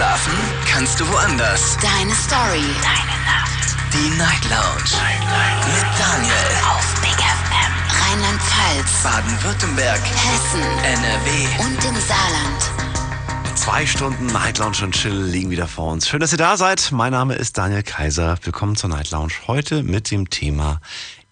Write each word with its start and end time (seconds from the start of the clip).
Schlafen 0.00 0.32
kannst 0.66 0.98
du 0.98 1.06
woanders. 1.12 1.76
Deine 1.76 2.14
Story. 2.14 2.64
Deine 2.80 3.16
Nacht. 3.26 3.76
Die 3.92 4.08
Night 4.16 4.42
Lounge. 4.48 4.96
Night, 4.96 5.20
Night. 5.28 5.66
Mit 5.66 5.84
Daniel. 6.00 6.32
Auf 6.70 7.00
Big 7.02 7.18
FM. 7.20 7.72
Rheinland-Pfalz. 8.00 9.02
Baden-Württemberg. 9.02 10.00
Hessen. 10.00 10.62
NRW. 10.84 11.64
Und 11.66 11.84
im 11.84 12.00
Saarland. 12.00 13.58
Zwei 13.58 13.84
Stunden 13.84 14.24
Night 14.28 14.56
Lounge 14.56 14.78
und 14.84 14.94
Chill 14.94 15.22
liegen 15.22 15.50
wieder 15.50 15.68
vor 15.68 15.92
uns. 15.92 16.08
Schön, 16.08 16.20
dass 16.20 16.32
ihr 16.32 16.38
da 16.38 16.56
seid. 16.56 16.92
Mein 16.92 17.12
Name 17.12 17.34
ist 17.34 17.58
Daniel 17.58 17.82
Kaiser. 17.82 18.38
Willkommen 18.42 18.76
zur 18.76 18.88
Night 18.88 19.10
Lounge. 19.10 19.34
Heute 19.48 19.82
mit 19.82 20.10
dem 20.10 20.30
Thema 20.30 20.80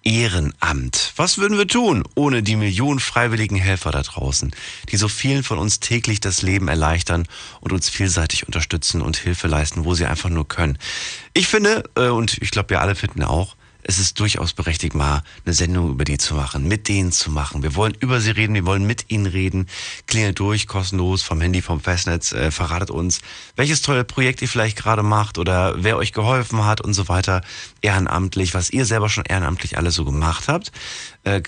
Ehrenamt. 0.09 1.13
Was 1.17 1.37
würden 1.37 1.59
wir 1.59 1.69
tun 1.69 2.03
ohne 2.15 2.43
die 2.43 2.57
Millionen 2.57 2.99
freiwilligen 2.99 3.57
Helfer 3.57 3.91
da 3.91 4.01
draußen, 4.01 4.53
die 4.91 4.97
so 4.97 5.07
vielen 5.07 5.43
von 5.43 5.59
uns 5.59 5.81
täglich 5.81 6.19
das 6.19 6.41
Leben 6.41 6.69
erleichtern 6.69 7.27
und 7.61 7.75
uns 7.75 7.91
vielseitig 7.91 8.47
unterstützen 8.47 9.03
und 9.03 9.19
Hilfe 9.19 9.49
leisten, 9.49 9.85
wo 9.85 9.93
sie 9.93 10.07
einfach 10.07 10.31
nur 10.31 10.49
können? 10.49 10.79
Ich 11.35 11.47
finde, 11.47 11.85
äh, 11.95 12.09
und 12.09 12.39
ich 12.41 12.51
glaube, 12.51 12.71
wir 12.71 12.81
alle 12.81 12.95
finden 12.95 13.23
auch, 13.23 13.55
es 13.91 13.99
ist 13.99 14.21
durchaus 14.21 14.53
berechtigt, 14.53 14.95
mal 14.95 15.23
eine 15.47 15.55
Sendung 15.55 15.91
über 15.91 16.05
die 16.05 16.19
zu 16.19 16.35
machen, 16.35 16.69
mit 16.69 16.89
denen 16.89 17.11
zu 17.11 17.31
machen. 17.31 17.63
Wir 17.63 17.75
wollen 17.75 17.97
über 18.01 18.21
sie 18.21 18.33
reden, 18.33 18.55
wir 18.55 18.67
wollen 18.67 18.87
mit 18.87 19.07
ihnen 19.09 19.25
reden. 19.25 19.67
Klingelt 20.07 20.39
durch, 20.39 20.67
kostenlos 20.67 21.23
vom 21.23 21.41
Handy, 21.41 21.63
vom 21.63 21.81
Festnetz, 21.81 22.33
äh, 22.33 22.51
verratet 22.51 22.91
uns, 22.91 23.21
welches 23.57 23.81
tolle 23.81 24.05
Projekt 24.05 24.43
ihr 24.43 24.49
vielleicht 24.49 24.77
gerade 24.77 25.03
macht 25.03 25.39
oder 25.39 25.83
wer 25.83 25.97
euch 25.97 26.13
geholfen 26.13 26.67
hat 26.67 26.83
und 26.83 26.93
so 26.93 27.09
weiter. 27.09 27.41
Ehrenamtlich, 27.81 28.55
was 28.55 28.71
ihr 28.71 28.85
selber 28.85 29.09
schon 29.09 29.25
ehrenamtlich 29.25 29.77
alles 29.79 29.95
so 29.95 30.05
gemacht 30.05 30.49
habt. 30.49 30.73
Äh, 31.25 31.43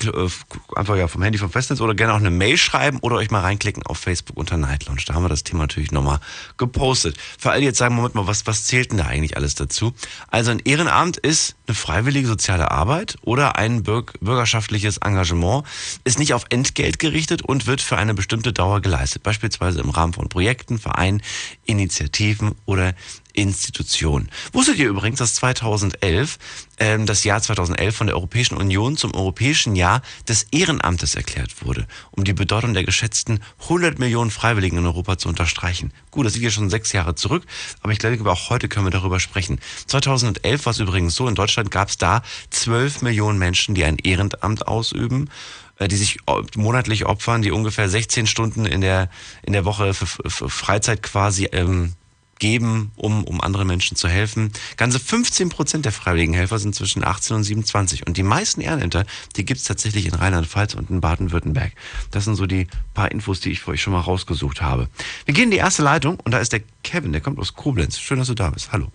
einfach 0.75 0.97
ja 0.97 1.09
vom 1.09 1.23
Handy, 1.23 1.39
vom 1.39 1.51
Festnetz 1.51 1.81
oder 1.81 1.95
gerne 1.95 2.13
auch 2.13 2.19
eine 2.19 2.31
Mail 2.31 2.57
schreiben 2.57 2.99
oder 3.01 3.17
euch 3.17 3.31
mal 3.31 3.41
reinklicken 3.41 3.85
auf 3.87 3.99
Facebook 3.99 4.37
unter 4.37 4.57
Night 4.57 4.87
Lounge. 4.87 5.03
Da 5.07 5.15
haben 5.15 5.25
wir 5.25 5.29
das 5.29 5.45
Thema 5.45 5.61
natürlich 5.63 5.93
nochmal 5.93 6.21
gepostet. 6.59 7.17
Für 7.39 7.51
alle, 7.51 7.61
die 7.61 7.67
jetzt 7.67 7.79
sagen, 7.79 7.95
Moment 7.95 8.15
mal, 8.15 8.27
was, 8.27 8.47
was 8.47 8.67
zählt 8.67 8.91
denn 8.91 8.99
da 8.99 9.07
eigentlich 9.07 9.37
alles 9.37 9.55
dazu? 9.55 9.95
Also 10.29 10.51
ein 10.51 10.59
Ehrenamt 10.61 11.17
ist 11.17 11.57
eine 11.67 11.75
freiwillige 11.75 12.27
soziale 12.27 12.71
Arbeit 12.71 13.17
oder 13.23 13.57
ein 13.57 13.83
bürgerschaftliches 13.83 14.99
Engagement, 14.99 15.65
ist 16.05 16.19
nicht 16.19 16.35
auf 16.35 16.45
Entgelt 16.51 16.99
gerichtet 16.99 17.43
und 17.43 17.67
wird 17.67 17.81
für 17.81 17.97
eine 17.97 18.15
bestimmte 18.15 18.53
Dauer 18.53 18.81
geleistet. 18.81 19.23
Beispielsweise 19.23 19.81
im 19.81 19.91
Rahmen 19.91 20.13
von 20.13 20.29
Projekten, 20.29 20.79
Vereinen, 20.79 21.23
Initiativen 21.65 22.55
oder 22.67 22.95
Institutionen. 23.35 24.31
Wusstet 24.53 24.79
ihr 24.79 24.89
übrigens, 24.89 25.19
dass 25.19 25.35
2011, 25.35 26.39
ähm, 26.79 27.07
das 27.07 27.25
Jahr 27.25 27.41
2011 27.41 27.95
von 27.95 28.07
der 28.07 28.17
Europäischen 28.17 28.57
Union 28.57 28.97
zum 28.97 29.15
Europäischen 29.15 29.77
Jahr 29.77 30.03
des 30.29 30.47
Ehrenamtes 30.51 31.15
erklärt 31.15 31.65
wurde, 31.65 31.87
um 32.11 32.25
die 32.25 32.33
Bedeutung 32.33 32.75
der 32.75 32.85
geschätzten 32.85 33.41
100 33.63 33.99
Millionen 33.99 34.31
Freiwilligen 34.31 34.79
in 34.79 34.87
Europa 34.87 35.19
zu 35.19 35.29
unterstreichen? 35.29 35.93
Gut, 36.11 36.27
das 36.27 36.35
liegt 36.35 36.45
ja 36.45 36.51
schon 36.51 36.71
sechs 36.71 36.93
Jahre 36.93 37.15
zurück, 37.15 37.45
aber 37.83 37.93
ich 37.93 37.99
glaube, 37.99 38.31
auch 38.31 38.51
heute 38.51 38.69
können 38.69 38.87
wir 38.87 38.91
darüber 38.91 39.21
sprechen. 39.21 39.61
2011 39.87 40.67
war 40.67 40.73
es 40.73 40.79
übrigens 40.79 41.15
so, 41.15 41.29
in 41.29 41.35
Deutschland 41.35 41.71
gab 41.71 41.89
es 41.89 41.99
da 41.99 42.23
12 42.51 43.03
Millionen 43.03 43.39
Menschen, 43.39 43.75
die 43.75 43.85
ein 43.85 43.97
Ehrenamt 43.97 44.67
ausüben 44.67 45.31
äh, 45.79 45.89
die 45.89 45.97
sich 45.97 46.19
monatlich 46.57 47.07
opfern, 47.07 47.43
die 47.43 47.51
ungefähr 47.51 47.89
16 47.89 48.27
Stunden 48.27 48.67
in 48.67 48.81
der 48.81 49.09
in 49.43 49.53
der 49.53 49.65
Woche 49.65 49.95
für, 49.95 50.07
für 50.07 50.49
Freizeit 50.49 51.03
quasi 51.03 51.47
ähm, 51.53 51.95
geben, 52.41 52.91
um, 52.97 53.23
um 53.25 53.41
anderen 53.41 53.69
Menschen 53.69 53.97
zu 53.97 54.09
helfen. 54.09 54.53
Ganze 54.77 54.99
15 54.99 55.51
Prozent 55.51 55.85
der 55.85 55.93
freiwilligen 55.93 56.35
Helfer 56.35 56.59
sind 56.59 56.75
zwischen 56.75 57.05
18 57.05 57.37
und 57.37 57.45
27. 57.45 58.07
Und 58.07 58.17
die 58.17 58.25
meisten 58.25 58.61
Ehrenämter, 58.61 59.05
die 59.37 59.45
gibt's 59.45 59.65
tatsächlich 59.65 60.07
in 60.07 60.15
Rheinland-Pfalz 60.15 60.75
und 60.75 60.91
in 60.91 61.01
Baden-Württemberg. 61.01 61.73
Das 62.11 62.25
sind 62.25 62.35
so 62.35 62.47
die 62.47 62.67
paar 62.95 63.13
Infos, 63.13 63.41
die 63.41 63.53
ich 63.53 63.61
für 63.61 63.71
euch 63.71 63.83
schon 63.83 63.93
mal 63.93 64.01
rausgesucht 64.01 64.61
habe. 64.61 64.89
Wir 65.27 65.35
gehen 65.35 65.45
in 65.45 65.51
die 65.53 65.59
erste 65.59 65.83
Leitung 65.83 66.19
und 66.25 66.33
da 66.33 66.39
ist 66.39 66.53
der 66.53 66.63
Kevin, 66.83 67.13
der 67.13 67.21
kommt 67.21 67.39
aus 67.39 67.55
Koblenz. 67.55 68.01
Schön, 68.01 68.19
dass 68.19 68.29
du 68.29 68.35
da 68.35 68.51
bist. 68.51 68.73
Hallo. 68.73 68.89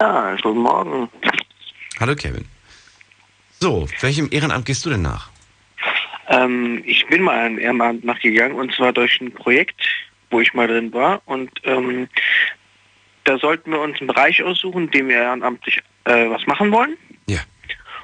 Ja, 0.00 0.36
guten 0.42 0.60
Morgen. 0.60 1.08
Hallo 1.98 2.14
Kevin. 2.14 2.44
So, 3.58 3.88
welchem 4.00 4.28
Ehrenamt 4.30 4.66
gehst 4.66 4.84
du 4.84 4.90
denn 4.90 5.02
nach? 5.02 5.30
Ähm, 6.28 6.82
ich 6.84 7.06
bin 7.06 7.22
mal 7.22 7.38
einem 7.38 7.58
Ehrenamt 7.58 8.04
nachgegangen 8.04 8.56
und 8.56 8.74
zwar 8.74 8.92
durch 8.92 9.18
ein 9.20 9.32
Projekt, 9.32 9.80
wo 10.30 10.40
ich 10.40 10.52
mal 10.52 10.66
drin 10.66 10.92
war. 10.92 11.22
Und 11.24 11.50
ähm, 11.64 12.08
da 13.26 13.38
sollten 13.38 13.72
wir 13.72 13.80
uns 13.80 13.98
einen 13.98 14.06
Bereich 14.06 14.42
aussuchen, 14.42 14.84
in 14.84 14.90
dem 14.90 15.08
wir 15.08 15.16
ehrenamtlich 15.16 15.82
äh, 16.04 16.30
was 16.30 16.46
machen 16.46 16.70
wollen. 16.72 16.96
Ja. 17.26 17.40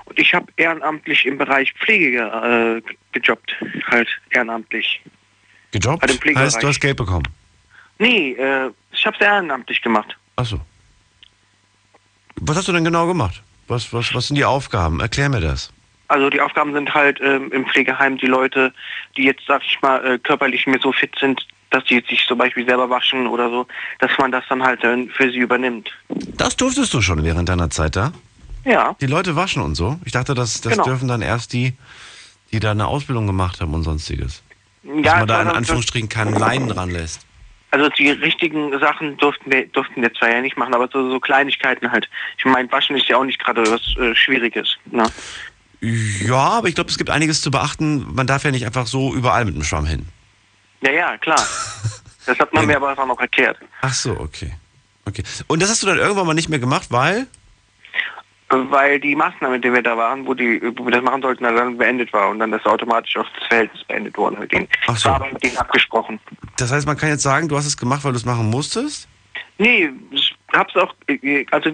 Und 0.05 0.19
ich 0.19 0.35
habe 0.35 0.47
ehrenamtlich 0.57 1.25
im 1.27 1.39
Bereich 1.39 1.73
Pflege 1.75 2.83
äh, 2.85 2.93
gejobbt, 3.13 3.53
halt 3.87 4.09
ehrenamtlich. 4.31 5.01
Gejobbt? 5.71 6.03
Halt 6.03 6.37
heißt, 6.37 6.63
du 6.63 6.69
hast 6.69 6.81
Geld 6.81 6.97
bekommen? 6.97 7.27
Nee, 7.99 8.33
äh, 8.33 8.71
ich 8.91 9.07
habe 9.07 9.17
es 9.19 9.25
ehrenamtlich 9.25 9.81
gemacht. 9.81 10.17
Ach 10.37 10.45
so. 10.45 10.61
Was 12.37 12.57
hast 12.57 12.69
du 12.69 12.73
denn 12.73 12.85
genau 12.85 13.07
gemacht? 13.07 13.43
Was, 13.69 13.93
was, 13.93 14.13
was 14.15 14.27
sind 14.27 14.37
die 14.37 14.45
Aufgaben? 14.45 15.01
Erklär 15.01 15.29
mir 15.29 15.41
das. 15.41 15.73
Also 16.09 16.29
die 16.29 16.41
Aufgaben 16.41 16.73
sind 16.73 16.93
halt 16.93 17.21
ähm, 17.23 17.51
im 17.53 17.65
Pflegeheim 17.67 18.19
die 18.19 18.27
Leute, 18.27 18.75
die 19.17 19.23
jetzt, 19.23 19.45
sag 19.47 19.63
ich 19.65 19.81
mal, 19.81 20.05
äh, 20.05 20.19
körperlich 20.19 20.67
nicht 20.67 20.75
mehr 20.75 20.81
so 20.83 20.93
fit 20.93 21.15
sind, 21.19 21.47
dass 21.73 21.85
die 21.85 22.03
sich 22.09 22.25
zum 22.27 22.39
Beispiel 22.39 22.67
selber 22.67 22.89
waschen 22.91 23.27
oder 23.27 23.49
so, 23.51 23.67
dass 23.99 24.11
man 24.19 24.31
das 24.31 24.45
dann 24.49 24.63
halt 24.63 24.81
für 24.83 25.31
sie 25.31 25.39
übernimmt. 25.39 25.91
Das 26.37 26.57
durftest 26.57 26.93
du 26.95 27.01
schon 27.03 27.25
während 27.25 27.49
deiner 27.49 27.71
Zeit 27.71 27.97
da? 27.97 28.13
Ja, 28.65 28.95
Die 29.01 29.07
Leute 29.07 29.35
waschen 29.35 29.63
und 29.63 29.75
so? 29.75 29.99
Ich 30.05 30.13
dachte, 30.13 30.35
das, 30.35 30.61
das 30.61 30.73
Genau. 30.73 30.85
dürfen 30.85 31.09
dann 31.09 31.21
erst 31.23 31.53
die, 31.53 31.75
die 32.53 32.61
da 32.61 32.71
eine 32.71 32.87
Ausbildung 32.87 33.27
gemacht 33.27 33.61
haben 33.61 33.75
und 33.75 33.83
sonstiges. 33.83 34.43
Dass 34.85 35.05
ja 35.05 35.17
man 35.19 35.27
da 35.29 35.43
in 35.43 35.49
Anführungsstrichen 35.49 36.09
keinen 36.09 36.35
Leinen 36.37 36.69
dran 36.69 36.91
lässt. 36.91 37.27
also 37.73 37.89
die 37.89 38.11
richtigen 38.11 38.79
Sachen 38.79 39.17
durften 39.17 39.51
wir, 39.51 39.67
durften 39.69 40.03
wir 40.03 40.13
zwar 40.15 40.31
ja 40.31 40.41
nicht 40.41 40.57
machen, 40.57 40.75
aber 40.75 40.89
so, 40.93 41.11
so 41.11 41.19
Kleinigkeiten 41.19 41.91
halt. 41.91 42.09
Ich 42.39 42.45
meine, 42.45 42.71
Waschen 42.71 42.97
ist 42.97 43.09
ja 43.09 43.17
auch 43.17 43.25
nicht 43.25 43.43
gerade 43.43 43.63
was 43.63 43.97
äh, 43.97 44.15
Schwieriges. 44.15 44.77
Ne? 44.91 45.05
Ja, 45.81 46.37
aber 46.37 46.69
ich 46.69 46.75
glaube, 46.77 46.91
es 46.91 46.99
gibt 46.99 47.11
einiges 47.11 47.41
zu 47.43 47.51
beachten. 47.51 48.07
Man 48.15 48.27
darf 48.29 48.45
ja 48.45 48.53
nicht 48.53 48.67
einfach 48.67 48.87
so 48.87 49.13
überall 49.15 49.45
mit 49.45 49.57
dem 49.57 49.65
Schwamm 49.65 49.87
hin. 49.87 50.07
Ja, 50.83 50.91
ja, 50.93 51.19
klar. 51.19 51.41
Das 52.25 52.39
hat 52.39 52.53
man 52.55 52.67
mir 52.67 52.77
aber 52.77 52.93
auch 52.97 53.07
noch 53.07 53.19
erklärt. 53.19 53.59
Ach 53.81 53.93
so, 53.93 54.13
okay. 54.13 54.53
Okay. 55.07 55.25
Und 55.49 55.61
das 55.61 55.71
hast 55.71 55.83
du 55.83 55.89
dann 55.89 55.99
irgendwann 55.99 56.25
mal 56.25 56.35
nicht 56.35 56.49
mehr 56.49 56.61
gemacht, 56.61 56.87
weil? 56.91 57.27
Weil 58.49 59.01
die 59.01 59.17
Maßnahme, 59.17 59.55
mit 59.57 59.65
der 59.65 59.73
wir 59.73 59.83
da 59.83 59.97
waren, 59.97 60.25
wo, 60.25 60.33
die, 60.35 60.61
wo 60.77 60.85
wir 60.85 60.93
das 60.93 61.03
machen 61.03 61.21
sollten, 61.23 61.43
dann 61.43 61.79
beendet 61.79 62.13
war 62.13 62.29
und 62.29 62.39
dann 62.39 62.53
das 62.53 62.65
automatisch 62.65 63.17
auch 63.17 63.27
das 63.39 63.49
Verhältnis 63.49 63.83
beendet 63.85 64.17
worden 64.17 64.39
mit 64.39 64.53
denen. 64.53 64.69
Ach 64.87 64.97
so. 64.97 65.09
War 65.09 65.17
aber 65.17 65.33
mit 65.33 65.43
denen 65.43 65.57
abgesprochen. 65.57 66.21
Das 66.59 66.71
heißt, 66.71 66.87
man 66.87 66.97
kann 66.97 67.09
jetzt 67.09 67.23
sagen, 67.25 67.49
du 67.49 67.57
hast 67.57 67.67
es 67.67 67.77
gemacht, 67.77 68.05
weil 68.05 68.13
du 68.13 68.19
es 68.19 68.25
machen 68.25 68.49
musstest? 68.49 69.09
Nee, 69.59 69.91
ich 70.13 70.37
hab's 70.53 70.77
auch, 70.77 70.95
also 71.51 71.71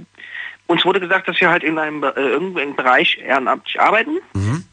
uns 0.67 0.85
wurde 0.87 1.01
gesagt, 1.01 1.29
dass 1.29 1.39
wir 1.41 1.51
halt 1.51 1.63
in 1.63 1.79
einem 1.79 2.03
äh, 2.05 2.09
irgendeinem 2.17 2.75
Bereich 2.75 3.19
ehrenamtlich 3.19 3.79
arbeiten 3.79 4.19
Mhm. 4.33 4.65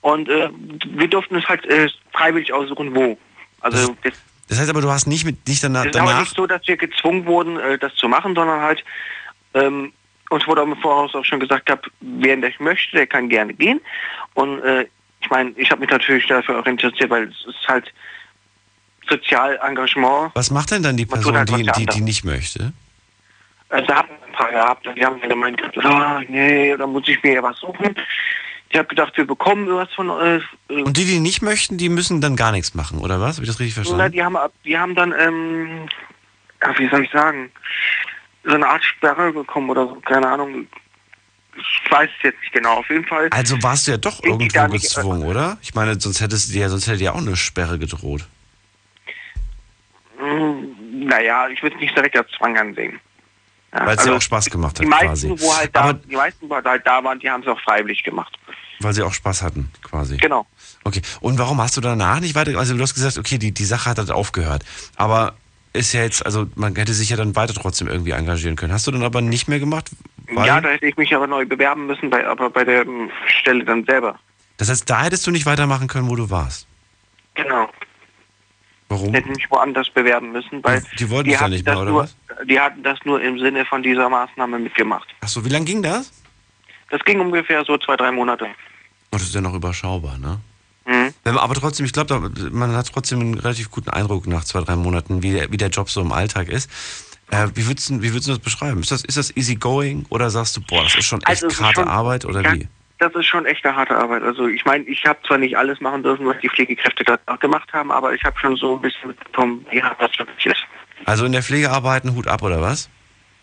und 0.00 0.28
äh, 0.28 0.48
wir 0.88 1.06
durften 1.08 1.36
es 1.36 1.46
halt 1.46 1.64
äh, 1.66 1.88
freiwillig 2.12 2.52
aussuchen, 2.52 2.94
wo. 2.96 3.16
Also 3.64 3.96
das, 4.02 4.12
Das 4.48 4.60
heißt 4.60 4.70
aber, 4.70 4.82
du 4.82 4.90
hast 4.90 5.06
nicht 5.06 5.24
mit 5.24 5.46
nicht 5.48 5.64
danach, 5.64 5.86
es 5.86 5.94
ist 5.94 6.00
aber 6.00 6.20
nicht 6.20 6.36
so, 6.36 6.46
dass 6.46 6.66
wir 6.66 6.76
gezwungen 6.76 7.24
wurden, 7.26 7.58
äh, 7.58 7.78
das 7.78 7.94
zu 7.94 8.08
machen, 8.08 8.34
sondern 8.34 8.60
halt 8.60 8.84
ähm, 9.54 9.92
uns 10.30 10.46
wurde 10.46 10.62
im 10.62 10.76
Voraus 10.76 11.14
auch 11.14 11.24
schon 11.24 11.40
gesagt, 11.40 11.66
gehabt, 11.66 11.90
wer 12.00 12.36
das 12.36 12.52
möchte, 12.58 12.96
der 12.96 13.06
kann 13.06 13.28
gerne 13.28 13.54
gehen. 13.54 13.80
Und 14.34 14.60
äh, 14.62 14.86
ich 15.20 15.30
meine, 15.30 15.50
ich 15.56 15.70
habe 15.70 15.80
mich 15.80 15.90
natürlich 15.90 16.26
dafür 16.26 16.60
auch 16.60 16.66
interessiert, 16.66 17.10
weil 17.10 17.24
es 17.24 17.46
ist 17.46 17.68
halt 17.68 17.92
Sozialengagement. 19.08 20.32
Was 20.34 20.50
macht 20.50 20.70
denn 20.70 20.82
dann 20.82 20.96
die 20.96 21.06
Person, 21.06 21.36
halt 21.36 21.48
die, 21.50 21.62
die, 21.76 21.86
die 21.86 22.00
nicht 22.00 22.24
möchte? 22.24 22.72
Also 23.68 23.86
da 23.86 23.96
haben 23.96 24.08
wir 24.08 24.26
ein 24.26 24.32
paar 24.32 24.50
gehabt 24.50 24.88
die 24.96 25.04
haben 25.04 25.20
gemeint, 25.20 25.62
ah, 25.84 26.20
nee, 26.28 26.76
da 26.76 26.86
muss 26.86 27.08
ich 27.08 27.22
mir 27.22 27.34
ja 27.34 27.42
was 27.42 27.58
suchen. 27.58 27.94
Ich 28.74 28.78
habe 28.78 28.88
gedacht, 28.88 29.16
wir 29.16 29.24
bekommen 29.24 29.68
was 29.68 29.88
von 29.92 30.10
äh, 30.10 30.40
äh, 30.68 30.82
Und 30.82 30.96
die, 30.96 31.04
die 31.04 31.20
nicht 31.20 31.42
möchten, 31.42 31.78
die 31.78 31.88
müssen 31.88 32.20
dann 32.20 32.34
gar 32.34 32.50
nichts 32.50 32.74
machen, 32.74 32.98
oder 32.98 33.20
was? 33.20 33.36
Habe 33.36 33.44
ich 33.44 33.48
das 33.48 33.60
richtig 33.60 33.76
na, 33.76 33.84
verstanden? 33.84 34.12
die 34.12 34.24
haben 34.24 34.36
die 34.64 34.76
haben 34.76 34.94
dann 34.96 35.14
ähm, 35.16 35.88
ja, 36.60 36.76
wie 36.76 36.88
soll 36.88 37.04
ich 37.04 37.10
sagen, 37.12 37.52
so 38.42 38.52
eine 38.52 38.66
Art 38.66 38.82
Sperre 38.82 39.32
bekommen 39.32 39.70
oder 39.70 39.86
so, 39.86 39.94
keine 40.00 40.26
Ahnung. 40.26 40.66
Ich 41.56 41.88
weiß 41.88 42.10
es 42.16 42.22
jetzt 42.24 42.40
nicht 42.40 42.52
genau. 42.52 42.78
Auf 42.78 42.88
jeden 42.90 43.04
Fall. 43.04 43.28
Also 43.30 43.62
warst 43.62 43.86
du 43.86 43.92
ja 43.92 43.96
doch 43.96 44.20
die 44.20 44.26
irgendwo 44.26 44.66
nicht, 44.66 44.82
gezwungen, 44.82 45.22
oder? 45.22 45.56
Ich 45.62 45.76
meine, 45.76 46.00
sonst 46.00 46.20
hättest 46.20 46.48
du 46.48 46.54
dir, 46.54 46.68
sonst 46.68 46.88
hätte 46.88 46.98
dir 46.98 47.14
auch 47.14 47.18
eine 47.18 47.36
Sperre 47.36 47.78
gedroht. 47.78 48.26
Mm, 50.18 51.06
Naja, 51.06 51.46
ich 51.48 51.62
würde 51.62 51.76
es 51.76 51.80
nicht 51.80 51.96
direkt 51.96 52.16
als 52.18 52.28
Zwang 52.32 52.58
ansehen. 52.58 52.98
Ja, 53.72 53.86
Weil 53.86 53.92
es 53.92 53.98
also 53.98 54.10
dir 54.10 54.16
auch 54.16 54.22
Spaß 54.22 54.50
gemacht 54.50 54.80
die 54.80 54.82
hat, 54.82 54.90
meisten, 54.90 55.28
quasi. 55.28 55.46
wo 55.46 55.56
halt 55.56 55.76
da, 55.76 55.80
Aber 55.80 55.92
die 55.94 56.16
meisten, 56.16 56.50
wo 56.50 56.56
halt 56.56 56.66
da 56.84 57.04
waren, 57.04 57.20
die 57.20 57.30
haben 57.30 57.42
es 57.42 57.46
auch 57.48 57.60
freiwillig 57.60 58.02
gemacht. 58.02 58.36
Weil 58.80 58.92
sie 58.92 59.02
auch 59.02 59.12
Spaß 59.14 59.42
hatten, 59.42 59.70
quasi. 59.82 60.16
Genau. 60.16 60.46
Okay. 60.84 61.02
Und 61.20 61.38
warum 61.38 61.60
hast 61.60 61.76
du 61.76 61.80
danach 61.80 62.20
nicht 62.20 62.34
weiter? 62.34 62.58
Also 62.58 62.76
du 62.76 62.82
hast 62.82 62.94
gesagt, 62.94 63.18
okay, 63.18 63.38
die, 63.38 63.52
die 63.52 63.64
Sache 63.64 63.88
hat 63.90 63.98
halt 63.98 64.10
aufgehört. 64.10 64.64
Aber 64.96 65.34
ist 65.72 65.92
ja 65.92 66.02
jetzt, 66.02 66.24
also 66.24 66.46
man 66.54 66.74
hätte 66.76 66.92
sich 66.94 67.10
ja 67.10 67.16
dann 67.16 67.34
weiter 67.36 67.54
trotzdem 67.54 67.88
irgendwie 67.88 68.12
engagieren 68.12 68.56
können. 68.56 68.72
Hast 68.72 68.86
du 68.86 68.90
dann 68.90 69.02
aber 69.02 69.20
nicht 69.20 69.48
mehr 69.48 69.58
gemacht? 69.58 69.90
Ja, 70.44 70.60
da 70.60 70.68
hätte 70.68 70.86
ich 70.86 70.96
mich 70.96 71.14
aber 71.14 71.26
neu 71.26 71.44
bewerben 71.46 71.86
müssen, 71.86 72.10
bei, 72.10 72.26
aber 72.26 72.50
bei 72.50 72.64
der 72.64 72.82
ähm, 72.82 73.10
Stelle 73.40 73.64
dann 73.64 73.84
selber. 73.84 74.18
das 74.56 74.68
heißt, 74.70 74.88
da 74.88 75.02
hättest 75.04 75.26
du 75.26 75.30
nicht 75.30 75.46
weitermachen 75.46 75.88
können, 75.88 76.08
wo 76.08 76.16
du 76.16 76.30
warst. 76.30 76.66
Genau. 77.34 77.68
Warum? 78.88 79.12
Hätte 79.12 79.28
mich 79.30 79.50
woanders 79.50 79.90
bewerben 79.90 80.32
müssen, 80.32 80.62
weil 80.62 80.82
Die 80.98 81.10
wollten 81.10 81.30
es 81.30 81.40
ja 81.40 81.48
nicht 81.48 81.66
mehr, 81.66 81.78
oder 81.78 81.90
nur, 81.90 82.02
was? 82.02 82.16
die 82.48 82.60
hatten 82.60 82.82
das 82.82 82.98
nur 83.04 83.20
im 83.20 83.38
Sinne 83.38 83.64
von 83.64 83.82
dieser 83.82 84.08
Maßnahme 84.08 84.58
mitgemacht. 84.58 85.08
Achso, 85.20 85.44
wie 85.44 85.48
lange 85.48 85.64
ging 85.64 85.82
das? 85.82 86.12
Das 86.90 87.04
ging 87.04 87.20
ungefähr 87.20 87.64
so 87.64 87.76
zwei, 87.78 87.96
drei 87.96 88.10
Monate. 88.12 88.46
Oh, 88.46 89.16
das 89.16 89.22
ist 89.22 89.34
ja 89.34 89.40
noch 89.40 89.54
überschaubar, 89.54 90.18
ne? 90.18 90.40
Mhm. 90.86 91.14
Aber 91.38 91.54
trotzdem, 91.54 91.86
ich 91.86 91.92
glaube, 91.92 92.30
man 92.50 92.76
hat 92.76 92.90
trotzdem 92.92 93.20
einen 93.20 93.34
relativ 93.38 93.70
guten 93.70 93.88
Eindruck 93.90 94.26
nach 94.26 94.44
zwei, 94.44 94.60
drei 94.60 94.76
Monaten, 94.76 95.22
wie 95.22 95.32
der, 95.32 95.50
wie 95.50 95.56
der 95.56 95.68
Job 95.70 95.88
so 95.88 96.00
im 96.02 96.12
Alltag 96.12 96.48
ist. 96.48 96.70
Äh, 97.30 97.48
wie, 97.54 97.66
würdest 97.66 97.88
du, 97.88 98.02
wie 98.02 98.10
würdest 98.12 98.28
du 98.28 98.32
das 98.32 98.38
beschreiben? 98.40 98.80
Ist 98.80 98.90
das, 98.90 99.02
ist 99.02 99.16
das 99.16 99.34
easy 99.36 99.54
going 99.56 100.04
oder 100.10 100.28
sagst 100.28 100.56
du, 100.56 100.60
boah, 100.60 100.82
das 100.82 100.94
ist 100.94 101.06
schon 101.06 101.20
echt 101.22 101.42
Also 101.42 101.64
harte 101.64 101.80
schon- 101.80 101.88
Arbeit 101.88 102.26
oder 102.26 102.42
ja, 102.42 102.52
wie? 102.52 102.68
Das 102.98 103.14
ist 103.14 103.26
schon 103.26 103.46
echte 103.46 103.74
harte 103.74 103.96
Arbeit. 103.96 104.22
Also 104.22 104.46
ich 104.46 104.64
meine, 104.66 104.84
ich 104.84 105.04
habe 105.06 105.18
zwar 105.26 105.38
nicht 105.38 105.56
alles 105.56 105.80
machen 105.80 106.02
dürfen, 106.02 106.26
was 106.26 106.36
die 106.42 106.48
Pflegekräfte 106.50 107.18
auch 107.26 107.40
gemacht 107.40 107.72
haben, 107.72 107.90
aber 107.90 108.12
ich 108.14 108.22
habe 108.22 108.38
schon 108.38 108.54
so 108.56 108.76
ein 108.76 108.82
bisschen 108.82 109.08
mitbekommen, 109.08 109.64
wie 109.70 109.82
hart 109.82 110.00
das 110.00 110.16
wirklich 110.18 110.46
ist. 110.46 110.62
Also 111.06 111.24
in 111.24 111.32
der 111.32 111.42
Pflege 111.42 111.70
arbeiten, 111.70 112.14
Hut 112.14 112.28
ab 112.28 112.42
oder 112.42 112.60
was? 112.60 112.88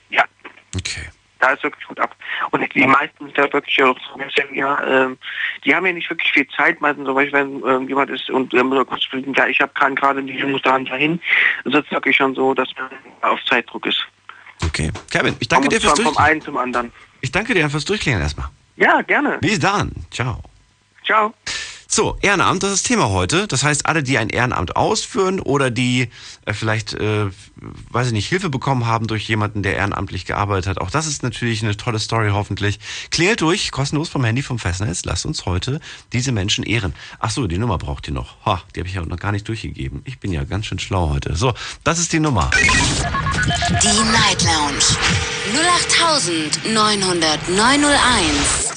Ja, 0.10 0.24
Okay. 0.76 1.10
Da 1.42 1.52
ist 1.52 1.64
wirklich 1.64 1.86
gut 1.88 2.00
ab. 2.00 2.16
Und 2.52 2.64
die 2.74 2.88
meisten 2.88 3.32
da 3.34 3.52
wirklich 3.52 3.84
auch 3.84 3.98
bisschen, 4.18 4.56
ja, 4.56 4.82
ähm, 4.86 5.18
die 5.66 5.76
haben 5.76 5.86
ja 5.86 5.94
nicht 5.94 6.10
wirklich 6.10 6.32
viel 6.32 6.48
Zeit, 6.56 6.80
meistens 6.82 7.06
so, 7.06 7.16
weil 7.16 7.32
wenn 7.32 7.64
ähm, 7.66 7.88
jemand 7.88 8.10
ist 8.10 8.30
und 8.30 8.54
ähm, 8.54 8.70
kurz 8.88 9.04
fliegen, 9.06 9.34
ja, 9.34 9.48
ich 9.48 9.60
habe 9.60 9.72
gerade 9.74 9.96
gerade 9.96 10.24
die 10.24 10.34
Jungs 10.38 10.62
da 10.62 10.78
dahin, 10.80 11.20
ist 11.66 11.76
es 11.76 11.92
wirklich 11.92 12.16
schon 12.16 12.36
so, 12.36 12.54
dass 12.54 12.70
man 12.78 12.90
auf 13.22 13.40
Zeitdruck 13.46 13.86
ist. 13.86 14.06
Okay. 14.66 14.92
Kevin, 15.10 15.36
ich 15.40 15.48
danke 15.48 15.66
Und 15.66 15.74
dir 15.74 15.82
fürs 15.82 15.96
zwar 15.96 16.14
vom 16.14 16.18
einen 16.18 16.42
zum 16.42 16.58
anderen. 16.58 16.92
Ich 17.22 17.32
danke 17.32 17.54
dir 17.54 17.70
fürs 17.70 17.86
Durchklingeln 17.86 18.24
erstmal. 18.24 18.48
Ja, 18.78 19.02
gerne. 19.02 19.38
Bis 19.40 19.60
dann. 19.60 19.92
Ciao. 20.12 20.42
Ciao. 21.04 21.34
So, 21.94 22.18
Ehrenamt, 22.22 22.64
das 22.64 22.72
ist 22.72 22.84
das 22.84 22.88
Thema 22.88 23.10
heute. 23.10 23.48
Das 23.48 23.66
heißt, 23.66 23.86
alle, 23.86 24.02
die 24.02 24.18
ein 24.18 24.30
Ehrenamt 24.30 24.78
ausführen 24.78 25.42
oder 25.42 25.70
die 25.70 26.08
äh, 26.46 26.54
vielleicht, 26.54 26.94
äh, 26.94 27.26
weiß 27.90 28.08
ich 28.08 28.14
nicht, 28.14 28.30
Hilfe 28.30 28.50
bekommen 28.50 28.86
haben 28.86 29.08
durch 29.08 29.28
jemanden, 29.28 29.62
der 29.62 29.76
ehrenamtlich 29.76 30.26
gearbeitet 30.26 30.68
hat. 30.68 30.78
Auch 30.78 30.90
das 30.90 31.06
ist 31.06 31.22
natürlich 31.22 31.64
eine 31.64 31.76
tolle 31.76 32.00
Story, 32.00 32.30
hoffentlich. 32.32 32.80
Klingelt 33.10 33.42
durch, 33.42 33.72
kostenlos 33.72 34.08
vom 34.08 34.24
Handy 34.24 34.42
vom 34.42 34.58
Festnetz. 34.58 35.04
Lasst 35.04 35.26
uns 35.26 35.46
heute 35.46 35.82
diese 36.14 36.32
Menschen 36.32 36.64
ehren. 36.64 36.94
Ach 37.20 37.30
so, 37.30 37.46
die 37.46 37.58
Nummer 37.58 37.78
braucht 37.78 38.08
ihr 38.08 38.14
noch. 38.14 38.38
Ha, 38.46 38.64
die 38.74 38.80
habe 38.80 38.88
ich 38.88 38.96
ja 38.96 39.06
noch 39.06 39.20
gar 39.20 39.34
nicht 39.34 39.50
durchgegeben. 39.50 40.02
Ich 40.06 40.18
bin 40.18 40.32
ja 40.32 40.46
ganz 40.46 40.68
schön 40.68 40.80
schlau 40.80 41.10
heute. 41.10 41.36
So, 41.36 41.54
das 41.84 42.00
ist 42.00 42.14
die 42.14 42.22
Nummer. 42.22 42.52
Die 43.84 44.04
Night 44.14 44.42
Lounge 44.46 44.80
0890901. 46.72 48.71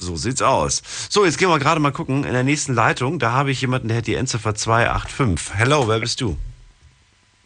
So 0.00 0.16
sieht's 0.16 0.42
aus. 0.42 0.82
So, 1.10 1.24
jetzt 1.24 1.38
gehen 1.38 1.48
wir 1.48 1.58
gerade 1.58 1.80
mal 1.80 1.90
gucken. 1.90 2.24
In 2.24 2.32
der 2.32 2.44
nächsten 2.44 2.72
Leitung, 2.74 3.18
da 3.18 3.32
habe 3.32 3.50
ich 3.50 3.60
jemanden, 3.60 3.88
der 3.88 3.98
hat 3.98 4.06
die 4.06 4.14
Endziffer 4.14 4.54
285. 4.54 5.54
Hello, 5.58 5.88
wer 5.88 5.98
bist 5.98 6.20
du? 6.20 6.38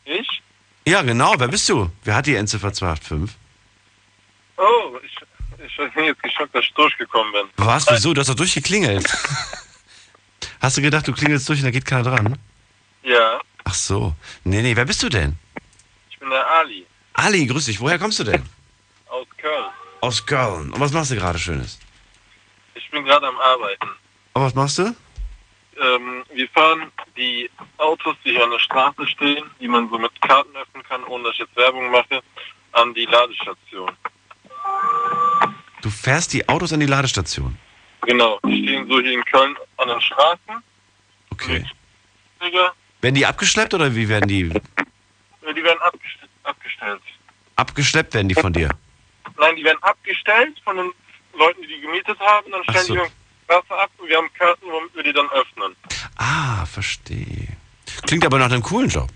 Ich? 0.04 0.42
Ja, 0.86 1.02
genau, 1.02 1.34
wer 1.38 1.48
bist 1.48 1.68
du? 1.68 1.90
Wer 2.04 2.14
hat 2.16 2.26
die 2.26 2.34
Endziffer 2.34 2.72
285? 2.72 3.36
Oh, 4.58 4.98
ich, 5.04 5.16
ich 5.64 5.94
bin 5.94 6.04
jetzt 6.04 6.22
geschockt, 6.22 6.54
dass 6.54 6.64
ich 6.64 6.72
durchgekommen 6.74 7.32
bin. 7.32 7.42
Was? 7.56 7.86
Wieso? 7.88 8.12
Du 8.12 8.20
hast 8.20 8.28
doch 8.28 8.34
durchgeklingelt. 8.34 9.10
Hast 10.60 10.76
du 10.76 10.82
gedacht, 10.82 11.08
du 11.08 11.12
klingelst 11.12 11.48
durch 11.48 11.58
und 11.58 11.64
da 11.64 11.70
geht 11.72 11.84
keiner 11.84 12.04
dran? 12.04 12.38
Ja, 13.02 13.40
Ach 13.64 13.74
so. 13.74 14.14
Nee, 14.44 14.62
nee, 14.62 14.76
wer 14.76 14.84
bist 14.84 15.02
du 15.02 15.08
denn? 15.08 15.36
ich 16.10 16.18
bin 16.20 16.30
der 16.30 16.46
Ali 16.46 16.86
Ali, 17.14 17.46
grüß 17.46 17.64
dich. 17.66 17.80
Woher 17.80 17.98
kommst 17.98 18.18
du 18.20 18.24
denn? 18.24 18.42
aus 19.08 19.26
Köln. 19.36 19.64
Aus 20.00 20.26
Köln. 20.26 20.72
Und 20.72 20.80
was 20.80 20.92
machst 20.92 21.10
du 21.10 21.16
gerade 21.16 21.38
Schönes? 21.38 21.78
Ich 22.92 22.98
bin 22.98 23.06
gerade 23.06 23.26
am 23.26 23.38
Arbeiten. 23.38 23.88
Und 24.34 24.42
was 24.42 24.54
machst 24.54 24.76
du? 24.76 24.82
Ähm, 25.82 26.24
wir 26.34 26.46
fahren 26.50 26.92
die 27.16 27.48
Autos, 27.78 28.14
die 28.22 28.32
hier 28.32 28.44
an 28.44 28.50
der 28.50 28.58
Straße 28.58 29.06
stehen, 29.06 29.44
die 29.58 29.66
man 29.66 29.88
so 29.88 29.96
mit 29.96 30.10
Karten 30.20 30.54
öffnen 30.54 30.82
kann, 30.82 31.02
ohne 31.04 31.24
dass 31.24 31.32
ich 31.32 31.38
jetzt 31.38 31.56
Werbung 31.56 31.90
mache, 31.90 32.20
an 32.72 32.92
die 32.92 33.06
Ladestation. 33.06 33.90
Du 35.80 35.88
fährst 35.88 36.34
die 36.34 36.46
Autos 36.46 36.74
an 36.74 36.80
die 36.80 36.86
Ladestation. 36.86 37.56
Genau, 38.02 38.38
die 38.44 38.62
stehen 38.62 38.86
so 38.86 39.00
hier 39.00 39.14
in 39.14 39.24
Köln 39.24 39.56
an 39.78 39.88
den 39.88 40.00
Straßen. 40.02 40.62
Okay. 41.30 41.64
Werden 43.00 43.14
die 43.14 43.24
abgeschleppt 43.24 43.72
oder 43.72 43.94
wie 43.96 44.06
werden 44.06 44.28
die 44.28 44.42
äh, 44.42 45.54
Die 45.54 45.64
werden 45.64 45.80
abgest 45.80 46.18
abgestellt. 46.42 47.00
abgeschleppt 47.56 48.12
werden 48.12 48.28
die 48.28 48.34
von 48.34 48.52
dir? 48.52 48.68
Nein, 49.38 49.56
die 49.56 49.64
werden 49.64 49.82
abgestellt 49.82 50.60
von 50.62 50.76
den 50.76 50.92
Leuten, 51.38 51.62
die 51.62 51.68
die 51.68 51.80
gemietet 51.80 52.18
haben. 52.20 52.50
Dann 52.50 52.62
stellen 52.64 52.86
so. 52.86 52.94
die 52.94 53.00
Straße 53.44 53.74
ab 53.82 53.90
und 53.98 54.08
wir 54.08 54.16
haben 54.16 54.30
Karten, 54.38 54.66
womit 54.70 54.94
wir 54.94 55.02
die 55.02 55.12
dann 55.12 55.28
öffnen. 55.30 55.76
Ah, 56.16 56.64
verstehe. 56.66 57.48
Klingt 58.06 58.24
aber 58.24 58.38
nach 58.38 58.50
einem 58.50 58.62
coolen 58.62 58.88
Job. 58.88 59.08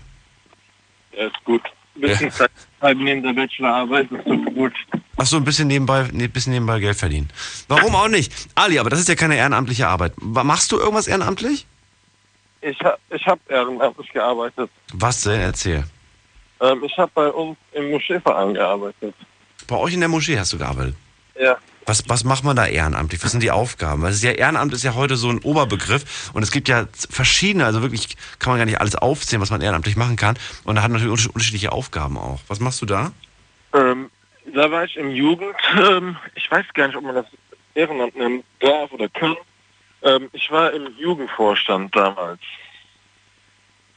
Ja, 1.13 1.27
ist 1.27 1.43
gut. 1.43 1.63
Ein 1.95 2.01
bisschen 2.01 2.31
Zeit 2.31 2.51
neben 2.97 3.23
der 3.23 3.33
Bachelorarbeit 3.33 4.11
ist 4.11 4.23
so 4.23 4.37
gut. 4.51 4.73
Ach 5.19 5.25
so, 5.25 5.37
ein 5.37 5.43
bisschen 5.43 5.67
nebenbei, 5.67 6.07
nee, 6.13 6.27
bisschen 6.27 6.53
nebenbei 6.53 6.79
Geld 6.79 6.95
verdienen. 6.95 7.29
Warum 7.67 7.95
auch 7.95 8.07
nicht? 8.07 8.31
Ali, 8.53 8.77
aber 8.77 8.91
das 8.91 8.99
ist 8.99 9.09
ja 9.09 9.15
keine 9.15 9.35
ehrenamtliche 9.35 9.87
Arbeit. 9.87 10.13
Machst 10.21 10.71
du 10.71 10.77
irgendwas 10.77 11.07
ehrenamtlich? 11.07 11.65
Ich, 12.61 12.79
ha 12.81 12.97
ich 13.09 13.25
habe 13.25 13.41
ehrenamtlich 13.49 14.11
gearbeitet. 14.11 14.69
Was 14.93 15.21
denn? 15.21 15.41
Erzähl. 15.41 15.83
Ähm, 16.61 16.83
ich 16.83 16.95
habe 16.97 17.11
bei 17.15 17.29
uns 17.29 17.57
im 17.71 17.89
Moscheeverein 17.91 18.53
gearbeitet. 18.53 19.15
Bei 19.67 19.75
euch 19.77 19.93
in 19.93 19.99
der 19.99 20.09
Moschee 20.09 20.37
hast 20.37 20.53
du 20.53 20.59
gearbeitet. 20.59 20.95
Ja. 21.39 21.57
Was, 21.87 22.07
was 22.09 22.25
macht 22.25 22.43
man 22.43 22.57
da 22.57 22.65
ehrenamtlich? 22.65 23.23
Was 23.23 23.31
sind 23.31 23.41
die 23.41 23.49
Aufgaben? 23.51 24.01
Weil 24.01 24.09
es 24.11 24.17
ist 24.17 24.23
ja 24.23 24.31
Ehrenamt 24.31 24.73
ist 24.73 24.83
ja 24.83 24.93
heute 24.93 25.15
so 25.15 25.29
ein 25.29 25.39
Oberbegriff 25.39 26.31
und 26.33 26.43
es 26.43 26.51
gibt 26.51 26.67
ja 26.67 26.85
verschiedene, 27.09 27.65
also 27.65 27.81
wirklich 27.81 28.17
kann 28.39 28.51
man 28.51 28.59
gar 28.59 28.65
nicht 28.65 28.81
alles 28.81 28.95
aufzählen, 28.95 29.41
was 29.41 29.51
man 29.51 29.61
ehrenamtlich 29.61 29.95
machen 29.95 30.17
kann. 30.17 30.37
Und 30.65 30.75
da 30.75 30.83
hat 30.83 30.91
man 30.91 30.99
natürlich 30.99 31.13
unterschied- 31.13 31.33
unterschiedliche 31.33 31.71
Aufgaben 31.71 32.17
auch. 32.17 32.41
Was 32.49 32.59
machst 32.59 32.81
du 32.81 32.85
da? 32.85 33.13
Ähm, 33.73 34.11
da 34.53 34.69
war 34.69 34.83
ich 34.83 34.97
im 34.97 35.11
Jugend. 35.11 35.55
Ähm, 35.79 36.17
ich 36.35 36.51
weiß 36.51 36.65
gar 36.73 36.87
nicht, 36.87 36.97
ob 36.97 37.03
man 37.03 37.15
das 37.15 37.25
Ehrenamt 37.73 38.15
nennen 38.17 38.43
darf 38.59 38.91
oder 38.91 39.07
kann. 39.07 39.35
Ähm, 40.03 40.27
ich 40.33 40.51
war 40.51 40.73
im 40.73 40.87
Jugendvorstand 40.99 41.95
damals. 41.95 42.41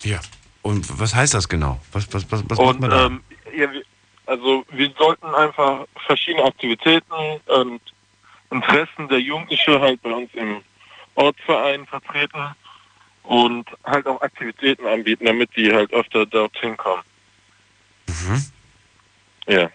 Ja. 0.02 0.20
Und 0.62 0.98
was 1.00 1.14
heißt 1.14 1.34
das 1.34 1.48
genau? 1.48 1.80
Was, 1.92 2.06
was, 2.12 2.30
was, 2.30 2.42
was 2.48 2.58
macht 2.58 2.60
Und 2.60 2.80
man 2.80 2.90
da? 2.90 3.06
ähm, 3.06 3.20
ja, 3.56 3.70
wir- 3.72 3.82
also 4.30 4.64
wir 4.70 4.92
sollten 4.96 5.26
einfach 5.34 5.86
verschiedene 6.06 6.44
Aktivitäten 6.44 7.40
und 7.46 7.80
Interessen 8.50 9.08
der 9.08 9.20
Jugendlichen 9.20 9.80
halt 9.80 10.00
bei 10.02 10.12
uns 10.12 10.30
im 10.34 10.62
Ortsverein 11.16 11.84
vertreten 11.86 12.54
und 13.24 13.66
halt 13.84 14.06
auch 14.06 14.22
Aktivitäten 14.22 14.86
anbieten, 14.86 15.24
damit 15.24 15.50
die 15.56 15.72
halt 15.72 15.92
öfter 15.92 16.26
dorthin 16.26 16.76
kommen. 16.76 17.02
Mhm. 18.06 18.44
Ja. 19.48 19.68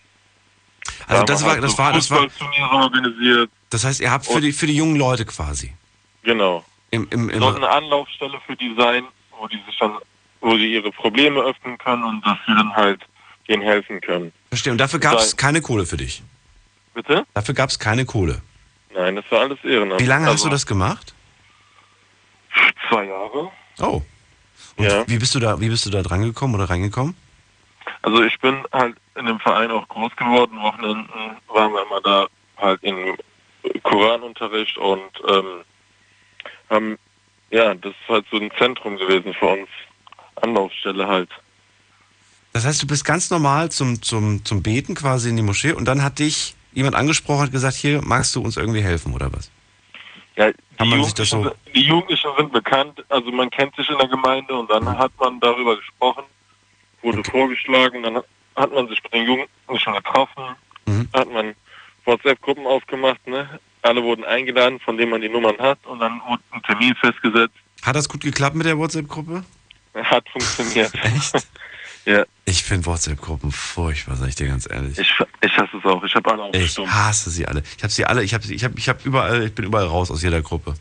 Also 1.08 1.22
Da 1.22 1.24
das 1.26 1.44
war, 1.44 1.60
das 1.60 1.72
so 1.72 1.78
war, 1.78 1.92
das 1.92 2.10
war, 2.10 2.28
organisiert. 2.72 3.52
das 3.72 3.84
heißt, 3.84 4.00
ihr 4.00 4.10
habt 4.12 4.26
für 4.26 4.40
die, 4.40 4.54
für 4.54 4.68
die 4.68 4.76
jungen 4.78 4.96
Leute 4.96 5.26
quasi. 5.26 5.74
Genau. 6.24 6.64
Im, 6.92 7.08
im, 7.12 7.30
im, 7.30 7.40
sollten 7.40 7.62
eine 7.62 7.74
Anlaufstelle 7.74 8.40
für 8.46 8.56
die 8.56 8.74
sein, 8.78 9.04
wo 9.38 9.48
die 9.48 9.60
sich 9.66 9.78
dann, 9.80 9.98
wo 10.40 10.56
sie 10.56 10.72
ihre 10.74 10.92
Probleme 10.92 11.42
öffnen 11.42 11.78
können 11.78 12.06
und 12.06 12.26
dass 12.26 12.38
wir 12.46 12.56
dann 12.56 12.74
halt 12.74 13.02
denen 13.48 13.62
helfen 13.64 14.02
können. 14.02 14.32
verstehe. 14.50 14.72
Und 14.72 14.80
dafür 14.80 15.00
gab 15.00 15.18
es 15.20 15.38
keine 15.38 15.62
Kohle 15.62 15.86
für 15.86 15.98
dich. 15.98 16.24
Bitte? 16.94 17.26
Dafür 17.34 17.54
gab 17.54 17.70
es 17.70 17.78
keine 17.80 18.06
Kohle. 18.06 18.42
Nein, 18.94 19.16
das 19.18 19.26
war 19.30 19.42
alles 19.42 19.60
Ehrenamt. 19.64 20.00
Wie 20.02 20.06
lange 20.06 20.26
hast 20.26 20.32
Also 20.34 20.46
du 20.46 20.52
das 20.52 20.66
gemacht? 20.66 21.14
Zwei 22.90 23.06
Jahre. 23.06 23.52
Oh. 23.80 24.02
Und 24.78 24.86
Ja. 24.86 25.08
wie 25.08 25.18
bist 25.20 25.36
du 25.36 25.40
da, 25.40 25.60
wie 25.60 25.70
bist 25.70 25.86
du 25.86 25.90
da 25.90 26.02
dran 26.02 26.22
gekommen 26.22 26.56
oder 26.56 26.70
reingekommen? 26.70 27.16
Also 28.02 28.24
ich 28.24 28.40
bin 28.40 28.64
halt 28.72 28.96
in 29.16 29.26
dem 29.26 29.40
Verein 29.40 29.72
auch 29.72 29.88
groß 29.88 30.16
geworden. 30.16 30.58
Wochenenden 30.62 31.10
waren 31.48 31.74
wir 31.74 31.82
immer 31.86 32.02
da 32.02 32.28
halt 32.58 32.82
im 32.84 33.18
Koranunterricht 33.84 34.78
und 34.78 35.02
ähm, 35.30 35.62
haben, 36.70 36.98
ja, 37.52 37.74
das 37.74 37.92
ist 37.92 38.10
halt 38.10 38.26
so 38.32 38.38
ein 38.38 38.52
Zentrum 38.58 38.98
gewesen 38.98 39.34
für 39.34 39.48
uns. 39.48 39.70
Anlaufstelle 40.42 41.08
halt. 41.08 41.30
Das 42.56 42.66
heißt, 42.66 42.82
du 42.82 42.88
bist 42.88 43.04
ganz 43.04 43.30
normal 43.32 43.70
zum, 43.70 44.02
zum, 44.02 44.46
zum 44.46 44.64
Beten 44.64 44.96
quasi 44.96 45.28
in 45.28 45.36
die 45.36 45.42
Moschee 45.44 45.74
und 45.74 45.84
dann 45.90 46.02
hat 46.02 46.20
dich 46.20 46.56
jemand 46.72 46.96
angesprochen 46.96 47.48
und 47.48 47.52
gesagt, 47.52 47.76
hier, 47.76 48.02
magst 48.02 48.34
du 48.34 48.42
uns 48.42 48.56
irgendwie 48.56 48.82
helfen 48.82 49.14
oder 49.14 49.30
was? 49.34 49.52
Ja, 50.38 50.52
die, 50.80 50.86
Jugendlichen, 50.86 51.44
so- 51.44 51.52
die 51.74 51.82
Jugendlichen 51.82 52.30
sind 52.38 52.54
bekannt, 52.54 53.04
also 53.10 53.30
man 53.34 53.50
kennt 53.50 53.76
sich 53.76 53.90
in 53.90 53.98
der 53.98 54.08
Gemeinde 54.08 54.54
und 54.56 54.72
dann 54.72 54.88
hat 54.88 55.12
man 55.20 55.38
darüber 55.42 55.76
gesprochen, 55.76 56.24
wurde 57.02 57.20
Okay. 57.20 57.32
vorgeschlagen, 57.32 58.04
dann 58.04 58.16
hat- 58.16 58.26
hat 58.56 58.74
man 58.74 58.88
sich 58.88 59.04
mit 59.04 59.12
den 59.14 59.26
Jugendlichen 59.26 59.94
getroffen, 59.94 60.44
Mhm. 60.86 61.10
hat 61.14 61.30
man 61.30 61.56
WhatsApp-Gruppen 62.06 62.66
aufgemacht, 62.68 63.28
ne? 63.28 63.60
Alle 63.82 64.02
wurden 64.02 64.24
eingeladen, 64.24 64.80
von 64.80 64.96
denen 64.98 65.12
man 65.12 65.20
die 65.20 65.28
Nummern 65.28 65.58
hat 65.60 65.86
und 65.88 66.00
dann 66.00 66.22
wurde 66.26 66.42
ein 66.52 66.64
Termin 66.64 66.96
festgesetzt. 66.96 67.56
Hat 67.82 67.98
das 67.98 68.08
gut 68.08 68.22
geklappt 68.22 68.56
mit 68.56 68.66
der 68.66 68.78
WhatsApp-Gruppe? 68.78 69.44
Hat 69.94 70.24
funktioniert. 70.30 70.94
Echt? 71.04 71.46
Ja, 72.06 72.24
Ich 72.46 72.64
finde 72.64 72.86
WhatsApp-Gruppen 72.86 73.52
furchtbar, 73.52 74.16
sag 74.16 74.30
ich 74.30 74.36
dir 74.36 74.48
ganz 74.48 74.70
ehrlich. 74.70 74.98
ich, 74.98 75.14
ich 75.42 75.58
hasse 75.58 75.78
es 75.78 75.86
auch. 75.86 76.04
Ich 76.04 76.16
habe 76.16 76.32
alle 76.32 76.44
auf 76.44 76.56
Ich 76.56 76.78
hasse 76.78 77.30
sie 77.30 77.48
alle. 77.48 77.64
Ich 77.78 77.84
habe 77.84 77.92
sie 77.92 78.06
alle, 78.06 78.24
ich 78.24 78.34
habe 78.34 78.46
ich 78.46 78.64
habe 78.64 78.76
ich 78.78 78.90
habe 78.90 79.00
überall, 79.04 79.46
ich 79.46 79.56
bin 79.56 79.66
überall 79.66 79.86
raus 79.88 80.12
aus 80.12 80.22
jeder 80.22 80.42
Gruppe. 80.42 80.76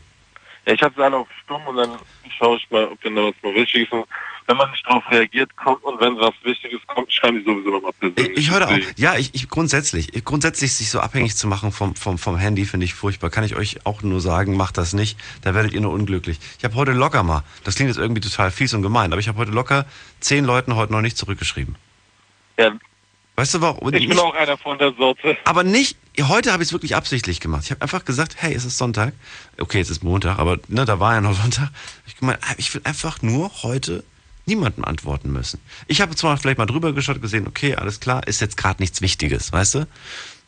Ja, 0.65 0.73
ich 0.73 0.81
habe 0.81 0.93
sie 0.95 1.03
alle 1.03 1.17
auf 1.17 1.27
Stumm 1.43 1.65
und 1.67 1.77
dann 1.77 1.97
schaue 2.37 2.57
ich 2.57 2.69
mal, 2.69 2.85
ob 2.85 3.01
denn 3.01 3.15
da 3.15 3.23
was 3.23 3.33
mal 3.41 3.55
Wichtiges 3.55 3.87
ist. 3.91 4.07
Wenn 4.47 4.57
man 4.57 4.69
nicht 4.69 4.85
darauf 4.85 5.03
reagiert 5.09 5.55
kommt 5.55 5.83
und 5.83 5.99
wenn 5.99 6.17
was 6.17 6.33
Wichtiges 6.43 6.79
kommt, 6.85 7.11
schreiben 7.11 7.39
die 7.39 7.43
sowieso 7.43 7.71
nochmal 7.71 7.93
persönlich. 7.93 8.37
Ich, 8.37 8.37
ich 8.37 8.51
höre 8.51 8.67
auch. 8.67 8.77
Ja, 8.95 9.15
ich, 9.15 9.33
ich 9.33 9.49
grundsätzlich, 9.49 10.13
ich, 10.13 10.23
grundsätzlich 10.23 10.73
sich 10.73 10.91
so 10.91 10.99
abhängig 10.99 11.35
zu 11.35 11.47
machen 11.47 11.71
vom, 11.71 11.95
vom, 11.95 12.19
vom 12.19 12.37
Handy 12.37 12.65
finde 12.65 12.85
ich 12.85 12.93
furchtbar. 12.93 13.31
Kann 13.31 13.43
ich 13.43 13.55
euch 13.55 13.85
auch 13.85 14.03
nur 14.03 14.21
sagen, 14.21 14.55
macht 14.55 14.77
das 14.77 14.93
nicht. 14.93 15.17
Da 15.41 15.55
werdet 15.55 15.73
ihr 15.73 15.81
nur 15.81 15.93
unglücklich. 15.93 16.39
Ich 16.59 16.63
habe 16.63 16.75
heute 16.75 16.91
locker 16.91 17.23
mal, 17.23 17.43
das 17.63 17.75
klingt 17.75 17.89
jetzt 17.89 17.97
irgendwie 17.97 18.21
total 18.21 18.51
fies 18.51 18.73
und 18.75 18.83
gemein, 18.83 19.11
aber 19.11 19.19
ich 19.19 19.27
habe 19.27 19.39
heute 19.39 19.51
locker 19.51 19.85
zehn 20.19 20.45
Leuten 20.45 20.75
heute 20.75 20.93
noch 20.93 21.01
nicht 21.01 21.17
zurückgeschrieben. 21.17 21.75
Ja, 22.57 22.71
Weißt 23.35 23.53
du 23.53 23.61
warum? 23.61 23.93
ich 23.93 24.07
bin 24.07 24.17
auch 24.17 24.33
einer 24.33 24.57
von 24.57 24.77
der 24.77 24.93
Sorte. 24.93 25.35
Aber 25.43 25.63
nicht, 25.63 25.97
heute 26.21 26.53
habe 26.53 26.63
ich 26.63 26.69
es 26.69 26.73
wirklich 26.73 26.95
absichtlich 26.95 27.41
gemacht. 27.41 27.63
Ich 27.65 27.71
habe 27.71 27.81
einfach 27.81 28.05
gesagt, 28.05 28.35
hey, 28.37 28.53
es 28.53 28.63
ist 28.63 28.77
Sonntag. 28.77 29.13
Okay, 29.59 29.81
es 29.81 29.89
ist 29.89 30.03
Montag, 30.03 30.39
aber 30.39 30.57
ne, 30.69 30.85
da 30.85 31.01
war 31.01 31.15
ja 31.15 31.21
noch 31.21 31.33
Sonntag. 31.41 31.69
Ich 32.07 32.15
gemeint, 32.15 32.39
ich 32.57 32.73
will 32.73 32.81
einfach 32.85 33.21
nur 33.21 33.51
heute 33.63 34.05
niemandem 34.45 34.85
antworten 34.85 35.31
müssen. 35.31 35.59
Ich 35.87 36.01
habe 36.01 36.15
zwar 36.15 36.37
vielleicht 36.37 36.57
mal 36.57 36.65
drüber 36.65 36.93
geschaut, 36.93 37.21
gesehen, 37.21 37.47
okay, 37.47 37.75
alles 37.75 37.99
klar, 37.99 38.27
ist 38.27 38.41
jetzt 38.41 38.57
gerade 38.57 38.81
nichts 38.81 39.01
Wichtiges, 39.01 39.51
weißt 39.51 39.75
du? 39.75 39.87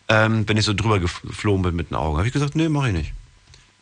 Ähm, 0.10 0.48
wenn 0.48 0.58
ich 0.58 0.66
so 0.66 0.74
drüber 0.74 1.00
geflogen 1.00 1.64
bin 1.64 1.76
mit 1.76 1.90
den 1.92 1.96
Augen, 1.96 2.18
habe 2.18 2.28
ich 2.28 2.34
gesagt, 2.34 2.56
nee, 2.56 2.70
mache 2.70 2.90
ich 2.90 2.94
nicht. 2.94 3.14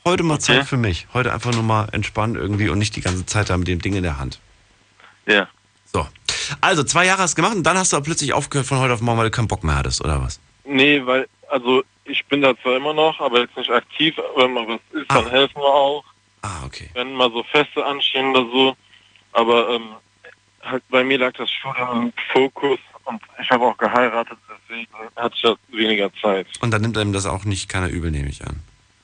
Heute 0.06 0.24
mal 0.24 0.36
Okay. 0.36 0.44
Zeit 0.44 0.66
für 0.68 0.78
mich. 0.78 1.08
Heute 1.14 1.34
einfach 1.34 1.52
nur 1.54 1.64
mal 1.64 1.88
entspannen 1.92 2.36
irgendwie 2.36 2.70
und 2.70 2.78
nicht 2.80 2.96
die 2.96 3.02
ganze 3.02 3.26
Zeit 3.26 3.50
da 3.50 3.58
mit 3.58 3.68
dem 3.68 3.82
Ding 3.82 3.94
in 3.96 4.04
der 4.04 4.18
Hand. 4.20 4.40
Ja. 5.28 5.48
So. 5.92 6.08
Also, 6.62 6.84
zwei 6.84 7.06
Jahre 7.06 7.22
hast 7.24 7.34
du 7.34 7.42
gemacht 7.42 7.56
und 7.56 7.64
dann 7.64 7.78
hast 7.78 7.92
du 7.92 7.98
aber 7.98 8.06
plötzlich 8.06 8.34
aufgehört 8.34 8.68
von 8.68 8.80
heute 8.80 8.94
auf 8.94 9.02
morgen, 9.02 9.18
weil 9.18 9.26
du 9.26 9.32
keinen 9.32 9.48
Bock 9.48 9.64
mehr 9.64 9.76
hattest, 9.76 10.04
oder 10.04 10.22
was? 10.22 10.40
Nee, 10.64 11.04
weil, 11.06 11.28
also 11.50 11.84
ich 12.06 12.24
bin 12.26 12.42
da 12.42 12.54
zwar 12.62 12.78
immer 12.78 12.94
noch, 12.94 13.20
aber 13.20 13.40
jetzt 13.42 13.58
nicht 13.58 13.72
aktiv. 13.72 14.16
Wenn 14.36 14.54
mal 14.54 14.68
was 14.68 14.80
ist, 15.02 15.10
dann 15.12 15.26
Ah. 15.28 15.30
helfen 15.32 15.56
wir 15.58 15.66
auch. 15.74 16.04
Ah, 16.44 16.64
okay. 16.66 16.90
Wenn 16.94 17.14
mal 17.14 17.32
so 17.32 17.44
Feste 17.52 17.84
anstehen 17.84 18.30
oder 18.36 18.46
so. 18.52 18.76
Aber 19.34 19.70
ähm, 19.72 19.90
halt 20.66 20.84
bei 20.90 21.04
mir 21.04 21.18
lag 21.18 21.34
das 21.34 21.50
Studium 21.52 22.04
im 22.08 22.14
Fokus 22.34 22.80
und 23.06 23.22
ich 23.42 23.50
habe 23.50 23.66
auch 23.66 23.78
geheiratet, 23.78 24.38
deswegen 24.50 24.88
hatte 25.16 25.36
ich 25.36 25.42
da 25.42 25.56
weniger 25.70 26.10
Zeit. 26.22 26.48
Und 26.62 26.72
dann 26.72 26.82
nimmt 26.82 26.98
einem 26.98 27.14
das 27.14 27.26
auch 27.26 27.46
nicht 27.46 27.70
keiner 27.70 27.90
übel, 27.90 28.12
nehme 28.12 28.30
ich 28.30 28.46
an. 28.46 28.62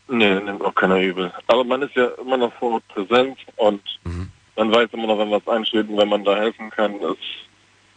Nee, 0.08 0.36
nimmt 0.42 0.62
auch 0.62 0.76
keiner 0.76 1.00
übel. 1.00 1.32
Aber 1.48 1.64
man 1.64 1.82
ist 1.84 1.96
ja 1.96 2.08
immer 2.22 2.38
noch 2.38 2.52
vor 2.56 2.74
Ort 2.74 2.88
präsent 2.90 3.38
und 3.58 3.82
Mhm. 4.04 4.30
man 4.56 4.74
weiß 4.74 4.90
immer 4.94 5.08
noch, 5.08 5.20
wenn 5.20 5.32
was 5.32 5.48
ansteht 5.48 5.88
und 5.88 5.98
wenn 5.98 6.10
man 6.10 6.24
da 6.24 6.36
helfen 6.36 6.70
kann. 6.72 7.00
Das 7.00 7.16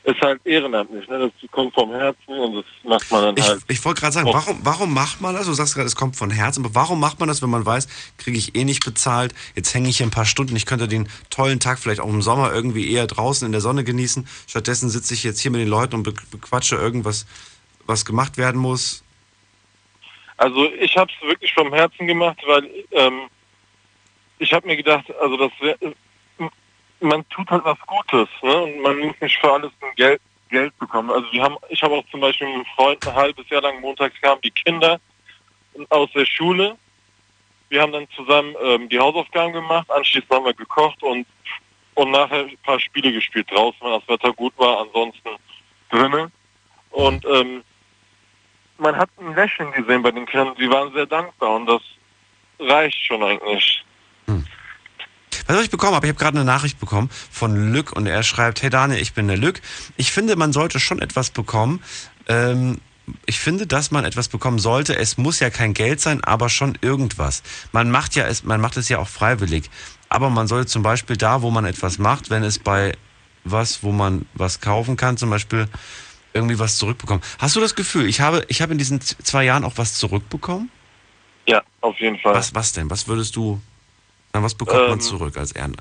ist 0.05 0.21
halt 0.21 0.45
ehrenamtlich, 0.45 1.09
ne? 1.09 1.31
Das 1.41 1.51
kommt 1.51 1.75
vom 1.75 1.91
Herzen 1.91 2.39
und 2.39 2.57
das 2.57 2.65
macht 2.85 3.11
man 3.11 3.23
dann 3.23 3.37
Ich, 3.39 3.49
halt. 3.49 3.63
ich 3.69 3.85
wollte 3.85 4.03
gerade 4.03 4.13
sagen, 4.13 4.29
warum, 4.33 4.59
warum 4.63 4.93
macht 4.93 5.23
man 5.23 5.35
das? 5.35 5.47
Du 5.47 5.53
sagst 5.55 5.75
gerade, 5.75 5.87
es 5.87 5.97
kommt 5.97 6.17
von 6.17 6.31
Herzen, 6.31 6.65
aber 6.65 6.75
warum 6.75 7.01
macht 7.01 7.21
man 7.21 7.29
das, 7.29 7.41
wenn 7.43 7.49
man 7.49 7.65
weiß, 7.65 7.89
kriege 8.19 8.37
ich 8.37 8.55
eh 8.55 8.65
nicht 8.65 8.85
bezahlt, 8.85 9.35
jetzt 9.55 9.75
hänge 9.75 9.89
ich 9.89 9.97
hier 9.97 10.07
ein 10.07 10.11
paar 10.11 10.27
Stunden, 10.27 10.55
ich 10.57 10.67
könnte 10.67 10.89
den 10.89 11.09
tollen 11.31 11.59
Tag 11.59 11.79
vielleicht 11.79 12.01
auch 12.01 12.09
im 12.09 12.21
Sommer 12.21 12.53
irgendwie 12.53 12.93
eher 12.93 13.07
draußen 13.07 13.47
in 13.47 13.53
der 13.53 13.63
Sonne 13.63 13.83
genießen. 13.83 14.29
Stattdessen 14.47 14.91
sitze 14.91 15.15
ich 15.15 15.25
jetzt 15.25 15.41
hier 15.41 15.51
mit 15.51 15.63
den 15.63 15.69
Leuten 15.69 15.95
und 15.97 16.03
be 16.03 16.15
bequatsche 16.31 16.77
irgendwas, 16.77 17.27
was 17.87 18.05
gemacht 18.05 18.37
werden 18.37 18.61
muss. 18.61 19.03
Also 20.37 20.71
ich 20.75 20.97
habe 20.97 21.11
es 21.11 21.29
wirklich 21.29 21.55
vom 21.55 21.73
Herzen 21.73 22.07
gemacht, 22.07 22.39
weil 22.47 22.69
ähm, 22.91 23.23
ich 24.39 24.53
habe 24.53 24.67
mir 24.67 24.77
gedacht, 24.77 25.07
also 25.21 25.37
das 25.39 25.53
wär, 25.61 25.79
man 27.05 27.29
tut 27.29 27.51
halt 27.51 27.65
was 27.65 27.79
Gutes, 27.87 28.29
ne? 28.43 28.57
Und 28.63 28.81
man 28.81 28.99
muss 28.99 29.15
nicht 29.21 29.39
für 29.39 29.53
alles 29.53 29.73
ein 29.81 29.95
Geld 29.97 30.21
Geld 30.51 30.79
bekommen. 30.79 31.11
Also 31.11 31.27
wir 31.33 31.43
haben, 31.43 31.57
ich 31.69 31.83
habe 31.83 31.95
auch 31.95 32.05
zum 32.11 32.21
Beispiel 32.21 32.47
mit 32.47 32.57
einem 32.57 32.67
Freund 32.77 33.07
ein 33.07 33.15
halbes 33.15 33.49
Jahr 33.49 33.63
lang 33.63 33.81
montags 33.81 34.15
kamen 34.21 34.41
die 34.43 34.51
Kinder 34.51 35.01
aus 35.89 36.11
der 36.13 36.27
Schule. 36.27 36.77
Wir 37.71 37.83
haben 37.83 37.93
dann 37.93 38.07
zusammen 38.15 38.55
ähm, 38.63 38.89
die 38.89 38.99
Hausaufgaben 38.99 39.53
gemacht, 39.53 39.91
anschließend 39.91 40.31
haben 40.31 40.45
wir 40.45 40.55
gekocht 40.55 41.03
und 41.03 41.27
und 41.95 42.11
nachher 42.11 42.41
ein 42.41 42.59
paar 42.65 42.81
Spiele 42.81 43.13
gespielt 43.13 43.51
draußen, 43.51 43.81
wenn 43.81 43.93
das 43.93 44.09
Wetter 44.09 44.33
gut 44.33 44.53
war, 44.57 44.81
ansonsten 44.81 45.31
drinnen. 45.91 46.33
Und 46.91 47.25
ähm, 47.25 47.63
man 48.79 48.97
hat 48.97 49.11
ein 49.19 49.35
Lächeln 49.35 49.71
gesehen 49.73 50.03
bei 50.03 50.11
den 50.11 50.27
Kindern, 50.27 50.55
sie 50.59 50.69
waren 50.71 50.93
sehr 50.93 51.07
dankbar 51.07 51.55
und 51.55 51.67
das 51.67 51.83
reicht 52.59 52.99
schon 52.99 53.23
eigentlich. 53.23 53.85
Was 55.47 55.63
ich 55.63 55.71
bekommen 55.71 55.95
habe, 55.95 56.07
ich 56.07 56.11
habe 56.11 56.19
gerade 56.19 56.39
eine 56.39 56.45
Nachricht 56.45 56.81
bekommen 56.81 57.11
von 57.31 57.73
Lück 57.73 57.93
und 57.93 58.07
er 58.07 58.23
schreibt, 58.23 58.63
hey 58.63 58.71
Daniel, 58.71 59.01
ich 59.01 59.13
bin 59.13 59.29
der 59.29 59.37
Lück. 59.37 59.61
Ich 59.97 60.13
finde, 60.13 60.37
man 60.37 60.53
sollte 60.53 60.81
schon 60.81 61.01
etwas 61.01 61.31
bekommen. 61.31 61.83
Ähm, 62.29 62.81
ich 63.27 63.39
finde, 63.39 63.67
dass 63.67 63.91
man 63.91 64.05
etwas 64.05 64.29
bekommen 64.29 64.59
sollte. 64.59 64.97
Es 64.97 65.19
muss 65.19 65.41
ja 65.41 65.51
kein 65.51 65.75
Geld 65.75 66.01
sein, 66.01 66.25
aber 66.25 66.49
schon 66.49 66.79
irgendwas. 66.81 67.43
Man 67.73 67.91
macht 67.91 68.15
ja 68.15 68.27
es, 68.27 68.45
man 68.45 68.61
macht 68.61 68.77
es 68.77 68.89
ja 68.89 68.99
auch 68.99 69.09
freiwillig. 69.09 69.71
Aber 70.09 70.31
man 70.31 70.47
sollte 70.47 70.67
zum 70.67 70.83
Beispiel 70.83 71.17
da, 71.17 71.43
wo 71.43 71.51
man 71.51 71.65
etwas 71.65 71.99
macht, 71.99 72.31
wenn 72.31 72.43
es 72.43 72.59
bei 72.59 72.97
was, 73.45 73.83
wo 73.83 73.93
man 73.93 74.27
was 74.35 74.61
kaufen 74.61 74.97
kann, 74.97 75.17
zum 75.17 75.29
Beispiel 75.29 75.69
irgendwie 76.33 76.59
was 76.59 76.79
zurückbekommen. 76.79 77.23
Hast 77.39 77.57
du 77.57 77.61
das 77.61 77.75
Gefühl, 77.75 78.07
ich 78.07 78.21
habe, 78.21 78.45
ich 78.49 78.63
habe 78.63 78.73
in 78.73 78.79
diesen 78.79 79.01
zwei 79.01 79.45
Jahren 79.45 79.65
auch 79.65 79.75
was 79.77 79.95
zurückbekommen? 79.95 80.71
Ja, 81.47 81.63
auf 81.81 81.99
jeden 82.01 82.19
Fall. 82.19 82.35
Was, 82.35 82.55
was 82.55 82.73
denn? 82.73 82.91
Was 82.91 83.07
würdest 83.07 83.37
du, 83.37 83.61
na, 84.35 84.43
was 84.43 84.55
bekommt 84.55 84.83
man 84.83 84.93
Ähm, 84.95 85.01
zurück 85.01 85.37
als 85.37 85.53
Ehren? 85.53 85.77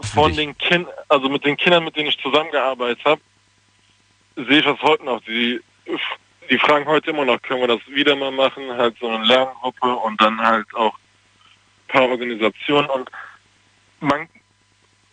Von 0.00 0.28
dich. 0.28 0.38
den 0.38 0.58
Kindern, 0.58 0.92
also 1.08 1.28
mit 1.28 1.44
den 1.44 1.56
Kindern, 1.56 1.84
mit 1.84 1.94
denen 1.94 2.08
ich 2.08 2.18
zusammengearbeitet 2.18 3.04
habe, 3.04 3.20
sehe 4.34 4.58
ich 4.58 4.64
das 4.64 4.80
heute 4.82 5.04
noch. 5.04 5.22
Die, 5.22 5.60
die 6.50 6.58
fragen 6.58 6.86
heute 6.86 7.10
immer 7.10 7.24
noch, 7.24 7.40
können 7.42 7.60
wir 7.60 7.68
das 7.68 7.86
wieder 7.86 8.16
mal 8.16 8.32
machen? 8.32 8.64
Halt 8.76 8.96
so 8.98 9.08
eine 9.08 9.24
Lerngruppe 9.24 9.94
und 9.94 10.20
dann 10.20 10.40
halt 10.40 10.66
auch 10.74 10.94
ein 10.94 11.88
paar 11.88 12.08
Organisationen 12.08 12.88
und 12.90 13.10
man 14.00 14.28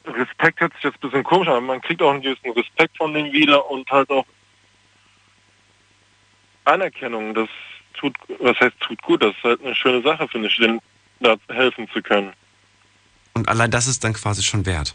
Respekt 0.06 0.60
hört 0.60 0.74
sich 0.74 0.84
jetzt 0.84 0.96
ein 0.96 1.02
bisschen 1.02 1.24
komisch 1.24 1.48
an, 1.48 1.56
aber 1.56 1.66
man 1.66 1.82
kriegt 1.82 2.02
auch 2.02 2.12
einen 2.12 2.22
gewissen 2.22 2.52
Respekt 2.52 2.98
von 2.98 3.14
denen 3.14 3.32
wieder 3.32 3.70
und 3.70 3.90
halt 3.90 4.10
auch 4.10 4.26
Anerkennung. 6.66 7.34
Das 7.34 7.48
tut, 7.94 8.16
was 8.40 8.60
heißt 8.60 8.78
tut 8.82 9.02
gut, 9.02 9.24
das 9.24 9.36
ist 9.36 9.44
halt 9.44 9.64
eine 9.64 9.76
schöne 9.76 10.02
Sache, 10.02 10.28
finde 10.28 10.48
ich, 10.48 10.58
denen 10.58 10.82
da 11.22 11.38
helfen 11.50 11.90
zu 11.90 12.02
können. 12.02 12.34
Und 13.34 13.50
allein 13.50 13.72
das 13.72 13.88
ist 13.88 14.04
dann 14.04 14.14
quasi 14.14 14.44
schon 14.44 14.66
wert. 14.66 14.94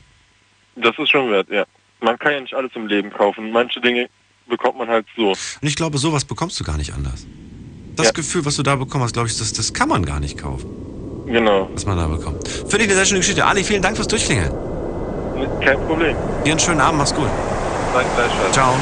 Das 0.76 0.97
ist 0.99 1.11
schon 1.11 1.30
wert, 1.30 1.49
ja. 1.50 1.64
Man 2.00 2.18
kann 2.18 2.33
ja 2.33 2.40
nicht 2.40 2.54
alles 2.54 2.71
im 2.75 2.87
Leben 2.87 3.11
kaufen. 3.11 3.50
Manche 3.50 3.80
Dinge 3.80 4.09
bekommt 4.47 4.78
man 4.78 4.88
halt 4.88 5.07
so. 5.16 5.30
Und 5.30 5.37
ich 5.62 5.75
glaube, 5.75 5.99
sowas 5.99 6.25
bekommst 6.25 6.59
du 6.61 6.64
gar 6.64 6.76
nicht 6.76 6.92
anders. 6.95 7.26
Das 7.97 8.07
Ja. 8.07 8.12
Gefühl, 8.12 8.45
was 8.45 8.54
du 8.57 8.62
da 8.62 8.76
bekommen 8.76 9.02
hast, 9.02 9.12
glaube 9.14 9.28
ich, 9.28 9.37
das, 9.37 9.52
das 9.52 9.73
kann 9.75 9.88
man 9.88 10.07
gar 10.07 10.21
nicht 10.21 10.38
kaufen, 10.38 10.68
Genau. 11.26 11.68
was 11.75 11.85
man 11.85 11.97
da 11.99 12.07
bekommt. 12.07 12.47
Finde 12.47 12.78
ich 12.78 12.85
eine 12.85 12.95
sehr 12.95 13.04
schöne 13.07 13.21
Geschichte. 13.21 13.45
Ali, 13.45 13.64
vielen 13.64 13.83
Dank 13.83 13.97
fürs 13.97 14.07
Durchklingeln. 14.09 14.52
Kein 15.64 15.78
Problem. 15.87 16.16
Dir 16.45 16.52
einen 16.52 16.61
schönen 16.61 16.80
Abend, 16.80 16.99
mach's 16.99 17.14
gut. 17.14 17.28
Danke 17.92 18.09
gleichfalls. 18.14 18.52
Ciao. 18.52 18.76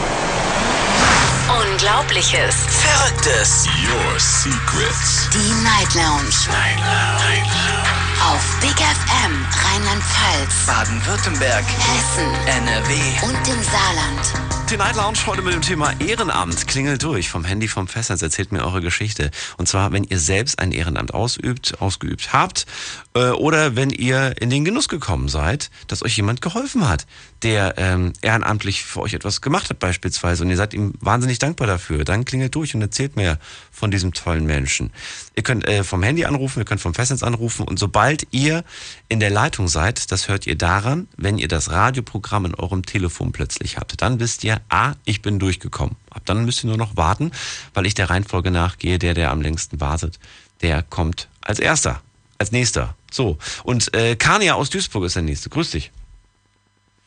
Unglaubliches. 1.48 2.54
Verrücktes. 2.68 3.66
Your 3.88 4.20
Secrets. 4.20 5.30
Die 5.32 5.64
Night 5.64 5.94
Lounge. 5.94 6.48
Night 6.48 6.78
Lounge. 6.78 8.05
Auf 8.22 8.60
Big 8.60 8.70
FM 8.70 9.46
Rheinland-Pfalz, 9.64 10.66
Baden-Württemberg. 10.66 11.64
Hessen 11.64 12.32
NRW. 12.46 12.94
und 13.22 13.48
im 13.48 13.62
Saarland. 13.62 14.65
Die 14.68 14.76
Night 14.76 14.96
Lounge 14.96 15.18
heute 15.26 15.42
mit 15.42 15.54
dem 15.54 15.62
Thema 15.62 15.92
Ehrenamt. 16.00 16.66
Klingelt 16.66 17.00
durch 17.04 17.28
vom 17.28 17.44
Handy 17.44 17.68
vom 17.68 17.86
Festnetz. 17.86 18.20
Erzählt 18.22 18.50
mir 18.50 18.64
eure 18.64 18.80
Geschichte. 18.80 19.30
Und 19.58 19.68
zwar, 19.68 19.92
wenn 19.92 20.02
ihr 20.02 20.18
selbst 20.18 20.58
ein 20.58 20.72
Ehrenamt 20.72 21.14
ausübt, 21.14 21.80
ausgeübt 21.80 22.32
habt 22.32 22.66
äh, 23.14 23.30
oder 23.30 23.76
wenn 23.76 23.90
ihr 23.90 24.34
in 24.42 24.50
den 24.50 24.64
Genuss 24.64 24.88
gekommen 24.88 25.28
seid, 25.28 25.70
dass 25.86 26.02
euch 26.02 26.16
jemand 26.16 26.40
geholfen 26.40 26.88
hat, 26.88 27.06
der 27.44 27.74
ähm, 27.76 28.12
ehrenamtlich 28.22 28.82
für 28.82 29.02
euch 29.02 29.14
etwas 29.14 29.40
gemacht 29.40 29.70
hat 29.70 29.78
beispielsweise 29.78 30.42
und 30.42 30.50
ihr 30.50 30.56
seid 30.56 30.74
ihm 30.74 30.94
wahnsinnig 30.98 31.38
dankbar 31.38 31.68
dafür. 31.68 32.02
Dann 32.02 32.24
klingelt 32.24 32.56
durch 32.56 32.74
und 32.74 32.82
erzählt 32.82 33.14
mir 33.14 33.38
von 33.70 33.92
diesem 33.92 34.14
tollen 34.14 34.46
Menschen. 34.46 34.92
Ihr 35.36 35.44
könnt 35.44 35.64
äh, 35.68 35.84
vom 35.84 36.02
Handy 36.02 36.24
anrufen, 36.24 36.58
ihr 36.58 36.64
könnt 36.64 36.80
vom 36.80 36.92
Festnetz 36.92 37.22
anrufen 37.22 37.68
und 37.68 37.78
sobald 37.78 38.26
ihr 38.32 38.64
in 39.08 39.20
der 39.20 39.30
Leitung 39.30 39.68
seid, 39.68 40.10
das 40.10 40.26
hört 40.26 40.44
ihr 40.48 40.56
daran, 40.56 41.06
wenn 41.16 41.38
ihr 41.38 41.46
das 41.46 41.70
Radioprogramm 41.70 42.46
in 42.46 42.54
eurem 42.56 42.84
Telefon 42.84 43.30
plötzlich 43.30 43.76
habt. 43.76 44.02
Dann 44.02 44.18
wisst 44.18 44.42
ihr, 44.42 44.55
ah, 44.68 44.94
ich 45.04 45.22
bin 45.22 45.38
durchgekommen. 45.38 45.96
Ab 46.10 46.22
dann 46.24 46.44
müsst 46.44 46.64
ihr 46.64 46.68
nur 46.68 46.78
noch 46.78 46.96
warten, 46.96 47.32
weil 47.74 47.86
ich 47.86 47.94
der 47.94 48.10
Reihenfolge 48.10 48.50
nachgehe, 48.50 48.98
der, 48.98 49.14
der 49.14 49.30
am 49.30 49.40
längsten 49.40 49.80
wartet, 49.80 50.18
der 50.62 50.82
kommt 50.82 51.28
als 51.42 51.58
erster, 51.58 52.00
als 52.38 52.52
nächster. 52.52 52.94
So, 53.10 53.38
und 53.64 53.94
äh, 53.94 54.16
Kania 54.16 54.54
aus 54.54 54.70
Duisburg 54.70 55.04
ist 55.04 55.16
der 55.16 55.22
nächste. 55.22 55.48
Grüß 55.48 55.70
dich. 55.70 55.90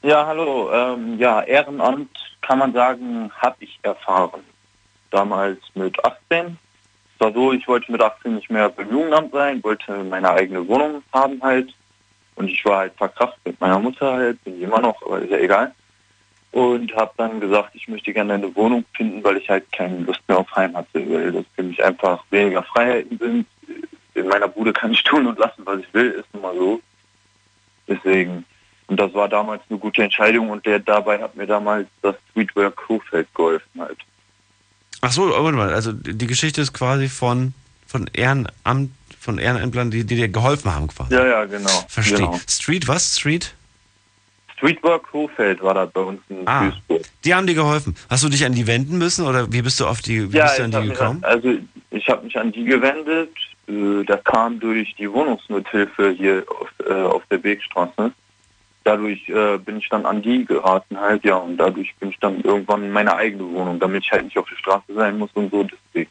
Ja, 0.02 0.26
hallo. 0.26 0.72
Ähm, 0.72 1.20
ja, 1.20 1.42
Ehrenamt 1.42 2.10
kann 2.42 2.60
man 2.60 2.74
sagen, 2.74 3.30
habe 3.38 3.58
ich 3.60 3.80
erfahren. 3.82 4.42
Damals 5.12 5.60
mit 5.74 6.04
18. 6.06 6.58
Es 7.14 7.20
war 7.20 7.34
so, 7.34 7.52
ich 7.52 7.68
wollte 7.68 7.92
mit 7.92 8.02
18 8.02 8.36
nicht 8.36 8.50
mehr 8.50 8.70
beim 8.70 8.90
Jugendamt 8.90 9.34
sein, 9.34 9.62
wollte 9.64 9.92
meine 10.04 10.30
eigene 10.30 10.66
Wohnung 10.68 11.04
haben 11.12 11.42
halt. 11.42 11.74
Und 12.36 12.48
ich 12.48 12.64
war 12.64 12.78
halt 12.78 12.94
verkraft 12.96 13.38
mit 13.44 13.60
meiner 13.60 13.80
Mutter 13.80 14.14
halt, 14.14 14.42
bin 14.46 14.56
ich 14.56 14.62
immer 14.62 14.80
noch, 14.80 15.02
aber 15.06 15.20
ist 15.20 15.32
ja 15.32 15.38
egal. 15.38 15.76
Und 16.52 16.96
habe 16.96 17.12
dann 17.18 17.40
gesagt, 17.40 17.76
ich 17.76 17.88
möchte 17.88 18.12
gerne 18.12 18.34
eine 18.34 18.56
Wohnung 18.56 18.84
finden, 18.96 19.24
weil 19.24 19.38
ich 19.38 19.50
halt 19.50 19.72
keine 19.72 20.00
Lust 20.00 20.22
mehr 20.28 20.40
auf 20.40 20.56
Heim 20.56 20.76
hatte, 20.76 21.10
weil 21.10 21.32
das 21.32 21.46
für 21.56 21.64
mich 21.64 21.84
einfach 21.84 22.24
weniger 22.32 22.64
Freiheiten 22.64 23.18
sind. 23.20 23.46
In 24.16 24.28
meiner 24.28 24.48
Bude 24.48 24.74
kann 24.74 24.92
ich 24.92 25.04
tun 25.04 25.28
und 25.28 25.38
lassen, 25.38 25.62
was 25.66 25.80
ich 25.80 25.94
will, 25.94 26.10
ist 26.12 26.34
nun 26.34 26.42
mal 26.42 26.56
so. 26.56 26.82
Deswegen 27.88 28.46
und 28.90 29.00
das 29.00 29.14
war 29.14 29.30
damals 29.30 29.62
eine 29.70 29.78
gute 29.78 30.02
Entscheidung 30.02 30.50
und 30.50 30.66
der 30.66 30.80
dabei 30.80 31.22
hat 31.22 31.36
mir 31.36 31.46
damals 31.46 31.88
das 32.02 32.16
Streetwear 32.32 32.72
Crewfeld 32.72 33.28
geholfen 33.36 33.80
halt. 33.80 34.00
Ach 35.02 35.12
so, 35.12 35.30
warte 35.30 35.56
mal, 35.56 35.72
also 35.72 35.94
die 35.94 36.26
Geschichte 36.26 36.62
ist 36.62 36.74
quasi 36.74 37.08
von, 37.08 37.54
von 37.86 38.10
Ehrenamt, 38.14 38.92
von 39.20 39.38
Ehrenamtlern, 39.38 39.92
die, 39.92 40.06
die 40.06 40.16
dir 40.16 40.28
geholfen 40.28 40.74
haben 40.74 40.88
quasi. 40.88 41.14
Ja, 41.14 41.24
ja, 41.24 41.46
genau. 41.46 41.70
Verstehe. 41.88 42.18
Genau. 42.18 42.40
Street, 42.50 42.88
was? 42.88 43.16
Street? 43.18 43.54
Streetwork 44.60 45.12
Hofeld 45.14 45.62
war 45.64 45.74
das 45.74 45.90
bei 45.92 46.02
uns 46.02 46.20
in 46.30 46.46
Ah, 46.48 46.66
Duisburg. 46.70 47.02
die 47.24 47.34
haben 47.34 47.48
dir 47.48 47.56
geholfen. 47.56 47.96
Hast 48.10 48.24
du 48.24 48.30
dich 48.30 48.46
an 48.46 48.54
die 48.54 48.68
wenden 48.68 48.98
müssen 48.98 49.26
oder 49.26 49.52
wie 49.52 49.62
bist 49.62 49.80
du 49.80 49.88
auf 49.88 50.02
die, 50.02 50.32
wie 50.32 50.38
Ja, 50.38 50.46
bist 50.46 50.60
du 50.60 50.64
an 50.66 50.72
die 50.72 50.78
mich 50.80 50.90
gekommen? 50.90 51.24
an- 51.24 51.30
also 51.32 51.50
ich 51.92 52.08
habe 52.10 52.26
mich 52.26 52.38
an 52.38 52.52
die 52.52 52.66
gewendet. 52.66 53.30
Äh, 53.68 54.04
Das 54.06 54.24
kam 54.24 54.60
durch 54.60 54.94
die 54.96 55.12
Wohnungsnothilfe 55.12 56.12
hier 56.12 56.44
auf, 56.60 56.70
äh, 56.88 56.94
auf 56.94 57.24
der 57.32 57.42
Wegstraße. 57.44 58.12
Dadurch 58.84 59.28
äh, 59.30 59.58
bin 59.60 59.78
ich 59.78 59.88
dann 59.90 60.06
an 60.06 60.22
die 60.22 60.44
geraten 60.46 61.00
halt, 61.00 61.24
ja, 61.24 61.36
und 61.36 61.58
dadurch 61.58 61.94
bin 62.00 62.10
ich 62.10 62.18
dann 62.20 62.42
irgendwann 62.42 62.84
in 62.84 62.92
meine 62.92 63.16
eigene 63.16 63.44
Wohnung, 63.52 63.80
damit 63.80 64.04
ich 64.04 64.12
halt 64.12 64.26
nicht 64.26 64.38
auf 64.38 64.48
der 64.50 64.56
Straße 64.58 64.94
sein 64.96 65.18
muss 65.18 65.30
und 65.36 65.52
so. 65.52 65.64
Deswegen. 65.64 66.10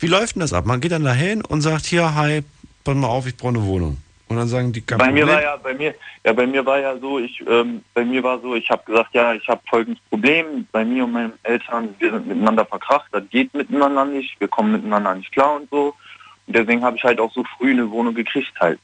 Wie 0.00 0.06
läuft 0.06 0.34
denn 0.36 0.40
das 0.40 0.52
ab? 0.52 0.66
Man 0.66 0.80
geht 0.80 0.92
dann 0.92 1.04
dahin 1.04 1.42
und 1.44 1.60
sagt, 1.60 1.86
hier, 1.86 2.14
hi, 2.14 2.42
pass 2.84 2.94
mal 2.96 3.06
auf, 3.08 3.26
ich 3.26 3.36
brauche 3.36 3.50
eine 3.50 3.62
Wohnung. 3.64 3.98
Und 4.28 4.36
dann 4.36 4.48
sagen 4.48 4.72
die, 4.72 4.80
kein 4.80 4.98
Bei 4.98 5.12
mir 5.12 5.26
war 5.26 5.42
ja, 5.42 5.56
bei 5.56 5.74
mir, 5.74 5.94
ja, 6.24 6.32
bei 6.32 6.46
mir 6.46 6.64
war 6.64 6.78
ja 6.80 6.96
so, 6.98 7.18
ich, 7.18 7.42
ähm, 7.46 7.82
bei 7.92 8.04
mir 8.04 8.22
war 8.22 8.40
so, 8.40 8.54
ich 8.54 8.68
habe 8.70 8.82
gesagt, 8.84 9.10
ja, 9.14 9.34
ich 9.34 9.46
habe 9.48 9.60
folgendes 9.68 10.02
Problem. 10.08 10.66
Bei 10.72 10.84
mir 10.84 11.04
und 11.04 11.12
meinen 11.12 11.34
Eltern, 11.42 11.94
wir 11.98 12.10
sind 12.10 12.26
miteinander 12.26 12.64
verkracht, 12.64 13.06
das 13.12 13.22
geht 13.30 13.52
miteinander 13.54 14.04
nicht, 14.06 14.38
wir 14.40 14.48
kommen 14.48 14.72
miteinander 14.72 15.14
nicht 15.14 15.30
klar 15.32 15.56
und 15.56 15.68
so. 15.70 15.94
Und 16.46 16.56
deswegen 16.56 16.82
habe 16.82 16.96
ich 16.96 17.04
halt 17.04 17.20
auch 17.20 17.32
so 17.32 17.44
früh 17.58 17.72
eine 17.72 17.90
Wohnung 17.90 18.14
gekriegt 18.14 18.52
halt. 18.60 18.78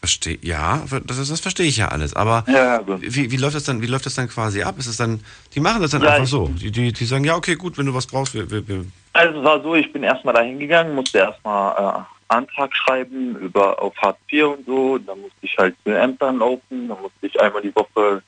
Verstehe, 0.00 0.38
ja, 0.40 0.82
das, 1.06 1.18
ist- 1.18 1.30
das 1.30 1.40
verstehe 1.40 1.66
ich 1.66 1.76
ja 1.76 1.88
alles. 1.88 2.14
Aber 2.14 2.44
Ja, 2.48 2.78
gut. 2.78 3.00
wie, 3.02 3.30
wie 3.30 3.36
läuft 3.36 3.54
das 3.54 3.64
dann, 3.64 3.82
wie 3.82 3.86
läuft 3.86 4.06
das 4.06 4.14
dann 4.14 4.28
quasi 4.28 4.62
ab? 4.62 4.78
Ist 4.78 4.86
es 4.86 4.96
dann, 4.96 5.22
die 5.54 5.60
machen 5.60 5.82
das 5.82 5.90
dann 5.90 6.02
Ja, 6.02 6.12
einfach 6.12 6.26
so. 6.26 6.48
Die, 6.48 6.70
die, 6.70 6.92
die 6.92 7.04
sagen, 7.04 7.24
ja, 7.24 7.36
okay, 7.36 7.54
gut, 7.54 7.76
wenn 7.76 7.84
du 7.86 7.92
was 7.94 8.06
brauchst, 8.06 8.32
wir, 8.34 8.50
wir, 8.50 8.66
wir. 8.66 8.84
Also 9.12 9.38
es 9.38 9.44
war 9.44 9.62
so, 9.62 9.74
ich 9.74 9.92
bin 9.92 10.02
erstmal 10.02 10.32
da 10.34 10.40
hingegangen, 10.40 10.94
musste 10.94 11.18
erstmal 11.18 11.72
äh, 12.00 12.19
Antrag 12.30 12.74
schreiben 12.76 13.36
über 13.36 13.80
auf 13.82 13.94
Hartz 13.98 14.18
IV 14.32 14.44
und 14.46 14.66
so. 14.66 14.98
Dann 14.98 15.20
musste 15.20 15.36
ich 15.42 15.56
halt 15.58 15.74
zu 15.84 15.90
Ämtern 15.90 16.38
laufen, 16.38 16.88
dann 16.88 17.00
musste 17.00 17.26
ich 17.26 17.40
einmal 17.40 17.62
die 17.62 17.74
Woche 17.74 18.22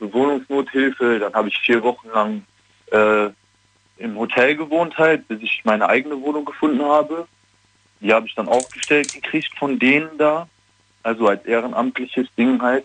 Wohnungsnothilfe, 0.00 1.18
dann 1.20 1.32
habe 1.34 1.48
ich 1.48 1.58
vier 1.58 1.82
Wochen 1.82 2.08
lang 2.08 2.42
äh, 2.90 3.30
im 3.98 4.16
Hotel 4.16 4.56
gewohnt 4.56 4.96
halt, 4.98 5.26
bis 5.28 5.40
ich 5.42 5.62
meine 5.64 5.88
eigene 5.88 6.20
Wohnung 6.20 6.44
gefunden 6.44 6.82
habe. 6.82 7.26
Die 8.00 8.12
habe 8.12 8.26
ich 8.26 8.34
dann 8.34 8.48
aufgestellt 8.48 9.12
gekriegt 9.14 9.52
von 9.58 9.78
denen 9.78 10.18
da, 10.18 10.48
also 11.04 11.28
als 11.28 11.44
ehrenamtliches 11.46 12.26
Ding 12.36 12.60
halt. 12.60 12.84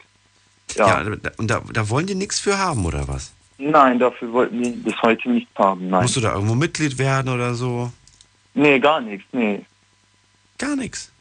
Ja, 0.76 1.02
Ja, 1.04 1.16
da- 1.16 1.32
und 1.38 1.50
da, 1.50 1.62
da 1.74 1.90
wollen 1.90 2.06
die 2.06 2.14
nichts 2.16 2.40
für 2.40 2.58
haben, 2.58 2.86
oder 2.86 3.08
was? 3.08 3.34
nein, 3.60 3.98
dafür 3.98 4.32
wollten 4.34 4.62
die 4.62 4.70
bis 4.70 5.02
heute 5.02 5.32
nichts 5.32 5.50
haben, 5.58 5.90
nein. 5.90 6.04
Musst 6.04 6.16
du 6.16 6.22
da 6.22 6.36
irgendwo 6.36 6.54
Mitglied 6.54 6.96
werden 7.00 7.34
oder 7.34 7.56
so? 7.56 7.92
Nee, 8.54 8.78
gar 8.80 9.02
nichts, 9.02 9.26
nee. 9.32 9.66
Gar 10.58 10.76
nichts. 10.76 11.12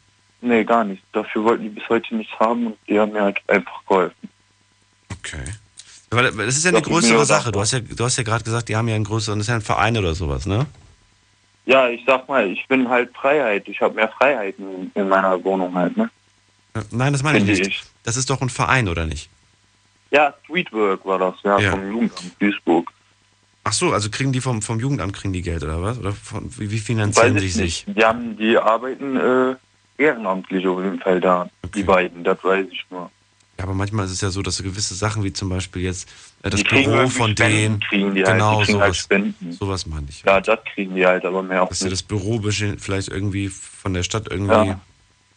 Nee, 0.41 0.65
gar 0.65 0.85
nicht. 0.85 1.03
Dafür 1.13 1.45
wollten 1.45 1.65
die 1.65 1.69
bis 1.71 1.89
heute 1.89 2.15
nichts 2.15 2.33
haben 2.39 2.67
und 2.69 2.77
die 2.89 2.99
haben 2.99 3.13
mir 3.13 3.23
halt 3.23 3.41
einfach 3.49 3.85
geholfen. 3.87 4.29
Okay. 5.13 5.45
Weil 6.11 6.31
das 6.33 6.57
ist 6.57 6.65
ja 6.65 6.71
eine 6.71 6.81
Das 6.81 6.89
größere 6.89 7.25
Sache. 7.27 7.51
Du 7.53 7.61
hast 7.61 7.73
ja, 7.73 7.81
du 7.81 8.05
hast 8.05 8.17
ja 8.17 8.23
gerade 8.23 8.45
gesagt, 8.45 8.69
die 8.69 8.77
haben 8.77 8.87
ja 8.89 8.95
einen 8.95 9.05
größeren, 9.05 9.39
das 9.39 9.47
ist 9.47 9.51
ja 9.51 9.57
ein 9.57 9.61
Verein 9.63 9.97
oder 9.97 10.15
sowas, 10.15 10.47
ne? 10.47 10.67
Ja, 11.65 11.89
ich 11.89 12.03
sag 12.07 12.29
mal, 12.29 12.47
ich 12.49 12.67
bin 12.69 12.89
halt 12.89 13.13
Freiheit. 13.17 13.67
Ich 13.69 13.81
habe 13.81 13.95
mehr 13.95 14.09
Freiheiten 14.09 14.93
in 14.95 15.09
meiner 15.09 15.43
Wohnung 15.43 15.75
halt, 15.75 15.97
ne? 15.97 16.09
Äh, 16.75 16.83
Nein, 16.93 17.13
das 17.13 17.23
meine 17.25 17.39
ich 17.39 17.45
nicht. 17.45 17.67
ich. 17.67 17.83
Das 18.05 18.17
ist 18.17 18.31
doch 18.31 18.41
ein 18.41 18.51
Verein, 18.51 18.87
oder 18.89 19.05
nicht? 19.05 19.29
Ja, 20.13 20.33
Streetwork 20.45 21.05
war 21.05 21.19
das, 21.19 21.35
ja, 21.43 21.59
Ja. 21.59 21.71
vom 21.73 21.91
Jugendamt 21.91 22.41
Duisburg. 22.41 22.93
Ach 23.69 23.73
so, 23.73 23.93
also 23.93 24.11
kriegen 24.11 24.31
die 24.33 24.41
vom, 24.41 24.63
vom 24.63 24.79
Jugendamt 24.79 25.13
kriegen 25.13 25.33
die 25.33 25.43
Geld 25.43 25.65
oder 25.65 25.83
was? 25.83 25.99
Oder 25.99 26.13
von, 26.13 26.49
wie, 26.57 26.71
wie 26.71 26.79
finanzieren 26.79 27.37
sie 27.41 27.49
sich? 27.49 27.85
Die 27.89 28.05
haben, 28.05 28.37
die 28.37 28.57
arbeiten 28.57 29.17
äh, 29.17 29.57
ehrenamtlich 29.99 30.65
auf 30.69 30.79
jeden 30.85 31.01
Fall 31.01 31.21
da, 31.21 31.51
Okay. 31.65 31.81
die 31.81 31.83
beiden, 31.83 32.23
das 32.23 32.39
weiß 32.45 32.67
ich 32.71 32.85
nur. 32.91 33.11
Ja, 33.59 33.65
aber 33.65 33.75
manchmal 33.75 34.05
ist 34.05 34.13
es 34.13 34.21
ja 34.21 34.31
so, 34.31 34.41
dass 34.41 34.59
so 34.59 34.63
gewisse 34.63 34.95
Sachen 34.95 35.25
wie 35.25 35.33
zum 35.33 35.49
Beispiel 35.49 35.83
jetzt 35.83 36.09
äh, 36.45 36.51
das 36.51 36.63
Büro 36.63 36.79
irgendwie 36.79 37.11
von 37.11 37.31
Spenden, 37.33 37.57
denen, 37.57 37.81
kriegen 37.81 38.15
die 38.15 38.23
genau 38.23 38.59
halt, 38.59 38.61
die 38.61 38.73
kriegen 38.73 38.81
halt 38.81 38.95
sowas, 38.95 38.97
Spenden. 38.99 39.53
sowas 39.53 39.87
meine 39.87 40.07
ich. 40.11 40.23
Ja, 40.23 40.41
das 40.41 40.61
kriegen 40.73 40.95
die 40.95 41.05
halt, 41.05 41.25
aber 41.25 41.43
mehr 41.43 41.65
auch 41.65 41.69
dass 41.69 41.81
sie 41.81 41.91
das 41.91 42.05
Büro 42.05 42.41
vielleicht 42.43 43.09
irgendwie 43.09 43.49
von 43.49 43.95
der 43.95 44.05
Stadt 44.05 44.29
irgendwie 44.31 44.69
Ja. 44.69 44.81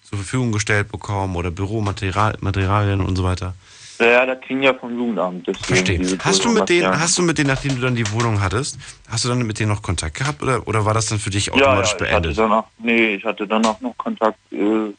zur 0.03 0.19
Verfügung 0.19 0.51
gestellt 0.51 0.91
bekommen 0.91 1.35
oder 1.35 1.49
Büromaterialien 1.49 2.37
Materialien 2.41 3.01
und 3.01 3.15
so 3.15 3.23
weiter. 3.23 3.55
Ja, 3.99 4.25
das 4.25 4.39
kriegen 4.41 4.63
ja 4.63 4.73
vom 4.73 4.97
Jugendamt. 4.97 5.45
Verstehe. 5.61 5.99
Hast 6.23 6.45
du 6.45 6.49
mit 6.49 6.69
denen, 6.69 6.99
hast 6.99 7.17
du 7.17 7.21
mit 7.21 7.37
denen, 7.37 7.49
nachdem 7.49 7.75
du 7.75 7.81
dann 7.81 7.95
die 7.95 8.09
Wohnung 8.11 8.41
hattest, 8.41 8.79
hast 9.09 9.25
du 9.25 9.29
dann 9.29 9.39
mit 9.39 9.59
denen 9.59 9.71
noch 9.71 9.81
Kontakt 9.81 10.15
gehabt 10.17 10.41
oder, 10.41 10.65
oder 10.67 10.85
war 10.85 10.93
das 10.93 11.07
dann 11.07 11.19
für 11.19 11.29
dich 11.29 11.47
Ja, 11.47 11.53
automatisch 11.53 11.91
ja, 11.99 12.05
ich 12.05 12.13
hatte 12.13 12.21
beendet? 12.21 12.37
danach, 12.37 12.63
nee, 12.77 13.15
ich 13.15 13.25
hatte 13.25 13.45
danach 13.45 13.81
noch 13.81 13.97
Kontakt. 13.97 14.39
Äh, 14.51 14.55
und 14.55 14.95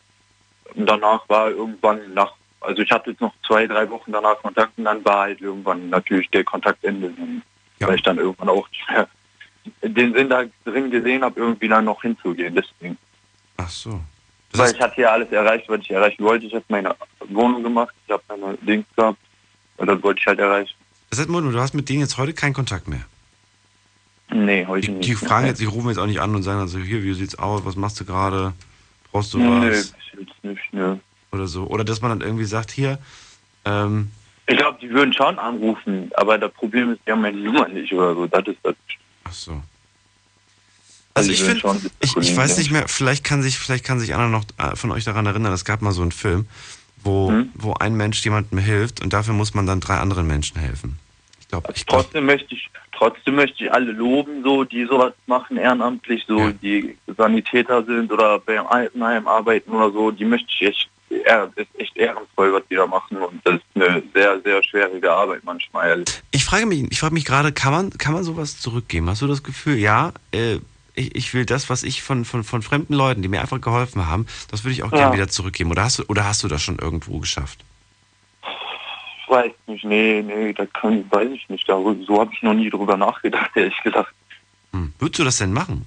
danach 0.76 1.26
war 1.28 1.50
irgendwann 1.50 2.12
nach, 2.14 2.32
also 2.60 2.82
ich 2.82 2.90
hatte 2.90 3.10
jetzt 3.10 3.20
noch 3.20 3.32
zwei, 3.46 3.66
drei 3.66 3.88
Wochen 3.90 4.12
danach 4.12 4.36
Kontakt 4.42 4.72
und 4.76 4.84
dann 4.84 5.04
war 5.04 5.22
halt 5.22 5.40
irgendwann 5.40 5.88
natürlich 5.88 6.28
der 6.30 6.44
Kontakt 6.44 6.84
Ende. 6.84 7.12
Ja. 7.78 7.88
Weil 7.88 7.96
ich 7.96 8.02
dann 8.02 8.18
irgendwann 8.18 8.50
auch 8.50 8.68
den 9.82 10.14
Sinn 10.14 10.28
da 10.28 10.44
drin 10.64 10.90
gesehen 10.90 11.22
habe, 11.24 11.40
irgendwie 11.40 11.68
dann 11.68 11.86
noch 11.86 12.02
hinzugehen. 12.02 12.54
Deswegen. 12.54 12.98
Ach 13.56 13.68
so. 13.70 14.00
Das 14.52 14.60
Weil 14.60 14.74
ich 14.74 14.80
hatte 14.80 15.00
ja 15.00 15.12
alles 15.12 15.30
erreicht, 15.30 15.68
was 15.68 15.80
ich 15.80 15.90
erreichen 15.90 16.24
wollte. 16.24 16.46
Ich 16.46 16.54
habe 16.54 16.64
meine 16.68 16.94
Wohnung 17.28 17.62
gemacht, 17.62 17.94
ich 18.06 18.12
habe 18.12 18.22
meine 18.28 18.56
Dings 18.58 18.86
gehabt 18.96 19.18
und 19.76 19.86
das 19.86 20.02
wollte 20.02 20.20
ich 20.20 20.26
halt 20.26 20.38
erreichen. 20.40 20.74
das 21.10 21.20
heißt, 21.20 21.28
Mono, 21.28 21.50
du 21.50 21.60
hast 21.60 21.72
mit 21.74 21.88
denen 21.88 22.00
jetzt 22.00 22.18
heute 22.18 22.32
keinen 22.34 22.52
Kontakt 22.54 22.88
mehr. 22.88 23.04
Nee, 24.32 24.64
heute 24.66 24.86
Die, 24.86 24.92
nicht. 24.92 25.08
die 25.08 25.14
fragen 25.14 25.46
jetzt, 25.46 25.60
die 25.60 25.64
rufen 25.66 25.88
jetzt 25.88 25.98
auch 25.98 26.06
nicht 26.06 26.20
an 26.20 26.34
und 26.34 26.42
sagen 26.42 26.60
also 26.60 26.78
hier, 26.78 27.02
wie 27.02 27.14
sieht's 27.14 27.36
aus, 27.38 27.64
was 27.64 27.76
machst 27.76 27.98
du 28.00 28.04
gerade? 28.04 28.52
Brauchst 29.10 29.34
du 29.34 29.38
Nee, 29.38 29.70
was? 29.70 29.88
bis 29.88 29.94
jetzt 30.20 30.44
nicht, 30.44 30.72
ne. 30.72 31.00
Oder 31.32 31.46
so. 31.46 31.64
Oder 31.66 31.84
dass 31.84 32.00
man 32.00 32.10
dann 32.10 32.20
irgendwie 32.20 32.44
sagt, 32.44 32.70
hier, 32.70 32.98
ähm, 33.64 34.10
Ich 34.46 34.56
glaube, 34.56 34.78
die 34.80 34.90
würden 34.90 35.12
schon 35.12 35.38
anrufen, 35.38 36.10
aber 36.14 36.38
das 36.38 36.52
Problem 36.52 36.92
ist, 36.92 37.00
die 37.06 37.12
haben 37.12 37.22
meine 37.22 37.38
Nummer 37.38 37.68
nicht 37.68 37.92
oder 37.92 38.14
so. 38.14 38.26
Das 38.26 38.46
ist 38.46 38.58
das. 38.62 38.74
ach 39.24 39.32
so. 39.32 39.62
Also 41.14 41.28
die 41.28 41.34
ich 41.34 41.42
finde, 41.42 41.90
ich, 42.00 42.16
ich 42.16 42.36
weiß 42.36 42.58
nicht 42.58 42.70
mehr, 42.70 42.86
vielleicht 42.88 43.24
kann 43.24 43.42
sich, 43.42 43.58
vielleicht 43.58 43.84
kann 43.84 43.98
sich 43.98 44.14
einer 44.14 44.28
noch 44.28 44.44
äh, 44.58 44.76
von 44.76 44.92
euch 44.92 45.04
daran 45.04 45.26
erinnern, 45.26 45.52
es 45.52 45.64
gab 45.64 45.82
mal 45.82 45.92
so 45.92 46.02
einen 46.02 46.12
Film, 46.12 46.46
wo, 47.02 47.30
Hm? 47.30 47.50
wo 47.54 47.74
ein 47.74 47.94
Mensch 47.96 48.22
jemandem 48.24 48.58
hilft 48.58 49.00
und 49.02 49.12
dafür 49.12 49.34
muss 49.34 49.54
man 49.54 49.66
dann 49.66 49.80
drei 49.80 49.96
anderen 49.96 50.26
Menschen 50.26 50.58
helfen. 50.58 50.98
Ich 51.40 51.48
glaube, 51.48 51.72
ich 51.74 51.84
glaube, 51.84 52.04
Trotzdem 52.04 52.26
möchte 52.26 52.54
ich, 52.54 52.70
trotzdem 52.96 53.34
möchte 53.34 53.64
ich 53.64 53.72
alle 53.72 53.90
loben, 53.90 54.42
so 54.44 54.62
die 54.62 54.84
sowas 54.84 55.12
machen 55.26 55.56
ehrenamtlich, 55.56 56.24
so 56.28 56.38
Ja. 56.38 56.52
die 56.62 56.96
Sanitäter 57.16 57.84
sind 57.84 58.12
oder 58.12 58.38
beim 58.38 58.66
Altenheim 58.68 59.26
arbeiten 59.26 59.72
oder 59.72 59.90
so. 59.90 60.12
Die 60.12 60.24
möchte 60.24 60.46
ich 60.48 60.62
echt, 60.68 60.88
ja, 61.26 61.50
ist 61.56 61.66
echt 61.76 61.96
ehrenvoll, 61.96 62.52
was 62.52 62.62
die 62.70 62.76
da 62.76 62.86
machen 62.86 63.16
und 63.16 63.40
das 63.44 63.54
ist 63.56 63.64
eine 63.74 64.00
sehr, 64.14 64.40
sehr 64.42 64.62
schwierige 64.62 65.10
Arbeit 65.10 65.42
manchmal. 65.42 65.88
Ehrlich. 65.88 66.22
ich 66.30 66.44
frage 66.44 66.66
mich, 66.66 66.86
ich 66.88 67.00
frage 67.00 67.14
mich 67.14 67.24
gerade, 67.24 67.50
kann 67.50 67.72
man, 67.72 67.90
kann 67.98 68.12
man 68.12 68.22
sowas 68.22 68.60
zurückgeben? 68.60 69.10
Hast 69.10 69.22
du 69.22 69.26
das 69.26 69.42
Gefühl, 69.42 69.76
ja, 69.76 70.12
äh, 70.30 70.58
ich, 71.00 71.14
ich 71.14 71.34
will 71.34 71.44
das, 71.46 71.70
was 71.70 71.82
ich 71.82 72.02
von, 72.02 72.24
von, 72.24 72.44
von 72.44 72.62
fremden 72.62 72.94
Leuten, 72.94 73.22
die 73.22 73.28
mir 73.28 73.40
einfach 73.40 73.60
geholfen 73.60 74.06
haben, 74.06 74.26
das 74.50 74.64
würde 74.64 74.72
ich 74.74 74.82
auch 74.82 74.92
Ja. 74.92 74.98
gerne 74.98 75.14
wieder 75.14 75.28
zurückgeben. 75.28 75.70
Oder 75.70 75.84
hast 75.84 75.98
du, 75.98 76.04
oder 76.08 76.24
hast 76.24 76.42
du 76.42 76.48
das 76.48 76.62
schon 76.62 76.78
irgendwo 76.78 77.18
geschafft? 77.18 77.64
Ich 78.42 79.28
weiß 79.36 79.52
nicht, 79.68 79.84
nee, 79.84 80.22
nee, 80.26 80.52
das 80.52 80.68
kann, 80.72 81.04
weiß 81.10 81.30
ich 81.32 81.48
nicht. 81.48 81.68
Darüber, 81.68 82.04
so 82.04 82.20
habe 82.20 82.32
ich 82.34 82.42
noch 82.42 82.54
nie 82.54 82.68
drüber 82.68 82.96
nachgedacht, 82.96 83.50
ehrlich 83.54 83.80
gesagt. 83.82 84.12
Hm. 84.72 84.92
Würdest 84.98 85.18
du 85.20 85.24
das 85.24 85.38
denn 85.38 85.52
machen? 85.52 85.86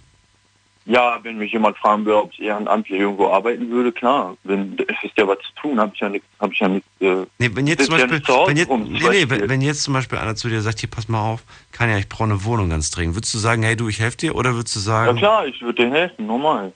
Ja, 0.85 1.17
wenn 1.23 1.37
mich 1.37 1.53
jemand 1.53 1.77
fragen 1.77 2.03
würde, 2.05 2.23
ob 2.23 2.33
ich 2.33 2.41
ehrenamtlich 2.41 2.99
irgendwo 2.99 3.29
arbeiten 3.29 3.69
würde, 3.69 3.93
klar. 3.93 4.35
Wenn 4.43 4.77
es 4.77 5.01
ist 5.03 5.17
ja 5.17 5.25
was 5.25 5.37
zu 5.39 5.53
tun, 5.61 5.79
habe 5.79 5.91
ich 5.95 6.01
ja 6.01 6.09
nichts, 6.09 6.27
habe 6.41 6.51
ich 6.51 6.59
ja 6.59 6.67
nichts. 6.67 6.87
Äh, 6.99 7.25
Nee, 7.39 7.49
wenn 7.53 7.67
jetzt 7.67 7.85
zum 7.85 7.97
ja 7.97 8.05
Beispiel, 8.05 8.27
Hause 8.35 8.49
wenn 8.49 8.57
jetzt, 8.57 8.69
rum, 8.69 8.83
nee, 8.91 8.99
nee, 9.09 9.29
wenn, 9.29 9.49
wenn 9.49 9.61
jetzt 9.61 9.83
zum 9.83 9.93
Beispiel 9.93 10.17
einer 10.17 10.35
zu 10.35 10.49
dir 10.49 10.61
sagt, 10.61 10.81
hier, 10.81 10.89
pass 10.89 11.07
mal 11.07 11.21
auf, 11.21 11.43
kann 11.71 11.89
ja, 11.89 11.97
ich 11.97 12.09
brauche 12.09 12.25
eine 12.25 12.43
Wohnung 12.43 12.69
ganz 12.69 12.91
dringend. 12.91 13.15
Würdest 13.15 13.33
du 13.33 13.37
sagen, 13.37 13.63
hey 13.63 13.77
du, 13.77 13.87
ich 13.87 14.01
helfe 14.01 14.17
dir? 14.17 14.35
Oder 14.35 14.55
würdest 14.55 14.75
du 14.75 14.79
ja 14.81 14.83
sagen, 14.85 15.17
klar, 15.17 15.47
ich 15.47 15.61
würde 15.61 15.81
denen 15.83 15.93
helfen, 15.93 16.27
normal. 16.27 16.73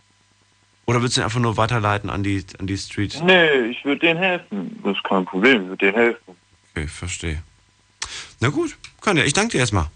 oder 0.85 1.01
würdest 1.01 1.17
du 1.17 1.21
ihn 1.21 1.25
einfach 1.25 1.41
nur 1.41 1.57
weiterleiten 1.57 2.09
an 2.09 2.23
die, 2.23 2.45
an 2.59 2.67
die 2.67 2.77
Street? 2.77 3.21
Nee, 3.25 3.49
ich 3.71 3.83
würde 3.83 3.99
denen 3.99 4.19
helfen. 4.19 4.79
Das 4.85 4.95
ist 4.95 5.03
kein 5.03 5.25
Problem, 5.25 5.63
ich 5.63 5.67
würde 5.67 5.85
denen 5.85 5.97
helfen. 5.97 6.35
Okay, 6.73 6.87
verstehe. 6.87 7.43
Na 8.39 8.47
gut, 8.47 8.77
kann 9.01 9.17
ja. 9.17 9.25
Ich 9.25 9.33
danke 9.33 9.51
dir 9.51 9.59
erstmal. 9.59 9.87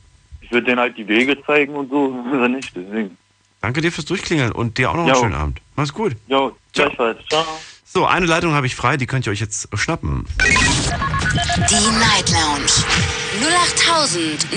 Ich 0.41 0.51
würde 0.51 0.65
denen 0.65 0.79
halt 0.81 0.97
die 0.97 1.07
Wege 1.07 1.41
zeigen 1.45 1.75
und 1.75 1.89
so, 1.89 2.07
oder 2.33 2.49
nicht, 2.49 2.75
deswegen. 2.75 3.17
Danke 3.61 3.81
dir 3.81 3.91
fürs 3.91 4.05
Durchklingeln 4.05 4.51
und 4.51 4.77
dir 4.77 4.89
auch 4.89 4.95
noch 4.95 5.03
einen 5.05 5.13
Jo. 5.13 5.21
schönen 5.21 5.35
Abend. 5.35 5.61
Mach's 5.75 5.93
gut. 5.93 6.15
Jo, 6.27 6.55
Ciao. 6.73 6.87
gleichfalls. 6.87 7.19
Ciao. 7.29 7.45
So, 7.85 8.05
eine 8.05 8.25
Leitung 8.25 8.53
habe 8.53 8.65
ich 8.65 8.75
frei, 8.75 8.97
die 8.97 9.05
könnt 9.05 9.27
ihr 9.27 9.31
euch 9.31 9.41
jetzt 9.41 9.67
schnappen. 9.77 10.25
Die 10.39 11.99
Night 11.99 12.29
Lounge 12.31 12.71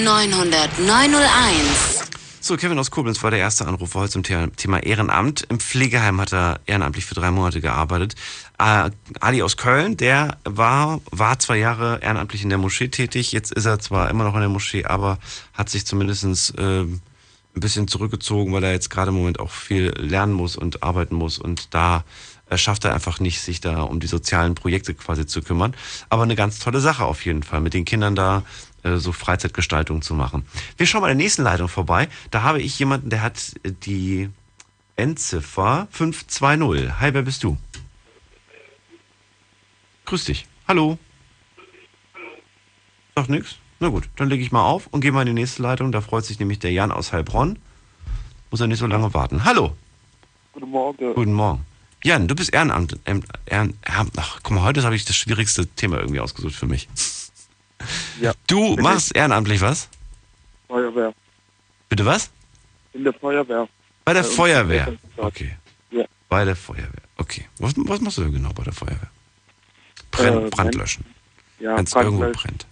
0890901. 0.05 2.05
So, 2.41 2.57
Kevin 2.59 2.79
aus 2.79 2.91
Koblenz 2.91 3.23
war 3.23 3.31
der 3.31 3.41
erste 3.41 3.67
Anruf 3.67 3.95
heute 3.95 4.13
zum 4.13 4.23
Thema, 4.23 4.83
Ehrenamt. 4.83 5.47
Im 5.49 5.59
Pflegeheim 5.61 6.21
hat 6.21 6.33
er 6.33 6.61
ehrenamtlich 6.67 7.07
für 7.07 7.15
drei 7.15 7.31
Monate 7.31 7.61
gearbeitet. 7.63 8.15
Äh, 8.59 8.91
Ali 9.21 9.43
aus 9.43 9.57
Köln, 9.57 9.97
der 9.97 10.37
war, 10.45 11.01
war 11.11 11.39
zwei 11.39 11.57
Jahre 11.57 12.01
ehrenamtlich 12.03 12.43
in 12.43 12.51
der 12.51 12.59
Moschee 12.59 12.89
tätig. 12.89 13.33
Jetzt 13.33 13.51
ist 13.53 13.65
er 13.65 13.79
zwar 13.81 14.11
immer 14.11 14.25
noch 14.25 14.35
in 14.35 14.41
der 14.41 14.51
Moschee, 14.51 14.85
aber 14.85 15.19
hat 15.55 15.71
sich 15.71 15.87
zumindestens 15.87 16.53
ähm, 16.59 17.01
ein 17.55 17.61
bisschen 17.61 17.89
zurückgezogen, 17.89 18.53
weil 18.53 18.65
er 18.65 18.73
jetzt 18.73 18.91
gerade 18.91 19.11
im 19.11 19.17
Moment 19.17 19.41
auch 19.41 19.51
viel 19.51 19.93
lernen 19.97 20.33
muss 20.33 20.57
und 20.57 20.83
arbeiten 20.83 21.15
muss. 21.15 21.39
Und 21.39 21.73
da 21.73 22.05
äh, 22.51 22.59
schafft 22.59 22.85
er 22.85 22.95
einfach 22.95 23.21
nicht, 23.21 23.41
sich 23.41 23.61
da 23.61 23.83
um 23.83 24.01
die 24.01 24.07
sozialen 24.07 24.55
Projekte 24.55 24.95
quasi 24.95 25.27
zu 25.27 25.43
kümmern. 25.43 25.75
Aber 26.09 26.25
eine 26.25 26.37
ganz 26.37 26.59
tolle 26.59 26.81
Sache 26.81 27.05
auf 27.05 27.25
jeden 27.25 27.43
Fall, 27.43 27.61
mit 27.61 27.75
den 27.75 27.85
Kindern 27.85 28.15
da 28.15 28.43
äh, 28.83 28.97
so 28.97 29.13
Freizeitgestaltung 29.13 30.03
zu 30.03 30.15
machen. 30.15 30.47
Wir 30.77 30.87
schauen 30.87 31.03
mal 31.03 31.11
in 31.11 31.19
der 31.19 31.25
nächsten 31.25 31.43
Leitung 31.43 31.69
vorbei. 31.69 32.09
Da 32.31 32.43
habe 32.43 32.61
ich 32.61 32.79
jemanden, 32.79 33.11
der 33.11 33.23
hat 33.23 33.55
die 33.65 34.31
Endziffer 34.97 35.89
520. 35.91 37.01
Hi, 37.01 37.15
wer 37.15 37.23
bist 37.23 37.45
du? 37.45 37.57
Grüß 40.07 40.25
dich. 40.25 40.47
Hallo. 40.69 40.99
Sagt 43.17 43.31
nix? 43.31 43.57
Na 43.85 43.91
gut, 43.91 44.09
dann 44.17 44.31
lege 44.31 44.43
ich 44.43 44.51
mal 44.51 44.63
auf 44.65 44.87
und 44.93 45.03
gehe 45.03 45.13
mal 45.13 45.21
in 45.21 45.27
die 45.37 45.43
nächste 45.43 45.61
Leitung. 45.61 45.93
Da 45.93 46.01
freut 46.01 46.25
sich 46.25 46.39
nämlich 46.39 46.59
der 46.59 46.73
Jan 46.73 46.91
aus 46.91 47.13
Heilbronn. 47.13 47.59
Muss 48.51 48.59
er 48.63 48.67
nicht 48.67 48.79
so 48.79 48.87
lange 48.87 49.13
warten. 49.13 49.45
Hallo. 49.45 49.77
Guten 50.55 50.71
Morgen. 50.71 51.13
Guten 51.13 51.35
Morgen. 51.35 51.67
Jan, 52.03 52.27
du 52.27 52.35
bist 52.35 52.55
Ehrenamt. 52.55 52.99
Ähm, 53.05 53.23
Ehren, 53.45 53.77
ach, 53.85 54.41
guck 54.43 54.53
mal, 54.53 54.63
heute 54.63 54.83
habe 54.85 54.97
ich 54.97 55.05
das 55.05 55.17
schwierigste 55.17 55.67
Thema 55.67 55.99
irgendwie 55.99 56.21
ausgesucht 56.21 56.55
für 56.55 56.65
mich. 56.67 56.89
Ja. 58.23 58.33
Du 58.47 58.75
machst 58.77 59.15
ehrenamtlich 59.15 59.61
was? 59.61 59.91
Feuerwehr. 60.67 61.13
Bitte 61.91 62.07
was? 62.07 62.31
In 62.95 63.05
der 63.05 63.13
Feuerwehr. 63.13 63.69
Bei 64.07 64.15
der 64.15 64.23
Bei 64.23 64.29
Feuerwehr. 64.31 64.95
Okay. 65.19 65.57
Ja. 65.91 66.07
Bei 66.31 66.47
der 66.47 66.57
Feuerwehr. 66.57 67.03
Okay. 67.19 67.45
Was, 67.59 67.75
was 67.77 68.01
machst 68.01 68.17
du 68.17 68.23
denn 68.23 68.33
genau 68.33 68.55
bei 68.55 68.65
der 68.65 68.73
Feuerwehr? 68.73 69.11
Brenn, 70.11 70.47
Äh, 70.47 70.49
Brand 70.49 70.75
löschen. 70.75 71.05
Ja, 71.61 71.77
Wenn 71.77 71.85
es 71.85 71.93
irgendwo 71.93 72.31
brennt. 72.33 72.67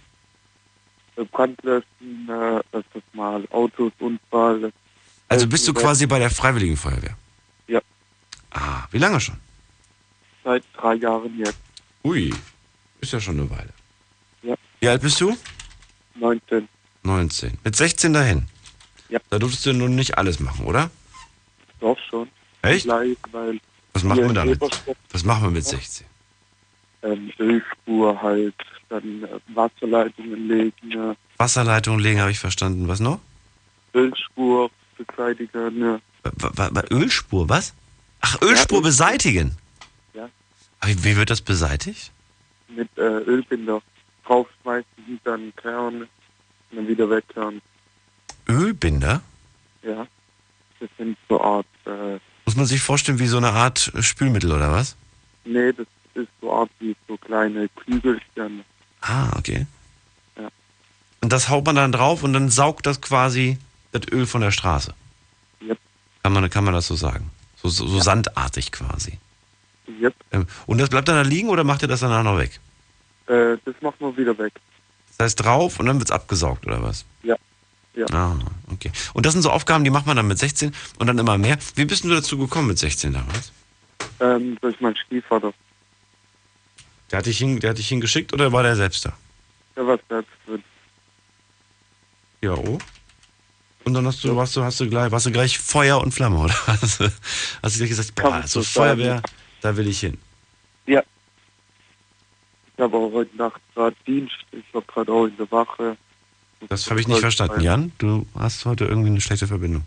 Äh, 1.15 1.23
Brandlöschen, 1.25 2.27
äh, 2.29 2.59
öfters 2.71 3.03
mal 3.13 3.45
Autos, 3.51 3.91
Unfall. 3.99 4.71
Also 5.29 5.47
bist 5.47 5.67
du 5.67 5.71
Helfen, 5.73 5.81
quasi 5.85 6.07
bei 6.07 6.19
der 6.19 6.29
Freiwilligen 6.29 6.77
Feuerwehr? 6.77 7.15
Ja. 7.67 7.81
Ah, 8.51 8.85
wie 8.91 8.97
lange 8.97 9.19
schon? 9.19 9.35
Seit 10.43 10.63
drei 10.75 10.95
Jahren 10.95 11.37
jetzt. 11.37 11.57
Ui, 12.03 12.33
ist 13.01 13.13
ja 13.13 13.19
schon 13.19 13.39
eine 13.39 13.49
Weile. 13.49 13.69
Ja. 14.41 14.55
Wie 14.79 14.87
alt 14.87 15.01
bist 15.01 15.19
du? 15.21 15.37
19. 16.15 16.67
19. 17.03 17.57
Mit 17.63 17.75
16 17.75 18.13
dahin? 18.13 18.47
Ja. 19.09 19.19
Da 19.29 19.39
durftest 19.39 19.65
du 19.65 19.73
nun 19.73 19.95
nicht 19.95 20.17
alles 20.17 20.39
machen, 20.39 20.65
oder? 20.65 20.89
Doch 21.79 21.97
schon. 22.09 22.27
Echt? 22.61 22.85
Gleich, 22.85 23.17
weil 23.31 23.59
Was 23.93 24.03
machen 24.03 24.27
wir 24.27 24.33
damit? 24.33 24.59
Was 25.11 25.23
machen 25.23 25.43
wir 25.43 25.51
mit 25.51 25.65
16? 25.65 26.05
ähm, 27.03 27.31
Ölspur 27.37 28.21
halt, 28.21 28.55
dann 28.93 29.23
äh, 29.23 29.39
Wasserleitungen 29.55 30.47
legen, 30.47 30.91
äh, 30.91 31.15
Wasserleitung 31.37 31.99
legen, 31.99 32.21
habe 32.21 32.31
ich 32.31 32.39
verstanden. 32.39 32.87
Was 32.87 32.99
noch? 32.99 33.19
Ölspur 33.93 34.69
beseitigen, 34.97 36.01
wa- 36.23 36.83
Ölspur, 36.91 37.49
was? 37.49 37.73
Ach, 38.21 38.41
Ölspur 38.41 38.79
Öl- 38.79 38.83
beseitigen? 38.83 39.57
Ja. 40.13 40.29
Wie, 40.85 41.03
wie 41.03 41.15
wird 41.17 41.29
das 41.29 41.41
beseitigt? 41.41 42.11
mit 42.69 42.89
äh, 42.97 43.01
Ölbinder 43.01 43.81
draufschmeißen, 44.25 45.19
dann 45.23 45.53
kehren 45.57 46.01
und 46.01 46.07
dann 46.71 46.87
wieder 46.87 47.07
wegkehren. 47.07 47.61
Ölbinder? 48.49 49.21
Ja. 49.83 50.07
Das 50.79 50.89
sind 50.97 51.15
so 51.29 51.39
Art, 51.39 51.67
äh, 51.85 52.17
Muss 52.45 52.55
man 52.55 52.65
sich 52.65 52.81
vorstellen 52.81 53.19
wie 53.19 53.27
so 53.27 53.37
eine 53.37 53.51
Art 53.51 53.91
Spülmittel 53.99 54.51
oder 54.51 54.71
was? 54.71 54.95
nee, 55.45 55.71
das 55.73 55.85
ist 56.15 56.29
so 56.41 56.51
Art 56.51 56.69
wie 56.79 56.95
so 57.07 57.15
kleine 57.17 57.69
Kügelchen. 57.69 58.63
Ah, 59.03 59.29
okay. 59.37 59.67
Ja. 60.37 60.49
Und 61.21 61.31
das 61.33 61.49
haut 61.49 61.65
man 61.65 61.75
dann 61.75 61.91
drauf 61.91 62.23
und 62.23 62.33
dann 62.33 62.49
saugt 62.49 62.85
das 62.85 63.01
quasi 63.01 63.57
das 63.91 64.03
Öl 64.11 64.25
von 64.25 64.41
der 64.41 64.51
Straße. 64.51 64.93
Yep. 65.61 65.77
Kann 66.23 66.33
man, 66.33 66.49
kann 66.49 66.63
man 66.63 66.73
das 66.73 66.87
so 66.87 66.95
sagen? 66.95 67.29
So, 67.61 67.69
so, 67.69 67.85
so 67.85 67.99
sandartig 67.99 68.71
quasi. 68.71 69.19
Yep. 69.87 70.15
Ähm, 70.31 70.47
Und 70.65 70.77
das 70.79 70.89
bleibt 70.89 71.07
dann 71.07 71.15
da 71.15 71.21
liegen 71.21 71.49
oder 71.49 71.63
macht 71.63 71.81
ihr 71.81 71.87
das 71.87 71.99
danach 71.99 72.23
noch 72.23 72.37
weg? 72.37 72.59
Äh, 73.27 73.57
das 73.65 73.75
macht 73.81 73.99
man 73.99 74.15
wieder 74.15 74.37
weg. 74.37 74.53
Das 75.17 75.25
heißt 75.25 75.43
drauf 75.43 75.79
und 75.79 75.85
dann 75.85 75.99
wird's 75.99 76.11
abgesaugt 76.11 76.65
oder 76.65 76.81
was? 76.81 77.05
Ja. 77.23 77.35
Ja. 77.95 78.07
Ah, 78.11 78.39
okay. 78.71 78.91
Und 79.13 79.25
das 79.25 79.33
sind 79.33 79.43
so 79.43 79.51
Aufgaben, 79.51 79.83
die 79.83 79.91
macht 79.91 80.07
man 80.07 80.17
dann 80.17 80.27
mit 80.27 80.39
16 80.39 80.73
und 80.97 81.07
dann 81.07 81.19
immer 81.19 81.37
mehr. 81.37 81.57
Wie 81.75 81.85
bist 81.85 82.03
du 82.03 82.09
dazu 82.09 82.37
gekommen 82.39 82.69
mit 82.69 82.79
16 82.79 83.13
damals? 83.13 83.51
Ähm, 84.19 84.57
durch 84.61 84.79
meinen 84.81 84.95
Stiefvater. 84.95 85.53
Der 87.13 87.19
hat 87.19 87.27
dich, 87.27 87.37
hin, 87.37 87.59
der 87.59 87.69
hat 87.69 87.77
dich 87.77 87.87
hingeschickt 87.87 88.33
oder 88.33 88.51
war 88.51 88.63
der 88.63 88.75
selbst 88.75 89.05
da? 89.05 89.13
Der 89.75 89.85
war 89.85 89.99
selbst 90.09 90.31
drin. 90.47 90.63
Ja, 92.41 92.53
oh. 92.53 92.79
Und 93.85 93.93
dann 93.93 94.07
hast 94.07 94.23
du, 94.23 94.35
warst 94.35 94.55
du, 94.55 94.63
hast 94.63 94.79
du 94.79 94.89
gleich, 94.89 95.11
warst 95.11 95.27
du 95.27 95.31
gleich 95.31 95.59
Feuer 95.59 96.01
und 96.01 96.11
Flamme, 96.11 96.39
oder? 96.39 96.55
Hast 96.67 96.99
du, 96.99 97.11
hast 97.61 97.75
du 97.75 97.79
gleich 97.79 97.89
gesagt, 97.89 98.15
boah, 98.15 98.33
also 98.33 98.61
so 98.61 98.61
sagen. 98.61 98.97
Feuerwehr, 98.97 99.21
da 99.61 99.77
will 99.77 99.87
ich 99.87 99.99
hin. 99.99 100.17
Ich 102.75 102.83
habe 102.83 102.97
auch 102.97 103.11
heute 103.11 103.37
Nacht 103.37 103.61
gerade 103.75 103.95
Dienst. 104.07 104.35
Ich 104.51 104.63
war 104.73 104.81
gerade 104.81 105.11
auch 105.11 105.25
in 105.25 105.37
der 105.37 105.51
Wache. 105.51 105.95
Das 106.69 106.89
habe 106.89 106.99
ich 106.99 107.07
nicht 107.07 107.19
verstanden. 107.19 107.61
Jan, 107.61 107.91
du 107.99 108.25
hast 108.37 108.65
heute 108.65 108.85
irgendwie 108.85 109.09
eine 109.09 109.21
schlechte 109.21 109.47
Verbindung. 109.47 109.83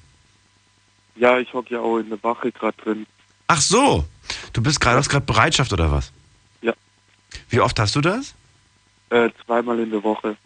Ja, 1.16 1.38
ich 1.38 1.52
hocke 1.52 1.74
ja 1.74 1.80
auch 1.80 1.98
in 1.98 2.08
der 2.08 2.22
Wache 2.22 2.52
gerade 2.52 2.76
drin. 2.82 3.06
Ach 3.48 3.60
so, 3.60 4.04
du 4.52 4.62
bist 4.62 4.80
gerade, 4.80 4.98
hast 4.98 5.08
gerade 5.08 5.26
Bereitschaft 5.26 5.72
oder 5.72 5.90
was? 5.90 6.12
Wie 7.48 7.60
oft 7.60 7.78
hast 7.78 7.94
du 7.96 8.00
das? 8.00 8.34
Äh, 9.10 9.30
zweimal 9.44 9.78
in 9.78 9.90
der 9.90 10.02
Woche. 10.02 10.36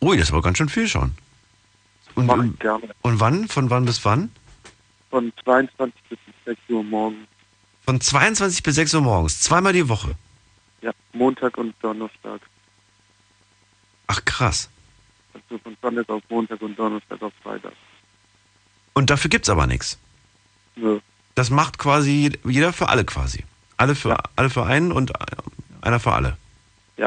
Ui, 0.00 0.16
das 0.16 0.32
war 0.32 0.42
ganz 0.42 0.58
schön 0.58 0.68
viel 0.68 0.88
schon. 0.88 1.12
Und, 2.14 2.26
Mache 2.26 2.46
ich 2.46 2.58
gerne. 2.58 2.88
und 3.02 3.20
wann? 3.20 3.48
Von 3.48 3.70
wann 3.70 3.84
bis 3.84 4.04
wann? 4.04 4.30
Von 5.10 5.32
22 5.44 5.94
bis 6.08 6.18
6 6.44 6.60
Uhr 6.68 6.82
morgens. 6.84 7.26
Von 7.84 8.00
22 8.00 8.62
bis 8.62 8.74
6 8.76 8.94
Uhr 8.94 9.00
morgens, 9.02 9.40
zweimal 9.40 9.72
die 9.72 9.88
Woche. 9.88 10.14
Ja, 10.82 10.92
Montag 11.12 11.56
und 11.58 11.74
Donnerstag. 11.82 12.40
Ach 14.06 14.24
krass. 14.24 14.68
Also 15.32 15.58
von 15.62 15.76
Sonntag 15.82 16.08
auf 16.08 16.22
Montag 16.28 16.60
und 16.62 16.78
Donnerstag 16.78 17.20
auf 17.22 17.32
Freitag. 17.42 17.72
Und 18.92 19.10
dafür 19.10 19.28
gibt's 19.28 19.48
aber 19.48 19.66
nichts. 19.66 19.98
Nö. 20.76 21.00
Das 21.34 21.50
macht 21.50 21.78
quasi 21.78 22.32
jeder 22.44 22.72
für 22.72 22.88
alle 22.88 23.04
quasi. 23.04 23.44
Alle 23.76 23.94
für, 23.96 24.10
Ja. 24.10 24.18
alle 24.36 24.50
für 24.50 24.64
einen 24.66 24.92
und 24.92 25.12
einer 25.84 26.00
für 26.00 26.12
alle. 26.12 26.36
Ja. 26.96 27.06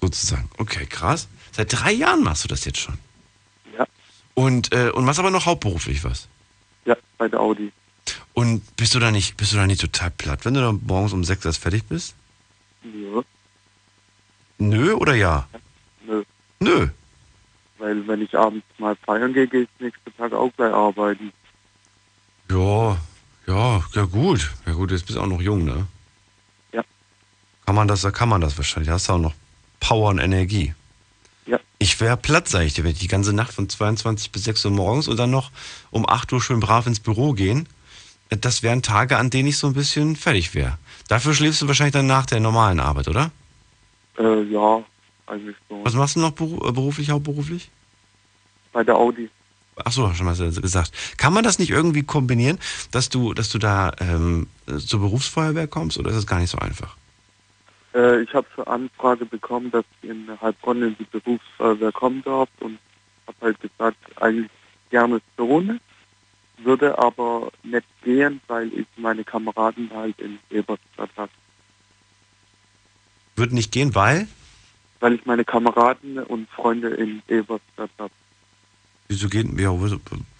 Sozusagen. 0.00 0.48
Okay, 0.58 0.86
krass. 0.86 1.28
Seit 1.52 1.72
drei 1.72 1.92
Jahren 1.92 2.22
machst 2.22 2.44
du 2.44 2.48
das 2.48 2.64
jetzt 2.64 2.78
schon. 2.78 2.98
Ja. 3.76 3.86
Und, 4.34 4.72
äh, 4.72 4.90
und 4.90 5.04
machst 5.04 5.20
aber 5.20 5.30
noch 5.30 5.46
hauptberuflich 5.46 6.04
was. 6.04 6.28
Ja, 6.84 6.96
bei 7.18 7.28
der 7.28 7.40
Audi. 7.40 7.72
Und 8.34 8.76
bist 8.76 8.94
du 8.94 8.98
da 8.98 9.10
nicht, 9.10 9.36
bist 9.36 9.52
du 9.52 9.56
da 9.56 9.66
nicht 9.66 9.80
total 9.80 10.10
platt, 10.10 10.44
wenn 10.44 10.54
du 10.54 10.60
dann 10.60 10.80
morgens 10.86 11.12
um 11.12 11.24
sechs 11.24 11.44
erst 11.44 11.58
fertig 11.58 11.84
bist? 11.84 12.14
Ja, 12.82 13.22
Nö 14.58 14.94
oder 14.94 15.14
ja? 15.14 15.48
nö. 16.06 16.22
Nö. 16.60 16.88
Weil 17.78 18.06
wenn 18.06 18.22
ich 18.22 18.36
abends 18.36 18.64
mal 18.78 18.94
feiern 19.04 19.32
gehe, 19.32 19.48
gehe 19.48 19.62
ich 19.62 19.68
nächsten 19.80 20.16
Tag 20.16 20.32
auch 20.32 20.52
gleich 20.56 20.72
arbeiten. 20.72 21.32
Ja, 22.48 22.96
ja, 23.46 23.84
ja 23.92 24.04
gut. 24.04 24.52
Ja 24.66 24.72
gut, 24.72 24.92
jetzt 24.92 25.06
bist 25.06 25.16
du 25.18 25.22
auch 25.22 25.26
noch 25.26 25.40
jung, 25.40 25.64
ne? 25.64 25.86
Kann 27.66 27.74
man 27.74 27.88
das, 27.88 28.02
da 28.02 28.10
kann 28.10 28.28
man 28.28 28.40
das 28.40 28.56
wahrscheinlich. 28.56 28.88
Da 28.88 28.94
hast 28.94 29.08
du 29.08 29.12
auch 29.14 29.18
noch 29.18 29.34
Power 29.80 30.10
und 30.10 30.18
Energie. 30.18 30.74
Ja. 31.46 31.58
Ich 31.78 32.00
wäre 32.00 32.16
platt, 32.16 32.48
sag 32.48 32.62
ich 32.62 32.74
dir, 32.74 32.84
wenn 32.84 32.92
ich 32.92 32.98
die 32.98 33.08
ganze 33.08 33.32
Nacht 33.32 33.52
von 33.52 33.68
22 33.68 34.30
bis 34.30 34.44
6 34.44 34.64
Uhr 34.66 34.70
morgens 34.70 35.08
und 35.08 35.16
dann 35.16 35.30
noch 35.30 35.50
um 35.90 36.08
8 36.08 36.32
Uhr 36.32 36.40
schön 36.40 36.60
brav 36.60 36.86
ins 36.86 37.00
Büro 37.00 37.32
gehen. 37.32 37.68
Das 38.30 38.62
wären 38.62 38.82
Tage, 38.82 39.18
an 39.18 39.30
denen 39.30 39.48
ich 39.48 39.58
so 39.58 39.66
ein 39.66 39.74
bisschen 39.74 40.16
fertig 40.16 40.54
wäre. 40.54 40.78
Dafür 41.08 41.34
schläfst 41.34 41.60
du 41.60 41.68
wahrscheinlich 41.68 41.92
dann 41.92 42.06
nach 42.06 42.26
der 42.26 42.40
normalen 42.40 42.80
Arbeit, 42.80 43.08
oder? 43.08 43.30
Äh, 44.18 44.42
ja, 44.44 44.82
eigentlich 45.26 45.56
so. 45.68 45.80
Was 45.84 45.94
machst 45.94 46.16
du 46.16 46.20
noch 46.20 46.30
äh, 46.30 46.72
beruflich, 46.72 47.10
hauptberuflich? 47.10 47.70
Bei 48.72 48.82
der 48.84 48.96
Audi. 48.96 49.28
Ach 49.76 49.92
so, 49.92 50.12
schon 50.14 50.26
mal 50.26 50.36
gesagt. 50.36 50.92
Kann 51.16 51.32
man 51.32 51.44
das 51.44 51.58
nicht 51.58 51.70
irgendwie 51.70 52.02
kombinieren, 52.02 52.58
dass 52.90 53.08
du, 53.08 53.34
dass 53.34 53.48
du 53.48 53.58
da 53.58 53.92
ähm, 54.00 54.46
zur 54.78 55.00
Berufsfeuerwehr 55.00 55.66
kommst 55.66 55.98
oder 55.98 56.10
ist 56.10 56.16
das 56.16 56.26
gar 56.26 56.38
nicht 56.40 56.50
so 56.50 56.58
einfach? 56.58 56.96
Äh, 57.94 58.22
ich 58.22 58.32
habe 58.34 58.46
zur 58.54 58.66
Anfrage 58.68 59.26
bekommen, 59.26 59.70
dass 59.70 59.84
ich 60.00 60.10
in 60.10 60.28
Heilbronn 60.40 60.82
in 60.82 60.96
die 60.98 61.04
Berufsfeuerwehr 61.04 61.92
kommen 61.92 62.22
darf 62.22 62.48
und 62.60 62.78
habe 63.26 63.36
halt 63.40 63.60
gesagt, 63.60 63.98
eigentlich 64.20 64.50
gerne 64.90 65.20
schon, 65.36 65.80
würde 66.58 66.98
aber 66.98 67.50
nicht 67.62 67.86
gehen, 68.02 68.40
weil 68.46 68.72
ich 68.72 68.86
meine 68.96 69.24
Kameraden 69.24 69.90
halt 69.92 70.18
in 70.20 70.38
Eberstadt 70.50 71.10
habe. 71.16 71.32
Wird 73.36 73.52
nicht 73.52 73.72
gehen, 73.72 73.94
weil? 73.94 74.28
Weil 75.00 75.14
ich 75.14 75.26
meine 75.26 75.44
Kameraden 75.44 76.18
und 76.18 76.48
Freunde 76.50 76.90
in 76.90 77.22
Eberstadt 77.28 77.90
habe. 77.98 78.12
Wieso 79.08 79.28
geht, 79.28 79.46
ja, 79.58 79.74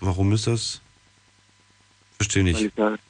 warum 0.00 0.32
ist 0.32 0.46
das? 0.46 0.80
Verstehe 2.16 2.44
Weil 2.44 2.52
nicht. 2.52 2.72
ich, 2.76 2.82
halt, 2.82 3.00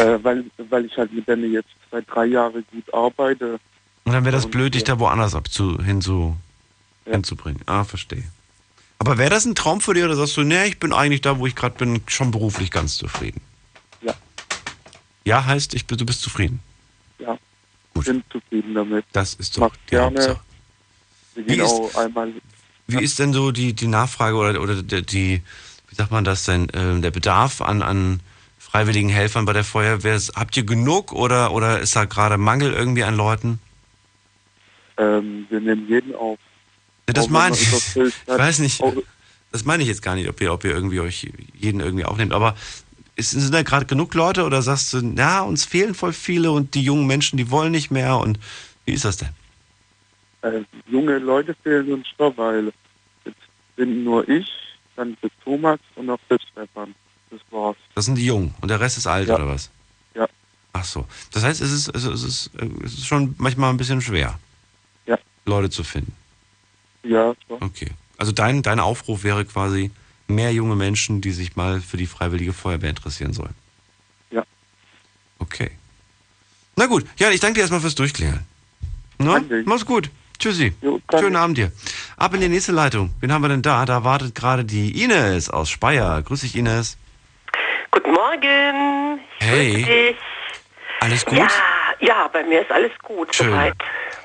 äh, 0.00 0.22
weil, 0.22 0.44
weil 0.68 0.84
ich 0.84 0.96
halt 0.96 1.12
mit 1.12 1.26
denen 1.26 1.52
jetzt 1.52 1.70
seit 1.90 2.08
drei 2.10 2.26
Jahren 2.26 2.64
gut 2.72 2.92
arbeite. 2.94 3.58
Und 4.04 4.12
dann 4.12 4.24
wäre 4.24 4.34
das 4.34 4.46
blöd, 4.46 4.74
dich 4.74 4.84
da 4.84 4.98
woanders 4.98 5.34
abzu, 5.34 5.82
hinzu, 5.82 6.36
Ja. 7.06 7.12
hinzubringen. 7.12 7.62
Ah, 7.66 7.84
verstehe. 7.84 8.24
Aber 8.98 9.18
wäre 9.18 9.30
das 9.30 9.44
ein 9.44 9.54
Traum 9.54 9.80
für 9.80 9.94
dich 9.94 10.02
oder 10.04 10.16
sagst 10.16 10.36
du, 10.36 10.42
nee, 10.42 10.64
ich 10.66 10.78
bin 10.80 10.92
eigentlich 10.92 11.20
da, 11.20 11.38
wo 11.38 11.46
ich 11.46 11.54
gerade 11.54 11.76
bin, 11.76 12.00
schon 12.06 12.30
beruflich 12.30 12.70
ganz 12.70 12.96
zufrieden? 12.96 13.40
Ja. 14.02 14.14
Ja 15.24 15.44
heißt, 15.44 15.74
ich, 15.74 15.86
du 15.86 16.04
bist 16.04 16.20
zufrieden. 16.22 16.60
Ja, 17.18 17.38
Gut. 17.94 18.06
bin 18.06 18.24
zufrieden 18.30 18.74
damit. 18.74 19.04
Das 19.12 19.34
ist 19.34 19.56
doch 19.56 19.70
Mach 19.70 19.76
gerne. 19.86 20.18
Hauptsache. 20.20 20.40
Wie 21.36 21.54
ist- 21.60 21.96
einmal. 21.96 22.32
Wie 22.88 23.04
ist 23.04 23.18
denn 23.18 23.32
so 23.34 23.50
die, 23.52 23.74
die 23.74 23.86
Nachfrage 23.86 24.34
oder, 24.36 24.60
oder 24.62 24.82
die, 24.82 25.02
die, 25.04 25.42
wie 25.88 25.94
sagt 25.94 26.10
man 26.10 26.24
das 26.24 26.44
denn, 26.44 26.68
äh, 26.70 26.98
der 27.00 27.10
Bedarf 27.10 27.60
an, 27.60 27.82
an 27.82 28.20
freiwilligen 28.78 29.08
Helfern 29.08 29.44
bei 29.44 29.52
der 29.52 29.64
Feuerwehr? 29.64 30.20
Habt 30.36 30.56
ihr 30.56 30.64
genug 30.64 31.12
oder, 31.12 31.52
oder 31.52 31.80
ist 31.80 31.96
da 31.96 32.04
gerade 32.04 32.38
Mangel 32.38 32.72
irgendwie 32.72 33.02
an 33.02 33.16
Leuten? 33.16 33.58
Ähm, 34.96 35.46
wir 35.50 35.60
nehmen 35.60 35.88
jeden 35.88 36.14
auf. 36.14 36.38
Ja, 37.08 37.14
das 37.14 37.24
Auch 37.26 37.30
meine 37.30 37.56
ich. 37.56 37.96
Ich 37.96 38.14
weiß 38.26 38.60
nicht. 38.60 38.80
Auch, 38.80 38.94
Das 39.50 39.64
meine 39.64 39.82
ich 39.82 39.88
jetzt 39.88 40.02
gar 40.02 40.14
nicht, 40.14 40.28
ob 40.28 40.40
ihr, 40.40 40.52
ob 40.52 40.64
ihr 40.64 40.70
irgendwie 40.70 41.00
euch 41.00 41.32
jeden 41.54 41.80
irgendwie 41.80 42.04
aufnehmt. 42.04 42.32
Aber 42.32 42.54
ist, 43.16 43.32
sind 43.32 43.52
da 43.52 43.62
gerade 43.62 43.86
genug 43.86 44.14
Leute 44.14 44.44
oder 44.44 44.62
sagst 44.62 44.92
du, 44.92 45.00
ja, 45.16 45.42
uns 45.42 45.64
fehlen 45.64 45.94
voll 45.94 46.12
viele 46.12 46.52
und 46.52 46.74
die 46.74 46.82
jungen 46.82 47.06
Menschen, 47.06 47.36
die 47.36 47.50
wollen 47.50 47.72
nicht 47.72 47.90
mehr 47.90 48.18
und 48.18 48.38
wie 48.84 48.92
ist 48.92 49.04
das 49.04 49.16
denn? 49.16 49.30
äh, 50.42 50.62
junge 50.86 51.18
Leute 51.18 51.54
fehlen 51.62 51.92
uns 51.92 52.06
schon, 52.16 52.36
weil 52.36 52.72
jetzt 53.24 53.36
sind 53.76 54.04
nur 54.04 54.28
ich, 54.28 54.48
dann 54.96 55.16
der 55.22 55.30
Thomas 55.44 55.80
und 55.96 56.06
noch 56.06 56.20
der 56.30 56.38
Stefan. 56.38 56.94
Das 57.30 57.40
war's. 57.50 57.76
Das 57.94 58.04
sind 58.04 58.14
die 58.16 58.24
Jungen 58.26 58.54
und 58.60 58.68
der 58.68 58.80
Rest 58.80 58.98
ist 58.98 59.06
alt 59.06 59.28
Ja. 59.28 59.34
oder 59.36 59.48
was? 59.48 59.70
Ja. 60.14 60.26
Ach 60.72 60.84
so. 60.84 61.06
Das 61.32 61.44
heißt, 61.44 61.60
es 61.60 61.70
ist, 61.72 61.88
es 61.94 62.04
ist, 62.04 62.12
es 62.12 62.22
ist, 62.24 62.50
äh, 62.58 62.68
es 62.84 62.94
ist 62.94 63.06
schon 63.06 63.34
manchmal 63.38 63.70
ein 63.70 63.76
bisschen 63.76 64.00
schwer, 64.00 64.38
Ja. 65.06 65.18
Leute 65.44 65.70
zu 65.70 65.84
finden. 65.84 66.14
Ja, 67.02 67.34
schon. 67.46 67.62
Okay. 67.62 67.90
Also 68.16 68.32
dein, 68.32 68.62
dein 68.62 68.80
Aufruf 68.80 69.22
wäre 69.24 69.44
quasi 69.44 69.90
mehr 70.26 70.52
junge 70.52 70.76
Menschen, 70.76 71.20
die 71.20 71.32
sich 71.32 71.56
mal 71.56 71.80
für 71.80 71.96
die 71.96 72.06
Freiwillige 72.06 72.52
Feuerwehr 72.52 72.90
interessieren 72.90 73.32
sollen. 73.32 73.54
Ja. 74.30 74.44
Okay. 75.38 75.70
Na 76.76 76.86
gut, 76.86 77.06
ja, 77.18 77.30
ich 77.30 77.40
danke 77.40 77.54
dir 77.54 77.60
erstmal 77.62 77.80
fürs 77.80 77.94
Durchklingeln. 77.94 78.44
Ne? 79.18 79.64
Mach's 79.64 79.84
gut. 79.86 80.10
Tschüssi. 80.38 80.72
Jo. 80.82 81.00
Schönen 81.10 81.34
Abend 81.34 81.58
dir. 81.58 81.72
Ab 82.16 82.32
in 82.34 82.40
die 82.40 82.48
nächste 82.48 82.70
Leitung. 82.70 83.10
Wen 83.18 83.32
haben 83.32 83.42
wir 83.42 83.48
denn 83.48 83.62
da? 83.62 83.84
Da 83.84 84.04
wartet 84.04 84.36
gerade 84.36 84.64
die 84.64 85.02
Ines 85.02 85.50
aus 85.50 85.68
Speyer. 85.70 86.22
Grüß 86.22 86.42
dich, 86.42 86.54
Ines. 86.54 86.96
Guten 87.90 88.12
Morgen. 88.12 89.20
Ich 89.40 89.46
Hey. 89.46 90.16
Alles 91.00 91.24
gut? 91.24 91.38
Ja, 91.38 91.48
ja, 92.00 92.28
bei 92.28 92.42
mir 92.42 92.62
ist 92.62 92.70
alles 92.70 92.92
gut 93.02 93.34
Schön. 93.34 93.50
soweit. 93.50 93.74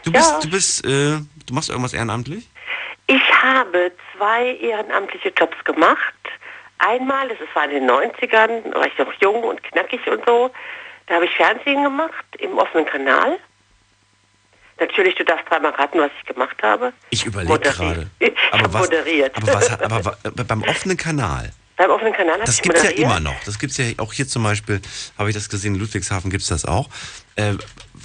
Du 0.03 0.11
bist, 0.11 0.31
ja. 0.31 0.39
du 0.39 0.49
bist, 0.49 0.85
äh, 0.85 0.89
du 1.45 1.53
machst 1.53 1.69
irgendwas 1.69 1.93
ehrenamtlich? 1.93 2.49
Ich 3.07 3.21
habe 3.41 3.91
zwei 4.15 4.55
ehrenamtliche 4.55 5.29
Jobs 5.37 5.55
gemacht. 5.63 6.13
Einmal, 6.79 7.29
das 7.29 7.37
war 7.53 7.65
in 7.65 7.71
den 7.71 7.89
90ern, 7.89 8.71
da 8.71 8.79
war 8.79 8.87
ich 8.87 8.97
noch 8.97 9.13
jung 9.21 9.43
und 9.43 9.63
knackig 9.63 10.05
und 10.07 10.25
so. 10.25 10.51
Da 11.07 11.15
habe 11.15 11.25
ich 11.25 11.31
Fernsehen 11.35 11.83
gemacht 11.83 12.25
im 12.39 12.57
offenen 12.57 12.85
Kanal. 12.85 13.39
Natürlich, 14.79 15.15
du 15.15 15.23
darfst 15.23 15.49
dreimal 15.49 15.71
raten, 15.71 15.99
was 15.99 16.11
ich 16.19 16.25
gemacht 16.25 16.57
habe. 16.63 16.91
Ich 17.11 17.25
überlege 17.25 17.59
gerade. 17.59 18.09
Ich 18.19 18.33
Aber 18.51 18.73
was, 18.73 18.81
moderiert. 18.89 19.35
aber 19.37 19.53
was, 19.53 20.25
aber 20.25 20.43
beim 20.43 20.63
offenen 20.63 20.97
Kanal, 20.97 21.51
Beim 21.75 21.89
offenen 21.89 22.13
Kanal 22.13 22.35
habe 22.35 22.45
das 22.45 22.55
ich 22.55 22.61
gibt's 22.61 22.83
ja 22.83 22.91
immer 22.91 23.19
noch. 23.19 23.35
Das 23.45 23.57
gibt's 23.57 23.77
ja 23.77 23.85
auch 23.97 24.13
hier 24.13 24.27
zum 24.27 24.43
Beispiel, 24.43 24.81
habe 25.17 25.29
ich 25.29 25.35
das 25.35 25.49
gesehen, 25.49 25.75
in 25.75 25.81
Ludwigshafen 25.81 26.29
gibt's 26.29 26.47
das 26.47 26.65
auch. 26.65 26.87
Äh, 27.35 27.53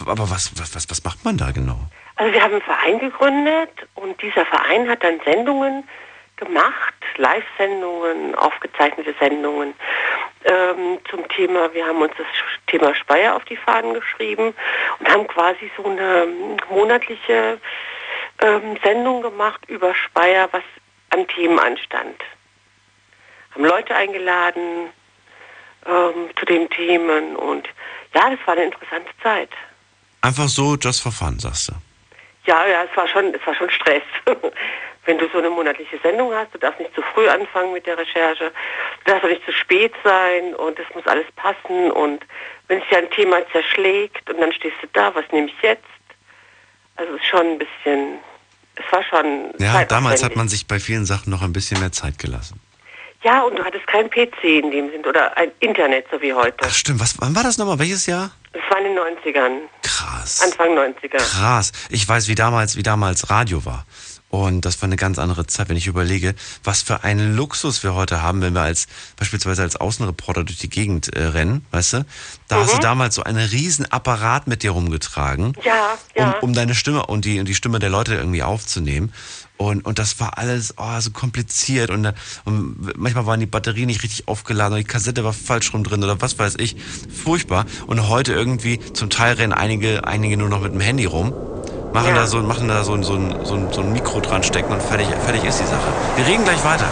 aber 0.06 0.30
was, 0.30 0.58
was, 0.58 0.74
was, 0.74 0.90
was 0.90 1.04
macht 1.04 1.24
man 1.24 1.36
da 1.36 1.50
genau? 1.50 1.78
Also 2.16 2.32
wir 2.32 2.42
haben 2.42 2.54
einen 2.54 2.62
Verein 2.62 2.98
gegründet 2.98 3.70
und 3.94 4.20
dieser 4.22 4.44
Verein 4.46 4.88
hat 4.88 5.04
dann 5.04 5.20
Sendungen 5.24 5.84
gemacht, 6.36 6.94
Live-Sendungen, 7.16 8.34
aufgezeichnete 8.34 9.14
Sendungen 9.20 9.74
ähm, 10.44 10.98
zum 11.10 11.28
Thema. 11.28 11.72
Wir 11.74 11.86
haben 11.86 12.00
uns 12.00 12.12
das 12.16 12.26
Thema 12.66 12.94
Speyer 12.94 13.36
auf 13.36 13.44
die 13.44 13.56
Fahnen 13.56 13.94
geschrieben 13.94 14.54
und 14.98 15.08
haben 15.08 15.26
quasi 15.26 15.70
so 15.76 15.84
eine 15.84 16.26
monatliche 16.70 17.60
ähm, 18.40 18.76
Sendung 18.82 19.22
gemacht 19.22 19.60
über 19.68 19.94
Speyer, 19.94 20.48
was 20.52 20.62
an 21.10 21.26
Themen 21.28 21.58
anstand. 21.58 22.20
Haben 23.58 23.64
Leute 23.64 23.94
eingeladen 23.94 24.90
ähm, 25.84 26.30
zu 26.38 26.44
den 26.46 26.70
Themen 26.70 27.34
und 27.34 27.66
ja, 28.14 28.30
das 28.30 28.38
war 28.46 28.54
eine 28.54 28.66
interessante 28.66 29.10
Zeit. 29.20 29.50
Einfach 30.20 30.48
so, 30.48 30.76
just 30.76 31.02
for 31.02 31.10
fun, 31.10 31.40
sagst 31.40 31.68
du. 31.68 31.72
Ja, 32.46 32.66
ja, 32.66 32.84
es 32.84 32.96
war 32.96 33.08
schon, 33.08 33.34
es 33.34 33.44
war 33.44 33.56
schon 33.56 33.68
Stress. 33.70 34.02
Wenn 35.06 35.18
du 35.18 35.28
so 35.32 35.38
eine 35.38 35.50
monatliche 35.50 35.98
Sendung 36.02 36.32
hast, 36.34 36.54
du 36.54 36.58
darfst 36.58 36.78
nicht 36.78 36.94
zu 36.94 37.02
früh 37.02 37.28
anfangen 37.28 37.72
mit 37.72 37.84
der 37.86 37.98
Recherche, 37.98 38.52
du 39.04 39.10
darfst 39.10 39.24
auch 39.24 39.28
nicht 39.28 39.44
zu 39.44 39.52
spät 39.52 39.92
sein 40.04 40.54
und 40.54 40.78
es 40.78 40.86
muss 40.94 41.06
alles 41.06 41.26
passen 41.34 41.90
und 41.90 42.24
wenn 42.68 42.80
sich 42.80 42.96
ein 42.96 43.10
Thema 43.10 43.38
zerschlägt 43.50 44.30
und 44.30 44.40
dann 44.40 44.52
stehst 44.52 44.76
du 44.82 44.86
da, 44.92 45.12
was 45.14 45.24
nehme 45.32 45.48
ich 45.48 45.62
jetzt? 45.62 45.82
Also 46.94 47.14
es 47.14 47.22
ist 47.22 47.26
schon 47.26 47.46
ein 47.46 47.58
bisschen, 47.58 48.18
es 48.76 48.92
war 48.92 49.02
schon 49.02 49.54
Ja, 49.58 49.84
damals 49.84 50.22
hat 50.22 50.36
man 50.36 50.48
sich 50.48 50.68
bei 50.68 50.78
vielen 50.78 51.06
Sachen 51.06 51.30
noch 51.30 51.42
ein 51.42 51.52
bisschen 51.52 51.80
mehr 51.80 51.92
Zeit 51.92 52.18
gelassen. 52.18 52.60
Ja, 53.24 53.42
und 53.42 53.58
du 53.58 53.64
hattest 53.64 53.86
kein 53.88 54.08
PC 54.08 54.44
in 54.44 54.70
dem 54.70 54.90
Sinn 54.90 55.04
oder 55.06 55.36
ein 55.36 55.50
Internet, 55.60 56.06
so 56.10 56.20
wie 56.22 56.32
heute. 56.32 56.56
Ach 56.62 56.70
stimmt, 56.72 57.00
was, 57.00 57.16
wann 57.20 57.34
war 57.34 57.42
das 57.42 57.58
nochmal? 57.58 57.78
Welches 57.78 58.06
Jahr? 58.06 58.30
Das 58.52 58.62
war 58.70 58.78
in 58.78 58.84
den 58.84 58.96
90ern, 58.98 59.58
Krass. 59.82 60.40
Anfang 60.44 60.76
90er. 60.76 61.16
Krass. 61.18 61.72
Ich 61.90 62.08
weiß, 62.08 62.28
wie 62.28 62.34
damals, 62.36 62.76
wie 62.76 62.82
damals 62.82 63.28
Radio 63.30 63.64
war. 63.64 63.86
Und 64.30 64.66
das 64.66 64.80
war 64.82 64.86
eine 64.88 64.96
ganz 64.96 65.18
andere 65.18 65.46
Zeit, 65.46 65.70
wenn 65.70 65.78
ich 65.78 65.86
überlege, 65.86 66.34
was 66.62 66.82
für 66.82 67.02
einen 67.02 67.34
Luxus 67.34 67.82
wir 67.82 67.94
heute 67.94 68.20
haben, 68.20 68.42
wenn 68.42 68.52
wir 68.52 68.60
als 68.60 68.86
beispielsweise 69.16 69.62
als 69.62 69.76
Außenreporter 69.76 70.44
durch 70.44 70.58
die 70.58 70.68
Gegend 70.68 71.14
äh, 71.16 71.22
rennen, 71.28 71.64
weißt 71.70 71.92
du? 71.94 72.06
Da 72.46 72.56
hast 72.56 72.72
Mhm. 72.74 72.76
du 72.76 72.82
damals 72.82 73.14
so 73.14 73.22
einen 73.22 73.38
riesen 73.48 73.90
Apparat 73.90 74.46
mit 74.46 74.62
dir 74.62 74.72
rumgetragen, 74.72 75.54
Ja, 75.64 75.92
um, 76.14 76.22
ja. 76.22 76.36
um 76.40 76.52
deine 76.52 76.74
Stimme 76.74 77.06
und 77.06 77.24
die, 77.24 77.40
und 77.40 77.46
die 77.46 77.54
Stimme 77.54 77.78
der 77.78 77.88
Leute 77.88 78.16
irgendwie 78.16 78.42
aufzunehmen. 78.42 79.14
Und, 79.58 79.84
und 79.84 79.98
das 79.98 80.20
war 80.20 80.38
alles 80.38 80.74
oh, 80.76 81.00
so 81.00 81.10
kompliziert 81.10 81.90
und, 81.90 82.14
und 82.44 82.96
manchmal 82.96 83.26
waren 83.26 83.40
die 83.40 83.46
Batterien 83.46 83.88
nicht 83.88 84.04
richtig 84.04 84.28
aufgeladen 84.28 84.72
oder 84.74 84.82
die 84.82 84.88
Kassette 84.88 85.24
war 85.24 85.32
falsch 85.32 85.74
rum 85.74 85.82
drin 85.82 86.02
oder 86.02 86.20
was 86.20 86.38
weiß 86.38 86.54
ich. 86.58 86.76
Furchtbar. 87.24 87.66
Und 87.88 88.08
heute 88.08 88.32
irgendwie, 88.32 88.78
zum 88.92 89.10
Teil 89.10 89.34
rennen 89.34 89.52
einige, 89.52 90.06
einige 90.06 90.36
nur 90.36 90.48
noch 90.48 90.60
mit 90.60 90.72
dem 90.72 90.80
Handy 90.80 91.06
rum, 91.06 91.34
machen 91.92 92.08
Ja. 92.10 92.14
da 92.14 92.26
so, 92.28 92.40
machen 92.40 92.68
da 92.68 92.84
so, 92.84 93.02
so, 93.02 93.14
ein, 93.14 93.34
so, 93.44 93.54
ein, 93.54 93.72
so 93.72 93.80
ein 93.80 93.92
Mikro 93.92 94.20
dran 94.20 94.44
stecken 94.44 94.72
und 94.72 94.80
fertig, 94.80 95.08
fertig 95.24 95.42
ist 95.42 95.58
die 95.58 95.66
Sache. 95.66 95.92
Wir 96.16 96.24
reden 96.26 96.44
gleich 96.44 96.62
weiter. 96.64 96.86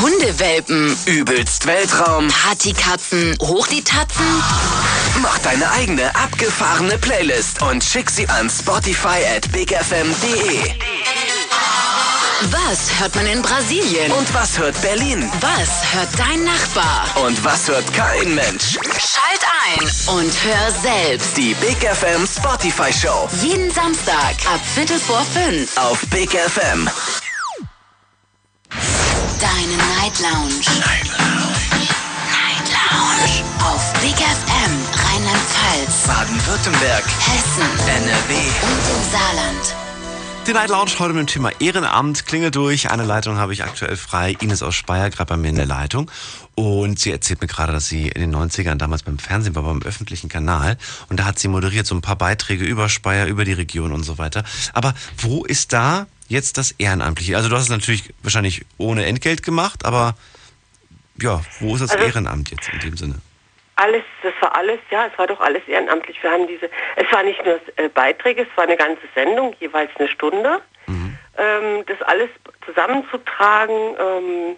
Hundewelpen, 0.00 0.96
Übelst 1.06 1.66
Weltraum. 1.66 2.28
Partykatzen, 2.28 3.36
hoch 3.42 3.66
die 3.68 3.82
Tatzen. 3.82 4.24
Mach 5.24 5.38
deine 5.38 5.70
eigene 5.70 6.14
abgefahrene 6.14 6.98
Playlist 6.98 7.62
und 7.62 7.82
schick 7.82 8.10
sie 8.10 8.28
an 8.28 8.50
Spotify 8.50 9.24
at 9.34 9.50
bigfm.de. 9.52 10.74
Was 12.50 13.00
hört 13.00 13.14
man 13.14 13.26
in 13.26 13.40
Brasilien? 13.40 14.12
Und 14.12 14.34
was 14.34 14.58
hört 14.58 14.78
Berlin? 14.82 15.30
Was 15.40 15.94
hört 15.94 16.10
dein 16.18 16.44
Nachbar? 16.44 17.06
Und 17.24 17.42
was 17.42 17.66
hört 17.68 17.90
kein 17.94 18.34
Mensch? 18.34 18.74
Schalt 18.98 19.40
ein 19.64 20.14
und 20.14 20.30
hör 20.44 20.70
selbst. 20.82 21.34
Die 21.38 21.54
Big 21.54 21.78
FM 21.78 22.26
Spotify 22.26 22.92
Show 22.92 23.26
Jeden 23.40 23.70
Samstag 23.72 24.34
ab 24.52 24.60
Viertel 24.74 24.98
vor 24.98 25.24
fünf. 25.32 25.74
auf 25.78 26.00
Big 26.10 26.32
FM. 26.32 26.86
Deine 29.40 29.76
Night 29.96 30.20
Lounge. 30.20 30.60
Night 30.80 31.08
Lounge. 31.16 31.88
Night 32.28 32.68
Lounge. 32.68 33.42
Auf 33.72 33.92
Big 34.02 34.16
FM 34.16 35.03
Rheinland-Pfalz, 35.74 36.06
Baden-Württemberg, 36.06 37.04
Hessen 37.04 37.88
NRW. 37.88 38.34
und 38.34 38.96
im 38.96 39.10
Saarland. 39.10 39.74
Die 40.46 40.52
Night 40.52 40.68
Lounge 40.68 40.90
heute 41.00 41.14
mit 41.14 41.22
dem 41.22 41.26
Thema 41.26 41.50
Ehrenamt. 41.58 42.26
Klingelt 42.26 42.54
durch. 42.54 42.90
Eine 42.90 43.04
Leitung 43.04 43.38
habe 43.38 43.52
ich 43.52 43.64
aktuell 43.64 43.96
frei. 43.96 44.36
Ines 44.40 44.62
aus 44.62 44.76
Speyer, 44.76 45.10
gerade 45.10 45.28
bei 45.30 45.36
mir 45.36 45.48
in 45.48 45.56
der 45.56 45.66
Leitung. 45.66 46.08
Und 46.54 47.00
sie 47.00 47.10
erzählt 47.10 47.40
mir 47.40 47.48
gerade, 47.48 47.72
dass 47.72 47.88
sie 47.88 48.06
in 48.08 48.20
den 48.20 48.34
90ern 48.36 48.76
damals 48.76 49.02
beim 49.02 49.18
Fernsehen 49.18 49.54
war, 49.56 49.64
beim 49.64 49.82
öffentlichen 49.82 50.28
Kanal. 50.28 50.76
Und 51.08 51.18
da 51.18 51.24
hat 51.24 51.38
sie 51.40 51.48
moderiert 51.48 51.86
so 51.86 51.94
ein 51.96 52.02
paar 52.02 52.16
Beiträge 52.16 52.64
über 52.64 52.88
Speyer, 52.88 53.26
über 53.26 53.44
die 53.44 53.54
Region 53.54 53.90
und 53.92 54.04
so 54.04 54.16
weiter. 54.18 54.44
Aber 54.74 54.94
wo 55.18 55.44
ist 55.44 55.72
da 55.72 56.06
jetzt 56.28 56.56
das 56.56 56.72
Ehrenamtliche? 56.72 57.36
Also 57.36 57.48
du 57.48 57.56
hast 57.56 57.64
es 57.64 57.68
natürlich 57.70 58.14
wahrscheinlich 58.22 58.64
ohne 58.78 59.06
Entgelt 59.06 59.42
gemacht, 59.42 59.84
aber 59.84 60.14
ja, 61.20 61.40
wo 61.58 61.74
ist 61.74 61.80
das 61.80 61.90
Also- 61.90 62.04
Ehrenamt 62.04 62.50
jetzt 62.50 62.68
in 62.68 62.78
dem 62.80 62.96
Sinne? 62.96 63.14
Alles, 63.76 64.04
das 64.22 64.32
war 64.40 64.56
alles, 64.56 64.78
ja, 64.90 65.06
es 65.06 65.18
war 65.18 65.26
doch 65.26 65.40
alles 65.40 65.62
ehrenamtlich. 65.66 66.22
Wir 66.22 66.30
haben 66.30 66.46
diese, 66.46 66.70
es 66.96 67.10
war 67.12 67.22
nicht 67.22 67.44
nur 67.44 67.58
äh, 67.76 67.88
Beiträge, 67.88 68.42
es 68.42 68.56
war 68.56 68.64
eine 68.64 68.76
ganze 68.76 69.02
Sendung, 69.14 69.54
jeweils 69.58 69.90
eine 69.98 70.08
Stunde, 70.08 70.60
ähm, 71.36 71.84
das 71.86 72.00
alles 72.02 72.30
zusammenzutragen. 72.64 73.96
Ähm, 73.98 74.56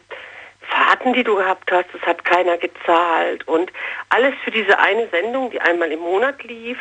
Fahrten, 0.69 1.13
die 1.13 1.23
du 1.25 1.37
gehabt 1.37 1.71
hast, 1.71 1.87
das 1.93 2.03
hat 2.03 2.25
keiner 2.25 2.59
gezahlt. 2.59 3.47
Und 3.47 3.73
alles 4.09 4.35
für 4.45 4.51
diese 4.51 4.79
eine 4.79 5.09
Sendung, 5.09 5.51
die 5.51 5.61
einmal 5.61 5.91
im 5.93 6.01
Monat 6.01 6.43
lief. 6.43 6.79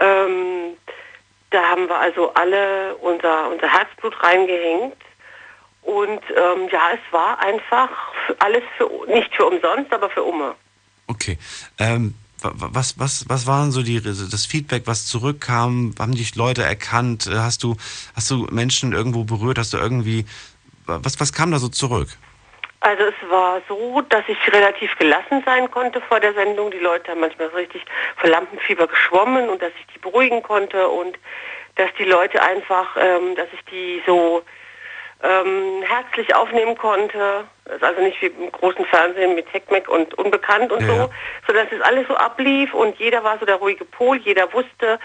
Ähm, 0.00 0.76
da 1.50 1.62
haben 1.68 1.88
wir 1.88 1.96
also 1.96 2.32
alle 2.34 2.96
unser, 2.96 3.50
unser 3.50 3.72
Herzblut 3.72 4.20
reingehängt. 4.22 4.96
Und 5.82 6.22
ähm, 6.30 6.68
ja, 6.70 6.90
es 6.94 7.12
war 7.12 7.38
einfach 7.40 7.90
alles 8.38 8.62
für, 8.76 8.88
nicht 9.06 9.34
für 9.34 9.46
umsonst, 9.46 9.92
aber 9.92 10.10
für 10.10 10.22
Umme. 10.22 10.54
Okay. 11.12 11.38
Ähm, 11.78 12.14
was, 12.42 12.98
was, 12.98 13.28
was 13.28 13.46
waren 13.46 13.70
so 13.70 13.82
die, 13.82 14.02
das 14.02 14.46
Feedback, 14.46 14.82
was 14.86 15.06
zurückkam? 15.06 15.94
Haben 15.98 16.14
dich 16.14 16.34
Leute 16.34 16.62
erkannt? 16.62 17.28
Hast 17.30 17.62
du, 17.62 17.76
hast 18.16 18.30
du 18.30 18.48
Menschen 18.50 18.92
irgendwo 18.92 19.24
berührt? 19.24 19.58
Hast 19.58 19.74
du 19.74 19.76
irgendwie, 19.76 20.24
was, 20.86 21.20
was 21.20 21.32
kam 21.32 21.52
da 21.52 21.58
so 21.58 21.68
zurück? 21.68 22.08
Also 22.80 23.04
es 23.04 23.30
war 23.30 23.60
so, 23.68 24.00
dass 24.08 24.24
ich 24.26 24.52
relativ 24.52 24.96
gelassen 24.98 25.42
sein 25.44 25.70
konnte 25.70 26.00
vor 26.00 26.18
der 26.18 26.34
Sendung. 26.34 26.72
Die 26.72 26.78
Leute 26.78 27.12
haben 27.12 27.20
manchmal 27.20 27.48
richtig 27.48 27.84
vor 28.16 28.28
Lampenfieber 28.28 28.88
geschwommen 28.88 29.48
und 29.48 29.62
dass 29.62 29.70
ich 29.78 29.94
die 29.94 30.00
beruhigen 30.00 30.42
konnte 30.42 30.88
und 30.88 31.16
dass 31.76 31.90
die 31.98 32.04
Leute 32.04 32.42
einfach, 32.42 32.96
ähm, 32.98 33.36
dass 33.36 33.46
ich 33.52 33.64
die 33.66 34.02
so 34.04 34.42
ähm, 35.22 35.82
herzlich 35.86 36.34
aufnehmen 36.34 36.76
konnte. 36.76 37.44
Das 37.64 37.76
ist 37.76 37.84
also 37.84 38.02
nicht 38.02 38.20
wie 38.20 38.26
im 38.26 38.50
großen 38.50 38.84
Fernsehen 38.86 39.34
mit 39.34 39.52
Heckmeck 39.52 39.88
und 39.88 40.14
Unbekannt 40.14 40.72
und 40.72 40.80
ja. 40.80 40.88
so, 40.88 41.10
sodass 41.46 41.68
es 41.70 41.80
alles 41.80 42.08
so 42.08 42.16
ablief 42.16 42.74
und 42.74 42.98
jeder 42.98 43.22
war 43.22 43.38
so 43.38 43.46
der 43.46 43.56
ruhige 43.56 43.84
Pol, 43.84 44.18
jeder 44.18 44.52
wusste, 44.52 44.98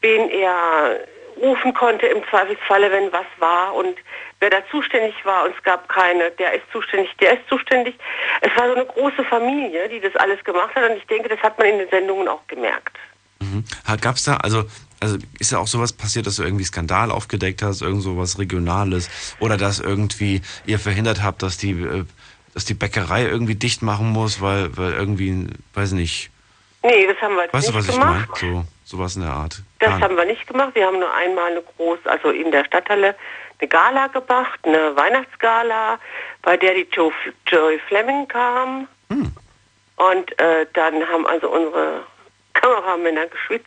wen 0.00 0.30
er 0.30 1.00
rufen 1.40 1.74
konnte 1.74 2.06
im 2.06 2.22
Zweifelsfalle, 2.30 2.90
wenn 2.90 3.12
was 3.12 3.26
war 3.38 3.74
und 3.74 3.98
wer 4.40 4.50
da 4.50 4.58
zuständig 4.70 5.14
war. 5.24 5.44
Und 5.44 5.54
es 5.56 5.62
gab 5.62 5.88
keine, 5.88 6.30
der 6.32 6.54
ist 6.54 6.64
zuständig, 6.72 7.14
der 7.20 7.34
ist 7.34 7.48
zuständig. 7.48 7.98
Es 8.40 8.56
war 8.56 8.68
so 8.68 8.74
eine 8.74 8.86
große 8.86 9.24
Familie, 9.24 9.88
die 9.88 10.00
das 10.00 10.14
alles 10.16 10.42
gemacht 10.44 10.74
hat 10.74 10.90
und 10.90 10.96
ich 10.96 11.06
denke, 11.06 11.28
das 11.28 11.40
hat 11.40 11.58
man 11.58 11.68
in 11.68 11.78
den 11.78 11.88
Sendungen 11.88 12.28
auch 12.28 12.46
gemerkt. 12.46 12.96
Mhm. 13.40 13.64
Gab 14.00 14.16
es 14.16 14.24
da, 14.24 14.36
also 14.36 14.64
also 15.00 15.18
ist 15.38 15.52
ja 15.52 15.58
auch 15.58 15.66
sowas 15.66 15.92
passiert, 15.92 16.26
dass 16.26 16.36
du 16.36 16.42
irgendwie 16.42 16.64
Skandal 16.64 17.10
aufgedeckt 17.10 17.62
hast, 17.62 17.82
irgend 17.82 18.02
sowas 18.02 18.38
Regionales 18.38 19.10
oder 19.40 19.56
dass 19.56 19.80
irgendwie 19.80 20.42
ihr 20.64 20.78
verhindert 20.78 21.22
habt, 21.22 21.42
dass 21.42 21.58
die, 21.58 21.72
äh, 21.72 22.04
dass 22.54 22.64
die 22.64 22.74
Bäckerei 22.74 23.24
irgendwie 23.24 23.54
dicht 23.54 23.82
machen 23.82 24.10
muss, 24.10 24.40
weil, 24.40 24.76
weil 24.76 24.92
irgendwie, 24.92 25.48
weiß 25.74 25.92
nicht. 25.92 26.30
Nee, 26.82 27.06
das 27.06 27.20
haben 27.20 27.34
wir 27.34 27.44
jetzt 27.44 27.54
weißt 27.54 27.74
nicht 27.74 27.74
du, 27.74 27.88
was 27.88 27.98
gemacht. 27.98 28.28
ich 28.36 28.42
meine? 28.42 28.66
So, 28.84 28.96
sowas 28.96 29.16
in 29.16 29.22
der 29.22 29.32
Art. 29.32 29.62
Das 29.80 29.90
Gar 29.90 30.00
haben 30.00 30.16
wir 30.16 30.24
nicht 30.24 30.46
gemacht. 30.46 30.74
Wir 30.74 30.86
haben 30.86 30.98
nur 30.98 31.12
einmal 31.12 31.50
eine 31.50 31.62
große, 31.62 32.08
also 32.08 32.30
in 32.30 32.50
der 32.50 32.64
Stadthalle, 32.64 33.14
eine 33.58 33.68
Gala 33.68 34.06
gemacht, 34.08 34.60
eine 34.62 34.96
Weihnachtsgala, 34.96 35.98
bei 36.42 36.56
der 36.56 36.74
die 36.74 36.86
Joe, 36.92 37.12
Joey 37.46 37.80
Fleming 37.88 38.28
kam. 38.28 38.86
Hm. 39.10 39.32
Und 39.96 40.40
äh, 40.40 40.66
dann 40.74 41.06
haben 41.08 41.26
also 41.26 41.48
unsere 41.50 42.04
Kameramänner 42.52 43.26
geschwitzt 43.26 43.66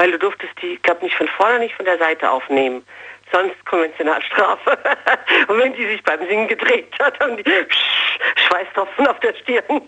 weil 0.00 0.12
du 0.12 0.18
durftest 0.18 0.54
die, 0.62 0.68
ich 0.68 0.82
glaube 0.82 1.04
nicht 1.04 1.14
von 1.14 1.28
vorne, 1.36 1.58
nicht 1.58 1.74
von 1.74 1.84
der 1.84 1.98
Seite 1.98 2.30
aufnehmen. 2.30 2.82
Sonst 3.30 3.54
Konventionalstrafe. 3.66 4.78
und 5.48 5.58
wenn 5.58 5.74
die 5.74 5.86
sich 5.86 6.02
beim 6.02 6.20
Singen 6.26 6.48
gedreht 6.48 6.90
hat, 6.98 7.20
haben 7.20 7.36
die 7.36 7.44
Schweißtropfen 8.48 9.06
auf 9.06 9.20
der 9.20 9.34
Stirn. 9.34 9.62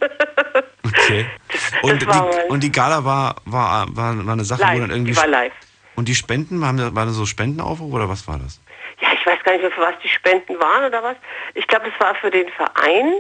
okay. 0.85 1.27
Das, 1.51 1.73
und, 1.83 2.07
das 2.07 2.15
die, 2.15 2.53
und, 2.53 2.63
die, 2.63 2.71
Gala 2.71 3.03
war, 3.03 3.37
war, 3.47 3.87
war, 3.97 4.27
war 4.27 4.33
eine 4.35 4.45
Sache, 4.45 4.61
live, 4.61 4.75
wo 4.75 4.81
dann 4.81 4.91
irgendwie. 4.91 5.13
Die 5.13 5.17
war 5.17 5.27
live. 5.27 5.55
Und 5.97 6.09
die 6.09 6.15
Spenden, 6.15 6.61
waren, 6.61 6.79
waren 6.95 7.09
das 7.09 7.17
so 7.17 7.25
Spendenaufrufe 7.25 7.95
oder 7.95 8.09
was 8.11 8.29
war 8.29 8.39
das? 8.39 8.61
Ja, 9.01 9.09
ich 9.15 9.25
weiß 9.25 9.43
gar 9.45 9.53
nicht 9.53 9.63
mehr, 9.63 9.71
für 9.71 9.81
was 9.81 9.95
die 10.05 10.09
Spenden 10.09 10.61
waren 10.61 10.85
oder 10.85 11.03
was. 11.03 11.17
Ich 11.55 11.67
glaube, 11.69 11.87
es 11.89 11.99
war 12.05 12.15
für 12.17 12.31
den 12.31 12.51
Verein. 12.51 13.15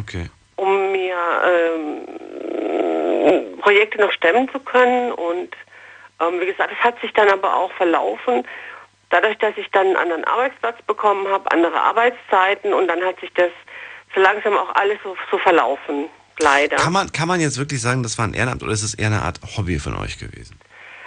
Okay. 0.00 0.30
Um 0.56 0.92
mir 0.92 1.14
ähm, 1.46 2.08
Projekte 3.60 3.98
noch 4.00 4.12
stemmen 4.12 4.48
zu 4.50 4.58
können 4.60 5.12
und 5.12 5.50
ähm, 6.20 6.40
wie 6.40 6.46
gesagt, 6.46 6.72
es 6.72 6.84
hat 6.84 7.00
sich 7.00 7.12
dann 7.12 7.28
aber 7.28 7.54
auch 7.54 7.72
verlaufen. 7.72 8.46
Dadurch, 9.10 9.38
dass 9.38 9.56
ich 9.56 9.70
dann 9.70 9.86
einen 9.86 9.96
anderen 9.96 10.24
Arbeitsplatz 10.24 10.80
bekommen 10.82 11.28
habe, 11.28 11.50
andere 11.50 11.80
Arbeitszeiten 11.80 12.74
und 12.74 12.88
dann 12.88 13.02
hat 13.02 13.18
sich 13.20 13.32
das 13.34 13.50
so 14.14 14.20
langsam 14.20 14.56
auch 14.56 14.74
alles 14.74 14.98
so, 15.02 15.16
so 15.30 15.38
verlaufen, 15.38 16.08
leider. 16.40 16.76
Kann 16.76 16.92
man, 16.92 17.10
kann 17.12 17.28
man 17.28 17.40
jetzt 17.40 17.58
wirklich 17.58 17.80
sagen, 17.80 18.02
das 18.02 18.18
war 18.18 18.26
ein 18.26 18.34
Ehrenamt 18.34 18.62
oder 18.62 18.72
ist 18.72 18.82
es 18.82 18.94
eher 18.94 19.06
eine 19.06 19.22
Art 19.22 19.40
Hobby 19.56 19.78
von 19.78 19.96
euch 19.96 20.18
gewesen? 20.18 20.58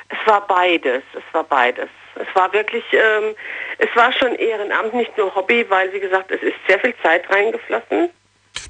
Es 0.10 0.28
war 0.28 0.46
beides, 0.48 1.04
es 1.14 1.24
war 1.32 1.44
beides. 1.44 1.90
Es 2.16 2.28
war 2.36 2.52
wirklich, 2.52 2.84
ähm, 2.92 3.36
es 3.78 3.90
war 3.96 4.12
schon 4.12 4.36
Ehrenamt, 4.36 4.94
nicht 4.94 5.18
nur 5.18 5.34
Hobby, 5.34 5.66
weil 5.70 5.94
wie 5.94 6.00
gesagt, 6.00 6.32
es 6.32 6.42
ist 6.42 6.56
sehr 6.68 6.80
viel 6.80 6.94
Zeit 7.02 7.30
reingeflossen. 7.30 8.10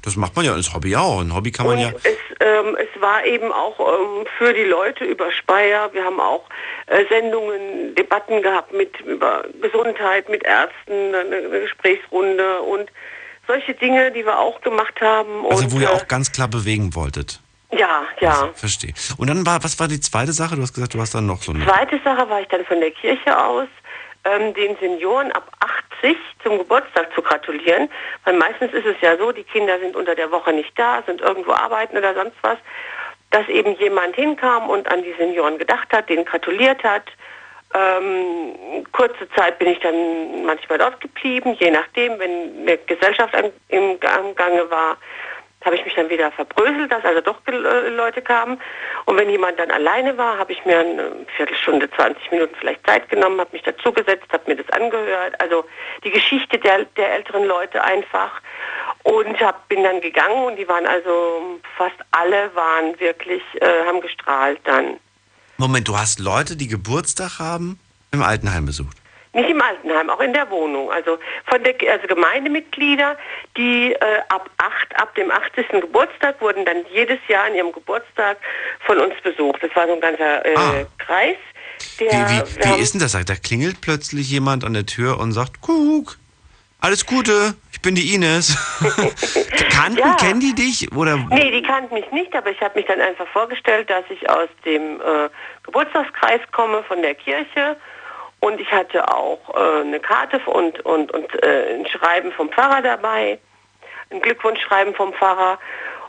Das 0.02 0.16
macht 0.16 0.34
man 0.36 0.44
ja 0.44 0.52
als 0.52 0.72
Hobby 0.74 0.96
auch. 0.96 1.20
Ein 1.20 1.34
Hobby 1.34 1.50
kann 1.50 1.66
man 1.66 1.76
und 1.76 1.82
ja. 1.82 1.92
Es, 2.02 2.16
ähm, 2.40 2.76
es 2.76 3.00
war 3.00 3.24
eben 3.24 3.52
auch 3.52 3.78
ähm, 3.78 4.26
für 4.38 4.52
die 4.52 4.64
Leute 4.64 5.04
über 5.04 5.30
Speyer. 5.32 5.92
Wir 5.92 6.04
haben 6.04 6.20
auch 6.20 6.44
äh, 6.86 7.04
Sendungen, 7.08 7.94
Debatten 7.94 8.42
gehabt 8.42 8.72
mit 8.72 9.00
über 9.00 9.44
Gesundheit, 9.60 10.28
mit 10.28 10.44
Ärzten, 10.44 11.14
eine, 11.14 11.36
eine 11.36 11.60
Gesprächsrunde 11.60 12.62
und 12.62 12.90
solche 13.46 13.74
Dinge, 13.74 14.12
die 14.12 14.24
wir 14.24 14.38
auch 14.38 14.60
gemacht 14.60 15.00
haben. 15.00 15.44
Also 15.46 15.64
und, 15.64 15.72
wo 15.72 15.78
ihr 15.78 15.90
äh, 15.90 15.92
auch 15.92 16.08
ganz 16.08 16.32
klar 16.32 16.48
bewegen 16.48 16.94
wolltet. 16.94 17.40
Ja, 17.72 18.02
ja. 18.20 18.30
Also, 18.30 18.52
verstehe. 18.54 18.92
Und 19.16 19.28
dann 19.28 19.46
war, 19.46 19.64
was 19.64 19.78
war 19.80 19.88
die 19.88 20.00
zweite 20.00 20.32
Sache? 20.32 20.56
Du 20.56 20.62
hast 20.62 20.74
gesagt, 20.74 20.94
du 20.94 21.00
hast 21.00 21.14
dann 21.14 21.26
noch 21.26 21.42
so 21.42 21.52
eine. 21.52 21.64
Zweite 21.64 21.98
Sache 22.04 22.28
war 22.28 22.40
ich 22.40 22.48
dann 22.48 22.64
von 22.64 22.80
der 22.80 22.90
Kirche 22.90 23.38
aus 23.38 23.68
ähm, 24.24 24.54
den 24.54 24.76
Senioren 24.76 25.32
ab 25.32 25.50
80 26.00 26.16
zum 26.42 26.58
Geburtstag 26.58 27.12
zu 27.14 27.22
gratulieren, 27.22 27.88
weil 28.24 28.34
meistens 28.34 28.72
ist 28.72 28.86
es 28.86 29.00
ja 29.00 29.16
so, 29.16 29.32
die 29.32 29.44
Kinder 29.44 29.78
sind 29.78 29.96
unter 29.96 30.14
der 30.14 30.30
Woche 30.30 30.52
nicht 30.52 30.78
da, 30.78 31.02
sind 31.06 31.20
irgendwo 31.20 31.52
arbeiten 31.52 31.96
oder 31.96 32.14
sonst 32.14 32.36
was, 32.42 32.58
dass 33.30 33.48
eben 33.48 33.74
jemand 33.76 34.14
hinkam 34.16 34.68
und 34.68 34.88
an 34.90 35.02
die 35.02 35.14
Senioren 35.14 35.58
gedacht 35.58 35.92
hat, 35.92 36.08
denen 36.08 36.24
gratuliert 36.24 36.82
hat. 36.84 37.04
Ähm, 37.74 38.84
kurze 38.92 39.28
Zeit 39.30 39.58
bin 39.58 39.68
ich 39.68 39.80
dann 39.80 40.44
manchmal 40.44 40.78
dort 40.78 41.00
geblieben, 41.00 41.56
je 41.58 41.70
nachdem, 41.70 42.18
wenn 42.18 42.68
eine 42.68 42.76
Gesellschaft 42.78 43.34
im 43.68 43.98
Gange 43.98 44.70
war, 44.70 44.98
habe 45.64 45.76
ich 45.76 45.84
mich 45.84 45.94
dann 45.94 46.08
wieder 46.10 46.30
verbröselt, 46.32 46.90
dass 46.90 47.04
also 47.04 47.20
doch 47.20 47.38
äh, 47.46 47.88
Leute 47.88 48.22
kamen. 48.22 48.60
Und 49.04 49.16
wenn 49.16 49.30
jemand 49.30 49.58
dann 49.58 49.70
alleine 49.70 50.16
war, 50.18 50.38
habe 50.38 50.52
ich 50.52 50.64
mir 50.64 50.78
eine 50.78 51.12
Viertelstunde, 51.36 51.90
20 51.90 52.30
Minuten 52.30 52.54
vielleicht 52.58 52.86
Zeit 52.86 53.08
genommen, 53.08 53.40
habe 53.40 53.50
mich 53.52 53.62
dazugesetzt, 53.62 54.26
habe 54.32 54.50
mir 54.50 54.56
das 54.56 54.68
angehört. 54.70 55.40
Also 55.40 55.64
die 56.04 56.10
Geschichte 56.10 56.58
der, 56.58 56.84
der 56.96 57.14
älteren 57.14 57.44
Leute 57.44 57.82
einfach. 57.82 58.40
Und 59.04 59.40
hab, 59.40 59.68
bin 59.68 59.82
dann 59.82 60.00
gegangen 60.00 60.44
und 60.44 60.56
die 60.56 60.68
waren 60.68 60.86
also, 60.86 61.60
fast 61.76 61.96
alle 62.12 62.54
waren 62.54 62.98
wirklich, 63.00 63.42
äh, 63.60 63.84
haben 63.86 64.00
gestrahlt 64.00 64.60
dann. 64.64 64.98
Moment, 65.56 65.88
du 65.88 65.96
hast 65.96 66.20
Leute, 66.20 66.56
die 66.56 66.68
Geburtstag 66.68 67.38
haben, 67.38 67.80
im 68.12 68.22
Altenheim 68.22 68.66
besucht? 68.66 69.01
Nicht 69.34 69.48
im 69.48 69.62
Altenheim, 69.62 70.10
auch 70.10 70.20
in 70.20 70.34
der 70.34 70.50
Wohnung. 70.50 70.90
Also 70.92 71.18
von 71.46 71.62
der 71.64 71.74
also 71.90 72.06
Gemeindemitglieder, 72.06 73.16
die 73.56 73.92
äh, 73.94 73.98
ab 74.28 74.50
acht, 74.58 74.94
ab 75.00 75.14
dem 75.14 75.30
80. 75.30 75.68
Geburtstag 75.68 76.40
wurden 76.42 76.66
dann 76.66 76.84
jedes 76.92 77.18
Jahr 77.28 77.44
an 77.44 77.54
ihrem 77.54 77.72
Geburtstag 77.72 78.36
von 78.86 78.98
uns 78.98 79.14
besucht. 79.22 79.62
Das 79.62 79.74
war 79.74 79.86
so 79.86 79.94
ein 79.94 80.00
ganzer 80.00 80.44
äh, 80.44 80.54
Ah. 80.54 80.84
Kreis. 80.98 81.36
Der, 81.98 82.10
Wie, 82.10 82.12
wie, 82.12 82.62
wie 82.62 82.68
haben- 82.68 82.80
ist 82.80 82.92
denn 82.92 83.00
das? 83.00 83.12
Da 83.12 83.34
klingelt 83.34 83.80
plötzlich 83.80 84.30
jemand 84.30 84.64
an 84.64 84.74
der 84.74 84.84
Tür 84.86 85.18
und 85.18 85.32
sagt, 85.32 85.62
Kuckuck, 85.62 86.18
alles 86.80 87.06
Gute, 87.06 87.54
ich 87.72 87.80
bin 87.80 87.94
die 87.94 88.14
Ines. 88.14 88.54
Kannten, 89.74 89.98
Ja. 89.98 90.14
kennen 90.16 90.40
die 90.40 90.54
dich? 90.54 90.92
Oder 90.94 91.16
Nee, 91.30 91.50
die 91.50 91.62
kannten 91.62 91.94
mich 91.94 92.10
nicht, 92.12 92.34
aber 92.36 92.50
ich 92.50 92.60
habe 92.60 92.78
mich 92.78 92.86
dann 92.86 93.00
einfach 93.00 93.26
vorgestellt, 93.28 93.88
dass 93.88 94.04
ich 94.10 94.28
aus 94.28 94.48
dem 94.64 95.00
äh, 95.00 95.28
Geburtstagskreis 95.64 96.40
komme 96.52 96.82
von 96.84 97.00
der 97.02 97.14
Kirche 97.14 97.76
und 98.42 98.60
ich 98.60 98.72
hatte 98.72 99.06
auch 99.06 99.38
äh, 99.54 99.82
eine 99.82 100.00
Karte 100.00 100.40
und, 100.46 100.84
und, 100.84 101.12
und 101.12 101.44
äh, 101.44 101.74
ein 101.74 101.86
Schreiben 101.86 102.32
vom 102.32 102.48
Pfarrer 102.48 102.82
dabei, 102.82 103.38
ein 104.10 104.20
Glückwunschschreiben 104.20 104.94
vom 104.94 105.12
Pfarrer. 105.12 105.60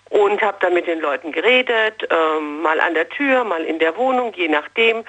Und 0.09 0.41
habe 0.41 0.57
dann 0.59 0.73
mit 0.73 0.85
den 0.85 0.99
Leuten 0.99 1.31
geredet, 1.31 2.07
ähm, 2.09 2.61
mal 2.61 2.79
an 2.79 2.93
der 2.93 3.09
Tür, 3.09 3.43
mal 3.43 3.63
in 3.63 3.79
der 3.79 3.97
Wohnung, 3.97 4.31
je 4.35 4.47
nachdem, 4.47 5.03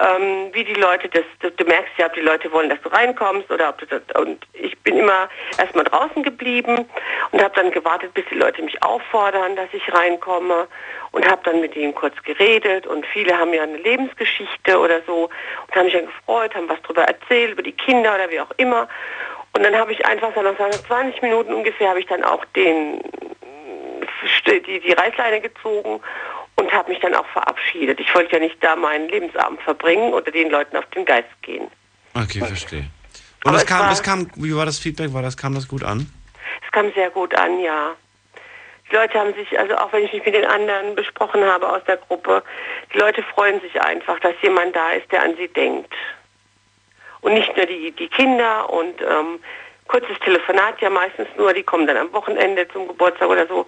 ähm, 0.00 0.50
wie 0.52 0.64
die 0.64 0.74
Leute 0.74 1.08
das, 1.08 1.24
du, 1.40 1.50
du 1.50 1.64
merkst 1.64 1.92
ja, 1.98 2.06
ob 2.06 2.14
die 2.14 2.20
Leute 2.20 2.50
wollen, 2.52 2.68
dass 2.68 2.80
du 2.82 2.88
reinkommst 2.88 3.50
oder 3.50 3.70
ob 3.70 3.78
du 3.78 3.86
das, 3.86 4.02
und 4.20 4.46
ich 4.52 4.78
bin 4.80 4.98
immer 4.98 5.28
erstmal 5.58 5.84
draußen 5.84 6.22
geblieben 6.22 6.86
und 7.32 7.42
habe 7.42 7.54
dann 7.54 7.70
gewartet, 7.70 8.12
bis 8.14 8.24
die 8.30 8.36
Leute 8.36 8.62
mich 8.62 8.82
auffordern, 8.82 9.56
dass 9.56 9.68
ich 9.72 9.92
reinkomme 9.92 10.68
und 11.12 11.26
habe 11.26 11.40
dann 11.44 11.60
mit 11.60 11.74
ihnen 11.76 11.94
kurz 11.94 12.14
geredet 12.24 12.86
und 12.86 13.06
viele 13.06 13.38
haben 13.38 13.54
ja 13.54 13.62
eine 13.62 13.78
Lebensgeschichte 13.78 14.78
oder 14.78 15.00
so 15.06 15.30
und 15.66 15.74
haben 15.74 15.84
mich 15.86 15.94
dann 15.94 16.06
gefreut, 16.06 16.54
haben 16.54 16.68
was 16.68 16.82
darüber 16.82 17.04
erzählt, 17.04 17.52
über 17.52 17.62
die 17.62 17.72
Kinder 17.72 18.14
oder 18.14 18.30
wie 18.30 18.40
auch 18.40 18.52
immer. 18.58 18.88
Und 19.54 19.62
dann 19.62 19.74
habe 19.74 19.92
ich 19.92 20.04
einfach 20.04 20.34
so 20.34 20.42
nach 20.42 20.54
20 20.56 21.22
Minuten 21.22 21.54
ungefähr 21.54 21.88
habe 21.88 22.00
ich 22.00 22.06
dann 22.06 22.22
auch 22.22 22.44
den 22.56 23.00
die, 24.46 24.80
die 24.80 24.92
Reißleine 24.92 25.40
gezogen 25.40 26.00
und 26.56 26.72
habe 26.72 26.90
mich 26.90 27.00
dann 27.00 27.14
auch 27.14 27.26
verabschiedet. 27.28 28.00
Ich 28.00 28.14
wollte 28.14 28.32
ja 28.34 28.38
nicht 28.40 28.56
da 28.62 28.76
meinen 28.76 29.08
Lebensabend 29.08 29.60
verbringen 29.62 30.12
oder 30.12 30.30
den 30.30 30.50
Leuten 30.50 30.76
auf 30.76 30.86
den 30.86 31.04
Geist 31.04 31.28
gehen. 31.42 31.68
Okay, 32.14 32.40
verstehe. 32.40 32.86
Und 33.44 33.54
es 33.54 33.64
kam, 33.66 33.80
war- 33.80 33.92
es 33.92 34.02
kam, 34.02 34.30
wie 34.36 34.54
war 34.56 34.66
das 34.66 34.78
Feedback? 34.78 35.12
War 35.12 35.22
das, 35.22 35.36
kam 35.36 35.54
das 35.54 35.68
gut 35.68 35.84
an? 35.84 36.10
Es 36.64 36.72
kam 36.72 36.90
sehr 36.94 37.10
gut 37.10 37.34
an, 37.34 37.60
ja. 37.60 37.94
Die 38.90 38.94
Leute 38.94 39.18
haben 39.18 39.34
sich, 39.34 39.58
also 39.58 39.76
auch 39.76 39.92
wenn 39.92 40.04
ich 40.04 40.12
mich 40.12 40.24
mit 40.24 40.34
den 40.34 40.44
anderen 40.44 40.94
besprochen 40.94 41.44
habe 41.44 41.68
aus 41.68 41.82
der 41.86 41.96
Gruppe, 41.96 42.42
die 42.94 42.98
Leute 42.98 43.22
freuen 43.22 43.60
sich 43.60 43.80
einfach, 43.80 44.18
dass 44.20 44.34
jemand 44.42 44.74
da 44.76 44.92
ist, 44.92 45.10
der 45.12 45.22
an 45.22 45.36
sie 45.36 45.48
denkt. 45.48 45.92
Und 47.20 47.34
nicht 47.34 47.56
nur 47.56 47.66
die, 47.66 47.90
die 47.92 48.08
Kinder 48.08 48.70
und 48.70 49.00
ähm, 49.02 49.40
kurzes 49.88 50.18
Telefonat 50.20 50.80
ja 50.80 50.88
meistens 50.90 51.26
nur, 51.36 51.52
die 51.52 51.64
kommen 51.64 51.86
dann 51.88 51.96
am 51.96 52.12
Wochenende 52.12 52.66
zum 52.68 52.86
Geburtstag 52.86 53.28
oder 53.28 53.46
so. 53.48 53.66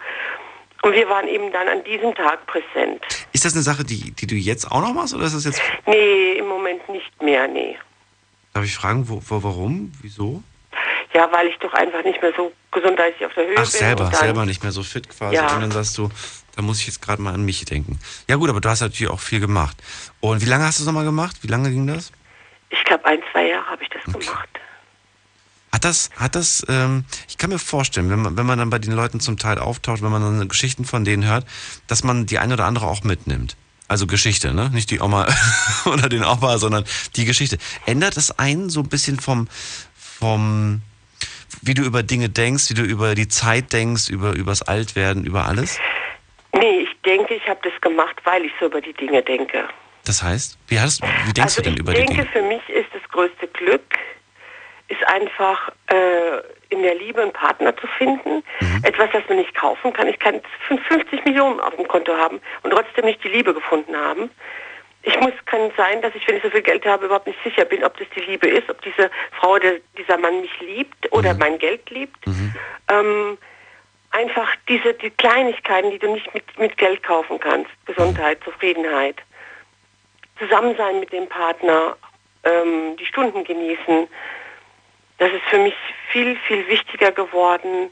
Und 0.83 0.93
wir 0.93 1.09
waren 1.09 1.27
eben 1.27 1.53
dann 1.53 1.69
an 1.69 1.83
diesem 1.85 2.15
Tag 2.15 2.47
präsent. 2.47 3.03
Ist 3.33 3.45
das 3.45 3.55
eine 3.55 3.63
Sache, 3.63 3.85
die, 3.85 4.13
die 4.13 4.27
du 4.27 4.37
jetzt 4.37 4.71
auch 4.71 4.81
noch 4.81 4.95
machst 4.95 5.15
oder 5.15 5.25
ist 5.25 5.35
das 5.35 5.45
jetzt. 5.45 5.61
Nee, 5.87 6.33
im 6.39 6.47
Moment 6.47 6.89
nicht 6.89 7.21
mehr, 7.21 7.49
nee. 7.49 7.77
Darf 8.55 8.65
ich 8.65 8.75
fragen, 8.75 9.09
wo, 9.09 9.21
wo, 9.27 9.43
warum? 9.43 9.93
Wieso? 10.03 10.43
Ja, 11.15 11.29
weil 11.33 11.49
ich 11.49 11.57
doch 11.59 11.73
einfach 11.73 12.05
nicht 12.05 12.21
mehr 12.23 12.33
so 12.37 12.53
gesundheitlich 12.71 13.27
auf 13.27 13.35
der 13.35 13.47
Höhe 13.47 13.55
Ach, 13.57 13.63
bin. 13.63 13.71
selber, 13.71 14.05
und 14.05 14.13
dann, 14.13 14.21
selber 14.21 14.47
nicht 14.47 14.63
mehr 14.63 14.73
so 14.73 14.83
fit 14.83 15.09
quasi. 15.09 15.37
Ja. 15.37 15.55
Und 15.55 15.63
dann 15.63 15.71
sagst 15.71 15.97
du, 15.99 16.11
da 16.55 16.63
muss 16.63 16.81
ich 16.81 16.87
jetzt 16.87 17.03
gerade 17.03 17.23
mal 17.23 17.35
an 17.35 17.45
mich 17.45 17.65
denken. 17.65 17.99
Ja 18.29 18.37
gut, 18.37 18.51
aber 18.51 18.61
du 18.61 18.69
hast 18.69 18.81
natürlich 18.81 19.11
auch 19.11 19.21
viel 19.21 19.41
gemacht. 19.41 19.77
Und 20.21 20.43
wie 20.43 20.49
lange 20.49 20.65
hast 20.65 20.79
du 20.79 20.83
es 20.83 20.87
nochmal 20.87 21.05
gemacht? 21.05 21.37
Wie 21.43 21.49
lange 21.49 21.71
ging 21.71 21.87
das? 21.87 22.13
Ich 22.71 22.85
glaube, 22.85 23.05
ein, 23.07 23.21
zwei 23.33 23.49
Jahre 23.49 23.67
habe 23.67 23.83
ich 23.83 23.89
das 23.89 24.05
gemacht. 24.05 24.49
Hat 25.73 25.85
das, 25.85 26.11
hat 26.17 26.35
das, 26.35 26.65
ähm, 26.69 27.05
ich 27.29 27.37
kann 27.37 27.51
mir 27.51 27.59
vorstellen, 27.59 28.09
wenn 28.11 28.21
man, 28.21 28.37
wenn 28.37 28.47
man 28.47 28.59
dann 28.59 28.71
bei 28.71 28.79
den 28.79 28.93
Leuten 28.93 29.21
zum 29.21 29.37
Teil 29.37 29.59
auftaucht, 29.59 30.03
wenn 30.03 30.11
man 30.11 30.23
dann 30.23 30.49
Geschichten 30.49 30.85
von 30.85 31.05
denen 31.05 31.27
hört, 31.27 31.47
dass 31.87 32.05
man 32.05 32.27
die 32.27 32.39
eine 32.39 32.55
oder 32.55 32.65
andere 32.65 32.87
auch 32.87 33.05
mitnimmt. 33.05 33.57
Also 33.87 34.07
Geschichte, 34.07 34.53
ne? 34.53 34.71
Nicht 34.73 34.91
die 34.91 35.01
Oma 35.01 35.27
oder 35.87 36.09
den 36.09 36.25
Opa, 36.25 36.59
sondern 36.59 36.85
die 37.17 37.25
Geschichte. 37.25 37.59
Ändert 37.87 38.17
es 38.17 38.39
einen 38.39 38.71
so 38.71 38.81
ein 38.81 38.89
bisschen 38.89 39.19
vom, 39.19 39.49
vom, 39.95 40.83
wie 41.63 41.75
du 41.75 41.83
über 41.83 42.03
Dinge 42.03 42.29
denkst, 42.29 42.71
wie 42.71 42.75
du 42.75 42.83
über 42.83 43.15
die 43.15 43.29
Zeit 43.29 43.73
denkst, 43.73 44.09
über 44.11 44.33
übers 44.35 44.63
Altwerden, 44.63 45.25
über 45.25 45.47
alles? 45.47 45.79
Nee, 46.55 46.81
ich 46.81 47.03
denke, 47.05 47.35
ich 47.35 47.47
habe 47.49 47.61
das 47.63 47.79
gemacht, 47.81 48.17
weil 48.25 48.45
ich 48.45 48.53
so 48.59 48.67
über 48.67 48.81
die 48.81 48.93
Dinge 48.95 49.23
denke. 49.23 49.69
Das 50.05 50.23
heißt, 50.23 50.59
wie, 50.69 50.81
hast, 50.81 51.03
wie 51.03 51.33
denkst 51.33 51.59
also 51.59 51.63
du 51.63 51.63
denn 51.65 51.75
ich 51.75 51.81
über 51.81 51.93
die 51.93 51.99
denke, 52.01 52.15
Dinge? 52.15 52.29
für 52.33 52.43
mich 52.43 52.67
ist 52.69 52.89
das 52.93 53.03
größte 53.11 53.47
Glück, 53.49 53.85
ist 54.89 55.03
einfach 55.07 55.71
äh, 55.87 56.39
in 56.71 56.83
der 56.83 56.95
Liebe 56.95 57.21
einen 57.23 57.33
Partner 57.33 57.77
zu 57.77 57.87
finden. 57.87 58.43
Mhm. 58.61 58.81
Etwas, 58.85 59.11
das 59.13 59.23
man 59.29 59.39
nicht 59.39 59.55
kaufen 59.55 59.93
kann. 59.93 60.09
Ich 60.09 60.19
kann 60.19 60.41
50 60.89 61.25
Millionen 61.25 61.61
auf 61.61 61.75
dem 61.77 61.87
Konto 61.89 62.17
haben 62.17 62.41
und 62.63 62.71
trotzdem 62.71 63.05
nicht 63.05 63.23
die 63.23 63.29
Liebe 63.29 63.55
gefunden 63.55 63.97
haben. 63.97 64.31
Ich 65.03 65.19
muss, 65.21 65.33
kann 65.47 65.71
sein, 65.77 66.03
dass 66.03 66.15
ich, 66.15 66.27
wenn 66.27 66.37
ich 66.37 66.43
so 66.43 66.51
viel 66.51 66.63
Geld 66.63 66.85
habe, 66.85 67.07
überhaupt 67.07 67.27
nicht 67.27 67.39
sicher 67.45 67.65
bin, 67.65 67.85
ob 67.85 67.97
das 67.99 68.09
die 68.17 68.21
Liebe 68.21 68.49
ist, 68.49 68.69
ob 68.69 68.83
diese 68.83 69.11
Frau 69.39 69.53
oder 69.53 69.73
dieser 69.97 70.19
Mann 70.19 70.41
mich 70.41 70.61
liebt 70.61 71.11
oder 71.13 71.35
Mhm. 71.35 71.39
mein 71.39 71.59
Geld 71.59 71.89
liebt. 71.91 72.19
Ähm, 72.91 73.39
einfach 74.11 74.49
diese 74.69 74.95
die 74.95 75.11
Kleinigkeiten, 75.11 75.91
die 75.91 75.99
du 75.99 76.13
nicht 76.13 76.33
mit, 76.35 76.59
mit 76.59 76.77
Geld 76.79 77.03
kaufen 77.03 77.39
kannst. 77.39 77.71
Gesundheit, 77.87 78.43
Zufriedenheit. 78.43 79.17
Zusammensein 80.39 81.01
mit 81.01 81.13
dem 81.13 81.29
Partner, 81.29 81.97
ähm, 82.45 82.97
die 82.99 83.07
Stunden 83.07 83.45
genießen. 83.45 84.09
Das 85.19 85.31
ist 85.33 85.43
für 85.51 85.59
mich 85.59 85.75
viel, 86.11 86.37
viel 86.47 86.67
wichtiger 86.69 87.13
geworden. 87.13 87.91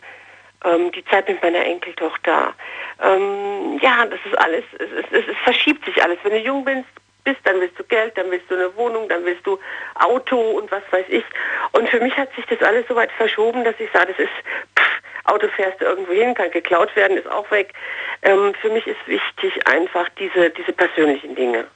Ähm, 0.64 0.91
die 0.93 1.05
Zeit 1.05 1.29
mit 1.29 1.43
meiner 1.43 1.64
Enkeltochter. 1.64 2.55
Ähm, 3.03 3.79
ja, 3.83 4.07
das 4.07 4.18
ist 4.24 4.39
alles, 4.39 4.64
es, 4.79 4.91
es, 4.91 5.05
es, 5.12 5.29
es 5.29 5.37
verschiebt 5.45 5.85
sich 5.85 6.03
alles. 6.03 6.18
Wenn 6.22 6.33
du 6.33 6.39
jung 6.39 6.64
bist, 6.64 6.87
bist, 7.24 7.41
dann 7.45 7.61
willst 7.61 7.79
du 7.79 7.85
Geld, 7.85 8.16
dann 8.16 8.31
willst 8.31 8.51
du 8.51 8.55
eine 8.55 8.74
Wohnung, 8.77 9.09
dann 9.09 9.24
willst 9.24 9.47
du 9.47 9.59
Auto 9.97 10.41
und 10.41 10.70
was 10.70 10.83
weiß 10.91 11.07
ich. 11.09 11.24
Und 11.72 11.89
für 11.91 12.01
mich 12.01 12.16
hat 12.16 12.35
sich 12.35 12.47
das 12.47 12.62
alles 12.62 12.87
so 12.89 12.95
weit 12.95 13.12
verschoben, 13.12 13.64
dass 13.64 13.74
ich 13.79 13.91
sage, 13.93 14.12
das 14.12 14.18
ist, 14.20 14.33
pff, 14.79 15.03
Auto 15.24 15.49
fährst 15.49 15.81
du 15.81 15.85
irgendwo 15.85 16.12
hin, 16.12 16.35
kann 16.35 16.51
geklaut 16.51 16.95
werden, 16.97 17.18
ist 17.18 17.29
auch 17.29 17.51
weg. 17.51 17.74
Ähm, 18.22 18.55
für 18.61 18.70
mich 18.70 18.87
ist 18.87 19.01
wichtig 19.07 19.66
einfach 19.66 20.09
diese, 20.18 20.51
diese 20.51 20.72
persönlichen 20.72 21.35
Dinge. 21.35 21.66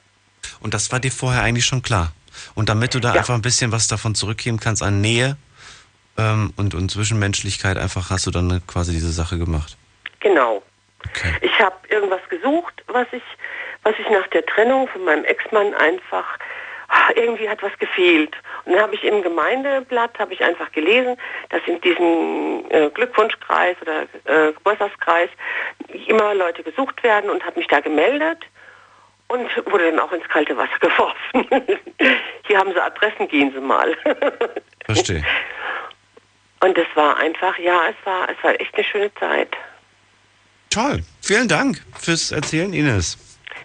Und 0.61 0.73
das 0.73 0.91
war 0.91 0.99
dir 0.99 1.11
vorher 1.11 1.43
eigentlich 1.43 1.65
schon 1.65 1.81
klar. 1.81 2.13
Und 2.55 2.69
damit 2.69 2.93
du 2.93 2.99
da 2.99 3.13
einfach 3.13 3.33
ein 3.33 3.41
bisschen 3.41 3.71
was 3.71 3.87
davon 3.87 4.15
zurückgeben 4.15 4.59
kannst 4.59 4.83
an 4.83 5.01
Nähe 5.01 5.37
ähm, 6.17 6.53
und, 6.57 6.75
und 6.75 6.89
Zwischenmenschlichkeit, 6.89 7.77
einfach 7.77 8.09
hast 8.09 8.27
du 8.27 8.31
dann 8.31 8.61
quasi 8.67 8.91
diese 8.91 9.11
Sache 9.11 9.37
gemacht. 9.37 9.77
Genau. 10.19 10.63
Ich 11.41 11.59
habe 11.59 11.75
irgendwas 11.89 12.21
gesucht, 12.29 12.83
was 12.87 13.07
ich, 13.11 13.23
was 13.83 13.93
ich 13.99 14.09
nach 14.09 14.27
der 14.27 14.45
Trennung 14.45 14.87
von 14.87 15.03
meinem 15.03 15.25
Ex-Mann 15.25 15.73
einfach 15.73 16.37
ah, 16.89 17.09
irgendwie 17.15 17.49
hat 17.49 17.63
was 17.63 17.77
gefehlt. 17.79 18.35
Und 18.65 18.73
dann 18.73 18.81
habe 18.81 18.95
ich 18.95 19.03
im 19.03 19.23
Gemeindeblatt 19.23 20.19
habe 20.19 20.33
ich 20.33 20.43
einfach 20.43 20.71
gelesen, 20.71 21.17
dass 21.49 21.61
in 21.65 21.81
diesem 21.81 22.65
äh, 22.69 22.89
Glückwunschkreis 22.89 23.77
oder 23.81 24.03
äh, 24.25 24.53
Geburtstagskreis 24.53 25.29
immer 26.07 26.35
Leute 26.35 26.63
gesucht 26.63 27.01
werden 27.03 27.29
und 27.29 27.43
habe 27.45 27.59
mich 27.59 27.67
da 27.67 27.79
gemeldet 27.79 28.45
und 29.31 29.71
wurde 29.71 29.91
dann 29.91 29.99
auch 29.99 30.11
ins 30.11 30.27
kalte 30.27 30.55
Wasser 30.57 30.77
geworfen. 30.81 31.79
Hier 32.47 32.57
haben 32.57 32.71
sie 32.73 32.79
Adressen, 32.79 33.27
gehen 33.27 33.51
Sie 33.53 33.61
mal. 33.61 33.95
Verstehe. 34.85 35.23
Und 36.63 36.77
es 36.77 36.87
war 36.95 37.17
einfach, 37.17 37.57
ja, 37.57 37.81
es 37.89 38.05
war, 38.05 38.29
es 38.29 38.43
war 38.43 38.59
echt 38.59 38.75
eine 38.75 38.83
schöne 38.83 39.13
Zeit. 39.15 39.55
Toll. 40.69 41.03
Vielen 41.21 41.47
Dank 41.47 41.81
fürs 41.99 42.31
Erzählen, 42.31 42.71
Ines. 42.73 43.17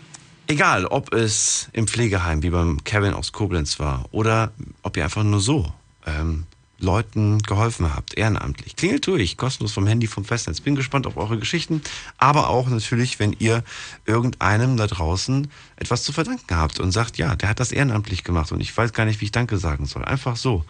Egal, 0.48 0.88
ob 0.88 1.14
es 1.14 1.70
im 1.72 1.88
Pflegeheim 1.88 2.42
wie 2.42 2.50
beim 2.50 2.84
Kevin 2.84 3.14
aus 3.14 3.32
Koblenz 3.32 3.80
war 3.80 4.06
oder 4.12 4.52
ob 4.82 4.98
ihr 4.98 5.04
einfach 5.04 5.22
nur 5.24 5.40
so 5.40 5.72
ähm, 6.06 6.46
Leuten 6.80 7.42
geholfen 7.44 7.96
habt, 7.96 8.18
ehrenamtlich. 8.18 8.76
Klingelt 8.76 9.06
durch, 9.08 9.38
kostenlos 9.38 9.72
vom 9.72 9.88
Handy, 9.88 10.08
vom 10.08 10.26
Festnetz. 10.26 10.62
Bin 10.62 10.76
gespannt 10.76 11.08
auf 11.08 11.16
eure 11.16 11.38
Geschichten, 11.38 11.82
aber 12.18 12.50
auch 12.50 12.68
natürlich, 12.68 13.20
wenn 13.20 13.34
ihr 13.40 13.64
irgendeinem 14.06 14.76
da 14.76 14.88
draußen 14.88 15.50
etwas 15.76 16.04
zu 16.04 16.12
verdanken 16.12 16.58
habt 16.58 16.80
und 16.80 16.92
sagt, 16.92 17.18
ja, 17.18 17.36
der 17.36 17.50
hat 17.50 17.60
das 17.60 17.72
ehrenamtlich 17.72 18.24
gemacht 18.24 18.52
und 18.52 18.60
ich 18.60 18.76
weiß 18.76 18.94
gar 18.94 19.06
nicht, 19.06 19.22
wie 19.22 19.26
ich 19.26 19.32
Danke 19.32 19.58
sagen 19.58 19.86
soll. 19.86 20.04
Einfach 20.04 20.36
so. 20.36 20.66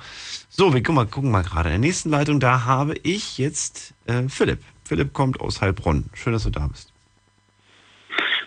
So, 0.50 0.74
wir 0.74 0.84
gucken 0.84 0.96
mal, 0.96 1.08
gucken 1.08 1.32
mal 1.32 1.44
gerade. 1.44 1.70
In 1.70 1.74
der 1.74 1.80
nächsten 1.80 2.10
Leitung, 2.10 2.40
da 2.40 2.66
habe 2.66 2.96
ich 3.04 3.38
jetzt 3.38 3.94
äh, 4.06 4.28
Philipp. 4.30 4.62
Philipp 4.86 5.14
kommt 5.14 5.40
aus 5.40 5.62
Heilbronn. 5.62 6.10
Schön, 6.14 6.34
dass 6.34 6.44
du 6.44 6.50
da 6.50 6.68
bist. 6.68 6.92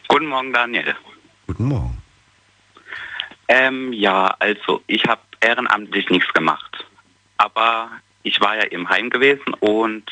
Guten 0.09 0.26
Morgen, 0.26 0.53
Daniel. 0.53 0.95
Guten 1.47 1.64
Morgen. 1.66 2.03
Ähm, 3.49 3.93
ja, 3.93 4.34
also 4.39 4.82
ich 4.87 5.05
habe 5.07 5.20
ehrenamtlich 5.41 6.09
nichts 6.11 6.32
gemacht. 6.32 6.84
Aber 7.39 7.91
ich 8.22 8.41
war 8.41 8.57
ja 8.57 8.64
im 8.64 8.89
Heim 8.89 9.11
gewesen 9.11 9.55
und 9.61 10.05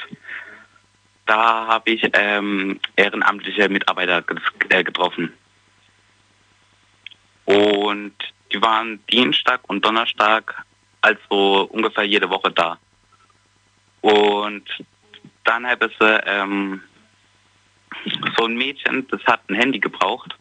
da 1.27 1.67
habe 1.67 1.91
ich 1.91 2.09
ähm, 2.13 2.79
ehrenamtliche 2.97 3.69
Mitarbeiter 3.69 4.23
äh, 4.69 4.85
getroffen. 4.85 5.33
Und 7.47 8.15
die 8.53 8.61
waren 8.63 9.05
Dienstag 9.11 9.61
und 9.69 9.85
Donnerstag, 9.85 10.63
also 11.01 11.69
ungefähr 11.71 12.05
jede 12.05 12.29
Woche 12.31 12.51
da. 12.51 12.79
Und 14.01 14.65
dann 15.45 15.67
habe 15.67 15.87
ich 15.87 15.97
ähm, 16.27 16.81
so 18.39 18.45
ein 18.47 18.57
Mädchen, 18.57 19.07
das 19.09 19.23
hat 19.25 19.41
ein 19.49 19.55
Handy 19.55 19.79
gebraucht. 19.79 20.35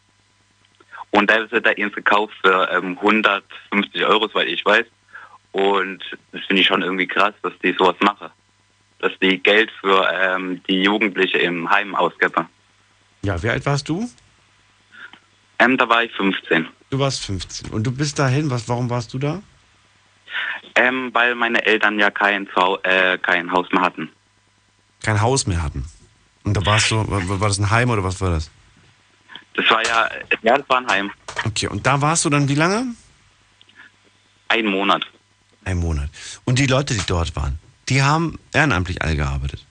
Und 1.11 1.29
da 1.29 1.35
ist 1.35 1.53
er 1.53 1.61
da 1.61 1.69
eins 1.71 1.93
gekauft 1.93 2.33
für 2.43 2.69
ähm, 2.71 2.97
150 2.99 4.03
Euro, 4.05 4.27
soweit 4.27 4.47
ich 4.47 4.65
weiß. 4.65 4.85
Und 5.51 5.99
das 6.31 6.41
finde 6.45 6.61
ich 6.61 6.67
schon 6.67 6.81
irgendwie 6.81 7.05
krass, 7.07 7.33
dass 7.43 7.53
die 7.63 7.73
sowas 7.77 7.95
machen. 8.01 8.29
Dass 8.99 9.11
die 9.21 9.37
Geld 9.37 9.69
für 9.79 10.09
ähm, 10.11 10.63
die 10.67 10.81
Jugendliche 10.81 11.37
im 11.37 11.69
Heim 11.69 11.93
ausgeben. 11.93 12.47
Ja, 13.21 13.41
wie 13.43 13.49
alt 13.49 13.65
warst 13.65 13.87
du? 13.89 14.09
Ähm, 15.59 15.77
da 15.77 15.87
war 15.87 16.03
ich 16.03 16.11
15. 16.13 16.67
Du 16.89 16.99
warst 16.99 17.23
15. 17.25 17.71
Und 17.71 17.83
du 17.85 17.91
bist 17.95 18.17
dahin, 18.17 18.49
was, 18.49 18.67
warum 18.67 18.89
warst 18.89 19.13
du 19.13 19.19
da? 19.19 19.41
Ähm, 20.75 21.11
weil 21.13 21.35
meine 21.35 21.63
Eltern 21.63 21.99
ja 21.99 22.09
kein, 22.09 22.47
Zuhau- 22.49 22.83
äh, 22.83 23.19
kein 23.19 23.51
Haus 23.51 23.71
mehr 23.71 23.83
hatten. 23.83 24.09
Kein 25.03 25.21
Haus 25.21 25.45
mehr 25.45 25.61
hatten. 25.61 25.85
Und 26.43 26.57
da 26.57 26.65
warst 26.65 26.89
du, 26.91 26.95
war, 27.09 27.39
war 27.39 27.47
das 27.47 27.59
ein 27.59 27.69
Heim 27.69 27.89
oder 27.89 28.03
was 28.03 28.19
war 28.19 28.31
das? 28.31 28.49
Das 29.55 29.69
war 29.69 29.85
ja, 29.85 30.09
ja, 30.41 30.57
das 30.57 30.67
war 30.67 30.77
ein 30.77 30.87
Heim. 30.87 31.11
Okay, 31.45 31.67
und 31.67 31.85
da 31.85 32.01
warst 32.01 32.25
du 32.25 32.29
dann 32.29 32.49
wie 32.49 32.55
lange? 32.55 32.87
Ein 34.47 34.65
Monat. 34.65 35.05
Ein 35.65 35.77
Monat. 35.77 36.09
Und 36.45 36.59
die 36.59 36.67
Leute, 36.67 36.93
die 36.93 37.05
dort 37.05 37.35
waren, 37.35 37.59
die 37.89 38.01
haben 38.01 38.39
ehrenamtlich 38.53 39.01
alle 39.01 39.15
gearbeitet. 39.15 39.65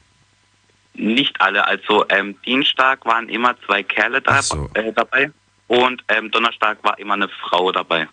Nicht 0.94 1.40
alle, 1.40 1.66
also 1.66 2.04
ähm, 2.10 2.36
Dienstag 2.44 3.04
waren 3.06 3.28
immer 3.28 3.56
zwei 3.66 3.82
Kerle 3.82 4.20
da, 4.20 4.40
äh, 4.74 4.92
dabei 4.92 5.30
und 5.68 6.04
ähm, 6.08 6.30
Donnerstag 6.30 6.84
war 6.84 6.98
immer 6.98 7.14
eine 7.14 7.28
Frau 7.28 7.72
dabei. 7.72 8.06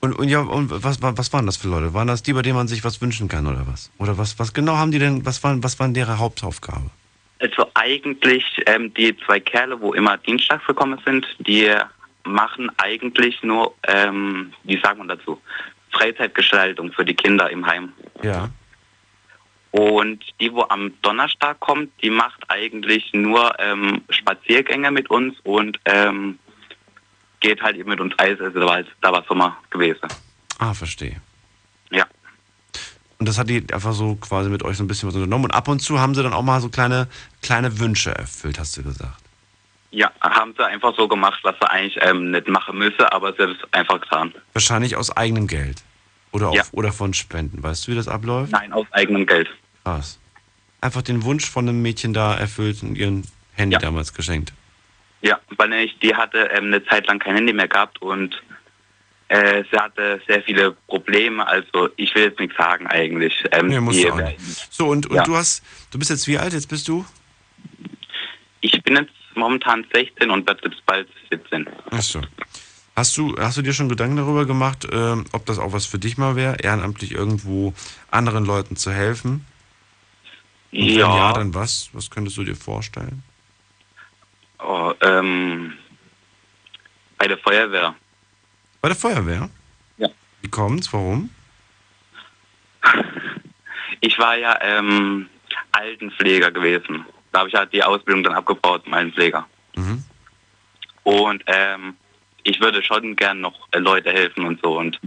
Und, 0.00 0.12
und 0.16 0.28
ja, 0.28 0.40
und 0.40 0.70
was, 0.70 1.02
was 1.02 1.32
waren 1.32 1.46
das 1.46 1.56
für 1.56 1.68
Leute? 1.68 1.92
Waren 1.92 2.06
das 2.06 2.22
die, 2.22 2.32
bei 2.32 2.42
denen 2.42 2.56
man 2.56 2.68
sich 2.68 2.84
was 2.84 3.00
wünschen 3.00 3.26
kann 3.28 3.46
oder 3.46 3.66
was? 3.66 3.90
Oder 3.98 4.16
was, 4.16 4.38
was 4.38 4.54
genau 4.54 4.76
haben 4.76 4.92
die 4.92 4.98
denn, 4.98 5.26
was 5.26 5.42
waren, 5.42 5.62
was 5.64 5.78
waren 5.80 5.92
deren 5.92 6.18
Hauptaufgabe? 6.18 6.90
Also 7.40 7.66
eigentlich 7.74 8.44
ähm, 8.66 8.92
die 8.94 9.16
zwei 9.26 9.40
Kerle, 9.40 9.80
wo 9.80 9.92
immer 9.94 10.16
dienstags 10.18 10.66
gekommen 10.66 11.00
sind, 11.04 11.26
die 11.40 11.72
machen 12.24 12.70
eigentlich 12.76 13.42
nur, 13.42 13.74
ähm, 13.86 14.52
wie 14.64 14.80
sagt 14.80 14.98
man 14.98 15.08
dazu, 15.08 15.40
Freizeitgestaltung 15.90 16.92
für 16.92 17.04
die 17.04 17.14
Kinder 17.14 17.50
im 17.50 17.66
Heim. 17.66 17.92
Ja. 18.22 18.50
Und 19.70 20.24
die, 20.40 20.52
wo 20.52 20.64
am 20.68 20.92
Donnerstag 21.02 21.60
kommt, 21.60 21.90
die 22.02 22.10
macht 22.10 22.40
eigentlich 22.48 23.12
nur 23.12 23.52
ähm, 23.58 24.02
Spaziergänge 24.10 24.90
mit 24.90 25.10
uns 25.10 25.36
und 25.44 25.78
ähm, 25.84 26.38
geht 27.40 27.62
halt 27.62 27.76
eben 27.76 27.88
mit 27.90 28.00
uns 28.00 28.14
Eis. 28.18 28.40
Also 28.40 28.58
da 28.60 28.66
war, 28.66 28.82
da 29.00 29.12
war 29.12 29.24
Sommer 29.28 29.56
gewesen. 29.70 30.00
Ah, 30.58 30.74
verstehe. 30.74 31.20
Ja. 31.90 32.06
Und 33.18 33.28
das 33.28 33.38
hat 33.38 33.48
die 33.48 33.64
einfach 33.72 33.92
so 33.92 34.14
quasi 34.16 34.48
mit 34.48 34.62
euch 34.62 34.76
so 34.76 34.84
ein 34.84 34.88
bisschen 34.88 35.08
was 35.08 35.14
unternommen. 35.16 35.46
Und 35.46 35.50
ab 35.52 35.68
und 35.68 35.80
zu 35.80 35.98
haben 36.00 36.14
sie 36.14 36.22
dann 36.22 36.32
auch 36.32 36.42
mal 36.42 36.60
so 36.60 36.68
kleine, 36.68 37.08
kleine 37.42 37.78
Wünsche 37.78 38.10
erfüllt, 38.14 38.58
hast 38.58 38.76
du 38.76 38.82
gesagt. 38.82 39.20
Ja, 39.90 40.10
haben 40.20 40.54
sie 40.56 40.64
einfach 40.64 40.94
so 40.96 41.08
gemacht, 41.08 41.40
was 41.42 41.54
sie 41.60 41.68
eigentlich 41.70 41.98
ähm, 42.02 42.30
nicht 42.30 42.46
machen 42.48 42.76
müsse, 42.78 43.10
aber 43.12 43.32
sie 43.32 43.42
hat 43.42 43.50
es 43.50 43.72
einfach 43.72 44.00
getan. 44.00 44.34
Wahrscheinlich 44.52 44.96
aus 44.96 45.16
eigenem 45.16 45.46
Geld. 45.46 45.82
Oder, 46.30 46.48
auf, 46.50 46.54
Ja. 46.56 46.62
oder 46.72 46.92
von 46.92 47.14
Spenden. 47.14 47.62
Weißt 47.62 47.86
du, 47.86 47.92
wie 47.92 47.96
das 47.96 48.06
abläuft? 48.06 48.52
Nein, 48.52 48.72
aus 48.72 48.86
eigenem 48.90 49.24
Geld. 49.26 49.48
Krass. 49.84 50.18
Einfach 50.82 51.00
den 51.02 51.24
Wunsch 51.24 51.48
von 51.48 51.66
einem 51.68 51.80
Mädchen 51.80 52.12
da 52.12 52.34
erfüllt 52.34 52.82
und 52.82 52.96
ihren 52.96 53.24
Handy 53.54 53.74
Ja. 53.74 53.80
damals 53.80 54.12
geschenkt. 54.12 54.52
Ja, 55.20 55.40
weil 55.56 55.68
nämlich 55.68 55.98
die 55.98 56.14
hatte 56.14 56.38
ähm, 56.52 56.66
eine 56.66 56.84
Zeit 56.84 57.06
lang 57.08 57.18
kein 57.18 57.34
Handy 57.34 57.52
mehr 57.52 57.66
gehabt 57.68 58.00
und 58.00 58.40
äh, 59.28 59.64
sie 59.70 59.76
hatte 59.78 60.20
sehr 60.28 60.42
viele 60.42 60.72
Probleme. 60.86 61.46
Also 61.46 61.88
ich 61.96 62.14
will 62.14 62.24
jetzt 62.24 62.38
nichts 62.40 62.56
sagen 62.56 62.86
eigentlich. 62.86 63.44
Ähm, 63.52 63.66
Nee, 63.68 63.80
musst 63.80 63.98
die- 63.98 64.10
auch 64.10 64.16
nicht. 64.16 64.38
So, 64.70 64.86
und, 64.88 65.06
und 65.06 65.16
Ja. 65.16 65.24
du 65.24 65.36
hast, 65.36 65.62
du 65.90 65.98
bist 65.98 66.10
jetzt 66.10 66.26
wie 66.28 66.38
alt? 66.38 66.52
Jetzt 66.52 66.68
bist 66.68 66.86
du? 66.88 67.04
Ich 68.60 68.82
bin 68.82 68.96
jetzt 68.96 69.12
momentan 69.34 69.84
16 69.92 70.30
und 70.30 70.46
werde 70.46 70.68
jetzt 70.68 70.84
bald 70.86 71.08
17. 71.30 71.68
Achso. 71.90 72.20
Hast 72.96 73.16
du, 73.16 73.36
hast 73.38 73.56
du 73.56 73.62
dir 73.62 73.72
schon 73.72 73.88
Gedanken 73.88 74.16
darüber 74.16 74.44
gemacht, 74.46 74.86
ähm, 74.90 75.24
ob 75.32 75.46
das 75.46 75.58
auch 75.60 75.72
was 75.72 75.86
für 75.86 75.98
dich 76.00 76.16
mal 76.18 76.34
wäre, 76.34 76.56
ehrenamtlich 76.60 77.12
irgendwo 77.12 77.72
anderen 78.10 78.44
Leuten 78.44 78.74
zu 78.76 78.90
helfen? 78.92 79.44
Und 80.72 80.80
wenn 80.80 80.88
Ja. 80.98 81.16
ja, 81.16 81.32
dann 81.32 81.54
was? 81.54 81.90
Was 81.92 82.10
könntest 82.10 82.36
du 82.36 82.44
dir 82.44 82.56
vorstellen? 82.56 83.22
Oh, 84.58 84.92
ähm, 85.02 85.74
bei 87.16 87.28
der 87.28 87.38
Feuerwehr. 87.38 87.94
Bei 88.80 88.88
der 88.88 88.96
Feuerwehr? 88.96 89.48
Ja. 89.96 90.08
Wie 90.40 90.48
kommt's? 90.48 90.92
Warum? 90.92 91.30
Ich 94.00 94.16
war 94.16 94.36
ja 94.36 94.56
ähm, 94.62 95.28
Altenpfleger 95.72 96.52
gewesen. 96.52 97.04
Da 97.32 97.40
habe 97.40 97.48
ich 97.48 97.54
halt 97.56 97.72
die 97.72 97.82
Ausbildung 97.82 98.22
dann 98.22 98.34
abgebaut 98.34 98.84
zum 98.84 98.94
Altenpfleger. 98.94 99.44
Mhm. 99.74 100.04
Und 101.02 101.42
ähm, 101.46 101.96
ich 102.44 102.60
würde 102.60 102.80
schon 102.82 103.16
gern 103.16 103.40
noch 103.40 103.66
äh, 103.72 103.78
Leute 103.78 104.12
helfen 104.12 104.44
und 104.44 104.60
so. 104.62 104.78
Und 104.78 105.00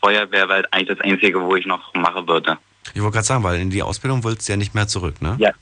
Feuerwehr 0.00 0.48
wäre 0.48 0.52
halt 0.54 0.72
eigentlich 0.72 0.96
das 0.96 1.00
Einzige, 1.00 1.40
wo 1.40 1.56
ich 1.56 1.66
noch 1.66 1.92
machen 1.94 2.26
würde. 2.26 2.56
Ich 2.94 3.02
wollte 3.02 3.14
gerade 3.14 3.26
sagen, 3.26 3.44
weil 3.44 3.60
in 3.60 3.70
die 3.70 3.82
Ausbildung 3.82 4.24
wolltest 4.24 4.48
du 4.48 4.52
ja 4.52 4.56
nicht 4.56 4.74
mehr 4.74 4.88
zurück, 4.88 5.20
ne? 5.20 5.36
Ja. 5.38 5.52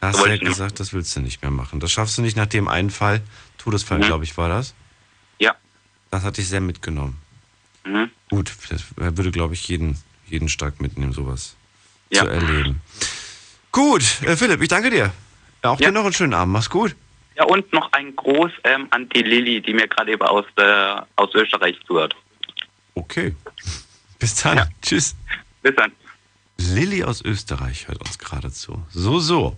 Da 0.00 0.08
hast 0.08 0.20
du 0.24 0.26
ja 0.28 0.36
gesagt, 0.36 0.78
das 0.80 0.92
willst 0.92 1.16
du 1.16 1.20
nicht 1.20 1.42
mehr 1.42 1.50
machen. 1.50 1.80
Das 1.80 1.90
schaffst 1.90 2.18
du 2.18 2.22
nicht 2.22 2.36
nach 2.36 2.46
dem 2.46 2.68
einen 2.68 2.90
Fall. 2.90 3.22
Todesfall, 3.58 3.98
Mhm. 3.98 4.02
glaube 4.02 4.24
ich, 4.24 4.36
war 4.36 4.48
das. 4.48 4.74
Ja. 5.38 5.54
Das 6.10 6.22
hat 6.22 6.36
dich 6.36 6.48
sehr 6.48 6.60
mitgenommen. 6.60 7.18
Mhm. 7.84 8.10
Gut, 8.30 8.52
das 8.68 8.84
würde, 8.96 9.30
glaube 9.30 9.54
ich, 9.54 9.66
jeden, 9.68 9.98
jeden 10.26 10.48
stark 10.48 10.80
mitnehmen, 10.80 11.12
sowas 11.12 11.56
Ja. 12.10 12.22
zu 12.22 12.28
erleben. 12.28 12.80
Gut, 13.72 14.02
äh, 14.22 14.36
Philipp, 14.36 14.60
ich 14.62 14.68
danke 14.68 14.90
dir. 14.90 15.12
Auch 15.62 15.80
Ja. 15.80 15.88
dir 15.88 15.92
noch 15.92 16.04
einen 16.04 16.12
schönen 16.12 16.34
Abend. 16.34 16.52
Mach's 16.52 16.70
gut. 16.70 16.94
Ja, 17.36 17.44
und 17.44 17.70
noch 17.72 17.92
ein 17.92 18.14
Gruß 18.16 18.50
ähm, 18.64 18.86
an 18.90 19.08
die 19.10 19.22
Lilly, 19.22 19.60
die 19.60 19.74
mir 19.74 19.88
gerade 19.88 20.12
eben 20.12 20.22
aus, 20.22 20.44
der, 20.56 21.06
aus 21.16 21.34
Österreich 21.34 21.76
zuhört. 21.86 22.14
Okay. 22.94 23.34
Bis 24.18 24.34
dann. 24.36 24.68
Tschüss. 24.82 25.14
Bis 25.62 25.74
dann. 25.76 25.92
Lilly 26.58 27.04
aus 27.04 27.22
Österreich 27.22 27.88
hört 27.88 28.00
uns 28.00 28.18
gerade 28.18 28.50
zu. 28.50 28.82
So, 28.92 29.20
so. 29.20 29.56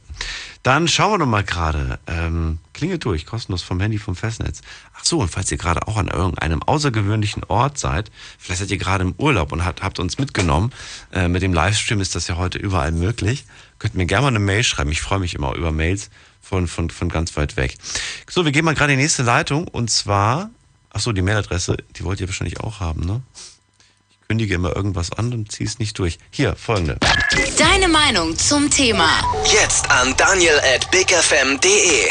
Dann 0.62 0.88
schauen 0.88 1.12
wir 1.12 1.18
doch 1.18 1.26
mal 1.26 1.44
gerade. 1.44 2.01
Ähm, 2.07 2.59
klingelt 2.72 3.05
durch, 3.05 3.24
kostenlos 3.24 3.62
vom 3.62 3.80
Handy 3.80 3.99
vom 3.99 4.16
Festnetz. 4.16 4.62
Ach 4.94 5.05
so, 5.05 5.20
und 5.20 5.28
falls 5.28 5.51
ihr 5.53 5.59
gerade 5.59 5.86
auch 5.86 5.96
an 5.96 6.09
irgendeinem 6.09 6.62
außergewöhnlichen 6.62 7.44
Ort 7.44 7.78
seid, 7.78 8.11
vielleicht 8.38 8.61
seid 8.61 8.70
ihr 8.70 8.78
gerade 8.78 9.05
im 9.05 9.14
Urlaub 9.16 9.53
und 9.53 9.64
habt, 9.64 9.82
habt 9.82 10.01
uns 10.01 10.18
mitgenommen. 10.18 10.72
Äh, 11.12 11.28
mit 11.28 11.42
dem 11.42 11.53
Livestream 11.53 12.01
ist 12.01 12.14
das 12.14 12.26
ja 12.26 12.36
heute 12.36 12.59
überall 12.59 12.90
möglich. 12.90 13.44
Könnt 13.78 13.94
mir 13.94 14.07
gerne 14.07 14.22
mal 14.22 14.28
eine 14.28 14.40
Mail 14.40 14.64
schreiben. 14.64 14.90
Ich 14.90 15.01
freue 15.01 15.20
mich 15.20 15.34
immer 15.34 15.55
über 15.55 15.70
Mails 15.70 16.11
von, 16.40 16.66
von, 16.66 16.90
von 16.90 17.09
ganz 17.09 17.36
weit 17.36 17.57
weg. 17.57 17.76
So, 18.28 18.44
wir 18.44 18.53
gehen 18.53 18.64
mal 18.64 18.74
gerade 18.74 18.92
in 18.92 18.99
die 18.99 19.05
nächste 19.05 19.22
Leitung 19.22 19.68
und 19.68 19.90
zwar, 19.90 20.51
ach 20.90 21.01
so, 21.01 21.12
die 21.12 21.22
Mailadresse, 21.22 21.76
die 21.96 22.05
wollt 22.05 22.20
ihr 22.20 22.28
wahrscheinlich 22.28 22.61
auch 22.61 22.80
haben, 22.80 23.05
ne? 23.07 23.22
Kündige 24.31 24.57
immer 24.57 24.76
irgendwas 24.76 25.11
an 25.11 25.33
und 25.33 25.51
ziehe 25.51 25.66
es 25.66 25.79
nicht 25.79 25.99
durch. 25.99 26.18
Hier, 26.31 26.55
folgende. 26.55 26.99
Deine 27.57 27.89
Meinung 27.89 28.37
zum 28.37 28.68
Thema. 28.70 29.09
Jetzt 29.51 29.91
an 29.91 30.14
daniel 30.18 30.61
at 30.74 30.91
bigfm.de. 30.91 32.11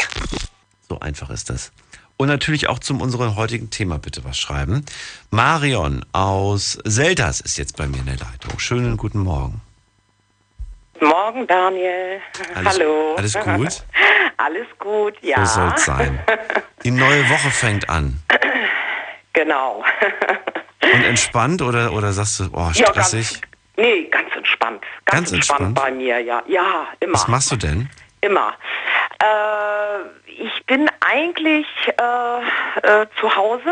So 0.88 0.98
einfach 0.98 1.30
ist 1.30 1.48
das. 1.48 1.70
Und 2.16 2.26
natürlich 2.26 2.68
auch 2.68 2.80
zum 2.80 3.00
unserem 3.00 3.36
heutigen 3.36 3.70
Thema 3.70 4.00
bitte 4.00 4.24
was 4.24 4.36
schreiben. 4.36 4.84
Marion 5.30 6.04
aus 6.10 6.76
Selters 6.84 7.40
ist 7.40 7.56
jetzt 7.56 7.76
bei 7.76 7.86
mir 7.86 7.98
in 7.98 8.06
der 8.06 8.16
Leitung. 8.16 8.58
Schönen 8.58 8.96
guten 8.96 9.20
Morgen. 9.20 9.60
Morgen, 11.00 11.46
Daniel. 11.46 12.18
Alles- 12.56 12.72
Hallo. 12.80 13.14
alles 13.16 13.34
gut? 13.34 13.84
alles 14.38 14.66
gut, 14.80 15.14
ja. 15.22 15.46
So 15.46 15.60
soll's 15.60 15.84
sein. 15.84 16.18
Die 16.82 16.90
neue 16.90 17.30
Woche 17.30 17.50
fängt 17.52 17.88
an. 17.88 18.20
genau. 19.32 19.84
Und 20.94 21.02
entspannt 21.04 21.62
oder, 21.62 21.92
oder 21.92 22.12
sagst 22.12 22.40
du, 22.40 22.44
oh, 22.52 22.70
Ja, 22.74 22.90
ganz, 22.92 23.08
stressig? 23.08 23.40
nee, 23.76 24.04
ganz 24.10 24.34
entspannt. 24.34 24.82
Ganz, 25.04 25.30
Ganz 25.30 25.32
entspannt, 25.32 25.60
entspannt? 25.60 25.74
bei 25.74 25.90
mir, 25.96 26.20
ja. 26.20 26.42
Ja, 26.46 26.86
immer. 27.00 27.14
Was 27.14 27.28
machst 27.28 27.50
du 27.52 27.56
denn? 27.56 27.88
Immer. 28.20 28.52
Äh, 29.20 30.32
ich 30.42 30.66
bin 30.66 30.88
eigentlich 31.00 31.66
äh, 31.86 33.02
äh, 33.02 33.06
zu 33.20 33.34
Hause 33.36 33.70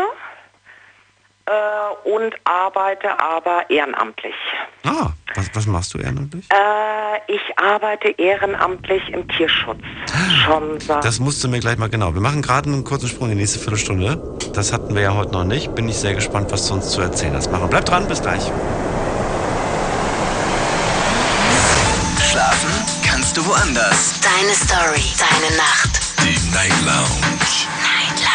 äh, 1.47 2.09
und 2.09 2.35
arbeite 2.43 3.19
aber 3.19 3.69
ehrenamtlich. 3.69 4.35
Ah, 4.83 5.11
was, 5.35 5.49
was 5.53 5.65
machst 5.65 5.93
du 5.93 5.99
ehrenamtlich? 5.99 6.45
Äh, 6.51 7.33
ich 7.33 7.41
arbeite 7.57 8.09
ehrenamtlich 8.09 9.01
im 9.09 9.27
Tierschutz. 9.29 9.79
Schon 10.43 10.79
seit 10.79 11.03
Das 11.03 11.19
musst 11.19 11.43
du 11.43 11.47
mir 11.47 11.59
gleich 11.59 11.77
mal 11.77 11.89
genau. 11.89 12.13
Wir 12.13 12.21
machen 12.21 12.41
gerade 12.41 12.69
einen 12.69 12.83
kurzen 12.83 13.07
Sprung 13.07 13.29
in 13.29 13.35
die 13.35 13.41
nächste 13.41 13.59
Viertelstunde. 13.59 14.21
Das 14.53 14.73
hatten 14.73 14.93
wir 14.93 15.01
ja 15.01 15.13
heute 15.15 15.31
noch 15.31 15.43
nicht. 15.45 15.73
Bin 15.75 15.87
ich 15.87 15.97
sehr 15.97 16.13
gespannt, 16.13 16.51
was 16.51 16.67
du 16.67 16.75
uns 16.75 16.91
zu 16.91 17.01
erzählen 17.01 17.35
hast. 17.35 17.51
Machen. 17.51 17.69
Bleib 17.69 17.85
dran, 17.85 18.07
bis 18.07 18.21
gleich. 18.21 18.43
Schlafen 22.29 22.71
kannst 23.09 23.37
du 23.37 23.45
woanders. 23.45 24.19
Deine 24.21 24.53
Story. 24.53 25.03
Deine 25.17 25.55
Nacht. 25.55 26.01
Die 26.23 26.53
Night 26.53 26.73
Lounge. 26.85 27.76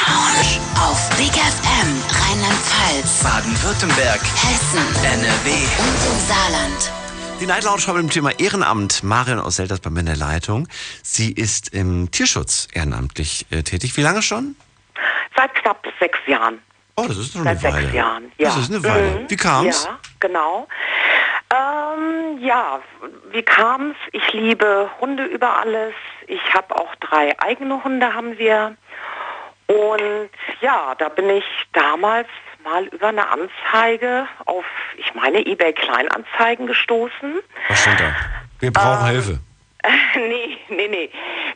Lounge. 0.07 0.61
Auf 0.80 1.09
Big 1.16 1.32
FM. 1.32 2.03
Rheinland-Pfalz. 2.11 3.22
Baden-Württemberg. 3.22 4.20
Hessen. 4.20 4.78
NRW. 5.05 5.50
Und 5.78 6.12
im 6.12 6.18
Saarland. 6.26 6.92
Die 7.40 7.46
Night 7.46 7.64
Lounge 7.64 7.86
haben 7.86 7.96
mit 7.96 8.05
dem 8.05 8.11
Thema 8.11 8.30
Ehrenamt. 8.38 9.03
Marion 9.03 9.38
aus 9.38 9.57
Selters 9.57 9.80
bei 9.80 9.90
mir 9.90 10.00
in 10.00 10.07
der 10.07 10.16
Leitung. 10.16 10.68
Sie 11.03 11.32
ist 11.32 11.68
im 11.72 12.11
Tierschutz 12.11 12.68
ehrenamtlich 12.72 13.46
äh, 13.50 13.62
tätig. 13.62 13.96
Wie 13.96 14.03
lange 14.03 14.22
schon? 14.22 14.57
seit 15.36 15.55
knapp 15.55 15.84
sechs 15.98 16.18
Jahren. 16.26 16.61
Oh, 16.96 17.05
das 17.09 17.16
ist 17.16 17.32
schon 17.32 17.44
Seit 17.44 17.64
eine 17.64 17.72
Weile. 17.74 17.82
sechs 17.86 17.94
Jahren, 17.94 18.32
ja. 18.36 18.48
Das 18.50 18.59
ist 18.59 18.70
eine 18.70 18.84
Weile. 18.84 19.20
Mhm. 19.20 19.30
Wie 19.30 19.36
kam's? 19.36 19.84
Ja, 19.84 19.98
genau. 20.20 20.68
Ähm, 21.50 22.38
ja, 22.40 22.80
wie 23.32 23.42
kam's? 23.42 23.96
Ich 24.12 24.32
liebe 24.34 24.90
Hunde 25.00 25.24
über 25.24 25.57
alles. 25.59 25.94
Ich 26.26 26.40
habe 26.55 26.76
auch 26.76 26.94
drei 26.96 27.38
eigene 27.40 27.82
Hunde, 27.82 28.12
haben 28.14 28.36
wir. 28.38 28.76
Und 29.67 30.31
ja, 30.61 30.95
da 30.99 31.09
bin 31.09 31.31
ich 31.31 31.45
damals 31.73 32.29
mal 32.65 32.85
über 32.87 33.09
eine 33.09 33.27
Anzeige 33.29 34.27
auf, 34.45 34.65
ich 34.97 35.15
meine, 35.15 35.45
eBay 35.47 35.73
Kleinanzeigen 35.73 36.67
gestoßen. 36.67 37.41
Was 37.69 37.81
stand 37.81 38.01
da? 38.01 38.15
Wir 38.61 38.73
brauchen 38.73 39.07
Ähm, 39.07 39.13
Hilfe. 39.13 39.39
nee, 40.15 40.59
nee, 40.69 40.89
nee. 40.89 41.11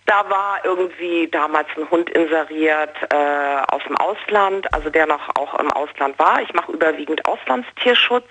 Da 0.07 0.29
war 0.29 0.65
irgendwie 0.65 1.29
damals 1.29 1.69
ein 1.77 1.89
Hund 1.91 2.11
inseriert 2.11 2.95
äh, 3.11 3.63
aus 3.69 3.83
dem 3.87 3.97
Ausland, 3.97 4.73
also 4.75 4.91
der 4.91 5.07
noch 5.07 5.29
auch 5.37 5.59
im 5.59 5.71
Ausland 5.71 6.19
war. 6.19 6.43
Ich 6.43 6.53
mache 6.53 6.73
überwiegend 6.73 7.25
Auslandstierschutz. 7.27 8.29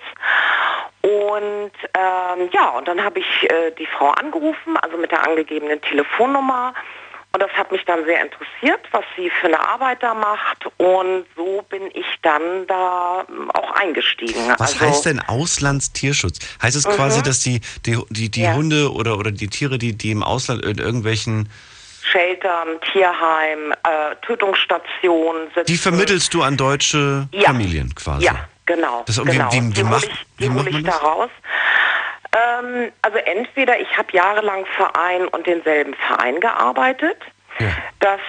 Und 1.02 1.72
ähm, 1.94 2.48
ja, 2.52 2.70
und 2.70 2.88
dann 2.88 3.02
habe 3.02 3.20
ich 3.20 3.50
äh, 3.50 3.70
die 3.78 3.86
Frau 3.86 4.10
angerufen, 4.10 4.76
also 4.82 4.96
mit 4.96 5.12
der 5.12 5.26
angegebenen 5.26 5.80
Telefonnummer. 5.80 6.74
Und 7.36 7.42
das 7.42 7.52
hat 7.52 7.70
mich 7.70 7.84
dann 7.84 8.02
sehr 8.06 8.22
interessiert, 8.22 8.80
was 8.92 9.04
sie 9.14 9.28
für 9.28 9.48
eine 9.48 9.60
Arbeit 9.60 10.02
da 10.02 10.14
macht. 10.14 10.64
Und 10.78 11.26
so 11.36 11.62
bin 11.68 11.82
ich 11.92 12.06
dann 12.22 12.66
da 12.66 13.26
ähm, 13.28 13.50
auch 13.50 13.72
eingestiegen. 13.72 14.40
Was 14.56 14.72
also, 14.72 14.80
heißt 14.80 15.04
denn 15.04 15.20
Auslandstierschutz? 15.20 16.38
Heißt 16.62 16.76
es 16.76 16.86
Mhm. 16.86 16.92
quasi, 16.92 17.22
dass 17.22 17.40
die, 17.40 17.60
die, 17.84 17.98
die, 18.08 18.30
die 18.30 18.40
Ja. 18.40 18.54
Hunde 18.54 18.90
oder, 18.90 19.18
oder 19.18 19.32
die 19.32 19.48
Tiere, 19.48 19.76
die, 19.76 19.92
die 19.94 20.12
im 20.12 20.22
Ausland 20.22 20.64
in 20.64 20.78
irgendwelchen, 20.78 21.50
Sheltern, 22.10 22.80
Tierheim, 22.90 23.72
äh, 23.82 24.16
Tötungsstationen 24.22 25.48
sitzen. 25.54 25.66
die 25.66 25.76
vermittelst 25.76 26.32
du 26.32 26.42
an 26.42 26.56
deutsche 26.56 27.28
Ja. 27.32 27.48
Familien 27.48 27.94
quasi? 27.94 28.24
Ja, 28.24 28.48
genau. 28.64 29.02
Das, 29.06 29.18
und 29.18 29.26
wie, 29.30 29.32
genau. 29.32 29.52
wie, 29.52 29.60
wie, 29.60 29.72
die 29.74 29.82
macht, 29.84 30.04
ich, 30.06 30.26
die 30.38 30.48
hole 30.48 30.70
ich 30.70 30.82
da 30.84 30.96
raus. 30.96 31.28
Ähm, 32.36 32.92
also 33.02 33.18
entweder 33.18 33.78
ich 33.78 33.96
habe 33.96 34.12
jahrelang 34.12 34.66
Verein 34.76 35.26
und 35.28 35.46
denselben 35.46 35.94
Verein 35.94 36.40
gearbeitet. 36.40 37.18
Das, 38.00 38.20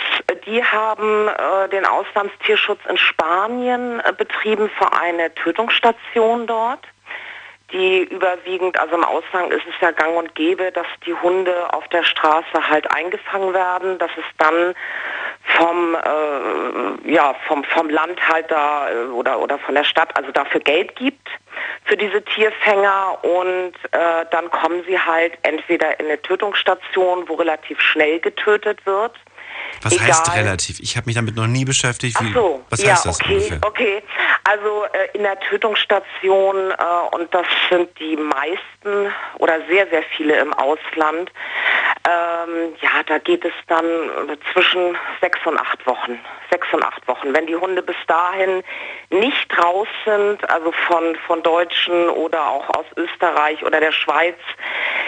die 0.45 0.63
haben 0.63 1.27
äh, 1.27 1.67
den 1.69 1.85
Auslandstierschutz 1.85 2.79
in 2.89 2.97
Spanien 2.97 3.99
äh, 3.99 4.13
betrieben 4.13 4.69
für 4.77 4.93
eine 4.93 5.33
Tötungsstation 5.35 6.47
dort. 6.47 6.79
Die 7.73 8.03
überwiegend, 8.03 8.79
also 8.79 8.95
im 8.95 9.03
Ausland 9.03 9.51
ist 9.51 9.65
es 9.67 9.75
ja 9.81 9.91
gang 9.91 10.15
und 10.15 10.33
gäbe, 10.35 10.71
dass 10.71 10.87
die 11.05 11.13
Hunde 11.13 11.73
auf 11.73 11.85
der 11.89 12.03
Straße 12.03 12.69
halt 12.69 12.89
eingefangen 12.91 13.53
werden, 13.53 13.97
dass 13.97 14.11
es 14.15 14.23
dann 14.37 14.73
vom, 15.57 15.95
äh, 15.95 17.11
ja, 17.11 17.35
vom, 17.47 17.63
vom 17.65 17.89
Land 17.89 18.25
halt 18.27 18.49
da 18.49 18.89
äh, 18.89 19.05
oder, 19.07 19.39
oder 19.39 19.59
von 19.59 19.75
der 19.75 19.83
Stadt 19.83 20.15
also 20.15 20.31
dafür 20.31 20.61
Geld 20.61 20.95
gibt 20.95 21.27
für 21.85 21.97
diese 21.97 22.21
Tierfänger 22.21 23.17
und 23.23 23.73
äh, 23.91 24.25
dann 24.31 24.49
kommen 24.51 24.83
sie 24.85 24.99
halt 24.99 25.37
entweder 25.43 25.99
in 25.99 26.05
eine 26.05 26.21
Tötungsstation, 26.21 27.27
wo 27.27 27.35
relativ 27.35 27.81
schnell 27.81 28.19
getötet 28.19 28.85
wird. 28.85 29.13
Was 29.81 29.99
heißt 29.99 30.27
Egal. 30.27 30.43
relativ? 30.43 30.79
Ich 30.79 30.97
habe 30.97 31.05
mich 31.05 31.15
damit 31.15 31.35
noch 31.35 31.47
nie 31.47 31.65
beschäftigt. 31.65 32.19
Wie, 32.21 32.27
Ach 32.29 32.33
so, 32.33 32.63
was 32.69 32.81
ja, 32.83 32.91
heißt 32.91 33.05
das 33.05 33.21
okay, 33.21 33.35
ungefähr? 33.35 33.59
okay. 33.65 34.03
Also 34.43 34.85
äh, 34.85 35.17
in 35.17 35.23
der 35.23 35.39
Tötungsstation, 35.41 36.71
äh, 36.71 37.15
und 37.15 37.33
das 37.33 37.45
sind 37.69 37.89
die 37.99 38.15
meisten 38.15 39.13
oder 39.39 39.59
sehr, 39.69 39.87
sehr 39.87 40.03
viele 40.15 40.37
im 40.39 40.53
Ausland, 40.53 41.31
ähm, 42.07 42.75
ja, 42.79 43.03
da 43.05 43.17
geht 43.17 43.43
es 43.43 43.51
dann 43.67 43.85
zwischen 44.53 44.97
sechs 45.19 45.39
und 45.45 45.59
acht 45.59 45.85
Wochen. 45.85 46.19
Sechs 46.49 46.67
und 46.71 46.81
acht 46.83 47.05
Wochen. 47.07 47.33
Wenn 47.33 47.47
die 47.47 47.55
Hunde 47.55 47.81
bis 47.81 47.97
dahin 48.07 48.63
nicht 49.09 49.57
raus 49.57 49.87
sind, 50.05 50.49
also 50.49 50.71
von, 50.87 51.17
von 51.27 51.43
Deutschen 51.43 52.09
oder 52.09 52.47
auch 52.47 52.69
aus 52.69 52.85
Österreich 52.95 53.63
oder 53.65 53.81
der 53.81 53.91
Schweiz 53.91 54.37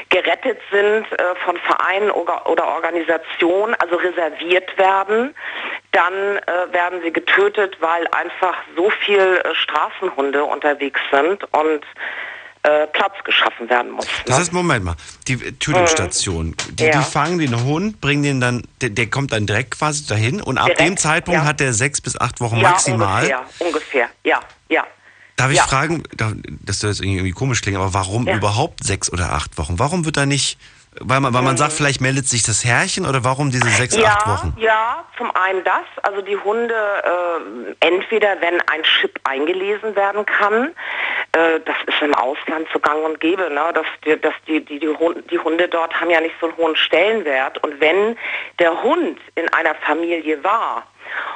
gerettet 0.09 0.59
sind 0.71 1.05
äh, 1.13 1.35
von 1.45 1.57
Vereinen 1.57 2.11
oder, 2.11 2.49
oder 2.49 2.67
Organisationen, 2.67 3.75
also 3.75 3.95
reserviert 3.95 4.58
werden, 4.77 5.33
dann 5.91 6.13
äh, 6.13 6.71
werden 6.73 6.99
sie 7.03 7.11
getötet, 7.11 7.77
weil 7.79 8.07
einfach 8.09 8.55
so 8.75 8.89
viel 9.05 9.19
äh, 9.43 9.55
Straßenhunde 9.55 10.43
unterwegs 10.43 10.99
sind 11.11 11.43
und 11.53 11.81
äh, 12.63 12.87
Platz 12.87 13.13
geschaffen 13.23 13.69
werden 13.69 13.91
muss. 13.91 14.05
Das 14.25 14.37
heißt, 14.37 14.53
Moment 14.53 14.83
mal, 14.85 14.95
die 15.27 15.37
Tötungsstation, 15.37 16.55
die, 16.71 16.83
Ja. 16.85 16.91
die 16.99 17.03
fangen 17.09 17.39
den 17.39 17.63
Hund, 17.63 18.01
bringen 18.01 18.23
den 18.23 18.41
dann, 18.41 18.63
der, 18.81 18.89
der 18.89 19.09
kommt 19.09 19.31
dann 19.31 19.45
direkt 19.45 19.71
quasi 19.71 20.05
dahin 20.05 20.41
und 20.41 20.57
ab 20.57 20.65
Direkt, 20.65 20.81
dem 20.81 20.97
Zeitpunkt 20.97 21.39
ja. 21.41 21.45
hat 21.45 21.59
der 21.61 21.73
sechs 21.73 22.01
bis 22.01 22.19
acht 22.19 22.41
Wochen 22.41 22.57
ja, 22.57 22.69
maximal. 22.69 23.21
ungefähr, 23.23 23.45
ungefähr, 23.59 24.09
ja, 24.25 24.39
ja. 24.67 24.85
Darf 25.37 25.51
ich 25.51 25.61
fragen, 25.61 26.03
da- 26.17 26.33
das 26.65 26.83
irgendwie 26.83 27.31
komisch 27.31 27.61
klingen, 27.61 27.77
aber 27.79 27.93
warum 27.93 28.27
überhaupt 28.27 28.83
sechs 28.83 29.09
oder 29.11 29.31
acht 29.31 29.57
Wochen? 29.57 29.79
Warum 29.79 30.03
wird 30.03 30.17
da 30.17 30.25
nicht, 30.25 30.59
weil 31.01 31.19
man, 31.19 31.33
weil 31.33 31.41
man 31.41 31.57
sagt, 31.57 31.73
vielleicht 31.73 32.01
meldet 32.01 32.27
sich 32.27 32.43
das 32.43 32.65
Herrchen 32.65 33.05
oder 33.05 33.23
warum 33.23 33.51
diese 33.51 33.69
sechs, 33.69 33.95
ja, 33.95 34.09
acht 34.09 34.27
Wochen? 34.27 34.55
Ja, 34.57 35.03
zum 35.17 35.31
einen 35.35 35.63
das, 35.63 35.85
also 36.03 36.21
die 36.21 36.37
Hunde, 36.37 36.73
äh, 36.73 37.85
entweder 37.85 38.39
wenn 38.41 38.61
ein 38.69 38.83
Chip 38.83 39.19
eingelesen 39.23 39.95
werden 39.95 40.25
kann, 40.25 40.75
äh, 41.33 41.59
das 41.65 41.75
ist 41.87 42.01
im 42.01 42.13
Ausland 42.15 42.67
so 42.73 42.79
gang 42.79 43.03
und 43.05 43.19
gäbe, 43.19 43.49
ne? 43.49 43.71
dass, 43.73 43.85
die, 44.05 44.19
dass 44.19 44.33
die, 44.47 44.63
die, 44.63 44.79
die, 44.79 44.87
Hunde, 44.87 45.21
die 45.23 45.39
Hunde 45.39 45.67
dort 45.67 45.99
haben 45.99 46.09
ja 46.09 46.21
nicht 46.21 46.35
so 46.39 46.47
einen 46.47 46.57
hohen 46.57 46.75
Stellenwert 46.75 47.61
und 47.63 47.79
wenn 47.79 48.17
der 48.59 48.81
Hund 48.81 49.19
in 49.35 49.51
einer 49.53 49.75
Familie 49.75 50.43
war, 50.43 50.87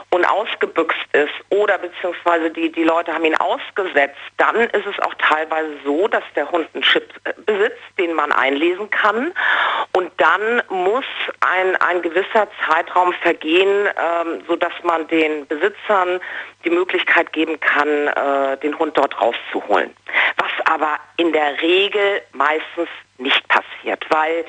und 0.09 0.25
ausgebüxt 0.25 0.99
ist 1.13 1.33
oder 1.49 1.77
beziehungsweise 1.77 2.51
die, 2.51 2.71
die 2.71 2.83
Leute 2.83 3.13
haben 3.13 3.25
ihn 3.25 3.35
ausgesetzt, 3.35 4.17
dann 4.37 4.55
ist 4.55 4.85
es 4.85 4.99
auch 4.99 5.13
teilweise 5.15 5.71
so, 5.83 6.07
dass 6.07 6.23
der 6.35 6.49
Hund 6.51 6.67
einen 6.73 6.83
Chip 6.83 7.09
äh, 7.23 7.33
besitzt, 7.45 7.81
den 7.97 8.13
man 8.13 8.31
einlesen 8.31 8.89
kann. 8.89 9.33
Und 9.93 10.11
dann 10.17 10.61
muss 10.69 11.05
ein, 11.41 11.75
ein 11.77 12.01
gewisser 12.01 12.47
Zeitraum 12.67 13.13
vergehen, 13.21 13.87
ähm, 13.87 14.43
sodass 14.47 14.73
man 14.83 15.07
den 15.07 15.47
Besitzern 15.47 16.19
die 16.63 16.69
Möglichkeit 16.69 17.33
geben 17.33 17.59
kann, 17.59 18.07
äh, 18.07 18.57
den 18.57 18.77
Hund 18.77 18.97
dort 18.97 19.19
rauszuholen. 19.19 19.95
Was 20.37 20.51
aber 20.65 20.97
in 21.17 21.33
der 21.33 21.61
Regel 21.61 22.21
meistens 22.31 22.89
nicht 23.17 23.47
passiert, 23.47 24.05
weil 24.09 24.45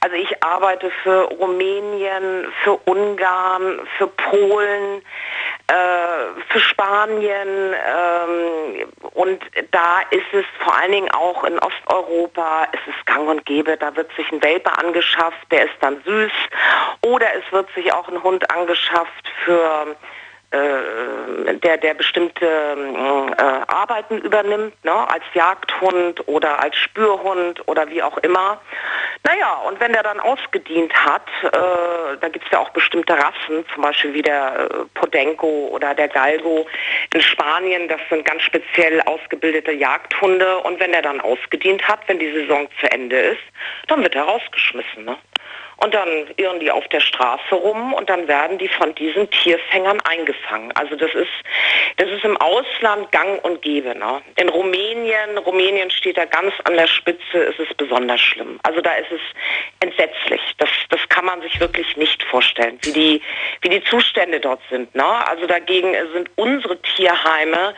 also 0.00 0.16
ich 0.16 0.42
arbeite 0.42 0.90
für 1.02 1.22
Rumänien, 1.22 2.46
für 2.62 2.74
Ungarn, 2.84 3.80
für 3.96 4.06
Polen, 4.06 5.02
äh, 5.68 6.42
für 6.48 6.60
Spanien 6.60 7.74
ähm, 7.88 8.92
und 9.12 9.42
da 9.70 10.00
ist 10.10 10.32
es 10.32 10.44
vor 10.62 10.76
allen 10.76 10.92
Dingen 10.92 11.10
auch 11.12 11.44
in 11.44 11.58
Osteuropa, 11.58 12.64
ist 12.72 12.82
es 12.86 13.04
gang 13.06 13.28
und 13.28 13.46
gäbe, 13.46 13.76
da 13.76 13.94
wird 13.96 14.14
sich 14.16 14.30
ein 14.30 14.42
Welpe 14.42 14.76
angeschafft, 14.76 15.50
der 15.50 15.64
ist 15.64 15.76
dann 15.80 16.02
süß 16.04 16.32
oder 17.06 17.26
es 17.34 17.50
wird 17.52 17.72
sich 17.74 17.92
auch 17.92 18.08
ein 18.08 18.22
Hund 18.22 18.50
angeschafft 18.50 19.28
für 19.44 19.96
äh, 20.52 21.54
der, 21.58 21.78
der 21.78 21.94
bestimmte 21.94 22.44
äh, 22.44 23.42
Arbeiten 23.72 24.18
übernimmt, 24.18 24.72
ne, 24.84 24.92
als 24.92 25.24
Jagdhund 25.32 26.28
oder 26.28 26.60
als 26.60 26.76
Spürhund 26.76 27.66
oder 27.66 27.88
wie 27.88 28.02
auch 28.02 28.18
immer. 28.18 28.60
Naja, 29.24 29.54
und 29.66 29.80
wenn 29.80 29.92
der 29.92 30.02
dann 30.02 30.20
ausgedient 30.20 30.92
hat, 30.94 31.26
äh, 31.42 31.48
da 32.20 32.28
gibt 32.28 32.44
es 32.44 32.50
ja 32.50 32.58
auch 32.58 32.70
bestimmte 32.70 33.14
Rassen, 33.14 33.64
zum 33.72 33.82
Beispiel 33.82 34.12
wie 34.14 34.22
der 34.22 34.68
äh, 34.70 34.84
Podenco 34.94 35.68
oder 35.72 35.94
der 35.94 36.08
Galgo 36.08 36.66
in 37.14 37.20
Spanien, 37.20 37.88
das 37.88 38.00
sind 38.10 38.24
ganz 38.24 38.42
speziell 38.42 39.00
ausgebildete 39.02 39.72
Jagdhunde 39.72 40.58
und 40.58 40.80
wenn 40.80 40.92
der 40.92 41.02
dann 41.02 41.20
ausgedient 41.20 41.86
hat, 41.88 42.00
wenn 42.08 42.18
die 42.18 42.32
Saison 42.32 42.68
zu 42.80 42.90
Ende 42.90 43.16
ist, 43.16 43.42
dann 43.88 44.02
wird 44.02 44.14
er 44.14 44.24
rausgeschmissen. 44.24 45.04
Ne? 45.04 45.16
Und 45.82 45.94
dann 45.94 46.08
irren 46.36 46.60
die 46.60 46.70
auf 46.70 46.86
der 46.88 47.00
Straße 47.00 47.54
rum 47.54 47.92
und 47.92 48.08
dann 48.08 48.28
werden 48.28 48.58
die 48.58 48.68
von 48.68 48.94
diesen 48.94 49.28
Tierfängern 49.30 50.00
eingefangen. 50.02 50.70
Also 50.76 50.94
das 50.94 51.12
ist, 51.14 51.30
das 51.96 52.08
ist 52.08 52.24
im 52.24 52.36
Ausland 52.36 53.10
gang 53.10 53.44
und 53.44 53.62
gäbe. 53.62 53.96
Ne? 53.98 54.20
In 54.36 54.48
Rumänien, 54.48 55.38
Rumänien 55.44 55.90
steht 55.90 56.16
da 56.16 56.24
ganz 56.24 56.52
an 56.64 56.74
der 56.74 56.86
Spitze, 56.86 57.38
ist 57.38 57.58
es 57.58 57.74
besonders 57.76 58.20
schlimm. 58.20 58.60
Also 58.62 58.80
da 58.80 58.92
ist 58.94 59.10
es 59.10 59.20
entsetzlich. 59.80 60.40
Das, 60.58 60.68
das 60.90 61.00
kann 61.08 61.24
man 61.24 61.42
sich 61.42 61.58
wirklich 61.58 61.96
nicht 61.96 62.22
vorstellen, 62.24 62.78
wie 62.82 62.92
die, 62.92 63.22
wie 63.62 63.68
die 63.68 63.82
Zustände 63.84 64.38
dort 64.38 64.60
sind. 64.70 64.94
Ne? 64.94 65.04
Also 65.04 65.46
dagegen 65.46 65.94
sind 66.12 66.30
unsere 66.36 66.80
Tierheime 66.82 67.74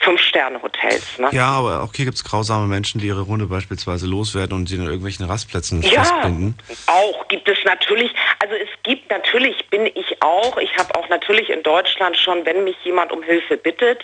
Fünf-Sterne-Hotels. 0.00 1.18
Ne? 1.18 1.30
Ja, 1.32 1.48
aber 1.52 1.82
auch 1.82 1.92
hier 1.94 2.04
gibt 2.04 2.16
es 2.16 2.24
grausame 2.24 2.66
Menschen, 2.66 3.00
die 3.00 3.06
ihre 3.06 3.26
Hunde 3.26 3.46
beispielsweise 3.46 4.06
loswerden 4.06 4.56
und 4.56 4.68
sie 4.68 4.76
in 4.76 4.84
irgendwelchen 4.84 5.26
Rastplätzen 5.26 5.82
Ja, 5.82 6.04
festbinden. 6.04 6.58
auch 6.86 7.26
gibt 7.28 7.45
es 7.48 7.62
natürlich, 7.64 8.12
also 8.40 8.54
es 8.54 8.68
gibt 8.82 9.10
natürlich, 9.10 9.68
bin 9.70 9.86
ich 9.86 10.22
auch, 10.22 10.58
ich 10.58 10.76
habe 10.76 10.94
auch 10.96 11.08
natürlich 11.08 11.50
in 11.50 11.62
Deutschland 11.62 12.16
schon, 12.16 12.44
wenn 12.46 12.64
mich 12.64 12.76
jemand 12.84 13.12
um 13.12 13.22
Hilfe 13.22 13.56
bittet, 13.56 14.02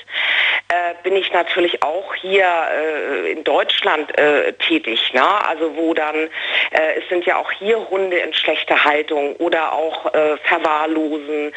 äh, 0.69 0.95
bin 1.03 1.17
ich 1.17 1.33
natürlich 1.33 1.83
auch 1.83 2.15
hier 2.15 2.47
äh, 2.47 3.33
in 3.33 3.45
Deutschland 3.45 4.17
äh, 4.19 4.53
tätig. 4.55 5.13
Ne? 5.13 5.23
Also 5.47 5.77
wo 5.77 5.95
dann, 5.95 6.17
äh, 6.17 6.99
es 6.99 7.09
sind 7.09 7.25
ja 7.27 7.37
auch 7.37 7.51
hier 7.53 7.89
Hunde 7.91 8.19
in 8.19 8.33
schlechter 8.35 8.85
Haltung 8.85 9.37
oder 9.37 9.73
auch 9.73 10.13
äh, 10.15 10.37
verwahrlosen. 10.45 11.53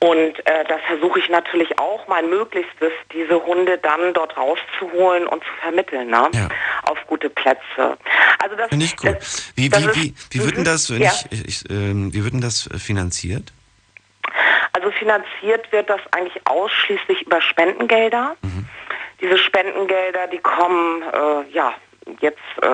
Und 0.00 0.38
äh, 0.46 0.64
da 0.68 0.78
versuche 0.86 1.18
ich 1.18 1.28
natürlich 1.28 1.76
auch 1.80 2.06
mein 2.06 2.30
Möglichstes, 2.30 2.92
diese 3.12 3.44
Hunde 3.44 3.78
dann 3.78 4.14
dort 4.14 4.36
rauszuholen 4.36 5.26
und 5.26 5.42
zu 5.42 5.50
vermitteln 5.60 6.08
ne? 6.10 6.30
auf 6.84 6.98
gute 7.08 7.28
Plätze. 7.28 7.98
Also 8.38 8.54
das, 8.56 8.68
Finde 8.68 8.84
ich 8.84 8.94
cool. 9.02 9.14
das, 9.14 9.52
Wie, 9.56 9.68
das 9.68 9.82
wie, 9.82 9.86
ist- 10.10 10.32
wie, 10.34 10.38
wie 10.40 10.44
wird 10.44 10.54
denn 10.54 10.60
Mhm. 10.62 10.64
das, 10.66 10.88
Ja. 10.90 11.10
ich, 11.30 11.48
ich, 11.48 11.70
ähm, 11.70 12.14
wie 12.14 12.22
wird 12.22 12.32
denn 12.32 12.40
das 12.40 12.68
äh, 12.72 12.78
finanziert? 12.78 13.52
Also 14.72 14.90
finanziert 14.92 15.70
wird 15.72 15.90
das 15.90 16.00
eigentlich 16.12 16.40
ausschließlich 16.46 17.22
über 17.22 17.40
Spendengelder. 17.40 18.36
Diese 19.20 19.36
Spendengelder, 19.38 20.28
die 20.28 20.38
kommen 20.38 21.02
äh, 21.02 21.50
ja 21.52 21.74
jetzt 22.20 22.38
äh, 22.62 22.66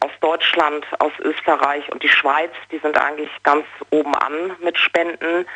aus 0.00 0.10
Deutschland, 0.20 0.84
aus 0.98 1.12
Österreich 1.20 1.90
und 1.92 2.02
die 2.02 2.08
Schweiz, 2.08 2.50
die 2.72 2.78
sind 2.78 2.98
eigentlich 2.98 3.30
ganz 3.44 3.64
oben 3.90 4.14
an 4.16 4.56
mit 4.60 4.76
Spenden. 4.76 5.46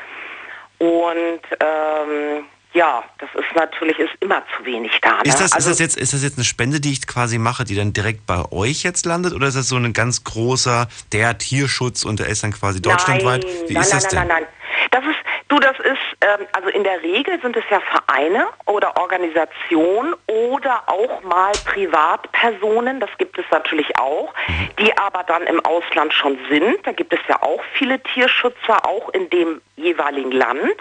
Und 0.78 1.40
ähm, 1.60 2.44
ja, 2.74 3.02
das 3.18 3.28
ist 3.34 3.54
natürlich 3.56 3.98
ist 3.98 4.12
immer 4.20 4.42
zu 4.56 4.64
wenig 4.64 4.92
da. 5.02 5.16
Ne? 5.16 5.22
Ist, 5.24 5.40
das, 5.40 5.52
also, 5.52 5.70
ist, 5.70 5.76
das 5.76 5.78
jetzt, 5.80 5.96
ist 5.96 6.12
das 6.12 6.22
jetzt 6.22 6.36
eine 6.38 6.44
Spende, 6.44 6.80
die 6.80 6.92
ich 6.92 7.06
quasi 7.06 7.38
mache, 7.38 7.64
die 7.64 7.74
dann 7.74 7.92
direkt 7.92 8.26
bei 8.26 8.42
euch 8.52 8.82
jetzt 8.82 9.06
landet? 9.06 9.32
Oder 9.32 9.48
ist 9.48 9.56
das 9.56 9.68
so 9.68 9.76
ein 9.76 9.92
ganz 9.92 10.22
großer, 10.24 10.86
der 11.12 11.38
Tierschutz 11.38 12.04
und 12.04 12.20
der 12.20 12.28
ist 12.28 12.42
dann 12.44 12.52
quasi 12.52 12.80
deutschlandweit? 12.82 13.44
Nein, 13.44 13.54
Wie 13.68 13.74
nein, 13.74 13.82
ist 13.82 13.92
nein, 13.92 14.02
das 14.02 14.12
nein, 14.12 14.28
denn? 14.28 14.28
nein, 14.28 14.42
nein. 14.42 14.48
Das 14.90 15.02
ist, 15.04 15.18
du, 15.48 15.58
das 15.58 15.76
ist, 15.80 15.98
ähm, 16.20 16.46
also 16.52 16.68
in 16.68 16.84
der 16.84 17.02
Regel 17.02 17.40
sind 17.42 17.56
es 17.56 17.64
ja 17.70 17.80
Vereine 17.80 18.46
oder 18.66 18.96
Organisationen 18.96 20.14
oder 20.26 20.82
auch 20.86 21.22
mal 21.24 21.52
Privatpersonen, 21.64 23.00
das 23.00 23.10
gibt 23.18 23.38
es 23.38 23.44
natürlich 23.50 23.98
auch, 23.98 24.32
Mhm. 24.46 24.70
die 24.78 24.96
aber 24.96 25.24
dann 25.24 25.42
im 25.42 25.64
Ausland 25.64 26.12
schon 26.12 26.38
sind. 26.48 26.86
Da 26.86 26.92
gibt 26.92 27.12
es 27.12 27.20
ja 27.28 27.42
auch 27.42 27.60
viele 27.74 28.00
Tierschützer, 28.02 28.86
auch 28.86 29.08
in 29.10 29.28
dem 29.30 29.60
jeweiligen 29.78 30.32
Land. 30.32 30.76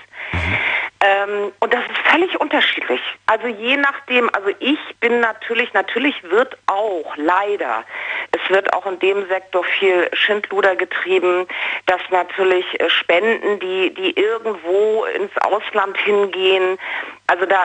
Ähm, 1.00 1.52
und 1.60 1.74
das 1.74 1.82
ist 1.82 2.08
völlig 2.10 2.40
unterschiedlich. 2.40 3.00
Also 3.28 3.48
je 3.48 3.78
nachdem, 3.78 4.30
also 4.34 4.50
ich 4.60 4.80
bin 5.00 5.20
natürlich, 5.20 5.72
natürlich 5.74 6.16
wird 6.24 6.58
auch 6.66 7.16
leider, 7.18 7.84
es 8.32 8.50
wird 8.50 8.74
auch 8.74 8.86
in 8.88 8.98
dem 9.00 9.28
Sektor 9.28 9.64
viel 9.64 10.10
Schindluder 10.14 10.76
getrieben, 10.76 11.48
dass 11.86 12.02
natürlich 12.10 12.66
äh, 12.80 12.90
Spenden, 12.90 13.60
die, 13.60 13.94
die 13.94 14.20
irgendwo 14.20 15.06
ins 15.06 15.32
Ausland 15.42 15.98
hingehen, 16.00 16.80
also 17.28 17.46
da 17.46 17.58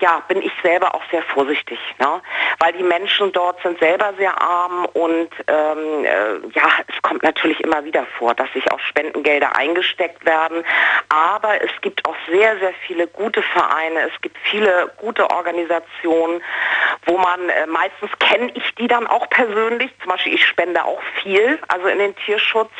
ja, 0.00 0.22
bin 0.28 0.42
ich 0.42 0.52
selber 0.62 0.94
auch 0.94 1.02
sehr 1.10 1.22
vorsichtig, 1.22 1.78
ne? 1.98 2.20
weil 2.58 2.72
die 2.72 2.82
Menschen 2.82 3.32
dort 3.32 3.60
sind 3.62 3.78
selber 3.78 4.12
sehr 4.18 4.40
arm 4.40 4.86
und 4.92 5.28
ähm, 5.46 6.04
äh, 6.04 6.34
ja, 6.54 6.68
es 6.86 7.02
kommt 7.02 7.22
natürlich 7.22 7.60
immer 7.60 7.84
wieder 7.84 8.06
vor, 8.18 8.34
dass 8.34 8.52
sich 8.52 8.70
auch 8.70 8.80
Spendengelder 8.80 9.56
eingesteckt 9.56 10.24
werden, 10.24 10.64
aber 11.08 11.62
es 11.62 11.70
gibt 11.80 12.04
auch 12.06 12.16
sehr, 12.30 12.58
sehr 12.58 12.72
viele 12.86 13.06
gute 13.06 13.42
Vereine, 13.42 14.10
es 14.12 14.20
gibt 14.20 14.36
viele 14.50 14.90
gute 14.98 15.30
Organisationen, 15.30 16.42
wo 17.06 17.16
man, 17.18 17.48
äh, 17.48 17.66
meistens 17.66 18.10
kenne 18.18 18.50
ich 18.54 18.74
die 18.76 18.88
dann 18.88 19.06
auch 19.06 19.28
persönlich, 19.30 19.90
zum 20.00 20.10
Beispiel 20.10 20.34
ich 20.34 20.46
spende 20.46 20.84
auch 20.84 21.02
viel, 21.22 21.58
also 21.68 21.86
in 21.88 21.98
den 21.98 22.16
Tierschutz 22.16 22.72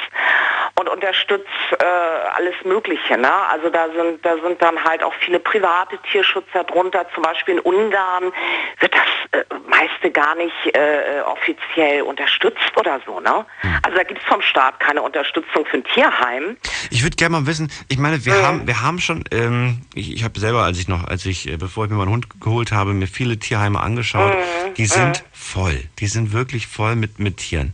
und 0.78 0.88
unterstütze 0.88 1.48
äh, 1.78 1.84
alles 1.84 2.54
Mögliche. 2.64 3.16
Ne? 3.18 3.32
Also 3.50 3.68
da 3.68 3.88
sind, 3.90 4.24
da 4.24 4.36
sind 4.36 4.62
dann 4.62 4.82
halt 4.84 5.02
auch 5.02 5.14
viele 5.20 5.40
private 5.40 5.98
Tierschützer 6.10 6.64
drunter, 6.64 7.07
zum 7.14 7.22
Beispiel 7.22 7.54
in 7.54 7.60
Ungarn 7.60 8.32
wird 8.80 8.94
das 8.94 9.40
äh, 9.40 9.44
meiste 9.68 10.10
gar 10.10 10.34
nicht 10.34 10.54
äh, 10.74 11.20
offiziell 11.24 12.02
unterstützt 12.02 12.76
oder 12.76 13.00
so. 13.06 13.20
Ne? 13.20 13.44
Also 13.82 13.96
da 13.96 14.04
gibt 14.04 14.20
es 14.20 14.26
vom 14.26 14.42
Staat 14.42 14.80
keine 14.80 15.02
Unterstützung 15.02 15.66
für 15.66 15.78
ein 15.78 15.84
Tierheim. 15.94 16.56
Ich 16.90 17.02
würde 17.02 17.16
gerne 17.16 17.40
mal 17.40 17.46
wissen, 17.46 17.70
ich 17.88 17.98
meine, 17.98 18.24
wir 18.24 18.42
haben, 18.42 18.66
wir 18.66 18.82
haben 18.82 18.98
schon, 18.98 19.24
ähm, 19.30 19.82
ich, 19.94 20.14
ich 20.14 20.24
habe 20.24 20.38
selber, 20.38 20.62
als 20.62 20.78
ich 20.78 20.88
noch, 20.88 21.06
als 21.06 21.26
ich, 21.26 21.48
äh, 21.48 21.56
bevor 21.56 21.84
ich 21.84 21.90
mir 21.90 21.96
meinen 21.96 22.10
Hund 22.10 22.40
geholt 22.40 22.72
habe, 22.72 22.94
mir 22.94 23.06
viele 23.06 23.38
Tierheime 23.38 23.80
angeschaut. 23.80 24.32
Die 24.76 24.86
sind 24.86 25.24
voll. 25.32 25.82
Die 25.98 26.06
sind 26.06 26.32
wirklich 26.32 26.66
voll 26.66 26.96
mit, 26.96 27.18
mit 27.18 27.38
Tieren. 27.38 27.72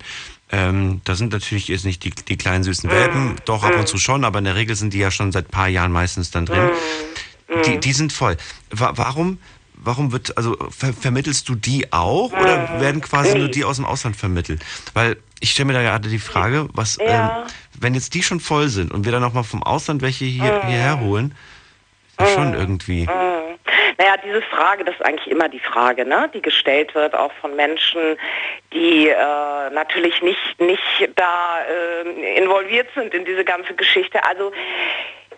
Ähm, 0.53 1.01
da 1.05 1.15
sind 1.15 1.33
natürlich 1.33 1.69
jetzt 1.69 1.85
nicht 1.85 2.05
die, 2.05 2.11
die 2.11 2.37
kleinen 2.37 2.65
süßen 2.65 2.89
Welpen, 2.91 3.37
doch 3.45 3.65
ab 3.65 3.77
und 3.77 3.89
zu 3.89 3.99
schon, 3.99 4.25
aber 4.25 4.39
in 4.39 4.45
der 4.45 4.55
Regel 4.55 4.77
sind 4.77 4.93
die 4.93 4.99
ja 4.99 5.11
schon 5.11 5.33
seit 5.33 5.51
paar 5.51 5.69
Jahren 5.69 5.91
meistens 5.91 6.31
dann 6.31 6.47
drin. 6.47 6.71
Die, 7.67 7.79
die 7.79 7.93
sind 7.93 8.13
voll. 8.13 8.37
Wa 8.71 8.93
warum, 8.95 9.39
warum 9.75 10.13
wird, 10.13 10.37
also 10.37 10.57
ver 10.71 10.93
vermittelst 10.93 11.49
du 11.49 11.55
die 11.55 11.93
auch 11.93 12.33
oder 12.33 12.81
werden 12.81 13.01
quasi 13.01 13.37
nur 13.39 13.49
die 13.49 13.65
aus 13.65 13.77
dem 13.77 13.85
Ausland 13.85 14.17
vermittelt? 14.17 14.63
Weil 14.95 15.17
ich 15.41 15.51
stelle 15.51 15.67
mir 15.67 15.75
da 15.75 15.83
gerade 15.83 16.09
die 16.09 16.19
Frage, 16.19 16.69
was, 16.73 16.97
Ja. 16.97 17.43
ähm, 17.43 17.47
wenn 17.79 17.95
jetzt 17.95 18.15
die 18.15 18.23
schon 18.23 18.41
voll 18.41 18.69
sind 18.69 18.93
und 18.93 19.05
wir 19.05 19.13
dann 19.13 19.23
nochmal 19.23 19.45
vom 19.45 19.63
Ausland 19.63 20.01
welche 20.01 20.25
hier, 20.25 20.63
hierher 20.67 21.01
holen, 21.01 21.35
ist 22.19 22.29
ja 22.29 22.35
schon 22.35 22.55
irgendwie. 22.55 23.03
Mhm. 23.03 23.45
Naja, 23.99 24.17
diese 24.25 24.43
Frage, 24.43 24.85
das 24.85 24.95
ist 24.97 25.05
eigentlich 25.05 25.31
immer 25.31 25.49
die 25.49 25.61
Frage, 25.61 26.05
ne, 26.05 26.29
die 26.35 26.43
gestellt 26.43 26.95
wird, 26.95 27.15
auch 27.15 27.33
von 27.41 27.55
Menschen, 27.55 28.17
die 28.73 29.09
äh, 29.09 29.71
natürlich 29.73 30.21
nicht, 30.21 30.61
nicht 30.61 30.83
da 31.15 31.59
äh, 31.61 32.39
involviert 32.39 32.89
sind 32.95 33.15
in 33.15 33.25
diese 33.25 33.45
ganze 33.45 33.75
Geschichte. 33.75 34.25
Also 34.25 34.53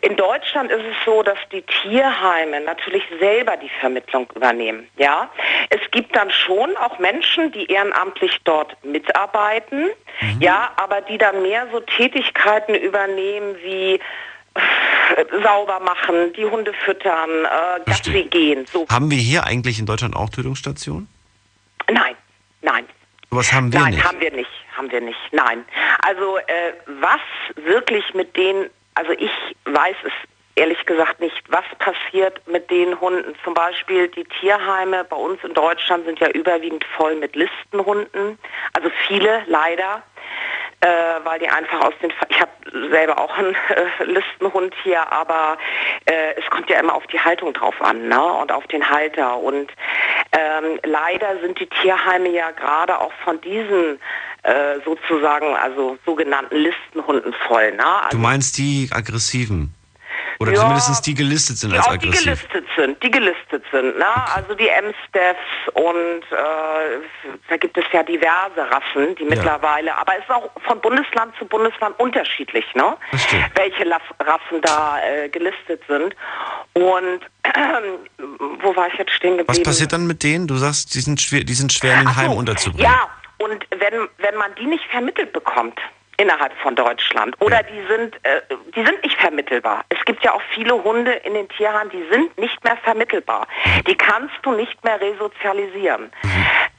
in 0.01 0.17
Deutschland 0.17 0.71
ist 0.71 0.83
es 0.83 0.97
so, 1.05 1.23
dass 1.23 1.39
die 1.53 1.63
Tierheime 1.63 2.61
natürlich 2.61 3.03
selber 3.19 3.57
die 3.57 3.71
Vermittlung 3.81 4.29
übernehmen. 4.35 4.89
Ja, 4.97 5.31
es 5.71 5.81
gibt 5.91 6.15
dann 6.17 6.31
schon 6.31 6.77
auch 6.77 6.99
Menschen, 6.99 7.53
die 7.53 7.67
ehrenamtlich 7.67 8.39
dort 8.45 8.77
mitarbeiten, 8.85 9.91
ja, 10.41 10.71
aber 10.77 11.01
die 11.03 11.19
dann 11.19 11.43
mehr 11.43 11.67
so 11.73 11.81
Tätigkeiten 11.81 12.75
übernehmen 12.75 13.57
wie 13.63 13.95
äh, 14.55 15.25
sauber 15.43 15.81
machen, 15.81 16.33
die 16.35 16.45
Hunde 16.45 16.73
füttern, 16.85 17.31
äh, 17.45 17.81
Gassi 17.85 18.25
gehen. 18.25 18.67
So. 18.67 18.87
Haben 18.89 19.11
wir 19.11 19.19
hier 19.19 19.45
eigentlich 19.45 19.79
in 19.79 19.87
Deutschland 19.87 20.17
auch 20.17 20.31
Tötungsstationen? 20.31 21.09
Nein, 21.91 22.17
nein. 22.63 22.87
Sowas 23.31 23.53
haben 23.53 23.73
wir 23.73 23.81
Nein, 23.81 23.95
nicht. 23.95 24.05
haben 24.05 24.21
wir 24.21 24.33
nicht, 24.33 24.51
haben 24.77 24.91
wir 24.91 25.01
nicht. 25.01 25.19
Nein. 25.33 25.65
Also 26.01 26.39
äh, 26.39 26.73
was 27.01 27.21
wirklich 27.57 28.15
mit 28.15 28.37
denen, 28.37 28.71
also 28.97 29.13
ich 29.13 29.31
weiß 29.67 29.97
es 30.05 30.13
ehrlich 30.57 30.85
gesagt 30.87 31.21
nicht, 31.21 31.43
was 31.49 31.65
passiert 31.79 32.41
mit 32.49 32.71
den 32.71 32.99
Hunden. 32.99 33.35
Zum 33.45 33.55
Beispiel 33.55 34.09
die 34.09 34.25
Tierheime 34.25 35.05
bei 35.05 35.17
uns 35.17 35.43
in 35.45 35.53
Deutschland 35.55 36.07
sind 36.07 36.19
ja 36.19 36.31
überwiegend 36.31 36.85
voll 36.97 37.15
mit 37.15 37.37
Listenhunden, 37.37 38.39
also 38.73 38.91
viele 39.07 39.45
leider. 39.47 40.03
Äh, 40.81 40.89
weil 41.25 41.39
die 41.39 41.49
einfach 41.49 41.81
aus 41.81 41.95
den, 42.03 42.13
ich 42.29 42.39
habe 42.39 42.51
selber 42.91 43.19
auch 43.19 43.37
einen 43.39 43.55
äh, 43.55 44.05
Listenhund 44.05 44.75
hier, 44.83 45.11
aber 45.11 45.57
äh, 46.05 46.35
es 46.37 46.45
kommt 46.51 46.69
ja 46.69 46.79
immer 46.79 46.95
auf 46.95 47.07
die 47.07 47.19
Haltung 47.19 47.55
drauf 47.55 47.81
an 47.81 48.09
ne? 48.09 48.23
und 48.23 48.53
auf 48.53 48.67
den 48.67 48.89
Halter. 48.89 49.39
Und 49.39 49.73
ähm, 50.33 50.79
leider 50.85 51.41
sind 51.41 51.59
die 51.59 51.67
Tierheime 51.67 52.29
ja 52.29 52.51
gerade 52.51 53.01
auch 53.01 53.13
von 53.25 53.41
diesen 53.41 53.99
äh, 54.43 54.79
sozusagen, 54.85 55.57
also 55.57 55.97
sogenannten 56.05 56.57
Listenhunden 56.57 57.35
voll. 57.49 57.73
Ne? 57.73 57.79
Du 57.79 57.85
Also, 57.85 58.19
meinst 58.19 58.59
die 58.59 58.91
aggressiven? 58.93 59.75
Oder 60.39 60.53
Ja. 60.53 60.61
zumindest 60.61 61.07
die 61.07 61.15
gelistet 61.15 61.59
sind 61.59 61.73
die 61.73 61.79
als 61.79 61.87
die 61.89 61.93
aggressiv? 61.95 62.25
gelistet 62.25 62.65
sind, 62.77 63.03
die 63.03 63.11
gelistet 63.11 63.65
sind, 63.73 63.99
ne? 63.99 64.07
Also 64.35 64.55
die 64.55 64.69
M-Staffs 64.69 65.39
und 65.75 66.23
äh, 66.31 67.37
da 67.49 67.57
gibt 67.57 67.77
es 67.79 67.85
ja 67.93 68.03
diverse 68.03 68.61
Rassen, 68.71 69.15
die 69.17 69.25
mittlerweile, 69.25 69.97
aber 69.97 70.13
es 70.19 70.25
ist 70.25 70.31
auch 70.31 70.51
von 70.67 70.81
Bundesland 70.81 71.35
zu 71.39 71.47
Bundesland 71.47 71.99
unterschiedlich, 71.99 72.65
ne? 72.75 72.97
Verstehe. 73.11 73.47
Welche 73.55 73.85
Rassen 73.91 74.61
da 74.63 74.99
äh, 75.03 75.29
gelistet 75.29 75.83
sind. 75.89 76.15
Und 76.75 77.21
wo 78.63 78.77
war 78.77 78.89
ich 78.89 78.95
jetzt 78.99 79.13
stehen 79.13 79.39
geblieben? 79.39 79.49
Was 79.49 79.63
passiert 79.63 79.93
dann 79.93 80.07
mit 80.07 80.23
denen? 80.23 80.47
Du 80.47 80.57
sagst, 80.57 80.95
die 80.95 81.01
sind 81.01 81.21
schwer, 81.21 81.45
die 81.45 81.55
sind 81.55 81.73
schwer 81.73 81.95
in 81.95 81.99
den 82.01 82.09
Ach 82.09 82.15
so, 82.15 82.21
Heimen 82.23 82.37
unterzubringen. 82.37 82.85
Ja, 82.91 83.09
und 83.39 83.67
wenn, 83.71 84.09
wenn 84.19 84.35
man 84.37 84.55
die 84.57 84.67
nicht 84.67 84.85
vermittelt 84.91 85.33
bekommt 85.33 85.79
innerhalb 86.19 86.53
von 86.59 86.75
Deutschland 86.75 87.35
oder 87.41 87.63
die 87.63 87.87
sind 87.89 88.17
äh, 88.25 88.41
die 88.75 88.85
sind 88.85 89.03
nicht 89.03 89.19
vermittelbar. 89.19 89.85
Es 89.89 90.05
gibt 90.05 90.25
ja 90.25 90.33
auch 90.33 90.43
viele 90.55 90.83
Hunde 90.83 91.13
in 91.13 91.35
den 91.35 91.49
Tierheimen, 91.49 91.91
die 91.91 92.07
sind 92.11 92.37
nicht 92.39 92.63
mehr 92.65 92.77
vermittelbar. 92.79 93.47
Die 93.87 93.97
kannst 93.97 94.35
du 94.43 94.53
nicht 94.53 94.83
mehr 94.85 95.01
resozialisieren. 95.01 96.11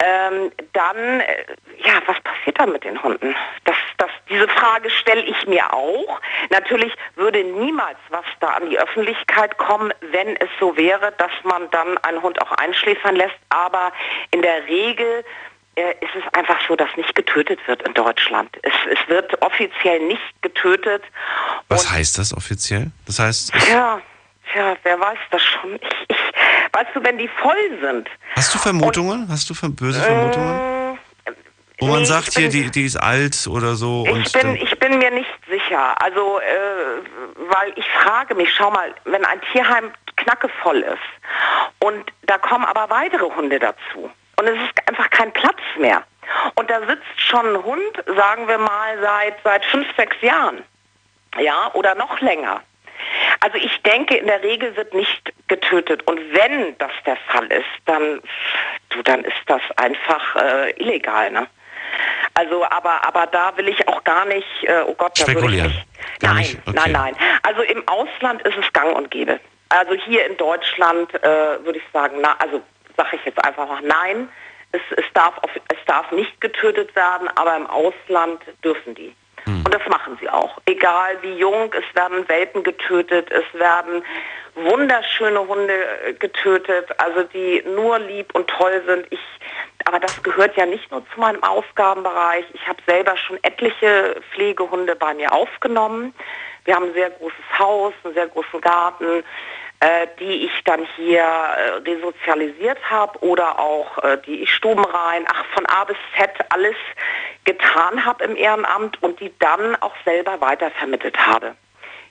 Ähm, 0.03 0.51
dann 0.73 1.19
äh, 1.21 1.45
ja, 1.79 1.93
was 2.05 2.19
passiert 2.21 2.59
dann 2.59 2.71
mit 2.71 2.83
den 2.83 3.01
Hunden? 3.01 3.35
Das, 3.65 3.75
das, 3.97 4.09
diese 4.29 4.47
Frage 4.47 4.89
stelle 4.89 5.21
ich 5.21 5.47
mir 5.47 5.73
auch. 5.73 6.19
Natürlich 6.49 6.93
würde 7.15 7.43
niemals 7.43 7.97
was 8.09 8.25
da 8.39 8.47
an 8.47 8.69
die 8.69 8.79
Öffentlichkeit 8.79 9.57
kommen, 9.57 9.93
wenn 10.11 10.35
es 10.37 10.49
so 10.59 10.75
wäre, 10.77 11.13
dass 11.17 11.31
man 11.43 11.69
dann 11.71 11.97
einen 11.99 12.21
Hund 12.21 12.41
auch 12.41 12.51
einschläfern 12.53 13.15
lässt. 13.15 13.35
Aber 13.49 13.91
in 14.31 14.41
der 14.41 14.67
Regel 14.67 15.23
ist 15.77 16.15
es 16.15 16.33
einfach 16.33 16.57
so, 16.67 16.75
dass 16.75 16.89
nicht 16.97 17.13
getötet 17.15 17.59
wird 17.67 17.81
in 17.83 17.93
Deutschland. 17.93 18.49
Es, 18.63 18.73
es 18.89 19.07
wird 19.07 19.39
offiziell 19.41 19.99
nicht 20.07 20.21
getötet. 20.41 21.03
Was 21.69 21.89
heißt 21.89 22.17
das 22.17 22.33
offiziell? 22.35 22.91
Das 23.05 23.19
heißt, 23.19 23.53
Ja, 23.69 24.01
tja, 24.51 24.75
wer 24.83 24.99
weiß 24.99 25.19
das 25.31 25.41
schon. 25.43 25.75
Ich, 25.75 26.05
ich, 26.09 26.17
weißt 26.73 26.89
du, 26.95 27.03
wenn 27.03 27.17
die 27.17 27.27
voll 27.41 27.79
sind, 27.81 28.09
hast 28.35 28.53
du 28.55 28.57
Vermutungen? 28.59 29.27
Hast 29.29 29.49
du 29.49 29.53
ver 29.53 29.69
böse 29.69 30.01
Vermutungen? 30.01 30.77
Wo 31.79 31.85
man 31.85 31.99
nee, 31.99 32.05
sagt, 32.05 32.29
ich 32.29 32.37
hier, 32.37 32.49
bin- 32.49 32.63
die, 32.63 32.71
die 32.71 32.85
ist 32.85 32.97
alt 32.97 33.45
oder 33.47 33.75
so. 33.75 34.03
Ich 34.07 34.11
und 34.11 34.33
bin, 34.33 34.55
ich 34.55 34.79
bin 34.79 34.97
mir 34.97 35.11
nicht 35.11 35.29
sicher. 35.47 35.93
Also, 36.01 36.39
äh, 36.39 36.43
weil 37.51 37.71
ich 37.75 37.85
frage 38.03 38.33
mich, 38.33 38.51
schau 38.51 38.71
mal, 38.71 38.95
wenn 39.05 39.23
ein 39.23 39.39
Tierheim 39.51 39.91
knackevoll 40.15 40.79
ist 40.79 41.83
und 41.85 42.11
da 42.23 42.39
kommen 42.39 42.65
aber 42.65 42.89
weitere 42.89 43.25
Hunde 43.35 43.59
dazu 43.59 44.09
und 44.37 44.47
es 44.47 44.55
ist 44.55 44.87
einfach 44.87 45.09
kein 45.09 45.31
Platz 45.33 45.59
mehr. 45.77 46.03
Und 46.55 46.69
da 46.69 46.79
sitzt 46.81 47.19
schon 47.19 47.55
ein 47.55 47.63
Hund, 47.63 48.03
sagen 48.05 48.47
wir 48.47 48.57
mal, 48.57 48.99
seit, 49.01 49.35
seit 49.43 49.65
fünf, 49.65 49.87
sechs 49.95 50.15
Jahren. 50.21 50.63
Ja, 51.39 51.71
oder 51.73 51.95
noch 51.95 52.19
länger. 52.21 52.61
Also 53.39 53.57
ich 53.57 53.81
denke, 53.83 54.17
in 54.17 54.27
der 54.27 54.41
Regel 54.41 54.75
wird 54.75 54.93
nicht 54.93 55.33
getötet. 55.47 56.05
Und 56.07 56.19
wenn 56.33 56.77
das 56.77 56.91
der 57.05 57.17
Fall 57.27 57.45
ist, 57.47 57.65
dann, 57.85 58.21
du, 58.89 59.01
dann 59.03 59.23
ist 59.23 59.35
das 59.45 59.61
einfach 59.77 60.35
äh, 60.35 60.71
illegal, 60.81 61.31
ne? 61.31 61.47
Also, 62.33 62.65
aber, 62.65 63.03
aber 63.05 63.25
da 63.27 63.55
will 63.57 63.67
ich 63.67 63.87
auch 63.87 64.03
gar 64.03 64.25
nicht, 64.25 64.45
äh, 64.63 64.81
oh 64.85 64.93
Gott, 64.93 65.19
da 65.19 65.27
würde 65.27 65.31
ich 65.31 65.37
Spekulieren. 65.39 65.67
nicht. 65.67 66.19
Gar 66.19 66.33
nein? 66.33 66.61
Okay. 66.65 66.75
nein, 66.75 66.91
nein. 66.91 67.15
Also 67.43 67.61
im 67.61 67.87
Ausland 67.87 68.41
ist 68.43 68.57
es 68.57 68.73
gang 68.73 68.95
und 68.95 69.09
gäbe. 69.09 69.39
Also 69.69 69.93
hier 69.93 70.25
in 70.25 70.37
Deutschland 70.37 71.13
äh, 71.15 71.25
würde 71.63 71.79
ich 71.79 71.83
sagen, 71.91 72.17
na, 72.21 72.35
also 72.39 72.61
sage 72.97 73.15
ich 73.15 73.25
jetzt 73.25 73.43
einfach 73.43 73.67
mal 73.67 73.81
nein. 73.81 74.29
Es, 74.73 74.81
es, 74.97 75.05
darf 75.13 75.37
auf, 75.37 75.51
es 75.55 75.85
darf 75.85 76.11
nicht 76.11 76.41
getötet 76.41 76.93
werden, 76.95 77.29
aber 77.35 77.55
im 77.55 77.67
Ausland 77.67 78.41
dürfen 78.63 78.95
die. 78.95 79.15
Hm. 79.45 79.63
Und 79.65 79.73
das 79.73 79.85
machen 79.87 80.17
sie 80.19 80.29
auch. 80.29 80.59
Egal 80.65 81.17
wie 81.21 81.37
jung, 81.37 81.73
es 81.73 81.95
werden 81.95 82.27
Welpen 82.27 82.63
getötet, 82.63 83.31
es 83.31 83.45
werden 83.57 84.03
wunderschöne 84.55 85.47
Hunde 85.47 85.73
äh, 86.05 86.13
getötet, 86.13 86.87
also 86.99 87.23
die 87.23 87.63
nur 87.65 87.99
lieb 87.99 88.33
und 88.35 88.49
toll 88.49 88.83
sind. 88.85 89.07
Ich, 89.09 89.19
aber 89.85 89.99
das 89.99 90.21
gehört 90.21 90.57
ja 90.57 90.65
nicht 90.65 90.91
nur 90.91 91.03
zu 91.13 91.19
meinem 91.19 91.41
Aufgabenbereich. 91.43 92.45
Ich 92.53 92.67
habe 92.67 92.81
selber 92.85 93.15
schon 93.15 93.39
etliche 93.43 94.19
Pflegehunde 94.31 94.95
bei 94.95 95.13
mir 95.13 95.31
aufgenommen. 95.31 96.13
Wir 96.65 96.75
haben 96.75 96.87
ein 96.87 96.93
sehr 96.93 97.11
großes 97.11 97.59
Haus, 97.59 97.93
einen 98.03 98.13
sehr 98.13 98.27
großen 98.27 98.59
Garten 98.59 99.23
äh, 99.79 100.07
die 100.19 100.45
ich 100.45 100.63
dann 100.63 100.87
hier 100.95 101.21
äh, 101.21 101.69
resozialisiert 101.87 102.79
habe 102.89 103.19
oder 103.19 103.59
auch 103.59 104.03
äh, 104.03 104.17
die 104.25 104.43
ich 104.43 104.53
stubenrein, 104.53 105.25
ach 105.27 105.45
von 105.53 105.65
A 105.67 105.83
bis 105.83 105.97
Z 106.17 106.31
alles 106.49 106.75
getan 107.43 108.03
habe 108.03 108.23
im 108.23 108.35
Ehrenamt 108.35 109.01
und 109.03 109.19
die 109.19 109.31
dann 109.39 109.75
auch 109.81 109.93
selber 110.03 110.41
weitervermittelt 110.41 111.17
habe 111.17 111.55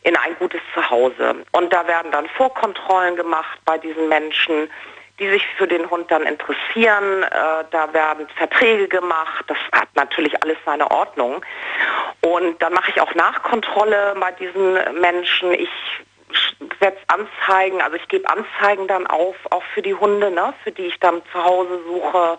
in 0.02 0.16
ein 0.16 0.36
gutes 0.38 0.60
Zuhause. 0.72 1.34
Und 1.50 1.72
da 1.72 1.88
werden 1.88 2.12
dann 2.12 2.28
Vorkontrollen 2.28 3.16
gemacht 3.16 3.58
bei 3.64 3.76
diesen 3.78 4.08
Menschen, 4.08 4.70
die 5.18 5.28
sich 5.28 5.44
für 5.58 5.66
den 5.66 5.90
Hund 5.90 6.08
dann 6.10 6.22
interessieren. 6.22 7.24
Äh, 7.24 7.64
da 7.72 7.92
werden 7.92 8.28
Verträge 8.36 8.86
gemacht. 8.86 9.44
Das 9.48 9.58
hat 9.72 9.88
natürlich 9.94 10.40
alles 10.44 10.58
seine 10.64 10.88
Ordnung. 10.90 11.44
Und 12.20 12.62
dann 12.62 12.72
mache 12.74 12.92
ich 12.92 13.00
auch 13.00 13.12
Nachkontrolle 13.16 14.14
bei 14.20 14.30
diesen 14.32 14.74
Menschen. 15.00 15.52
Ich 15.52 15.70
setze 16.80 17.03
Anzeigen, 17.09 17.80
also 17.82 17.97
ich 17.97 18.09
gebe 18.09 18.28
Anzeigen 18.28 18.87
dann 18.87 19.07
auf, 19.07 19.37
auch 19.51 19.62
für 19.74 19.82
die 19.82 19.95
Hunde, 19.95 20.30
ne, 20.30 20.55
für 20.64 20.72
die 20.72 20.87
ich 20.87 20.99
dann 21.01 21.22
zu 21.32 21.45
Hause 21.45 21.80
suche. 21.87 22.39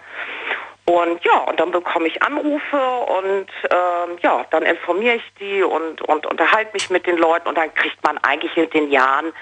Und 0.85 1.23
ja, 1.25 1.37
und 1.39 1.59
dann 1.59 1.71
bekomme 1.71 2.07
ich 2.07 2.23
Anrufe 2.23 2.77
und 2.77 3.47
ähm, 3.69 4.17
ja, 4.21 4.45
dann 4.51 4.63
informiere 4.63 5.15
ich 5.15 5.33
die 5.37 5.61
und, 5.61 6.01
und 6.01 6.25
unterhalte 6.25 6.71
mich 6.71 6.89
mit 6.89 7.05
den 7.05 7.17
Leuten 7.17 7.49
und 7.49 7.57
dann 7.57 7.73
kriegt 7.73 8.01
man 8.05 8.17
eigentlich 8.19 8.55
in 8.55 8.69
den 8.69 8.89
Jahren 8.89 9.33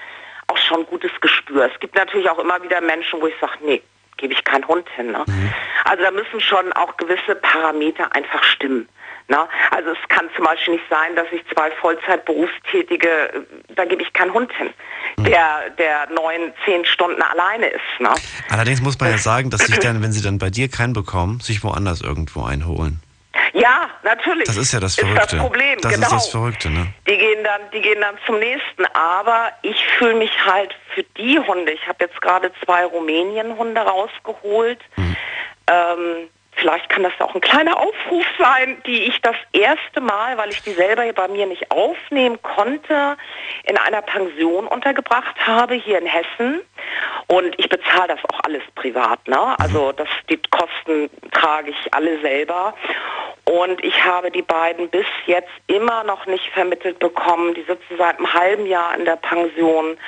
auch 0.48 0.58
schon 0.58 0.80
ein 0.80 0.86
gutes 0.86 1.12
Gespür. 1.20 1.70
Es 1.72 1.78
gibt 1.78 1.94
natürlich 1.94 2.28
auch 2.28 2.38
immer 2.40 2.60
wieder 2.62 2.80
Menschen, 2.80 3.20
wo 3.20 3.28
ich 3.28 3.34
sage, 3.40 3.58
nee, 3.62 3.80
gebe 4.16 4.32
ich 4.32 4.42
keinen 4.44 4.66
Hund 4.66 4.88
hin. 4.96 5.12
Ne? 5.12 5.22
Mhm. 5.26 5.54
Also 5.84 6.02
da 6.02 6.10
müssen 6.10 6.40
schon 6.40 6.72
auch 6.72 6.96
gewisse 6.96 7.36
Parameter 7.36 8.14
einfach 8.14 8.42
stimmen. 8.42 8.88
Na, 9.28 9.48
also 9.72 9.90
es 9.90 10.08
kann 10.08 10.28
zum 10.36 10.44
Beispiel 10.44 10.74
nicht 10.74 10.84
sein, 10.88 11.16
dass 11.16 11.26
ich 11.32 11.42
zwei 11.52 11.70
Vollzeitberufstätige, 11.72 13.08
da 13.74 13.84
gebe 13.84 14.02
ich 14.02 14.12
keinen 14.12 14.32
Hund 14.32 14.52
hin, 14.52 14.70
hm. 15.16 15.24
der, 15.24 15.70
der 15.78 16.08
neun, 16.10 16.52
zehn 16.64 16.84
Stunden 16.84 17.20
alleine 17.22 17.66
ist. 17.66 18.00
Ne? 18.00 18.10
Allerdings 18.50 18.80
muss 18.82 18.98
man 19.00 19.10
ja 19.10 19.18
sagen, 19.32 19.50
dass 19.50 19.62
sich 19.62 19.78
dann, 19.80 20.00
wenn 20.02 20.12
sie 20.12 20.22
dann 20.22 20.38
bei 20.38 20.50
dir 20.50 20.68
keinen 20.68 20.92
bekommen, 20.92 21.40
sich 21.40 21.64
woanders 21.64 22.02
irgendwo 22.02 22.44
einholen. 22.44 23.00
Ja, 23.52 23.90
natürlich. 24.02 24.44
Das 24.44 24.56
ist 24.56 24.72
ja 24.72 24.80
das 24.80 24.94
Verrückte. 24.94 25.22
Ist 25.22 25.32
das 25.32 25.40
Problem, 25.40 25.78
das 25.80 25.94
genau. 25.94 26.06
ist 26.06 26.12
das 26.12 26.28
Verrückte, 26.28 26.70
ne? 26.70 26.86
Die 27.08 27.16
gehen 27.16 27.44
dann, 27.44 27.60
die 27.72 27.80
gehen 27.80 28.00
dann 28.00 28.16
zum 28.26 28.38
nächsten. 28.38 28.84
Aber 28.94 29.50
ich 29.62 29.76
fühle 29.98 30.14
mich 30.14 30.30
halt 30.44 30.74
für 30.94 31.02
die 31.16 31.38
Hunde. 31.38 31.72
Ich 31.72 31.86
habe 31.86 32.04
jetzt 32.04 32.20
gerade 32.20 32.52
zwei 32.64 32.84
Rumänien-Hunde 32.84 33.80
rausgeholt. 33.80 34.80
Mhm. 34.96 35.16
Ähm, 35.68 36.28
Vielleicht 36.56 36.88
kann 36.88 37.02
das 37.02 37.12
auch 37.20 37.34
ein 37.34 37.40
kleiner 37.42 37.76
Aufruf 37.76 38.24
sein, 38.38 38.82
die 38.86 39.04
ich 39.04 39.20
das 39.20 39.36
erste 39.52 40.00
Mal, 40.00 40.38
weil 40.38 40.48
ich 40.48 40.62
die 40.62 40.72
selber 40.72 41.04
bei 41.12 41.28
mir 41.28 41.46
nicht 41.46 41.70
aufnehmen 41.70 42.40
konnte, 42.42 43.16
in 43.64 43.76
einer 43.76 44.00
Pension 44.00 44.66
untergebracht 44.66 45.36
habe 45.46 45.74
hier 45.74 45.98
in 45.98 46.06
Hessen. 46.06 46.62
Und 47.26 47.58
ich 47.58 47.68
bezahle 47.68 48.08
das 48.08 48.20
auch 48.30 48.40
alles 48.44 48.62
privat. 48.74 49.28
Ne? 49.28 49.58
Also 49.58 49.92
das, 49.92 50.08
die 50.30 50.40
Kosten 50.50 51.10
trage 51.30 51.70
ich 51.70 51.94
alle 51.94 52.20
selber. 52.20 52.74
Und 53.44 53.84
ich 53.84 54.04
habe 54.04 54.30
die 54.30 54.42
beiden 54.42 54.88
bis 54.88 55.06
jetzt 55.26 55.52
immer 55.66 56.04
noch 56.04 56.26
nicht 56.26 56.48
vermittelt 56.54 56.98
bekommen. 56.98 57.54
Die 57.54 57.62
sitzen 57.62 57.96
seit 57.98 58.18
einem 58.18 58.32
halben 58.32 58.66
Jahr 58.66 58.96
in 58.96 59.04
der 59.04 59.16
Pension. 59.16 59.98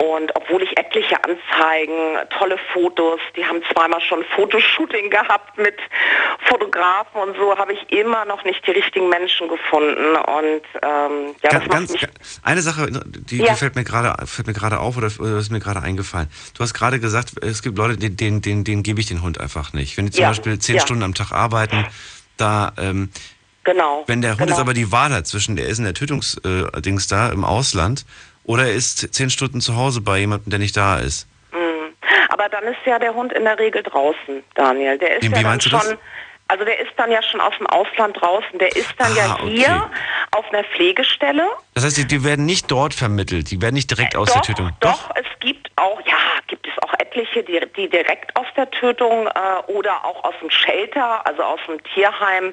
Und 0.00 0.34
obwohl 0.34 0.62
ich 0.62 0.78
etliche 0.78 1.16
Anzeigen, 1.16 2.16
tolle 2.38 2.56
Fotos, 2.72 3.20
die 3.36 3.44
haben 3.44 3.60
zweimal 3.70 4.00
schon 4.00 4.24
Fotoshooting 4.34 5.10
gehabt 5.10 5.58
mit 5.58 5.76
Fotografen 6.48 7.20
und 7.20 7.36
so, 7.36 7.54
habe 7.58 7.74
ich 7.74 7.92
immer 7.92 8.24
noch 8.24 8.42
nicht 8.44 8.66
die 8.66 8.70
richtigen 8.70 9.10
Menschen 9.10 9.48
gefunden. 9.48 10.16
Und 10.16 10.62
ähm, 10.82 11.34
ja, 11.42 11.50
ganz, 11.50 11.68
ganz, 11.68 11.94
eine 12.42 12.62
Sache, 12.62 12.88
die, 12.90 13.38
ja. 13.38 13.52
die 13.52 13.54
fällt 13.58 13.76
mir 13.76 13.84
gerade 13.84 14.26
fällt 14.26 14.46
mir 14.46 14.54
gerade 14.54 14.80
auf 14.80 14.96
oder, 14.96 15.10
oder 15.18 15.36
ist 15.36 15.52
mir 15.52 15.60
gerade 15.60 15.82
eingefallen. 15.82 16.30
Du 16.54 16.62
hast 16.62 16.72
gerade 16.72 16.98
gesagt, 16.98 17.32
es 17.42 17.62
gibt 17.62 17.76
Leute, 17.76 17.98
denen, 17.98 18.16
denen, 18.16 18.40
denen, 18.40 18.64
denen 18.64 18.82
gebe 18.82 19.00
ich 19.00 19.06
den 19.06 19.20
Hund 19.20 19.38
einfach 19.38 19.74
nicht. 19.74 19.98
Wenn 19.98 20.06
die 20.06 20.12
zum 20.12 20.22
ja. 20.22 20.28
Beispiel 20.28 20.58
zehn 20.58 20.76
ja. 20.76 20.80
Stunden 20.80 21.02
am 21.02 21.12
Tag 21.12 21.32
arbeiten, 21.32 21.86
da 22.38 22.72
ähm, 22.78 23.10
Genau. 23.64 24.04
Wenn 24.06 24.22
der 24.22 24.30
Hund 24.30 24.38
genau. 24.38 24.52
jetzt 24.52 24.60
aber 24.60 24.72
die 24.72 24.90
Wahl 24.90 25.12
hat 25.12 25.26
zwischen, 25.26 25.54
der 25.54 25.66
ist 25.66 25.78
in 25.78 25.84
der 25.84 25.92
Tötungsdings 25.92 27.04
äh, 27.04 27.08
da 27.10 27.28
im 27.28 27.44
Ausland 27.44 28.06
oder 28.44 28.64
er 28.64 28.74
ist 28.74 29.14
zehn 29.14 29.30
Stunden 29.30 29.60
zu 29.60 29.76
Hause 29.76 30.00
bei 30.00 30.18
jemandem, 30.18 30.50
der 30.50 30.58
nicht 30.58 30.76
da 30.76 30.98
ist. 30.98 31.26
Mhm. 31.52 31.94
Aber 32.28 32.48
dann 32.48 32.64
ist 32.64 32.78
ja 32.86 32.98
der 32.98 33.14
Hund 33.14 33.32
in 33.32 33.44
der 33.44 33.58
Regel 33.58 33.82
draußen, 33.82 34.42
Daniel. 34.54 34.98
Der 34.98 35.18
ist 35.18 35.30
wie, 35.30 35.34
ja 35.34 35.42
dann 35.42 35.60
schon. 35.60 35.80
Also 36.50 36.64
der 36.64 36.80
ist 36.80 36.90
dann 36.96 37.12
ja 37.12 37.22
schon 37.22 37.40
aus 37.40 37.54
dem 37.58 37.66
Ausland 37.68 38.20
draußen. 38.20 38.58
Der 38.58 38.74
ist 38.74 38.92
dann 38.98 39.12
ah, 39.12 39.16
ja 39.16 39.38
hier 39.44 39.82
okay. 39.86 40.38
auf 40.38 40.52
einer 40.52 40.64
Pflegestelle. 40.64 41.46
Das 41.74 41.84
heißt, 41.84 41.96
die, 41.96 42.06
die, 42.06 42.24
werden 42.24 42.44
nicht 42.44 42.70
dort 42.70 42.92
vermittelt, 42.92 43.52
die 43.52 43.62
werden 43.62 43.76
nicht 43.76 43.88
direkt 43.88 44.16
aus 44.16 44.28
doch, 44.28 44.34
der 44.34 44.42
Tötung. 44.42 44.70
Doch, 44.80 45.08
doch, 45.08 45.16
es 45.16 45.26
gibt 45.38 45.70
auch, 45.76 46.00
ja, 46.04 46.16
gibt 46.48 46.66
es 46.66 46.72
auch 46.82 46.92
etliche, 46.98 47.44
die, 47.44 47.60
die 47.76 47.88
direkt 47.88 48.34
aus 48.34 48.46
der 48.56 48.68
Tötung 48.70 49.28
äh, 49.28 49.72
oder 49.72 50.04
auch 50.04 50.24
aus 50.24 50.34
dem 50.40 50.50
Shelter, 50.50 51.24
also 51.24 51.42
aus 51.42 51.60
dem 51.68 51.82
Tierheim 51.94 52.52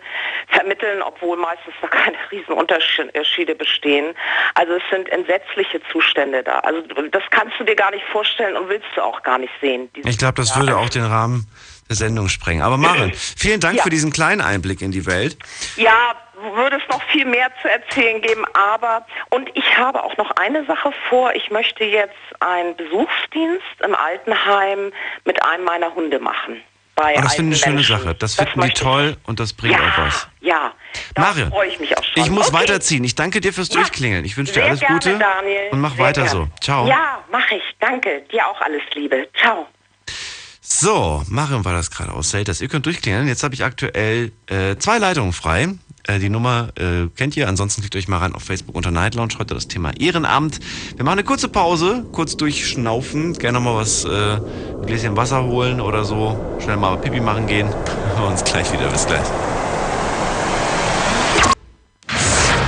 vermitteln, 0.49 1.01
obwohl 1.01 1.35
meistens 1.35 1.73
da 1.81 1.87
keine 1.87 2.17
Riesenunterschiede 2.31 3.55
bestehen. 3.55 4.15
Also 4.53 4.73
es 4.73 4.83
sind 4.91 5.09
entsetzliche 5.09 5.81
Zustände 5.91 6.43
da. 6.43 6.59
Also 6.59 6.81
das 7.11 7.23
kannst 7.31 7.59
du 7.59 7.63
dir 7.63 7.75
gar 7.75 7.91
nicht 7.91 8.05
vorstellen 8.11 8.55
und 8.55 8.69
willst 8.69 8.87
du 8.95 9.01
auch 9.01 9.23
gar 9.23 9.39
nicht 9.39 9.53
sehen. 9.59 9.89
Ich 10.05 10.19
glaube, 10.19 10.35
das 10.35 10.55
würde 10.55 10.77
auch 10.77 10.89
den 10.89 11.05
Rahmen 11.05 11.47
der 11.89 11.95
Sendung 11.95 12.29
sprengen. 12.29 12.61
Aber 12.61 12.77
Maren, 12.77 13.11
vielen 13.37 13.59
Dank 13.59 13.77
Ja. 13.77 13.83
für 13.83 13.89
diesen 13.89 14.11
kleinen 14.11 14.41
Einblick 14.41 14.81
in 14.81 14.91
die 14.91 15.05
Welt. 15.05 15.37
Ja, 15.75 16.15
würde 16.53 16.77
es 16.77 16.83
noch 16.89 17.01
viel 17.11 17.25
mehr 17.25 17.49
zu 17.61 17.69
erzählen 17.69 18.21
geben, 18.21 18.45
aber 18.53 19.05
und 19.31 19.49
ich 19.55 19.77
habe 19.77 20.03
auch 20.03 20.15
noch 20.17 20.29
eine 20.31 20.65
Sache 20.65 20.91
vor. 21.09 21.33
Ich 21.33 21.49
möchte 21.49 21.83
jetzt 21.83 22.13
einen 22.39 22.75
Besuchsdienst 22.75 23.63
im 23.83 23.95
Altenheim 23.95 24.91
mit 25.25 25.43
einem 25.43 25.63
meiner 25.63 25.93
Hunde 25.95 26.19
machen. 26.19 26.61
Bei 26.95 27.13
Oh, 27.17 27.21
das 27.21 27.35
finde 27.35 27.55
ich 27.55 27.65
eine 27.65 27.83
schöne. 27.83 27.99
Sache. 28.03 28.15
Das 28.15 28.35
finden 28.35 28.51
die 28.53 28.59
möchte 28.59 28.81
ich. 28.81 28.87
toll 28.87 29.17
und 29.27 29.39
das 29.39 29.53
bringt 29.53 29.79
auch 29.79 29.97
was. 29.97 30.27
Ja, 30.41 30.73
Marion, 31.15 31.49
freue 31.51 31.67
ich 31.69 31.79
mich 31.79 31.95
auch 31.97 32.03
schon. 32.03 32.23
Ich 32.23 32.29
muss 32.31 32.47
okay. 32.49 32.57
weiterziehen. 32.57 33.03
Ich 33.03 33.13
danke 33.13 33.39
dir 33.39 33.53
fürs 33.53 33.69
Durchklingeln. 33.69 34.25
Ich 34.25 34.35
wünsche 34.35 34.53
dir 34.53 34.63
alles 34.65 34.79
gerne, 34.79 34.95
Gute 34.95 35.17
Daniel. 35.19 35.69
und 35.71 35.81
mach 35.81 35.95
Sehr 35.95 36.05
weiter 36.05 36.23
gerne. 36.23 36.29
so. 36.39 36.47
Ciao. 36.59 36.87
Ja, 36.87 37.23
mache 37.31 37.55
ich. 37.55 37.63
Danke. 37.79 38.23
Dir 38.31 38.47
auch 38.47 38.59
alles 38.61 38.81
Liebe. 38.95 39.27
Ciao. 39.39 39.67
So, 40.79 41.23
Marion 41.27 41.65
war 41.65 41.73
das 41.73 41.89
gerade 41.89 42.11
aus 42.11 42.29
Selters. 42.29 42.61
Ihr 42.61 42.67
könnt 42.67 42.85
durchklingeln. 42.85 43.27
Jetzt 43.27 43.41
habe 43.41 43.55
ich 43.55 43.63
aktuell 43.63 44.31
äh, 44.45 44.75
zwei 44.77 44.99
Leitungen 44.99 45.33
frei. 45.33 45.69
Äh, 46.05 46.19
die 46.19 46.29
Nummer 46.29 46.69
äh, 46.77 47.07
kennt 47.15 47.35
ihr. 47.35 47.49
Ansonsten 47.49 47.81
klickt 47.81 47.95
euch 47.95 48.07
mal 48.07 48.19
rein 48.19 48.35
auf 48.35 48.43
Facebook 48.43 48.75
unter 48.75 48.91
Night 48.91 49.15
Lounge. 49.15 49.33
Heute 49.39 49.55
das 49.55 49.67
Thema 49.67 49.89
Ehrenamt. 49.99 50.59
Wir 50.95 51.03
machen 51.03 51.17
eine 51.17 51.23
kurze 51.23 51.47
Pause, 51.47 52.05
kurz 52.11 52.37
durchschnaufen. 52.37 53.33
Gerne 53.33 53.57
noch 53.57 53.65
mal 53.65 53.75
was, 53.75 54.05
äh, 54.05 54.09
ein 54.09 54.85
Gläschen 54.85 55.17
Wasser 55.17 55.43
holen 55.45 55.81
oder 55.81 56.05
so. 56.05 56.39
Schnell 56.63 56.77
mal 56.77 56.95
Pipi 56.97 57.21
machen 57.21 57.47
gehen. 57.47 57.69
Wir 58.13 58.21
hören 58.21 58.33
uns 58.33 58.43
gleich 58.43 58.71
wieder. 58.71 58.87
Bis 58.89 59.07
gleich. 59.07 59.25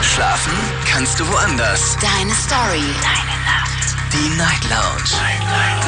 Schlafen 0.01 0.53
kannst 0.91 1.19
du 1.19 1.27
woanders. 1.27 1.95
Deine 2.01 2.33
Story. 2.33 2.81
Deine 3.03 3.37
Nacht. 3.45 3.95
Die 4.13 4.35
Night 4.35 4.63
Lounge. 4.67 5.13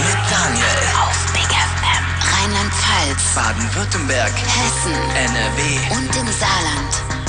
Mit 0.05 0.17
Daniel. 0.30 0.65
Auf 1.01 1.34
Big 1.34 1.49
FM. 1.49 1.80
Rheinland-Pfalz. 2.24 3.34
Baden-Württemberg. 3.36 4.32
Hessen. 4.32 4.93
NRW. 5.15 5.95
Und 5.95 6.15
im 6.15 6.28
Saarland. 6.28 7.22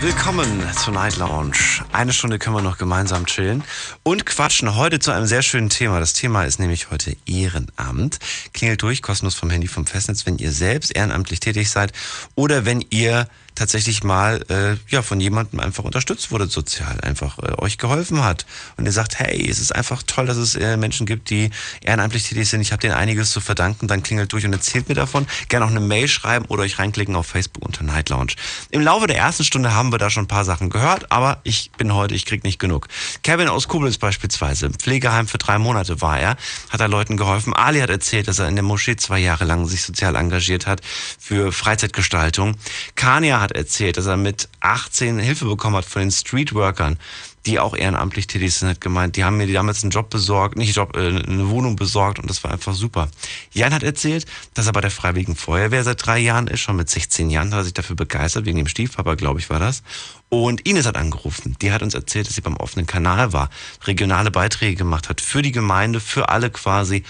Willkommen 0.00 0.62
zur 0.76 0.92
Night 0.92 1.16
Lounge. 1.16 1.56
Eine 1.92 2.12
Stunde 2.12 2.38
können 2.38 2.56
wir 2.56 2.62
noch 2.62 2.76
gemeinsam 2.76 3.24
chillen 3.24 3.64
und 4.02 4.26
quatschen 4.26 4.76
heute 4.76 4.98
zu 4.98 5.10
einem 5.10 5.24
sehr 5.24 5.40
schönen 5.40 5.70
Thema. 5.70 6.00
Das 6.00 6.12
Thema 6.12 6.44
ist 6.44 6.60
nämlich 6.60 6.90
heute 6.90 7.16
Ehrenamt. 7.24 8.18
Klingelt 8.52 8.82
durch, 8.82 9.00
kostenlos 9.00 9.34
vom 9.34 9.48
Handy 9.48 9.68
vom 9.68 9.86
Festnetz, 9.86 10.26
wenn 10.26 10.36
ihr 10.36 10.52
selbst 10.52 10.94
ehrenamtlich 10.94 11.40
tätig 11.40 11.70
seid 11.70 11.92
oder 12.34 12.66
wenn 12.66 12.84
ihr 12.90 13.26
tatsächlich 13.54 14.02
mal 14.02 14.44
äh, 14.48 14.76
ja 14.88 15.02
von 15.02 15.20
jemandem 15.20 15.60
einfach 15.60 15.84
unterstützt 15.84 16.30
wurde 16.30 16.46
sozial, 16.46 17.00
einfach 17.00 17.38
äh, 17.38 17.52
euch 17.58 17.78
geholfen 17.78 18.24
hat 18.24 18.46
und 18.76 18.86
ihr 18.86 18.92
sagt, 18.92 19.18
hey, 19.18 19.48
es 19.48 19.60
ist 19.60 19.74
einfach 19.74 20.02
toll, 20.02 20.26
dass 20.26 20.36
es 20.36 20.54
äh, 20.54 20.76
Menschen 20.76 21.06
gibt, 21.06 21.30
die 21.30 21.50
ehrenamtlich 21.82 22.24
tätig 22.24 22.48
sind. 22.48 22.60
Ich 22.60 22.72
habe 22.72 22.80
denen 22.80 22.94
einiges 22.94 23.30
zu 23.30 23.40
verdanken. 23.40 23.88
Dann 23.88 24.02
klingelt 24.02 24.32
durch 24.32 24.44
und 24.44 24.52
erzählt 24.52 24.88
mir 24.88 24.94
davon. 24.94 25.26
Gerne 25.48 25.66
auch 25.66 25.70
eine 25.70 25.80
Mail 25.80 26.08
schreiben 26.08 26.46
oder 26.46 26.62
euch 26.62 26.78
reinklicken 26.78 27.14
auf 27.16 27.26
Facebook 27.26 27.64
unter 27.64 27.84
Night 27.84 28.08
Lounge. 28.08 28.32
Im 28.70 28.80
Laufe 28.80 29.06
der 29.06 29.16
ersten 29.16 29.44
Stunde 29.44 29.74
haben 29.74 29.92
wir 29.92 29.98
da 29.98 30.10
schon 30.10 30.24
ein 30.24 30.28
paar 30.28 30.44
Sachen 30.44 30.70
gehört, 30.70 31.12
aber 31.12 31.38
ich 31.44 31.70
bin 31.76 31.94
heute, 31.94 32.14
ich 32.14 32.26
krieg 32.26 32.44
nicht 32.44 32.58
genug. 32.58 32.88
Kevin 33.22 33.48
aus 33.48 33.68
Koblenz 33.68 33.98
beispielsweise, 33.98 34.66
im 34.66 34.74
Pflegeheim 34.74 35.28
für 35.28 35.38
drei 35.38 35.58
Monate 35.58 36.00
war 36.00 36.18
er, 36.18 36.36
hat 36.70 36.80
da 36.80 36.86
Leuten 36.86 37.16
geholfen. 37.16 37.52
Ali 37.54 37.80
hat 37.80 37.90
erzählt, 37.90 38.28
dass 38.28 38.38
er 38.38 38.48
in 38.48 38.56
der 38.56 38.64
Moschee 38.64 38.96
zwei 38.96 39.18
Jahre 39.18 39.44
lang 39.44 39.66
sich 39.66 39.82
sozial 39.82 40.16
engagiert 40.16 40.66
hat 40.66 40.80
für 41.18 41.52
Freizeitgestaltung. 41.52 42.56
Kania 42.96 43.43
hat 43.44 43.52
erzählt, 43.52 43.96
dass 43.96 44.06
er 44.06 44.16
mit 44.16 44.48
18 44.60 45.18
Hilfe 45.18 45.44
bekommen 45.44 45.76
hat 45.76 45.84
von 45.84 46.02
den 46.02 46.10
Streetworkern 46.10 46.98
die 47.46 47.60
auch 47.60 47.76
ehrenamtlich 47.76 48.26
tätig 48.26 48.54
sind, 48.54 48.68
hat 48.68 48.80
gemeint, 48.80 49.16
die 49.16 49.24
haben 49.24 49.36
mir 49.36 49.50
damals 49.52 49.82
einen 49.82 49.90
Job 49.90 50.08
besorgt, 50.08 50.56
nicht 50.56 50.76
Job, 50.76 50.96
äh, 50.96 51.08
eine 51.08 51.48
Wohnung 51.50 51.76
besorgt 51.76 52.18
und 52.18 52.30
das 52.30 52.42
war 52.42 52.52
einfach 52.52 52.74
super. 52.74 53.08
Jan 53.52 53.74
hat 53.74 53.82
erzählt, 53.82 54.24
dass 54.54 54.66
er 54.66 54.72
bei 54.72 54.80
der 54.80 54.90
Freiwilligen 54.90 55.36
Feuerwehr 55.36 55.84
seit 55.84 56.04
drei 56.06 56.18
Jahren 56.18 56.46
ist, 56.46 56.60
schon 56.60 56.76
mit 56.76 56.88
16 56.88 57.30
Jahren 57.30 57.52
hat 57.52 57.60
er 57.60 57.64
sich 57.64 57.74
dafür 57.74 57.96
begeistert, 57.96 58.46
wegen 58.46 58.56
dem 58.56 58.66
Stiefpapa, 58.66 59.14
glaube 59.14 59.40
ich, 59.40 59.50
war 59.50 59.58
das. 59.58 59.82
Und 60.30 60.66
Ines 60.66 60.86
hat 60.86 60.96
angerufen. 60.96 61.56
Die 61.60 61.70
hat 61.70 61.82
uns 61.82 61.94
erzählt, 61.94 62.26
dass 62.26 62.34
sie 62.34 62.40
beim 62.40 62.56
offenen 62.56 62.86
Kanal 62.86 63.32
war, 63.32 63.50
regionale 63.84 64.30
Beiträge 64.30 64.76
gemacht 64.76 65.08
hat 65.08 65.20
für 65.20 65.42
die 65.42 65.52
Gemeinde, 65.52 66.00
für 66.00 66.30
alle 66.30 66.50
quasi 66.50 67.04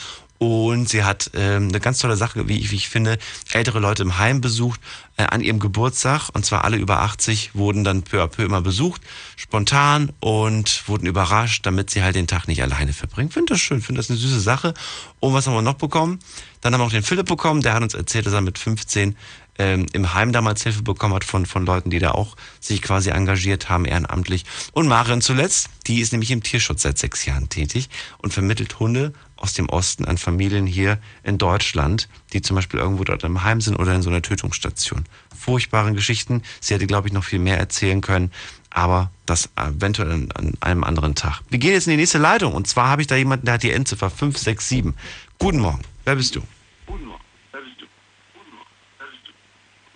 und 0.45 0.89
sie 0.89 1.05
hat 1.05 1.31
ähm, 1.35 1.69
eine 1.69 1.81
ganz 1.81 1.99
tolle 1.99 2.17
Sache, 2.17 2.49
wie 2.49 2.59
ich, 2.59 2.71
wie 2.71 2.77
ich 2.77 2.89
finde, 2.89 3.19
ältere 3.53 3.79
Leute 3.81 4.03
im 4.03 4.19
Heim 4.19 4.41
besucht 4.41 4.81
äh, 5.17 5.25
an 5.25 5.41
ihrem 5.41 5.59
Geburtstag. 5.59 6.29
Und 6.33 6.45
zwar 6.45 6.65
alle 6.65 6.77
über 6.77 7.01
80 7.01 7.55
wurden 7.55 7.85
dann 7.85 8.03
peu 8.03 8.23
à 8.23 8.27
peu 8.27 8.45
immer 8.45 8.61
besucht, 8.61 9.01
spontan 9.37 10.13
und 10.21 10.87
wurden 10.87 11.07
überrascht, 11.07 11.65
damit 11.67 11.91
sie 11.91 12.03
halt 12.03 12.17
den 12.17 12.27
Tag 12.27 12.47
nicht 12.47 12.63
alleine 12.63 12.93
verbringen. 12.93 13.31
Finde 13.31 13.55
das 13.55 13.61
schön, 13.61 13.81
finde 13.81 14.01
das 14.01 14.11
eine 14.11 14.19
süße 14.19 14.41
Sache. 14.41 14.75
Und 15.21 15.33
was 15.33 15.47
haben 15.47 15.55
wir 15.55 15.63
noch 15.63 15.75
bekommen? 15.75 16.19
Dann 16.61 16.75
haben 16.75 16.81
wir 16.81 16.87
auch 16.87 16.91
den 16.91 17.03
Philipp 17.03 17.27
bekommen, 17.27 17.63
der 17.63 17.75
hat 17.75 17.83
uns 17.83 17.95
erzählt, 17.95 18.27
dass 18.27 18.33
er 18.33 18.41
mit 18.41 18.59
15 18.59 19.17
ähm, 19.59 19.87
im 19.93 20.15
Heim 20.15 20.33
damals 20.33 20.63
Hilfe 20.63 20.83
bekommen 20.83 21.15
hat 21.15 21.25
von, 21.25 21.47
von 21.47 21.65
Leuten, 21.67 21.91
die 21.91 21.99
da 21.99 22.13
auch 22.13 22.37
sich 22.61 22.83
quasi 22.83 23.11
engagiert 23.11 23.69
haben, 23.69 23.85
ehrenamtlich. 23.85 24.45
Und 24.73 24.89
Maren 24.89 25.21
zuletzt, 25.21 25.69
die 25.87 26.01
ist 26.01 26.13
nämlich 26.13 26.31
im 26.31 26.43
Tierschutz 26.43 26.83
seit 26.83 26.99
sechs 26.99 27.25
Jahren 27.25 27.49
tätig 27.49 27.89
und 28.19 28.33
vermittelt 28.33 28.81
Hunde 28.81 29.13
aus 29.45 29.53
dem 29.53 29.69
Osten 29.69 30.07
an 30.07 30.17
Familien 30.17 30.67
hier 30.67 30.99
in 31.23 31.37
Deutschland, 31.37 32.09
die 32.33 32.41
zum 32.41 32.57
Beispiel 32.57 32.81
irgendwo 32.81 33.05
dort 33.05 33.25
im 33.25 33.45
Heim 33.45 33.61
sind 33.61 33.77
oder 33.77 33.95
in 33.95 34.01
so 34.01 34.09
einer 34.09 34.23
Tötungsstation. 34.23 35.05
Furchtbare 35.39 35.93
Geschichten. 35.93 36.43
Sie 36.61 36.73
hätte, 36.73 36.87
glaube 36.87 37.09
ich, 37.09 37.13
noch 37.13 37.25
viel 37.25 37.41
mehr 37.41 37.59
erzählen 37.59 38.01
können, 38.01 38.33
aber 38.71 39.11
das 39.27 39.51
eventuell 39.55 40.11
an, 40.11 40.31
an 40.33 40.55
einem 40.61 40.83
anderen 40.83 41.15
Tag. 41.15 41.43
Wir 41.51 41.59
gehen 41.59 41.75
jetzt 41.75 41.87
in 41.87 41.91
die 41.91 41.99
nächste 41.99 42.17
Leitung 42.17 42.55
und 42.55 42.67
zwar 42.67 42.89
habe 42.89 43.03
ich 43.03 43.07
da 43.07 43.17
jemanden, 43.17 43.45
der 43.45 43.55
hat 43.55 43.63
die 43.63 43.71
Endziffer 43.71 44.09
567. 44.09 44.95
Guten 45.39 45.59
Morgen. 45.59 45.83
Wer 46.07 46.17
bist 46.17 46.35
du? 46.37 46.41
Guten 46.87 47.05
Morgen. 47.05 47.23
Wer 47.53 47.61
bist 47.61 47.77
du? 47.79 47.85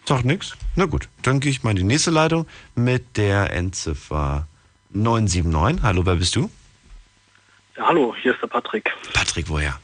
Sagt 0.07 0.26
nix? 0.26 0.57
Na 0.76 0.84
gut, 0.84 1.09
dann 1.22 1.40
gehe 1.40 1.51
ich 1.51 1.62
mal 1.62 1.70
in 1.70 1.76
die 1.76 1.84
nächste 1.84 2.11
Leitung 2.11 2.46
mit 2.74 3.16
der 3.16 3.51
Endziffer 3.55 4.46
979. 4.90 5.82
Hallo, 5.82 6.05
wer 6.05 6.16
bist 6.16 6.36
du? 6.36 6.51
Hallo, 7.81 8.14
hier 8.20 8.33
ist 8.33 8.43
der 8.43 8.49
Patrick. 8.49 8.93
Patrick, 9.12 9.49
woher? 9.49 9.79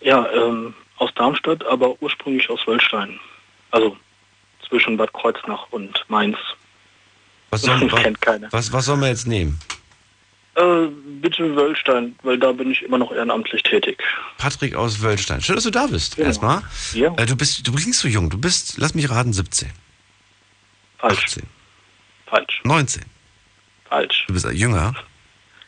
Ja, 0.00 0.28
ähm, 0.32 0.74
aus 0.96 1.10
Darmstadt, 1.14 1.64
aber 1.66 2.00
ursprünglich 2.02 2.48
aus 2.50 2.66
Wöllstein. 2.66 3.18
Also 3.70 3.96
zwischen 4.68 4.96
Bad 4.96 5.12
Kreuznach 5.12 5.66
und 5.70 6.04
Mainz. 6.08 6.36
Was 7.50 7.62
soll, 7.62 7.88
kennt 8.02 8.20
keiner. 8.20 8.48
Was, 8.50 8.72
was 8.72 8.86
sollen 8.86 9.00
wir 9.00 9.08
jetzt 9.08 9.26
nehmen? 9.26 9.58
Äh, 10.56 10.86
bitte 11.20 11.54
Wöllstein, 11.54 12.16
weil 12.22 12.38
da 12.38 12.52
bin 12.52 12.70
ich 12.70 12.82
immer 12.82 12.98
noch 12.98 13.12
ehrenamtlich 13.12 13.62
tätig. 13.62 14.02
Patrick 14.38 14.74
aus 14.74 15.02
Wöllstein. 15.02 15.40
Schön, 15.42 15.54
dass 15.54 15.64
du 15.64 15.70
da 15.70 15.86
bist. 15.86 16.16
Genau. 16.16 16.28
Erstmal. 16.28 16.62
Ja. 16.94 17.14
Äh, 17.16 17.26
du 17.26 17.36
bist, 17.36 17.66
du 17.66 17.72
klingst 17.72 18.00
so 18.00 18.08
jung. 18.08 18.30
Du 18.30 18.38
bist, 18.38 18.78
lass 18.78 18.94
mich 18.94 19.08
raten, 19.10 19.32
17. 19.32 19.70
Falsch. 20.98 21.24
18. 21.24 21.42
Falsch. 22.26 22.60
19. 22.64 23.04
Falsch. 23.88 24.24
Du 24.26 24.32
bist 24.32 24.46
jünger? 24.52 24.94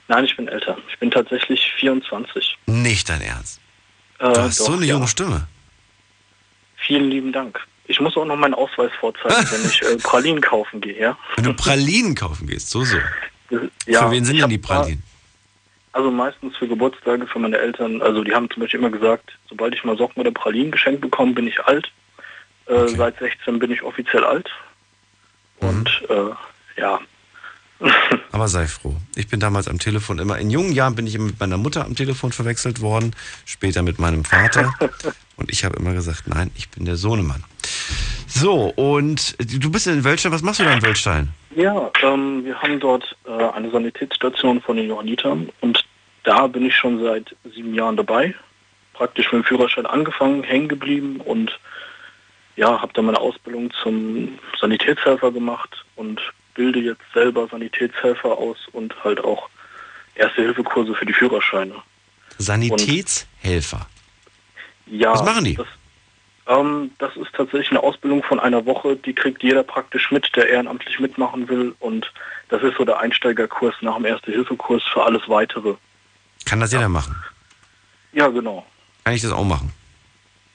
Nein, 0.08 0.24
ich 0.24 0.36
bin 0.36 0.48
älter. 0.48 0.76
Ich 0.90 0.98
bin 0.98 1.10
tatsächlich 1.10 1.72
24. 1.78 2.58
Nicht 2.66 3.08
dein 3.08 3.20
Ernst. 3.20 3.60
Äh, 4.18 4.32
du 4.32 4.40
hast 4.40 4.60
doch, 4.60 4.66
so 4.66 4.72
eine 4.72 4.86
junge 4.86 5.02
ja. 5.02 5.06
Stimme. 5.06 5.46
Vielen 6.76 7.10
lieben 7.10 7.32
Dank. 7.32 7.60
Ich 7.86 8.00
muss 8.00 8.16
auch 8.16 8.24
noch 8.24 8.36
meinen 8.36 8.54
Ausweis 8.54 8.90
vorzeigen, 8.98 9.34
wenn 9.50 9.70
ich 9.70 9.82
äh, 9.82 9.96
Pralinen 9.96 10.40
kaufen 10.40 10.80
gehe, 10.80 10.98
ja? 10.98 11.18
Wenn 11.36 11.44
du 11.44 11.54
Pralinen 11.54 12.14
kaufen 12.14 12.46
gehst, 12.46 12.70
so 12.70 12.84
so. 12.84 12.96
Ja, 13.86 14.06
für 14.06 14.10
wen 14.10 14.24
sind 14.24 14.38
denn 14.38 14.48
die 14.48 14.58
Pralinen? 14.58 15.02
Also 15.92 16.10
meistens 16.10 16.56
für 16.56 16.68
Geburtstage 16.68 17.26
für 17.26 17.38
meine 17.38 17.58
Eltern. 17.58 18.02
Also 18.02 18.22
die 18.22 18.34
haben 18.34 18.48
zum 18.50 18.62
Beispiel 18.62 18.80
immer 18.80 18.90
gesagt, 18.90 19.36
sobald 19.48 19.74
ich 19.74 19.84
mal 19.84 19.96
Socken 19.96 20.20
oder 20.20 20.30
Pralinen 20.30 20.70
geschenkt 20.70 21.00
bekomme, 21.00 21.32
bin 21.32 21.46
ich 21.46 21.60
alt. 21.60 21.90
Äh, 22.66 22.74
okay. 22.74 22.94
Seit 22.96 23.18
16 23.18 23.58
bin 23.58 23.70
ich 23.70 23.82
offiziell 23.82 24.24
alt. 24.24 24.50
Mhm. 25.60 25.68
Und 25.68 26.02
äh, 26.08 26.80
ja, 26.80 27.00
Aber 28.32 28.48
sei 28.48 28.66
froh. 28.66 28.96
Ich 29.16 29.28
bin 29.28 29.40
damals 29.40 29.68
am 29.68 29.78
Telefon 29.78 30.18
immer, 30.18 30.38
in 30.38 30.50
jungen 30.50 30.72
Jahren 30.72 30.94
bin 30.94 31.06
ich 31.06 31.14
immer 31.14 31.26
mit 31.26 31.40
meiner 31.40 31.56
Mutter 31.56 31.84
am 31.84 31.94
Telefon 31.94 32.32
verwechselt 32.32 32.80
worden, 32.80 33.14
später 33.44 33.82
mit 33.82 33.98
meinem 33.98 34.24
Vater. 34.24 34.72
Und 35.36 35.50
ich 35.50 35.64
habe 35.64 35.76
immer 35.76 35.92
gesagt, 35.92 36.24
nein, 36.26 36.50
ich 36.56 36.68
bin 36.68 36.84
der 36.84 36.96
Sohnemann. 36.96 37.44
So, 38.26 38.72
und 38.76 39.36
du 39.38 39.70
bist 39.70 39.86
in 39.86 40.04
Wölstein, 40.04 40.32
was 40.32 40.42
machst 40.42 40.60
du 40.60 40.64
da 40.64 40.72
in 40.74 40.82
Wölstein? 40.82 41.30
Ja, 41.56 41.90
ähm, 42.02 42.44
wir 42.44 42.60
haben 42.60 42.78
dort 42.78 43.16
äh, 43.24 43.30
eine 43.30 43.70
Sanitätsstation 43.70 44.60
von 44.60 44.76
den 44.76 44.88
Johannitern 44.88 45.48
und 45.60 45.84
da 46.24 46.46
bin 46.46 46.66
ich 46.66 46.76
schon 46.76 47.02
seit 47.02 47.34
sieben 47.54 47.74
Jahren 47.74 47.96
dabei. 47.96 48.34
Praktisch 48.92 49.32
mit 49.32 49.42
dem 49.42 49.44
Führerschein 49.44 49.86
angefangen, 49.86 50.42
hängen 50.42 50.68
geblieben 50.68 51.20
und 51.20 51.58
ja, 52.56 52.80
habe 52.80 52.92
dann 52.92 53.06
meine 53.06 53.20
Ausbildung 53.20 53.72
zum 53.82 54.38
Sanitätshelfer 54.60 55.30
gemacht 55.30 55.84
und 55.96 56.20
bilde 56.58 56.80
jetzt 56.80 57.04
selber 57.14 57.46
Sanitätshelfer 57.48 58.36
aus 58.36 58.58
und 58.72 58.92
halt 59.04 59.22
auch 59.22 59.48
Erste-Hilfe-Kurse 60.16 60.94
für 60.94 61.06
die 61.06 61.12
Führerscheine. 61.12 61.74
Sanitätshelfer? 62.36 63.86
Und, 64.86 64.98
ja. 65.00 65.12
Was 65.12 65.24
machen 65.24 65.44
die? 65.44 65.54
Das, 65.54 65.68
ähm, 66.48 66.90
das 66.98 67.16
ist 67.16 67.32
tatsächlich 67.32 67.70
eine 67.70 67.82
Ausbildung 67.82 68.24
von 68.24 68.40
einer 68.40 68.66
Woche, 68.66 68.96
die 68.96 69.14
kriegt 69.14 69.42
jeder 69.42 69.62
praktisch 69.62 70.10
mit, 70.10 70.34
der 70.34 70.48
ehrenamtlich 70.48 70.98
mitmachen 70.98 71.48
will. 71.48 71.74
Und 71.78 72.12
das 72.48 72.62
ist 72.62 72.76
so 72.76 72.84
der 72.84 72.98
Einsteigerkurs 72.98 73.76
nach 73.80 73.94
dem 73.94 74.04
Erste-Hilfe-Kurs 74.04 74.82
für 74.92 75.04
alles 75.04 75.22
Weitere. 75.28 75.74
Kann 76.44 76.58
das 76.58 76.72
jeder 76.72 76.88
machen? 76.88 77.14
Ja, 78.12 78.26
genau. 78.28 78.66
Kann 79.04 79.14
ich 79.14 79.22
das 79.22 79.30
auch 79.30 79.44
machen? 79.44 79.72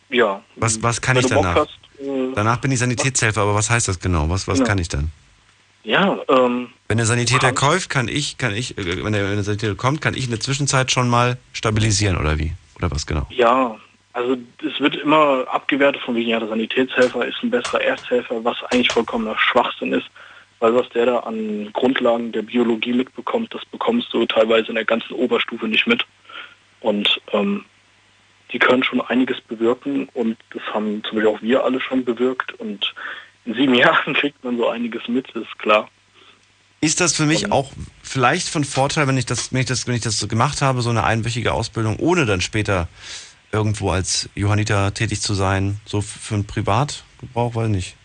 Ja. 0.10 0.44
Was, 0.58 0.84
was 0.84 1.02
kann 1.02 1.16
Wenn 1.16 1.24
ich 1.24 1.30
danach? 1.30 1.56
Hast, 1.56 1.80
äh, 2.00 2.34
danach 2.36 2.58
bin 2.58 2.72
ich 2.72 2.80
Sanitätshelfer, 2.80 3.42
aber 3.42 3.56
was 3.56 3.70
heißt 3.70 3.88
das 3.88 4.00
genau? 4.00 4.30
Was, 4.30 4.48
was 4.50 4.60
ja. 4.60 4.66
kann 4.66 4.78
ich 4.80 4.90
dann? 4.90 5.12
Ja, 5.84 6.18
ähm. 6.30 6.70
Wenn 6.88 6.98
der 6.98 7.06
Sanitäter 7.06 7.52
kauft, 7.52 7.90
kann 7.90 8.08
ich, 8.08 8.38
kann 8.38 8.56
ich, 8.56 8.78
äh, 8.78 9.04
wenn 9.04 9.14
der, 9.14 9.26
wenn 9.26 9.36
der 9.36 9.44
Sanitäter 9.44 9.76
kommt, 9.76 10.02
kann 10.02 10.14
ich 10.14 10.26
in 10.26 10.32
der 10.32 10.40
Zwischenzeit 10.40 10.92
schon 10.92 11.10
mal 11.10 11.38
stabilisieren 11.52 12.18
oder 12.18 12.40
wie? 12.40 12.54
Oder 12.78 12.90
was 12.92 13.06
genau? 13.06 13.28
Ja, 13.30 13.78
also 14.14 14.38
es 14.66 14.80
wird 14.80 14.96
immer 14.96 15.46
abgewertet 15.50 16.02
von 16.04 16.16
wegen, 16.16 16.30
ja, 16.30 16.40
der 16.40 16.48
Sanitätshelfer 16.48 17.26
ist 17.26 17.42
ein 17.44 17.50
besserer 17.50 17.82
Ersthelfer, 17.82 18.44
was 18.44 18.64
eigentlich 18.66 18.92
vollkommener 18.92 19.38
Schwachsinn 19.38 19.92
ist, 19.92 20.08
weil 20.60 20.76
was 20.76 20.88
der 20.90 21.08
da 21.08 21.20
an 21.20 21.70
Grundlagen 21.74 22.32
der 22.32 22.44
Biologie 22.44 22.94
mitbekommt, 22.94 23.54
das 23.54 23.66
bekommst 23.66 24.14
du 24.14 24.26
teilweise 24.26 24.70
in 24.70 24.76
der 24.76 24.86
ganzen 24.86 25.14
Oberstufe 25.14 25.68
nicht 25.68 25.88
mit. 25.88 26.06
Und 26.80 27.20
ähm, 27.32 27.66
die 28.52 28.60
können 28.60 28.84
schon 28.84 29.02
einiges 29.02 29.42
bewirken 29.42 30.08
und 30.14 30.38
das 30.54 30.62
haben 30.74 31.04
zum 31.04 31.18
Beispiel 31.18 31.28
auch 31.28 31.42
wir 31.42 31.66
alle 31.66 31.82
schon 31.82 32.06
bewirkt 32.06 32.54
und 32.54 32.94
in 33.46 33.54
sieben 33.54 33.76
Jahren 33.76 34.14
kriegt 34.14 34.44
man 34.44 34.58
so 34.58 34.68
einiges 34.70 35.08
mit, 35.08 35.30
ist 35.32 35.60
klar. 35.60 35.90
Ist 36.82 37.00
das 37.00 37.16
für 37.16 37.26
mich 37.26 37.50
auch 37.50 37.72
vielleicht 38.02 38.50
von 38.50 38.66
Vorteil, 38.66 39.08
wenn 39.08 39.18
ich 39.18 39.26
das, 39.26 39.54
wenn 39.54 39.62
ich 39.62 39.68
das, 39.68 39.88
wenn 39.88 39.96
ich 39.96 40.02
das 40.02 40.20
so 40.20 40.28
gemacht 40.28 40.62
habe, 40.62 40.82
so 40.82 40.90
eine 40.90 41.06
einwöchige 41.06 41.54
Ausbildung, 41.54 41.98
ohne 41.98 42.26
dann 42.26 42.42
später 42.42 42.90
irgendwo 43.54 43.92
als 43.92 44.30
Johanniter 44.36 44.94
tätig 44.94 45.22
zu 45.22 45.34
sein, 45.34 45.80
so 45.86 46.02
für 46.02 46.34
einen 46.34 46.46
Privatgebrauch, 46.46 47.56
weil 47.56 47.70
nicht? 47.70 47.96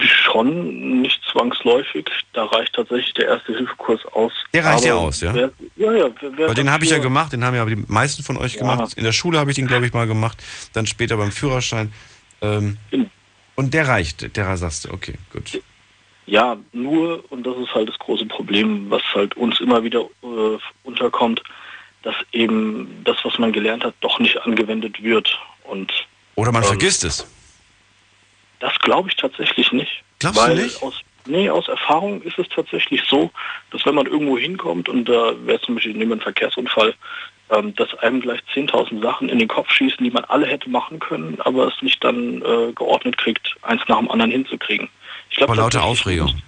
Schon, 0.00 1.02
nicht 1.02 1.20
zwangsläufig. 1.30 2.06
Da 2.32 2.44
reicht 2.44 2.74
tatsächlich 2.74 3.12
der 3.14 3.26
erste 3.26 3.54
Hilfekurs 3.54 4.00
aus. 4.12 4.32
Der 4.54 4.64
reicht 4.64 4.86
ja 4.86 4.94
aus, 4.94 5.20
ja? 5.20 5.34
Wer, 5.34 5.52
ja, 5.76 5.92
ja. 5.92 6.08
Wer, 6.22 6.48
Weil 6.48 6.54
den 6.54 6.70
habe 6.70 6.84
ich 6.84 6.90
ja 6.90 6.98
gemacht, 6.98 7.34
den 7.34 7.44
haben 7.44 7.54
ja 7.54 7.60
aber 7.60 7.74
die 7.74 7.84
meisten 7.86 8.22
von 8.22 8.38
euch 8.38 8.54
ja. 8.54 8.60
gemacht. 8.60 8.94
In 8.94 9.04
der 9.04 9.12
Schule 9.12 9.38
habe 9.38 9.50
ich 9.50 9.56
den, 9.56 9.66
glaube 9.66 9.84
ich, 9.84 9.92
mal 9.92 10.06
gemacht. 10.06 10.42
Dann 10.72 10.86
später 10.86 11.18
beim 11.18 11.32
Führerschein. 11.32 11.92
Ähm, 12.40 12.78
und 13.56 13.74
der 13.74 13.88
reicht, 13.88 14.36
der 14.36 14.56
du, 14.84 14.92
okay, 14.92 15.14
gut. 15.32 15.62
Ja, 16.26 16.56
nur, 16.72 17.22
und 17.30 17.46
das 17.46 17.56
ist 17.58 17.74
halt 17.74 17.88
das 17.88 17.98
große 17.98 18.26
Problem, 18.26 18.90
was 18.90 19.02
halt 19.14 19.36
uns 19.36 19.60
immer 19.60 19.82
wieder 19.84 20.08
äh, 20.22 20.58
unterkommt, 20.82 21.42
dass 22.02 22.14
eben 22.32 23.02
das, 23.04 23.16
was 23.24 23.38
man 23.38 23.52
gelernt 23.52 23.84
hat, 23.84 23.94
doch 24.00 24.18
nicht 24.18 24.40
angewendet 24.42 25.02
wird. 25.02 25.38
Und, 25.64 25.92
Oder 26.34 26.52
man 26.52 26.62
ähm, 26.62 26.68
vergisst 26.68 27.04
es. 27.04 27.26
Das 28.60 28.78
glaube 28.80 29.10
ich 29.10 29.16
tatsächlich 29.16 29.70
nicht. 29.72 30.02
Glaubst 30.18 30.40
Weil 30.40 30.56
du 30.56 30.62
nicht? 30.62 30.82
Aus, 30.82 31.02
nee, 31.26 31.50
aus 31.50 31.68
Erfahrung 31.68 32.22
ist 32.22 32.38
es 32.38 32.48
tatsächlich 32.48 33.02
so, 33.08 33.30
dass 33.70 33.84
wenn 33.84 33.94
man 33.94 34.06
irgendwo 34.06 34.38
hinkommt 34.38 34.88
und 34.88 35.06
da 35.06 35.34
wäre 35.44 35.60
zum 35.60 35.74
Beispiel 35.74 35.94
neben 35.94 36.12
einem 36.12 36.20
Verkehrsunfall, 36.20 36.94
ähm, 37.56 37.74
dass 37.74 37.94
einem 37.98 38.20
gleich 38.20 38.40
10.000 38.54 39.02
Sachen 39.02 39.28
in 39.28 39.38
den 39.38 39.48
Kopf 39.48 39.70
schießen, 39.70 40.02
die 40.04 40.10
man 40.10 40.24
alle 40.24 40.46
hätte 40.46 40.68
machen 40.70 40.98
können, 40.98 41.40
aber 41.42 41.68
es 41.68 41.82
nicht 41.82 42.02
dann 42.02 42.42
äh, 42.42 42.72
geordnet 42.74 43.16
kriegt, 43.18 43.56
eins 43.62 43.82
nach 43.88 43.98
dem 43.98 44.10
anderen 44.10 44.30
hinzukriegen. 44.30 44.88
Ich 45.30 45.36
glaub, 45.36 45.48
Vor 45.48 45.56
lauter 45.56 45.82
Aufregung. 45.82 46.42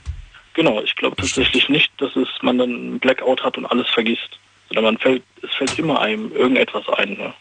Genau, 0.55 0.81
ich 0.83 0.97
glaube 0.97 1.17
tatsächlich 1.17 1.69
nicht, 1.69 1.91
dass 1.99 2.15
es 2.17 2.29
man 2.41 2.57
dann 2.59 2.71
einen 2.71 2.99
Blackout 2.99 3.43
hat 3.45 3.59
und 3.59 3.67
alles 3.67 3.89
vergisst. 3.91 4.39
Sondern 4.69 4.85
man 4.85 4.99
fällt, 4.99 5.23
es 5.43 5.53
fällt 5.55 5.79
immer 5.79 6.01
einem 6.01 6.33
irgendetwas 6.33 6.89
ein. 6.89 7.11
Ne? 7.15 7.35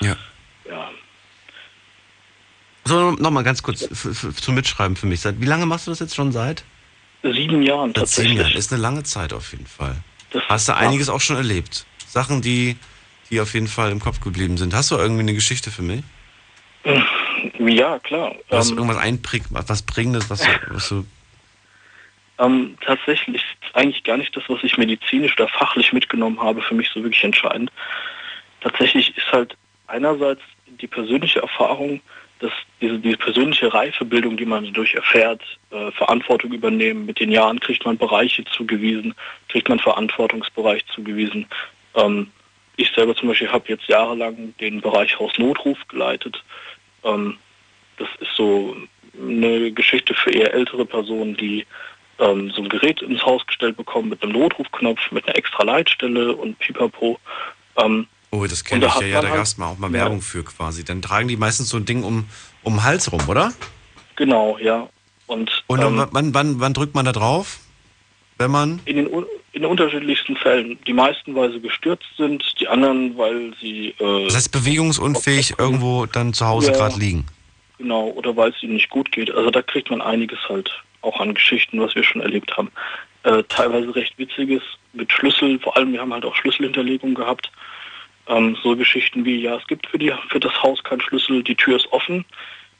Ja. 0.00 0.16
Ja. 0.70 0.90
So, 2.84 3.12
nochmal 3.12 3.44
ganz 3.44 3.62
kurz 3.62 3.88
zum 4.40 4.54
Mitschreiben 4.54 4.96
für 4.96 5.06
mich. 5.06 5.20
Seit 5.20 5.40
wie 5.40 5.44
lange 5.46 5.66
machst 5.66 5.86
du 5.86 5.90
das 5.90 5.98
jetzt 6.00 6.14
schon 6.14 6.32
seit? 6.32 6.64
Sieben 7.22 7.62
Jahren 7.62 7.92
Seit 7.94 8.08
sieben 8.08 8.26
tatsächlich. 8.28 8.38
Jahren. 8.38 8.52
Ist 8.58 8.72
eine 8.72 8.80
lange 8.82 9.02
Zeit 9.02 9.32
auf 9.32 9.52
jeden 9.52 9.66
Fall. 9.66 9.96
Das- 10.30 10.42
Hast 10.48 10.68
du 10.68 10.76
einiges 10.76 11.08
auch 11.08 11.20
schon 11.20 11.36
erlebt? 11.36 11.84
Sachen, 12.10 12.42
die, 12.42 12.76
die 13.30 13.40
auf 13.40 13.54
jeden 13.54 13.68
Fall 13.68 13.90
im 13.92 14.00
Kopf 14.00 14.20
geblieben 14.20 14.56
sind. 14.56 14.74
Hast 14.74 14.90
du 14.90 14.96
irgendwie 14.96 15.20
eine 15.20 15.34
Geschichte 15.34 15.70
für 15.70 15.82
mich? 15.82 16.02
Ja, 17.58 17.98
klar. 17.98 18.34
Was 18.48 18.70
Ähm, 18.70 18.78
irgendwas 18.78 18.98
einprägt, 18.98 19.46
was 19.50 19.82
Prägendes, 19.82 20.28
was 20.28 20.40
du, 20.40 20.48
was 20.70 20.88
du 20.88 21.06
Ähm, 22.38 22.76
tatsächlich 22.84 23.36
ist 23.36 23.76
eigentlich 23.76 24.02
gar 24.02 24.16
nicht 24.16 24.34
das, 24.36 24.44
was 24.48 24.64
ich 24.64 24.76
medizinisch 24.76 25.34
oder 25.34 25.48
fachlich 25.48 25.92
mitgenommen 25.92 26.40
habe, 26.40 26.62
für 26.62 26.74
mich 26.74 26.88
so 26.88 27.02
wirklich 27.02 27.22
entscheidend. 27.22 27.70
Tatsächlich 28.60 29.16
ist 29.16 29.30
halt 29.30 29.56
einerseits 29.86 30.42
die 30.66 30.86
persönliche 30.86 31.40
Erfahrung, 31.40 32.00
dass 32.40 32.52
diese, 32.80 32.98
diese 32.98 33.18
persönliche 33.18 33.72
Reifebildung, 33.72 34.36
die 34.36 34.46
man 34.46 34.64
dadurch 34.64 34.94
erfährt, 34.94 35.42
äh, 35.70 35.90
Verantwortung 35.92 36.52
übernehmen, 36.52 37.06
mit 37.06 37.20
den 37.20 37.30
Jahren 37.30 37.60
kriegt 37.60 37.84
man 37.84 37.98
Bereiche 37.98 38.44
zugewiesen, 38.46 39.14
kriegt 39.48 39.68
man 39.68 39.78
Verantwortungsbereich 39.78 40.84
zugewiesen. 40.86 41.46
Ähm, 41.94 42.30
ich 42.76 42.90
selber 42.94 43.14
zum 43.14 43.28
Beispiel 43.28 43.50
habe 43.50 43.68
jetzt 43.68 43.86
jahrelang 43.88 44.54
den 44.60 44.80
Bereich 44.80 45.18
Hausnotruf 45.18 45.78
geleitet. 45.88 46.42
Ähm, 47.04 47.36
das 47.98 48.08
ist 48.20 48.34
so 48.36 48.76
eine 49.20 49.72
Geschichte 49.72 50.14
für 50.14 50.30
eher 50.30 50.54
ältere 50.54 50.86
Personen, 50.86 51.36
die 51.36 51.66
ähm, 52.18 52.50
so 52.50 52.62
ein 52.62 52.68
Gerät 52.68 53.02
ins 53.02 53.24
Haus 53.24 53.46
gestellt 53.46 53.76
bekommen 53.76 54.08
mit 54.08 54.22
einem 54.22 54.32
Notrufknopf, 54.32 55.10
mit 55.10 55.26
einer 55.26 55.36
extra 55.36 55.64
Leitstelle 55.64 56.34
und 56.34 56.58
pipapo. 56.58 57.18
Ähm, 57.76 58.06
Oh, 58.32 58.46
das 58.46 58.62
kenne 58.64 58.86
ich 58.86 58.94
ja, 58.94 59.06
ja, 59.06 59.20
da 59.22 59.26
halt- 59.26 59.36
gab 59.38 59.42
es 59.44 59.58
mal 59.58 59.66
auch 59.70 59.78
mal 59.78 59.88
Ja. 59.88 60.04
Werbung 60.04 60.20
für 60.22 60.44
quasi. 60.44 60.84
Dann 60.84 61.02
tragen 61.02 61.26
die 61.26 61.36
meistens 61.36 61.68
so 61.68 61.76
ein 61.78 61.84
Ding 61.84 62.04
um, 62.04 62.26
um 62.62 62.74
den 62.74 62.84
Hals 62.84 63.10
rum, 63.10 63.28
oder? 63.28 63.52
genau, 64.14 64.56
ja. 64.58 64.88
Und, 65.26 65.64
Und 65.66 65.80
ähm, 65.80 66.06
wann, 66.12 66.32
wann, 66.32 66.60
wann 66.60 66.72
drückt 66.74 66.94
man 66.94 67.04
da 67.04 67.10
drauf? 67.12 67.58
Wenn 68.38 68.50
man. 68.52 68.80
in, 68.84 68.96
den, 68.96 69.08
in 69.52 69.62
den 69.62 69.70
unterschiedlichsten 69.70 70.36
Fällen. 70.36 70.78
Die 70.86 70.92
meisten, 70.92 71.34
weil 71.34 71.52
sie 71.52 71.60
gestürzt 71.60 72.06
sind, 72.16 72.44
die 72.60 72.68
anderen, 72.68 73.16
weil 73.18 73.52
sie 73.60 73.94
äh, 73.98 74.24
Das 74.26 74.36
heißt, 74.36 74.52
bewegungsunfähig 74.52 75.54
irgendwo 75.58 76.06
dann 76.06 76.32
zu 76.32 76.46
Hause 76.46 76.70
Ja. 76.70 76.76
gerade 76.78 76.98
liegen. 76.98 77.26
Genau, 77.78 78.08
oder 78.10 78.36
weil 78.36 78.50
es 78.50 78.62
ihnen 78.62 78.74
nicht 78.74 78.90
gut 78.90 79.10
geht. 79.10 79.30
Also 79.30 79.50
da 79.50 79.62
kriegt 79.62 79.90
man 79.90 80.00
einiges 80.00 80.38
halt 80.48 80.70
auch 81.02 81.18
an 81.18 81.34
Geschichten, 81.34 81.80
was 81.80 81.94
wir 81.94 82.04
schon 82.04 82.20
erlebt 82.20 82.56
haben. 82.56 82.70
Äh, 83.22 83.42
teilweise 83.48 83.94
recht 83.94 84.18
witziges 84.18 84.62
mit 84.92 85.10
Schlüssel, 85.12 85.58
vor 85.58 85.76
allem 85.76 85.92
wir 85.92 86.00
haben 86.00 86.12
halt 86.12 86.24
auch 86.24 86.34
Schlüsselhinterlegung 86.36 87.14
gehabt. 87.14 87.50
Ähm, 88.28 88.56
so 88.62 88.76
Geschichten 88.76 89.24
wie, 89.24 89.40
ja, 89.40 89.56
es 89.56 89.66
gibt 89.66 89.86
für, 89.86 89.98
die, 89.98 90.12
für 90.28 90.40
das 90.40 90.62
Haus 90.62 90.82
keinen 90.84 91.00
Schlüssel, 91.00 91.42
die 91.42 91.54
Tür 91.54 91.76
ist 91.76 91.90
offen, 91.92 92.24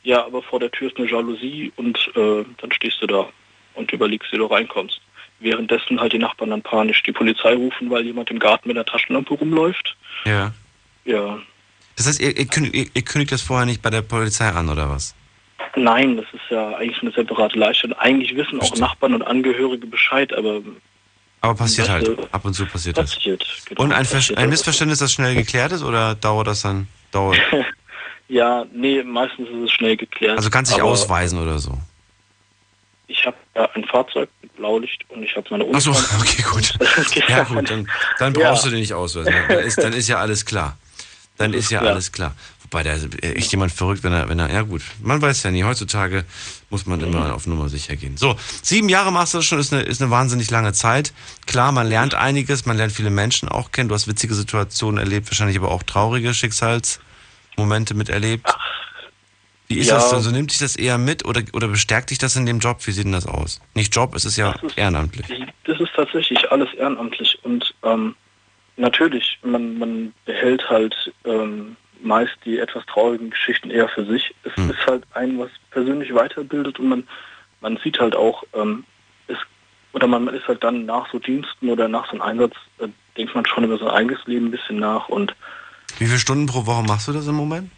ja, 0.03 0.25
aber 0.25 0.43
vor 0.43 0.61
der 0.61 0.71
Tür 0.71 0.89
ist 0.89 0.99
eine 0.99 1.11
Jalousie 1.11 1.73
und 1.77 1.99
äh, 2.15 2.45
dann 2.59 2.73
stehst 2.73 3.03
du 3.03 3.07
da 3.07 3.29
und 3.75 3.91
überlegst, 3.93 4.33
wie 4.33 4.39
du 4.39 4.47
reinkommst. 4.47 5.01
Währenddessen 5.41 6.01
halt 6.01 6.13
die 6.13 6.19
Nachbarn 6.19 6.51
dann 6.51 6.63
panisch 6.63 7.03
die 7.03 7.13
Polizei 7.13 7.55
rufen, 7.55 7.91
weil 7.91 8.05
jemand 8.05 8.31
im 8.31 8.39
Garten 8.39 8.69
mit 8.69 8.77
einer 8.77 8.85
Taschenlampe 8.85 9.35
rumläuft. 9.35 9.97
Ja. 10.27 10.53
Ja, 11.05 11.39
Das 11.97 12.07
heißt, 12.07 12.21
ihr, 12.21 12.37
ihr, 12.37 12.47
kündigt, 12.47 12.75
ihr, 12.75 12.87
ihr 12.93 13.03
kündigt 13.03 13.33
das 13.33 13.41
vorher 13.43 13.65
nicht 13.67 13.81
bei 13.81 13.89
der 13.91 14.03
Polizei 14.03 14.49
an, 14.49 14.69
oder 14.69 14.91
was? 14.91 15.15
Nein, 15.77 16.17
das 16.17 16.27
ist 16.33 16.43
ja 16.51 16.77
eigentlich 16.77 17.01
eine 17.03 17.11
separate 17.13 17.59
Leistung. 17.59 17.93
Eigentlich 17.95 18.35
wissen 18.37 18.61
auch 18.61 18.77
Nachbarn 18.77 19.15
und 19.15 19.23
Angehörige 19.23 19.87
Bescheid, 19.87 20.33
aber 20.35 20.61
Aber 21.41 21.55
passiert 21.55 21.89
Das, 21.89 21.95
halt. 21.95 22.35
Ab 22.35 22.45
und 22.45 22.53
zu 22.55 22.67
passiert 22.67 22.99
das. 22.99 23.15
passiert. 23.15 23.47
Genau, 23.67 23.83
Und 23.83 23.93
ein, 23.93 24.05
passiert. 24.07 24.39
ein 24.39 24.51
Missverständnis, 24.51 24.99
das 24.99 25.13
schnell 25.13 25.35
geklärt 25.35 25.73
ist, 25.73 25.83
oder 25.83 26.15
dauert 26.17 26.49
das 26.49 26.63
dann? 26.63 26.87
Dauert. 27.13 27.39
Ja, 28.29 28.65
nee, 28.73 29.03
meistens 29.03 29.49
ist 29.49 29.57
es 29.65 29.73
schnell 29.73 29.97
geklärt. 29.97 30.37
Also 30.39 30.51
kannst 30.51 30.71
dich 30.73 30.81
aber 30.81 30.91
ausweisen 30.93 31.41
oder 31.43 31.59
so. 31.59 31.77
Ich 33.11 33.27
habe 33.27 33.37
ja 33.57 33.69
ein 33.75 33.85
Fahrzeug 33.85 34.29
mit 34.41 34.55
Blaulicht 34.57 35.05
und 35.09 35.23
ich 35.23 35.35
habe 35.37 35.47
meine 35.51 35.65
Ach 35.75 35.81
so, 35.81 35.91
Uniform. 35.91 36.21
okay, 36.21 36.43
gut. 36.43 36.75
Ja 37.29 37.43
gut, 37.45 37.69
dann, 37.69 37.91
dann 38.19 38.33
brauchst 38.33 38.63
Ja. 38.65 38.69
du 38.69 38.75
den 38.77 38.81
nicht 38.81 38.95
ausweisen. 38.95 39.35
Dann 39.49 39.59
ist, 39.59 39.79
dann 39.79 39.93
ist 39.93 40.09
ja 40.09 40.19
alles 40.19 40.45
klar. 40.47 40.77
Dann 41.39 41.53
ist 41.53 41.71
ja 41.71 41.81
klar. 41.81 41.93
alles 41.93 42.13
klar. 42.13 42.35
Wobei 42.63 42.85
da 42.85 42.93
ist 42.93 43.09
echt 43.25 43.51
jemand 43.51 43.73
verrückt, 43.73 44.05
wenn 44.05 44.13
er, 44.13 44.29
wenn 44.29 44.39
er, 44.39 44.49
ja 44.53 44.63
gut, 44.63 44.83
man 45.03 45.21
weiß 45.21 45.43
ja 45.43 45.51
nie. 45.51 45.65
Heutzutage 45.65 46.25
muss 46.69 46.87
man 46.87 47.01
immer 47.01 47.35
auf 47.35 47.47
Nummer 47.49 47.69
sicher 47.69 47.97
gehen. 47.97 48.17
So, 48.17 48.37
sieben 48.63 48.89
Jahre 48.89 49.11
machst 49.11 49.35
du 49.35 49.39
das 49.39 49.47
schon, 49.47 49.59
ist 49.59 49.73
eine, 49.73 49.83
ist 49.83 50.01
eine 50.01 50.11
wahnsinnig 50.13 50.51
lange 50.51 50.73
Zeit. 50.73 51.13
Klar, 51.47 51.73
man 51.73 51.89
lernt 51.89 52.15
einiges, 52.15 52.67
man 52.67 52.77
lernt 52.77 52.93
viele 52.93 53.11
Menschen 53.11 53.49
auch 53.49 53.73
kennen. 53.73 53.89
Du 53.89 53.95
hast 53.97 54.07
witzige 54.07 54.35
Situationen 54.35 54.99
erlebt, 54.99 55.27
wahrscheinlich 55.29 55.57
aber 55.57 55.73
auch 55.73 55.83
traurige 55.83 56.33
Schicksalsmomente 56.33 57.95
miterlebt. 57.95 58.47
Wie 59.71 59.79
ist 59.79 59.87
Ja. 59.87 59.95
das 59.95 60.11
denn? 60.11 60.19
So 60.21 60.33
nimmt 60.33 60.51
dich 60.51 60.59
das 60.59 60.75
eher 60.75 60.99
mit 60.99 61.25
oder, 61.25 61.43
oder 61.53 61.69
bestärkt 61.69 62.11
dich 62.11 62.19
das 62.19 62.35
in 62.35 62.45
dem 62.45 62.59
Job? 62.59 62.79
Wie 62.89 62.91
sieht 62.91 63.05
denn 63.05 63.13
das 63.13 63.25
aus? 63.27 63.61
Nicht 63.75 63.95
Job, 63.95 64.17
es 64.17 64.25
ist 64.25 64.37
ja 64.37 64.53
ehrenamtlich. 64.75 65.27
Das 65.65 65.79
ist 65.79 65.91
tatsächlich 65.95 66.51
alles 66.51 66.75
ehrenamtlich 66.75 67.39
und 67.45 67.73
ähm, 67.85 68.17
natürlich, 68.77 69.39
man, 69.45 69.79
man 69.79 70.13
behält 70.25 70.69
halt 70.69 71.13
ähm, 71.25 71.77
meist 72.03 72.33
die 72.45 72.59
etwas 72.59 72.85
traurigen 72.87 73.31
Geschichten 73.31 73.71
eher 73.71 73.89
für 73.89 74.05
sich. 74.07 74.35
Es 74.43 74.57
Hm. 74.57 74.71
ist 74.71 74.85
halt 74.89 75.05
ein, 75.15 75.39
was 75.39 75.51
persönlich 75.71 76.13
weiterbildet 76.13 76.81
und 76.81 76.89
man, 76.89 77.09
man 77.61 77.77
sieht 77.85 78.01
halt 78.01 78.17
auch, 78.17 78.43
ähm, 78.55 78.83
es, 79.29 79.39
oder 79.93 80.09
man 80.09 80.27
ist 80.35 80.49
halt 80.49 80.65
dann 80.65 80.85
nach 80.85 81.09
so 81.13 81.21
Diensten 81.21 81.69
oder 81.69 81.87
nach 81.87 82.07
so 82.07 82.13
einem 82.13 82.23
Einsatz, 82.23 82.55
äh, 82.79 82.89
denkt 83.17 83.37
man 83.37 83.47
schon 83.47 83.63
über 83.63 83.79
sein 83.79 83.87
eigenes 83.91 84.19
Leben 84.27 84.47
ein 84.47 84.51
bisschen 84.51 84.81
nach 84.81 85.09
und 85.09 85.37
Wie 85.99 86.07
viele 86.07 86.19
Stunden 86.19 86.47
pro 86.47 86.67
Woche 86.67 86.83
machst 86.83 87.07
du 87.07 87.13
das 87.13 87.29
im 87.29 87.37
Moment? 87.37 87.71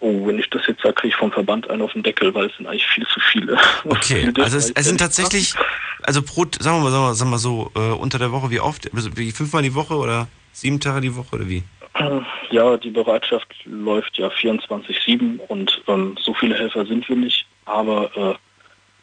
Oh, 0.00 0.26
wenn 0.26 0.38
ich 0.38 0.48
das 0.50 0.62
jetzt 0.66 0.82
sage, 0.82 0.94
kriege 0.94 1.08
ich 1.08 1.16
vom 1.16 1.32
Verband 1.32 1.68
einen 1.70 1.82
auf 1.82 1.92
den 1.92 2.02
Deckel, 2.02 2.34
weil 2.34 2.46
es 2.46 2.56
sind 2.56 2.66
eigentlich 2.66 2.86
viel 2.86 3.06
zu 3.06 3.20
viele. 3.20 3.58
Okay, 3.84 4.32
also 4.38 4.56
es, 4.56 4.70
es 4.70 4.86
sind 4.86 4.98
tatsächlich, 4.98 5.54
also 6.02 6.22
pro, 6.22 6.46
sagen 6.58 6.78
wir 6.78 6.84
mal, 6.84 6.90
sagen 6.90 7.04
wir, 7.04 7.14
sagen 7.14 7.30
wir 7.30 7.38
so, 7.38 7.70
äh, 7.74 7.92
unter 7.92 8.18
der 8.18 8.32
Woche, 8.32 8.50
wie 8.50 8.60
oft? 8.60 8.92
Also 8.94 9.16
Wie 9.16 9.32
fünfmal 9.32 9.62
die 9.62 9.74
Woche 9.74 9.94
oder 9.94 10.28
sieben 10.52 10.80
Tage 10.80 11.00
die 11.00 11.16
Woche 11.16 11.36
oder 11.36 11.48
wie? 11.48 11.62
Ja, 12.50 12.78
die 12.78 12.90
Bereitschaft 12.90 13.54
läuft 13.66 14.16
ja 14.16 14.28
24-7 14.28 15.38
und 15.48 15.82
ähm, 15.86 16.16
so 16.18 16.32
viele 16.32 16.54
Helfer 16.54 16.86
sind 16.86 17.06
wir 17.06 17.16
nicht, 17.16 17.44
aber 17.66 18.10
äh, 18.16 18.34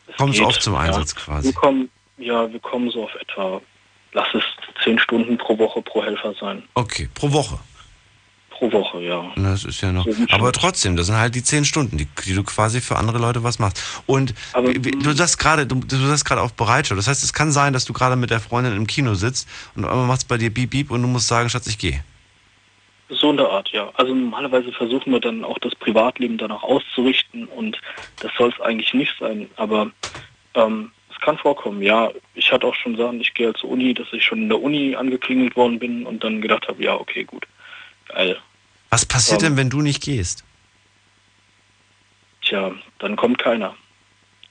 es 0.07 0.17
Kommen 0.17 0.33
so 0.33 0.39
geht, 0.39 0.47
oft 0.47 0.63
zum 0.63 0.73
ja. 0.73 0.79
Einsatz 0.79 1.15
quasi. 1.15 1.49
Wir 1.49 1.53
kommen, 1.53 1.89
ja, 2.17 2.51
wir 2.51 2.59
kommen 2.59 2.89
so 2.89 3.03
auf 3.03 3.13
etwa, 3.15 3.61
lass 4.13 4.27
es 4.33 4.43
zehn 4.83 4.97
Stunden 4.97 5.37
pro 5.37 5.59
Woche 5.59 5.81
pro 5.83 6.03
Helfer 6.03 6.33
sein. 6.39 6.63
Okay, 6.73 7.07
pro 7.13 7.31
Woche. 7.31 7.59
Pro 8.57 8.71
Woche, 8.71 9.01
ja. 9.01 9.31
Das 9.35 9.65
ist 9.65 9.81
ja 9.81 9.91
noch. 9.91 10.07
Aber 10.31 10.51
trotzdem, 10.51 10.95
das 10.95 11.07
sind 11.07 11.17
halt 11.17 11.35
die 11.35 11.43
zehn 11.43 11.65
Stunden, 11.65 11.97
die, 11.97 12.07
die 12.25 12.33
du 12.33 12.43
quasi 12.43 12.79
für 12.81 12.95
andere 12.95 13.17
Leute 13.17 13.43
was 13.43 13.59
machst. 13.59 13.83
Und 14.05 14.33
wie- 14.63 14.91
du 14.91 15.11
sagst 15.11 15.37
gerade, 15.39 15.67
du, 15.67 15.75
du 15.75 15.95
sagst 15.97 16.23
gerade 16.25 16.41
auf 16.41 16.53
Bereitschaft. 16.53 16.97
Das 16.97 17.07
heißt, 17.07 17.23
es 17.23 17.33
kann 17.33 17.51
sein, 17.51 17.73
dass 17.73 17.83
du 17.85 17.91
gerade 17.93 18.15
mit 18.15 18.29
der 18.29 18.39
Freundin 18.39 18.75
im 18.75 18.87
Kino 18.87 19.13
sitzt 19.13 19.47
und 19.75 19.83
einmal 19.83 20.07
macht 20.07 20.19
es 20.19 20.25
bei 20.25 20.37
dir 20.37 20.53
Beep 20.53 20.69
Beep 20.71 20.91
und 20.91 21.01
du 21.01 21.07
musst 21.07 21.27
sagen, 21.27 21.49
Schatz, 21.49 21.67
ich 21.67 21.77
gehe. 21.77 22.03
So 23.09 23.29
in 23.29 23.37
der 23.37 23.49
Art, 23.49 23.69
ja. 23.69 23.91
Also 23.95 24.15
normalerweise 24.15 24.71
versuchen 24.71 25.11
wir 25.11 25.19
dann 25.19 25.43
auch 25.43 25.59
das 25.59 25.75
Privatleben 25.75 26.37
danach 26.37 26.63
auszurichten 26.63 27.45
und 27.45 27.79
das 28.21 28.31
soll 28.37 28.49
es 28.49 28.59
eigentlich 28.61 28.93
nicht 28.93 29.13
sein. 29.19 29.47
Aber 29.57 29.91
ähm, 30.55 30.91
es 31.13 31.19
kann 31.21 31.37
vorkommen, 31.37 31.81
ja. 31.83 32.09
Ich 32.33 32.51
hatte 32.51 32.65
auch 32.65 32.73
schon 32.75 32.97
Sachen, 32.97 33.21
ich 33.21 33.33
gehe 33.33 33.47
halt 33.47 33.57
zur 33.57 33.69
Uni, 33.69 33.93
dass 33.93 34.07
ich 34.11 34.23
schon 34.23 34.43
in 34.43 34.49
der 34.49 34.61
Uni 34.61 34.95
angeklingelt 34.95 35.55
worden 35.55 35.77
bin 35.77 36.05
und 36.05 36.23
dann 36.23 36.41
gedacht 36.41 36.67
habe, 36.67 36.81
ja, 36.81 36.95
okay, 36.95 37.23
gut. 37.25 37.45
Geil. 38.09 38.37
Was 38.89 39.05
passiert 39.05 39.41
Ähm, 39.41 39.49
denn, 39.49 39.57
wenn 39.57 39.69
du 39.69 39.81
nicht 39.81 40.01
gehst? 40.03 40.43
Tja, 42.43 42.71
dann 42.99 43.15
kommt 43.15 43.39
keiner. 43.39 43.75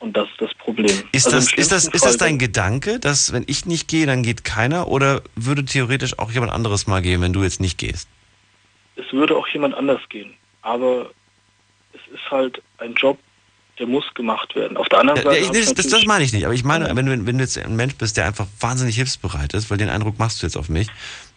Und 0.00 0.16
das 0.16 0.28
ist 0.28 0.40
das 0.40 0.54
Problem. 0.54 0.90
Ist 1.12 1.26
Also 1.26 1.38
das, 1.38 1.52
ist 1.54 1.72
das, 1.72 1.86
ist 1.86 2.04
das 2.04 2.16
dein 2.18 2.38
Gedanke, 2.38 2.98
dass 3.00 3.32
wenn 3.32 3.44
ich 3.46 3.64
nicht 3.64 3.88
gehe, 3.88 4.04
dann 4.06 4.22
geht 4.22 4.44
keiner? 4.44 4.88
Oder 4.88 5.22
würde 5.34 5.64
theoretisch 5.64 6.18
auch 6.18 6.30
jemand 6.30 6.52
anderes 6.52 6.86
mal 6.86 7.00
gehen, 7.00 7.22
wenn 7.22 7.32
du 7.32 7.42
jetzt 7.42 7.60
nicht 7.60 7.78
gehst? 7.78 8.08
es 8.96 9.12
würde 9.12 9.36
auch 9.36 9.48
jemand 9.48 9.74
anders 9.74 10.00
gehen. 10.08 10.34
Aber 10.62 11.10
es 11.92 12.00
ist 12.14 12.30
halt 12.30 12.62
ein 12.78 12.94
Job, 12.94 13.18
der 13.78 13.88
muss 13.88 14.04
gemacht 14.14 14.54
werden. 14.54 14.76
Auf 14.76 14.88
der 14.88 15.00
anderen 15.00 15.18
Ja, 15.18 15.24
Seite. 15.32 15.46
hab 15.48 15.54
ich 15.56 15.74
das, 15.74 15.86
das, 15.88 16.04
meine 16.04 16.22
ich 16.22 16.32
nicht. 16.32 16.44
Aber 16.44 16.54
ich 16.54 16.62
meine, 16.62 16.94
wenn 16.94 17.04
du, 17.06 17.26
wenn 17.26 17.38
du 17.38 17.42
jetzt 17.42 17.58
ein 17.58 17.74
Mensch 17.74 17.96
bist, 17.96 18.16
der 18.16 18.26
einfach 18.26 18.46
wahnsinnig 18.60 18.94
hilfsbereit 18.94 19.52
ist, 19.52 19.68
weil 19.68 19.78
den 19.78 19.88
Eindruck 19.88 20.16
machst 20.18 20.42
du 20.42 20.46
jetzt 20.46 20.56
auf 20.56 20.68
mich, 20.68 20.88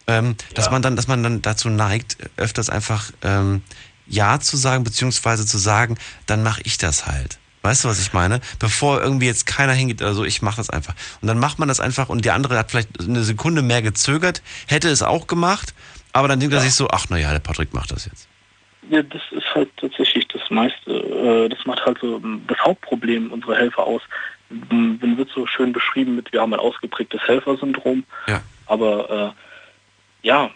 ähm, 0.08 0.34
dass 0.54 0.70
man 0.70 0.82
dann, 0.82 0.96
dass 0.96 1.06
man 1.06 1.22
dann 1.22 1.42
dazu 1.42 1.68
neigt, 1.68 2.16
öfters 2.36 2.70
einfach 2.70 3.12
ähm, 3.22 3.62
Ja 4.06 4.40
zu 4.40 4.56
sagen, 4.56 4.82
beziehungsweise 4.82 5.46
zu 5.46 5.58
sagen, 5.58 5.98
dann 6.26 6.42
mache 6.42 6.62
ich 6.64 6.78
das 6.78 7.06
halt. 7.06 7.38
Weißt 7.62 7.84
du, 7.84 7.88
was 7.88 8.00
ich 8.00 8.12
meine? 8.12 8.40
Bevor 8.58 9.02
irgendwie 9.02 9.26
jetzt 9.26 9.46
keiner 9.46 9.72
hingeht 9.72 10.00
oder 10.00 10.14
so, 10.14 10.24
ich 10.24 10.42
mache 10.42 10.56
das 10.56 10.70
einfach. 10.70 10.94
Und 11.20 11.28
dann 11.28 11.38
macht 11.38 11.58
man 11.58 11.68
das 11.68 11.80
einfach 11.80 12.08
und 12.08 12.24
der 12.24 12.34
andere 12.34 12.56
hat 12.56 12.70
vielleicht 12.70 13.00
eine 13.00 13.22
Sekunde 13.22 13.62
mehr 13.62 13.82
gezögert, 13.82 14.42
hätte 14.66 14.88
es 14.88 15.02
auch 15.02 15.26
gemacht, 15.26 15.74
aber 16.12 16.28
dann 16.28 16.40
denkt 16.40 16.54
er 16.54 16.60
sich 16.60 16.74
so, 16.74 16.88
ach 16.88 17.10
naja, 17.10 17.30
der 17.32 17.40
Patrick 17.40 17.74
macht 17.74 17.92
das 17.92 18.06
jetzt. 18.06 18.28
Ja, 18.88 19.02
das 19.02 19.20
ist 19.32 19.54
halt 19.54 19.68
tatsächlich 19.76 20.26
das 20.28 20.48
meiste, 20.50 20.90
äh, 20.90 21.48
das 21.50 21.66
macht 21.66 21.84
halt 21.84 21.98
so 22.00 22.22
das 22.46 22.58
Hauptproblem 22.58 23.30
unserer 23.30 23.56
Helfer 23.56 23.84
aus. 23.84 24.00
Wenn 24.48 25.18
wird 25.18 25.28
so 25.34 25.46
schön 25.46 25.74
beschrieben 25.74 26.16
mit, 26.16 26.32
wir 26.32 26.40
haben 26.40 26.54
ein 26.54 26.60
ausgeprägtes 26.60 27.20
Helfersyndrom. 27.26 28.04
Ja. 28.28 28.40
Aber 28.64 29.34
äh, 29.36 29.47
ja, 30.28 30.50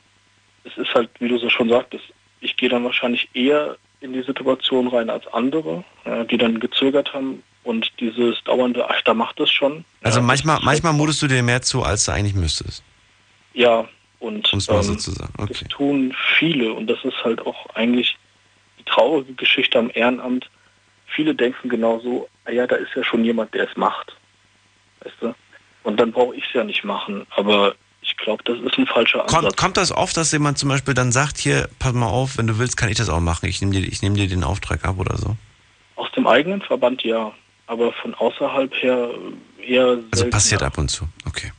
es 0.65 0.77
ist 0.77 0.94
halt, 0.94 1.09
wie 1.19 1.28
du 1.28 1.39
so 1.39 1.49
schon 1.49 1.70
sagtest, 1.70 2.05
ich 2.40 2.57
gehe 2.59 2.69
dann 2.69 2.85
wahrscheinlich 2.85 3.31
eher 3.32 3.77
in 4.01 4.12
die 4.12 4.23
Situation 4.23 4.86
rein 4.89 5.09
als 5.09 5.27
andere, 5.28 5.82
äh, 6.05 6.27
die 6.27 6.36
dann 6.36 6.61
gezögert 6.61 7.15
haben 7.15 7.43
und 7.65 7.90
dieses 7.99 8.43
dauernde, 8.44 8.89
ach, 8.90 9.01
da 9.03 9.15
macht 9.15 9.40
es 9.40 9.51
schon. 9.51 9.85
Also 10.03 10.19
ja, 10.20 10.27
manchmal, 10.27 10.61
manchmal 10.62 10.93
mutest 10.93 11.23
du 11.23 11.27
dir 11.27 11.43
mehr 11.43 11.62
zu, 11.62 11.82
als 11.82 12.05
du 12.05 12.12
eigentlich 12.12 12.35
müsstest. 12.35 12.85
Ja, 13.55 13.89
und 14.19 14.47
so 14.47 14.74
ähm, 14.74 14.99
zu 14.99 15.12
sagen. 15.12 15.32
das 15.39 15.49
Okay. 15.49 15.66
tun 15.69 16.15
viele 16.39 16.74
und 16.74 16.86
das 16.89 17.03
ist 17.05 17.24
halt 17.24 17.40
auch 17.47 17.66
eigentlich 17.74 18.19
die 18.78 18.85
traurige 18.85 19.32
Geschichte 19.32 19.78
am 19.78 19.90
Ehrenamt. 19.94 20.51
Viele 21.07 21.35
denken 21.35 21.70
genauso, 21.70 22.28
ah 22.44 22.51
ja, 22.51 22.66
da 22.66 22.77
ist 22.77 22.94
ja 22.94 23.05
schon 23.05 23.24
jemand, 23.24 23.55
der 23.55 23.70
es 23.70 23.77
macht. 23.77 24.15
Weißt 25.01 25.16
du? 25.20 25.35
Und 25.82 25.99
dann 25.99 26.12
brauche 26.12 26.36
ich 26.36 26.44
es 26.44 26.53
ja 26.53 26.62
nicht 26.62 26.85
machen. 26.85 27.27
Aber 27.31 27.74
glaube, 28.23 28.43
das 28.44 28.59
ist 28.61 28.78
ein 28.78 28.86
falscher 28.86 29.23
Ansatz. 29.24 29.40
Kommt, 29.43 29.57
kommt 29.57 29.77
das 29.77 29.93
oft, 29.93 30.16
dass 30.16 30.32
jemand 30.32 30.59
zum 30.59 30.69
Beispiel 30.69 30.94
dann 30.94 31.12
sagt, 31.12 31.39
hier, 31.39 31.69
pass 31.78 31.93
mal 31.93 32.07
auf, 32.07 32.39
wenn 32.39 32.47
du 32.47 32.59
willst, 32.59 32.77
kann 32.77 32.89
ich 32.89 32.97
das 32.97 33.09
auch 33.09 33.20
machen. 33.20 33.47
Ich 33.47 33.61
nehme 33.61 33.73
dir, 33.73 33.81
ich 33.86 34.03
nehm 34.03 34.15
dir 34.15 34.27
den 34.28 34.44
Auftrag 34.44 34.85
ab 34.85 34.99
oder 34.99 35.16
so. 35.16 35.36
Aus 35.97 36.11
dem 36.12 36.27
eigenen 36.27 36.61
Verband 36.62 37.03
ja, 37.03 37.32
aber 37.66 37.93
von 37.93 38.15
außerhalb 38.15 38.73
her 38.82 39.11
eher 39.65 39.99
Also 40.11 40.28
passiert 40.31 40.62
ab 40.62 40.78
und 40.78 40.89
zu. 40.89 41.07
Okay. 41.27 41.53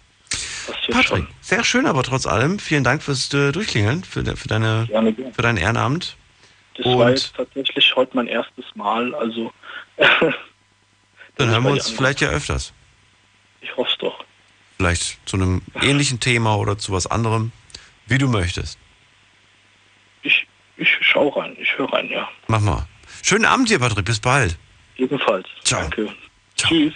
passiert 0.67 0.91
Patrick, 0.91 1.07
schon. 1.07 1.27
sehr 1.41 1.63
schön, 1.63 1.85
aber 1.85 2.03
trotz 2.03 2.25
allem, 2.25 2.59
vielen 2.59 2.83
Dank 2.83 3.03
fürs 3.03 3.33
äh, 3.33 3.51
Durchklingeln, 3.51 4.03
für, 4.03 4.23
de, 4.23 4.35
für, 4.35 4.47
deine, 4.47 4.85
Gerne, 4.89 5.13
gerne. 5.13 5.33
für 5.33 5.41
dein 5.41 5.57
Ehrenamt. 5.57 6.17
Das 6.75 6.85
Und- 6.85 6.97
war 6.99 7.09
jetzt 7.11 7.35
tatsächlich 7.35 7.95
heute 7.95 8.11
mein 8.15 8.27
erstes 8.27 8.65
Mal, 8.75 9.13
also 9.15 9.51
Dann 11.37 11.49
hören 11.49 11.63
wir 11.63 11.71
uns 11.71 11.89
vielleicht 11.89 12.21
ja 12.21 12.29
öfters. 12.29 12.73
ich 13.61 13.75
hoffe 13.77 13.89
es 13.91 13.97
doch. 13.99 14.12
Vielleicht 14.83 15.17
zu 15.25 15.37
einem 15.37 15.61
ähnlichen 15.81 16.19
Thema 16.19 16.57
oder 16.57 16.77
zu 16.77 16.91
was 16.91 17.07
anderem, 17.07 17.53
wie 18.07 18.17
du 18.17 18.27
möchtest. 18.27 18.77
Ich, 20.23 20.45
ich 20.75 20.89
schau 20.99 21.29
rein, 21.29 21.55
ich 21.57 21.77
höre 21.77 21.93
rein, 21.93 22.09
ja. 22.09 22.27
Mach 22.47 22.59
mal. 22.59 22.85
Schönen 23.21 23.45
Abend 23.45 23.69
dir, 23.69 23.79
Patrick. 23.79 24.03
Bis 24.03 24.19
bald. 24.19 24.57
Ebenfalls. 24.97 25.47
Ciao. 25.63 25.83
Danke. 25.83 26.13
Tschüss. 26.57 26.93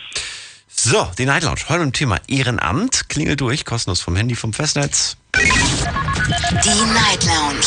So, 0.67 1.09
die 1.17 1.25
Night 1.25 1.43
Lounge. 1.43 1.61
Heute 1.69 1.83
im 1.83 1.93
Thema 1.93 2.19
Ehrenamt. 2.27 3.07
Klingelt 3.07 3.39
durch, 3.39 3.63
kostenlos 3.63 4.01
vom 4.01 4.17
Handy, 4.17 4.35
vom 4.35 4.51
Festnetz. 4.51 5.15
Die 5.33 6.93
Night 6.93 7.23
Lounge 7.23 7.63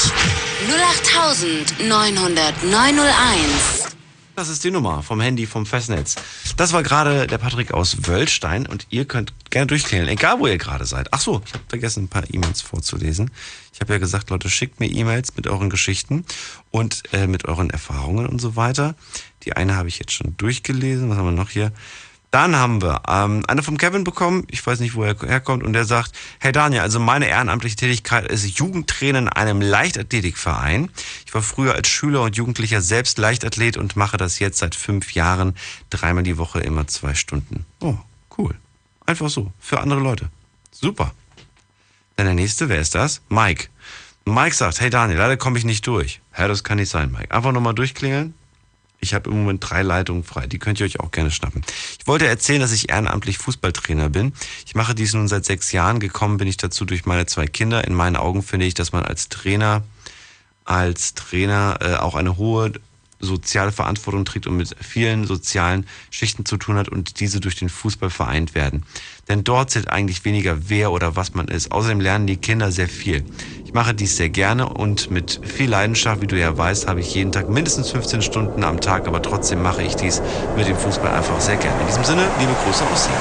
0890901. 1.80 3.79
Das 4.40 4.48
ist 4.48 4.64
die 4.64 4.70
Nummer 4.70 5.02
vom 5.02 5.20
Handy, 5.20 5.44
vom 5.44 5.66
Festnetz. 5.66 6.14
Das 6.56 6.72
war 6.72 6.82
gerade 6.82 7.26
der 7.26 7.36
Patrick 7.36 7.74
aus 7.74 8.06
Wöllstein 8.06 8.66
und 8.66 8.86
ihr 8.88 9.04
könnt 9.04 9.34
gerne 9.50 9.66
durchklingeln, 9.66 10.08
egal 10.08 10.38
wo 10.38 10.46
ihr 10.46 10.56
gerade 10.56 10.86
seid. 10.86 11.08
Ach 11.10 11.20
so, 11.20 11.42
ich 11.44 11.52
habe 11.52 11.64
vergessen, 11.68 12.04
ein 12.04 12.08
paar 12.08 12.22
E-Mails 12.32 12.62
vorzulesen. 12.62 13.30
Ich 13.74 13.82
habe 13.82 13.92
ja 13.92 13.98
gesagt, 13.98 14.30
Leute, 14.30 14.48
schickt 14.48 14.80
mir 14.80 14.86
E-Mails 14.86 15.36
mit 15.36 15.46
euren 15.46 15.68
Geschichten 15.68 16.24
und 16.70 17.02
äh, 17.12 17.26
mit 17.26 17.44
euren 17.44 17.68
Erfahrungen 17.68 18.26
und 18.26 18.38
so 18.38 18.56
weiter. 18.56 18.94
Die 19.42 19.58
eine 19.58 19.76
habe 19.76 19.88
ich 19.88 19.98
jetzt 19.98 20.12
schon 20.12 20.34
durchgelesen. 20.38 21.10
Was 21.10 21.18
haben 21.18 21.26
wir 21.26 21.32
noch 21.32 21.50
hier? 21.50 21.70
Dann 22.30 22.54
haben 22.54 22.80
wir 22.80 23.02
ähm, 23.08 23.42
eine 23.48 23.62
vom 23.62 23.76
Kevin 23.76 24.04
bekommen, 24.04 24.46
ich 24.48 24.64
weiß 24.64 24.78
nicht, 24.78 24.94
wo 24.94 25.02
er 25.02 25.16
herkommt, 25.18 25.64
und 25.64 25.72
der 25.72 25.84
sagt, 25.84 26.12
hey 26.38 26.52
Daniel, 26.52 26.82
also 26.82 27.00
meine 27.00 27.26
ehrenamtliche 27.26 27.74
Tätigkeit 27.74 28.30
ist 28.30 28.46
Jugendtrainer 28.46 29.18
in 29.18 29.28
einem 29.28 29.60
Leichtathletikverein. 29.60 30.90
Ich 31.26 31.34
war 31.34 31.42
früher 31.42 31.74
als 31.74 31.88
Schüler 31.88 32.22
und 32.22 32.36
Jugendlicher 32.36 32.82
selbst 32.82 33.18
Leichtathlet 33.18 33.76
und 33.76 33.96
mache 33.96 34.16
das 34.16 34.38
jetzt 34.38 34.58
seit 34.58 34.76
fünf 34.76 35.12
Jahren, 35.12 35.56
dreimal 35.90 36.22
die 36.22 36.38
Woche, 36.38 36.60
immer 36.60 36.86
zwei 36.86 37.14
Stunden. 37.14 37.66
Oh, 37.80 37.96
cool. 38.38 38.54
Einfach 39.06 39.28
so, 39.28 39.52
für 39.58 39.80
andere 39.80 39.98
Leute. 39.98 40.28
Super. 40.70 41.12
Dann 42.14 42.26
der 42.26 42.34
nächste, 42.34 42.68
wer 42.68 42.80
ist 42.80 42.94
das? 42.94 43.22
Mike. 43.28 43.68
Mike 44.24 44.54
sagt, 44.54 44.80
hey 44.80 44.90
Daniel, 44.90 45.18
leider 45.18 45.36
komme 45.36 45.58
ich 45.58 45.64
nicht 45.64 45.84
durch. 45.86 46.20
Hä, 46.30 46.46
das 46.46 46.62
kann 46.62 46.78
nicht 46.78 46.90
sein, 46.90 47.10
Mike. 47.10 47.34
Einfach 47.34 47.50
nochmal 47.50 47.74
durchklingeln. 47.74 48.34
Ich 49.00 49.14
habe 49.14 49.30
im 49.30 49.38
Moment 49.38 49.68
drei 49.68 49.82
Leitungen 49.82 50.24
frei. 50.24 50.46
Die 50.46 50.58
könnt 50.58 50.78
ihr 50.80 50.86
euch 50.86 51.00
auch 51.00 51.10
gerne 51.10 51.30
schnappen. 51.30 51.62
Ich 51.98 52.06
wollte 52.06 52.26
erzählen, 52.26 52.60
dass 52.60 52.72
ich 52.72 52.90
ehrenamtlich 52.90 53.38
Fußballtrainer 53.38 54.10
bin. 54.10 54.32
Ich 54.66 54.74
mache 54.74 54.94
dies 54.94 55.14
nun 55.14 55.28
seit 55.28 55.44
sechs 55.44 55.72
Jahren. 55.72 56.00
Gekommen 56.00 56.36
bin 56.36 56.48
ich 56.48 56.58
dazu 56.58 56.84
durch 56.84 57.06
meine 57.06 57.26
zwei 57.26 57.46
Kinder. 57.46 57.86
In 57.86 57.94
meinen 57.94 58.16
Augen 58.16 58.42
finde 58.42 58.66
ich, 58.66 58.74
dass 58.74 58.92
man 58.92 59.04
als 59.04 59.28
Trainer, 59.28 59.82
als 60.64 61.14
Trainer 61.14 61.78
äh, 61.80 61.94
auch 61.94 62.14
eine 62.14 62.36
hohe 62.36 62.72
soziale 63.20 63.72
Verantwortung 63.72 64.24
trägt 64.24 64.46
und 64.46 64.56
mit 64.56 64.74
vielen 64.80 65.26
sozialen 65.26 65.86
Schichten 66.10 66.44
zu 66.44 66.56
tun 66.56 66.76
hat 66.76 66.88
und 66.88 67.20
diese 67.20 67.40
durch 67.40 67.56
den 67.56 67.68
Fußball 67.68 68.10
vereint 68.10 68.54
werden. 68.54 68.84
Denn 69.28 69.44
dort 69.44 69.70
zählt 69.70 69.88
eigentlich 69.88 70.24
weniger 70.24 70.68
wer 70.68 70.90
oder 70.90 71.16
was 71.16 71.34
man 71.34 71.48
ist. 71.48 71.70
Außerdem 71.70 72.00
lernen 72.00 72.26
die 72.26 72.36
Kinder 72.38 72.72
sehr 72.72 72.88
viel. 72.88 73.24
Ich 73.64 73.74
mache 73.74 73.94
dies 73.94 74.16
sehr 74.16 74.30
gerne 74.30 74.68
und 74.68 75.10
mit 75.10 75.40
viel 75.44 75.70
Leidenschaft, 75.70 76.20
wie 76.20 76.26
du 76.26 76.36
ja 76.36 76.56
weißt, 76.56 76.88
habe 76.88 77.00
ich 77.00 77.14
jeden 77.14 77.30
Tag 77.30 77.48
mindestens 77.48 77.90
15 77.90 78.22
Stunden 78.22 78.64
am 78.64 78.80
Tag, 78.80 79.06
aber 79.06 79.22
trotzdem 79.22 79.62
mache 79.62 79.82
ich 79.82 79.94
dies 79.94 80.20
mit 80.56 80.66
dem 80.66 80.76
Fußball 80.76 81.12
einfach 81.12 81.40
sehr 81.40 81.56
gerne. 81.56 81.80
In 81.80 81.86
diesem 81.86 82.02
Sinne, 82.02 82.28
liebe 82.40 82.52
Grüße 82.64 82.84
aus 82.84 83.04
Siegen. 83.04 83.18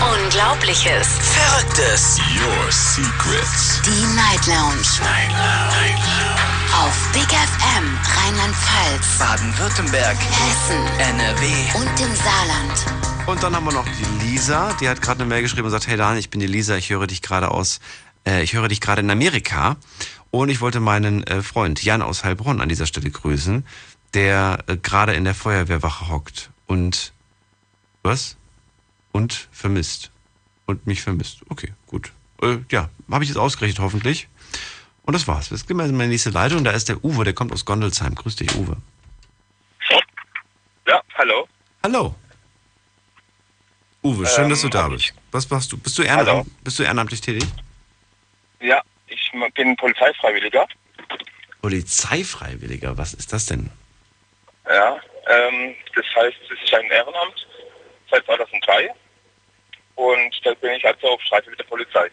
Unglaubliches. 0.00 1.08
Verrücktes. 1.20 2.18
Your 2.36 2.72
Secrets. 2.72 3.80
Die 3.84 4.16
Night 4.16 4.46
Lounge. 4.46 4.82
Night 5.00 5.30
Lounge. 5.30 6.57
Auf 6.74 7.12
Big 7.12 7.28
FM 7.28 7.98
Rheinland-Pfalz, 8.16 9.18
Baden-Württemberg. 9.18 10.16
Hessen 10.16 10.86
NRW. 10.98 11.46
und 11.78 12.00
im 12.00 12.14
Saarland. 12.14 13.26
Und 13.26 13.42
dann 13.42 13.54
haben 13.54 13.66
wir 13.66 13.72
noch 13.72 13.86
die 13.86 14.26
Lisa, 14.26 14.72
die 14.80 14.88
hat 14.88 15.02
gerade 15.02 15.20
eine 15.20 15.28
Mail 15.28 15.42
geschrieben 15.42 15.64
und 15.64 15.70
sagt, 15.70 15.86
hey 15.86 15.96
Daniel, 15.96 16.20
ich 16.20 16.30
bin 16.30 16.40
die 16.40 16.46
Lisa, 16.46 16.76
ich 16.76 16.90
höre 16.90 17.06
dich 17.06 17.22
gerade 17.22 17.50
aus, 17.50 17.80
äh, 18.26 18.42
ich 18.42 18.54
höre 18.54 18.68
dich 18.68 18.80
gerade 18.80 19.00
in 19.00 19.10
Amerika 19.10 19.76
und 20.30 20.48
ich 20.48 20.60
wollte 20.60 20.80
meinen 20.80 21.24
äh, 21.24 21.42
Freund 21.42 21.82
Jan 21.82 22.02
aus 22.02 22.24
Heilbronn 22.24 22.60
an 22.60 22.68
dieser 22.68 22.86
Stelle 22.86 23.10
grüßen, 23.10 23.66
der 24.14 24.58
äh, 24.66 24.76
gerade 24.76 25.14
in 25.14 25.24
der 25.24 25.34
Feuerwehrwache 25.34 26.08
hockt 26.08 26.50
und 26.66 27.12
was? 28.02 28.36
Und 29.12 29.48
vermisst. 29.52 30.10
Und 30.66 30.86
mich 30.86 31.02
vermisst. 31.02 31.40
Okay, 31.48 31.72
gut. 31.86 32.12
Äh, 32.42 32.58
ja, 32.70 32.88
habe 33.10 33.24
ich 33.24 33.30
jetzt 33.30 33.38
ausgerechnet 33.38 33.80
hoffentlich. 33.80 34.28
Und 35.08 35.14
das 35.14 35.26
war's. 35.26 35.48
Jetzt 35.48 35.66
gehen 35.66 35.78
wir 35.78 35.86
in 35.86 35.96
meine 35.96 36.10
nächste 36.10 36.28
Leitung. 36.28 36.64
Da 36.64 36.72
ist 36.72 36.90
der 36.90 37.02
Uwe, 37.02 37.24
der 37.24 37.32
kommt 37.32 37.50
aus 37.50 37.64
Gondelsheim. 37.64 38.14
Grüß 38.14 38.36
dich, 38.36 38.54
Uwe. 38.56 38.76
Ja, 40.86 41.00
hallo. 41.14 41.48
Hallo. 41.82 42.14
Uwe, 44.02 44.26
schön, 44.26 44.44
Ähm, 44.44 44.50
dass 44.50 44.60
du 44.60 44.68
da 44.68 44.82
hab 44.82 44.90
bist. 44.90 45.14
Was 45.32 45.48
machst 45.48 45.72
du? 45.72 45.78
Bist 45.78 45.98
du, 45.98 46.06
Hallo. 46.06 46.44
bist 46.62 46.78
du 46.78 46.82
ehrenamtlich 46.82 47.22
tätig? 47.22 47.48
Ja, 48.60 48.82
ich 49.06 49.32
bin 49.54 49.74
Polizeifreiwilliger. 49.76 50.68
Polizeifreiwilliger, 51.62 52.98
was 52.98 53.14
ist 53.14 53.32
das 53.32 53.46
denn? 53.46 53.70
Ja, 54.68 55.00
ähm, 55.26 55.74
das 55.94 56.04
heißt, 56.16 56.36
es 56.52 56.62
ist 56.62 56.74
ein 56.74 56.84
Ehrenamt 56.90 57.46
seit 58.10 58.26
2003 58.26 58.90
und 59.94 60.34
da 60.44 60.52
bin 60.52 60.72
ich 60.72 60.84
also 60.86 61.08
auf 61.08 61.22
Streife 61.22 61.48
mit 61.48 61.58
der 61.58 61.64
Polizei. 61.64 62.10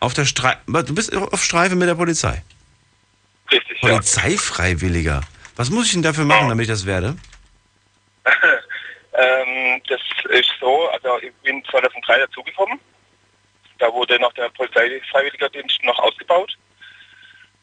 Auf 0.00 0.14
der 0.14 0.24
Streife. 0.24 0.58
Du 0.66 0.94
bist 0.94 1.14
auf 1.14 1.44
Streife 1.44 1.76
mit 1.76 1.88
der 1.88 1.94
Polizei. 1.94 2.42
Richtig, 3.50 3.80
Polizeifreiwilliger. 3.80 5.20
Was 5.56 5.70
muss 5.70 5.86
ich 5.86 5.92
denn 5.92 6.02
dafür 6.02 6.24
machen, 6.24 6.48
damit 6.48 6.64
ich 6.64 6.70
das 6.70 6.86
werde? 6.86 7.16
Ähm, 9.12 9.82
das 9.88 10.00
ist 10.30 10.52
so, 10.60 10.88
also 10.88 11.18
ich 11.20 11.34
bin 11.42 11.62
2003 11.64 12.20
dazugekommen. 12.20 12.78
Da 13.78 13.92
wurde 13.92 14.18
noch 14.20 14.32
der 14.34 14.48
Polizeifreiwilligerdienst 14.50 15.82
noch 15.84 15.98
ausgebaut. 15.98 16.56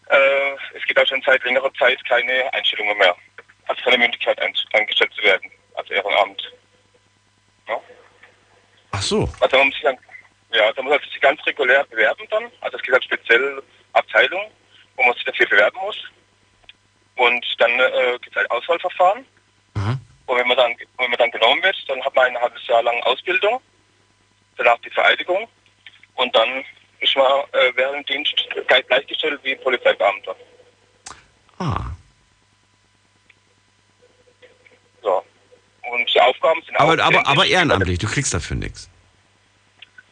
Äh, 0.10 0.78
es 0.78 0.84
gibt 0.86 1.00
auch 1.00 1.08
schon 1.08 1.22
seit 1.26 1.44
längerer 1.44 1.74
Zeit 1.76 2.04
keine 2.08 2.54
Einstellungen 2.54 2.98
mehr. 2.98 3.16
Also 3.68 3.82
keine 3.84 3.98
Möglichkeit 3.98 4.40
ein, 4.40 4.54
eingestellt 4.74 5.14
zu 5.16 5.24
werden 5.24 5.50
als 5.76 5.90
Ehrenamt. 5.90 6.52
Ja. 7.68 7.82
Ach 8.92 9.02
so. 9.02 9.30
Also 9.40 9.58
man 9.58 9.68
muss 9.68 9.76
sich 9.76 9.84
dann, 9.84 9.98
ja, 10.52 10.72
da 10.74 10.82
muss 10.82 10.92
man 10.92 11.00
sich 11.02 11.20
ganz 11.22 11.46
regulär 11.46 11.84
bewerben 11.86 12.26
dann. 12.30 12.52
Also 12.62 12.78
es 12.78 12.84
gibt 12.84 12.94
halt 12.94 13.04
speziell 13.04 13.62
Abteilungen, 13.94 14.50
wo 14.96 15.04
man 15.04 15.14
sich 15.16 15.24
dafür 15.26 15.48
bewerben 15.48 15.78
muss. 15.82 15.98
Und 17.16 17.46
dann 17.58 17.72
äh, 17.72 18.18
gibt 18.22 18.36
es 18.36 18.42
ein 18.42 18.50
Auswahlverfahren. 18.52 19.26
Und 20.28 20.38
wenn 20.38 20.48
man 20.48 20.58
dann 20.58 20.76
wenn 20.98 21.10
man 21.10 21.18
dann 21.18 21.32
genommen 21.32 21.64
wird, 21.64 21.78
dann 21.88 22.04
hat 22.04 22.14
man 22.16 22.26
ein 22.28 22.38
halbes 22.42 22.66
Jahr 22.68 22.84
lang 22.84 23.02
Ausbildung, 23.04 23.62
danach 24.58 24.78
die 24.80 24.90
Vereidigung 24.90 25.48
und 26.16 26.36
dann 26.36 26.66
ist 27.00 27.16
man 27.16 27.26
äh, 27.54 27.72
während 27.76 28.10
dem 28.10 28.24
Dienst 28.24 28.34
gleich- 28.68 28.86
gleichgestellt 28.88 29.40
wie 29.44 29.56
Polizeibeamter. 29.56 30.36
Ah. 31.60 31.86
So. 35.02 35.24
Und 35.92 36.14
die 36.14 36.20
Aufgaben 36.20 36.62
sind 36.64 36.76
Aber, 36.78 36.94
auch 37.02 37.06
aber, 37.08 37.26
aber 37.28 37.46
ehrenamtlich, 37.46 38.00
du 38.00 38.08
kriegst 38.08 38.34
dafür 38.34 38.58
nichts. 38.58 38.90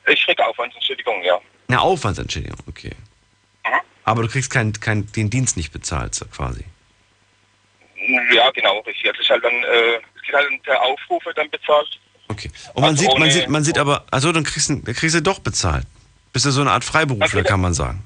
Ich 0.08 0.26
kriege 0.26 0.46
Aufwandsentschädigung, 0.46 1.24
ja. 1.24 1.40
Eine 1.68 1.82
Aufwandsentschädigung, 1.82 2.60
okay. 2.68 2.92
Mhm. 3.66 3.72
Aber 4.04 4.22
du 4.22 4.28
kriegst 4.28 4.52
kein, 4.52 4.74
kein, 4.74 5.12
den 5.14 5.30
Dienst 5.30 5.58
nicht 5.58 5.72
bezahlt, 5.72 6.14
so 6.16 6.26
quasi. 6.26 6.64
Ja, 8.34 8.52
genau, 8.52 8.80
richtig. 8.82 9.08
Also 9.08 9.20
es 9.20 9.26
ist 9.26 9.30
halt 9.32 9.44
dann, 9.44 9.54
äh, 9.64 9.96
es 10.16 10.22
geht 10.24 10.36
halt 10.36 10.48
der 10.68 10.82
Aufrufe 10.82 11.34
dann 11.36 11.50
bezahlt. 11.50 12.00
Okay. 12.28 12.52
Und 12.74 12.82
man 12.82 12.92
Also 12.92 13.04
sieht, 13.04 13.18
man 13.18 13.32
sieht, 13.32 13.50
man 13.50 13.64
sieht 13.64 13.78
aber, 13.78 14.06
also 14.12 14.32
dann 14.32 14.44
kriegst 14.44 14.70
du, 14.70 14.76
dann 14.76 14.94
kriegst 14.96 15.16
du 15.16 15.22
doch 15.22 15.40
bezahlt. 15.40 15.86
Bist 16.34 16.46
du 16.46 16.52
so 16.52 16.62
eine 16.62 16.72
Art 16.72 16.84
Freiberufler, 16.84 17.44
kann 17.44 17.62
man 17.62 17.74
sagen. 17.74 18.06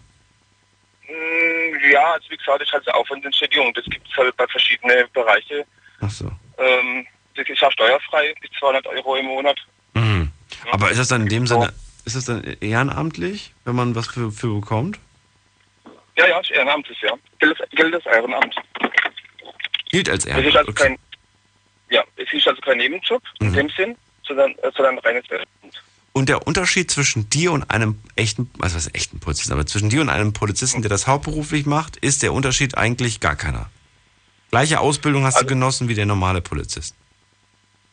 Mm, 1.07 1.91
Ja, 1.91 2.13
also 2.13 2.29
wie 2.29 2.37
gesagt, 2.37 2.71
halt 2.71 2.87
eine 2.87 2.95
Aufwandsentschädigung. 2.95 3.73
Das 3.73 3.83
gibt 3.85 4.07
es 4.09 4.15
halt 4.15 4.35
bei 4.37 4.47
verschiedenen 4.47 5.05
Bereichen. 5.13 5.63
Ach 6.01 6.09
so. 6.11 6.31
Ähm, 6.57 7.05
das 7.35 7.47
ist 7.49 7.59
ja 7.61 7.71
steuerfrei, 7.71 8.33
bis 8.41 8.51
200 8.59 8.85
Euro 8.87 9.15
im 9.15 9.25
Monat. 9.25 9.59
Mhm. 9.93 10.31
Aber 10.71 10.91
ist 10.91 10.99
das 10.99 11.07
dann 11.07 11.21
in 11.23 11.29
dem 11.29 11.47
Sinne, 11.47 11.73
ist 12.05 12.15
das 12.15 12.25
dann 12.25 12.43
ehrenamtlich, 12.61 13.53
wenn 13.65 13.75
man 13.75 13.95
was 13.95 14.07
für, 14.07 14.31
für 14.31 14.59
bekommt? 14.59 14.99
Ja, 16.17 16.27
ja, 16.27 16.39
ist 16.39 16.51
ehrenamtlich, 16.51 16.97
ja. 17.01 17.13
Gilt, 17.39 17.59
als- 17.61 17.69
gilt 17.71 17.93
als 17.95 18.05
Ehrenamt. 18.05 18.55
Gilt 19.89 20.09
als 20.09 20.25
Es 20.25 20.31
ist 20.31 20.37
Ehrenamt. 20.37 20.57
also 20.57 20.73
kein, 20.73 20.97
ja, 21.89 22.03
es 22.17 22.31
ist 22.33 22.47
also 22.47 22.61
kein 22.61 22.77
Nebenjob 22.77 23.21
Mhm. 23.39 23.47
in 23.47 23.53
dem 23.53 23.69
Sinn, 23.69 23.95
sondern, 24.27 24.53
sondern 24.75 24.97
reines 24.99 25.23
Ehrenamt. 25.29 25.47
Und 26.11 26.27
der 26.27 26.45
Unterschied 26.47 26.91
zwischen 26.91 27.29
dir 27.29 27.51
und 27.51 27.69
einem 27.71 27.99
echten, 28.15 28.49
was 28.57 28.75
heißt 28.75 28.93
echten 28.95 29.19
Polizisten, 29.19 29.53
aber 29.53 29.65
zwischen 29.65 29.89
dir 29.89 30.01
und 30.01 30.09
einem 30.09 30.33
Polizisten, 30.33 30.81
der 30.81 30.89
das 30.89 31.07
hauptberuflich 31.07 31.65
macht, 31.65 31.97
ist 31.97 32.23
der 32.23 32.33
Unterschied 32.33 32.77
eigentlich 32.77 33.19
gar 33.19 33.35
keiner. 33.35 33.69
Gleiche 34.51 34.79
Ausbildung 34.79 35.23
hast 35.23 35.35
du 35.35 35.41
Also 35.43 35.47
genossen 35.47 35.87
wie 35.87 35.93
der 35.93 36.07
normale 36.07 36.41
Polizist. 36.41 36.95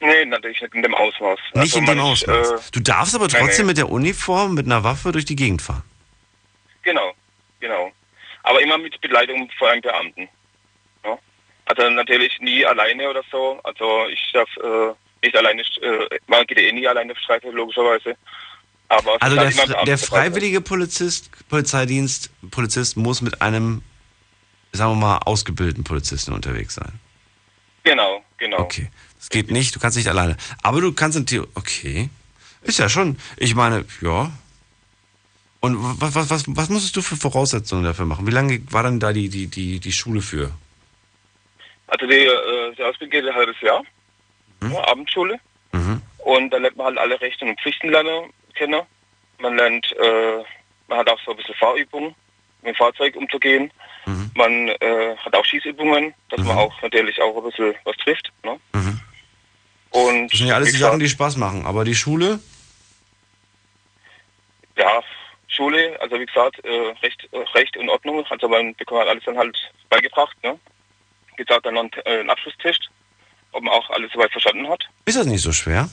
Nee, 0.01 0.24
natürlich 0.27 0.60
nicht 0.60 0.74
in 0.74 0.82
dem 0.82 0.94
Ausmaß. 0.94 1.39
Nicht 1.55 1.74
Also 1.74 1.78
in 1.78 1.86
dem 1.86 1.98
ist, 1.98 2.28
Ausmaß. 2.28 2.51
Äh, 2.51 2.70
du 2.73 2.81
darfst 2.81 3.14
aber 3.14 3.28
trotzdem 3.28 3.66
nee. 3.66 3.70
mit 3.70 3.78
der 3.78 3.89
Uniform, 3.89 4.55
mit 4.55 4.66
einer 4.66 4.85
Waffe 4.85 5.12
durch 5.12 5.24
die 5.24 5.36
Gegend 5.36 5.62
fahren. 5.62 5.82
Genau, 6.82 7.12
genau. 7.60 7.93
Aber 8.43 8.60
immer 8.60 8.78
mit 8.78 9.01
Begleitung 9.01 9.51
von 9.59 9.68
einem 9.68 9.81
Beamten. 9.81 10.28
Ja? 11.05 11.18
Also 11.64 11.90
natürlich 11.90 12.39
nie 12.40 12.64
alleine 12.64 13.09
oder 13.09 13.23
so. 13.31 13.59
Also 13.64 14.06
ich 14.09 14.20
darf 14.32 14.48
äh, 14.59 14.93
nicht 15.24 15.36
alleine, 15.36 15.62
äh, 15.62 16.18
man 16.27 16.47
geht 16.47 16.59
eh 16.59 16.70
nie 16.73 16.86
alleine 16.86 17.12
auf 17.12 17.18
Streife, 17.18 17.48
logischerweise. 17.51 18.16
Aber 18.89 19.16
Also 19.20 19.35
der, 19.35 19.51
Fre- 19.51 19.85
der 19.85 19.98
freiwillige 19.98 20.60
Polizist, 20.60 21.31
Polizeidienst, 21.48 22.31
Polizist 22.52 22.97
muss 22.97 23.20
mit 23.20 23.43
einem, 23.43 23.82
sagen 24.73 24.93
wir 24.93 25.06
mal, 25.06 25.18
ausgebildeten 25.24 25.82
Polizisten 25.82 26.32
unterwegs 26.32 26.74
sein. 26.74 26.93
Genau, 27.82 28.23
genau. 28.39 28.60
Okay. 28.60 28.90
Das 29.19 29.31
geht 29.31 29.51
nicht, 29.51 29.75
du 29.75 29.81
kannst 29.81 29.97
nicht 29.97 30.09
alleine. 30.09 30.37
Aber 30.63 30.81
du 30.81 30.93
kannst 30.93 31.17
in 31.17 31.27
Theorie, 31.27 31.49
okay. 31.55 32.11
Ist 32.63 32.79
ja 32.79 32.89
schon, 32.89 33.17
ich 33.37 33.55
meine, 33.55 33.85
ja. 34.01 34.31
Und 35.61 35.77
was, 36.01 36.15
was, 36.15 36.31
was, 36.31 36.45
was 36.49 36.69
musstest 36.69 36.97
du 36.97 37.03
für 37.03 37.17
Voraussetzungen 37.17 37.85
dafür 37.85 38.07
machen? 38.07 38.27
Wie 38.27 38.33
lange 38.33 38.61
war 38.71 38.83
dann 38.83 39.01
da 39.01 39.13
die, 39.13 39.29
die, 39.29 39.47
die, 39.47 39.81
die 39.81 39.93
Schule 39.93 40.21
für? 40.21 40.51
Also 41.87 42.07
die, 42.07 42.15
äh, 42.15 42.75
die 42.77 42.83
Ausbildung 42.83 43.11
geht 43.11 43.27
ein 43.27 43.35
halbes 43.35 43.61
Jahr. 43.61 43.83
Ja, 44.63 44.89
Abendschule. 44.89 45.39
Mhm. 45.73 46.03
Und 46.19 46.51
dann 46.51 46.63
lernt 46.63 46.77
man 46.77 46.87
halt 46.87 46.99
alle 46.99 47.21
Rechte 47.21 47.45
und 47.45 47.61
Pflichten 47.61 47.91
lernen, 47.91 48.33
kennen. 48.55 48.83
Man 49.39 49.57
lernt, 49.57 49.87
äh, 49.93 50.43
man 50.89 50.99
hat 50.99 51.09
auch 51.09 51.21
so 51.25 51.31
ein 51.31 51.37
bisschen 51.37 51.55
Fahrübungen, 51.55 52.15
mit 52.63 52.75
dem 52.75 52.77
Fahrzeug 52.77 53.15
umzugehen. 53.17 53.71
Mhm. 54.07 54.31
Man 54.35 54.69
äh, 54.69 55.17
hat 55.17 55.35
auch 55.35 55.45
Schießübungen, 55.45 56.15
dass 56.31 56.41
man 56.41 56.57
auch 56.57 56.83
natürlich 56.83 57.21
auch 57.23 57.37
ein 57.37 57.45
bisschen 57.45 57.75
was 57.85 57.97
trifft. 57.99 58.33
Ne? 58.45 58.59
Mhm. 59.93 60.01
Und 60.01 60.33
Das 60.33 60.39
sind 60.39 60.49
ja 60.49 60.55
alles 60.57 60.69
wie 60.69 60.73
die 60.73 60.79
Sachen, 60.79 60.99
gesagt, 60.99 61.03
die 61.03 61.15
Spaß 61.15 61.37
machen. 61.37 61.67
Aber 61.67 61.85
die 61.85 61.95
Schule, 61.95 62.41
ja, 64.77 65.03
Schule, 65.49 65.99
also 66.01 66.21
wie 66.21 66.27
gesagt, 66.27 66.63
äh, 66.65 66.95
Recht, 67.03 67.29
äh, 67.33 67.39
Recht 67.55 67.77
und 67.77 67.89
Ordnung, 67.89 68.25
also 68.29 68.49
man 68.49 68.75
bekommt 68.75 69.01
halt 69.01 69.11
alles 69.11 69.25
dann 69.25 69.39
halt 69.39 69.57
beigebracht. 69.89 70.37
Ne? 70.43 70.59
Gibt 71.37 71.51
auch 71.53 71.61
dann 71.63 71.75
noch 71.75 71.83
einen, 71.83 71.93
äh, 72.05 72.21
einen 72.21 72.31
Abschlusstest, 72.31 72.91
ob 73.53 73.63
man 73.63 73.73
auch 73.73 73.89
alles 73.91 74.13
soweit 74.13 74.31
verstanden 74.33 74.69
hat. 74.69 74.85
ist 75.07 75.17
das 75.17 75.27
nicht 75.27 75.43
so 75.43 75.53
schwer? 75.53 75.89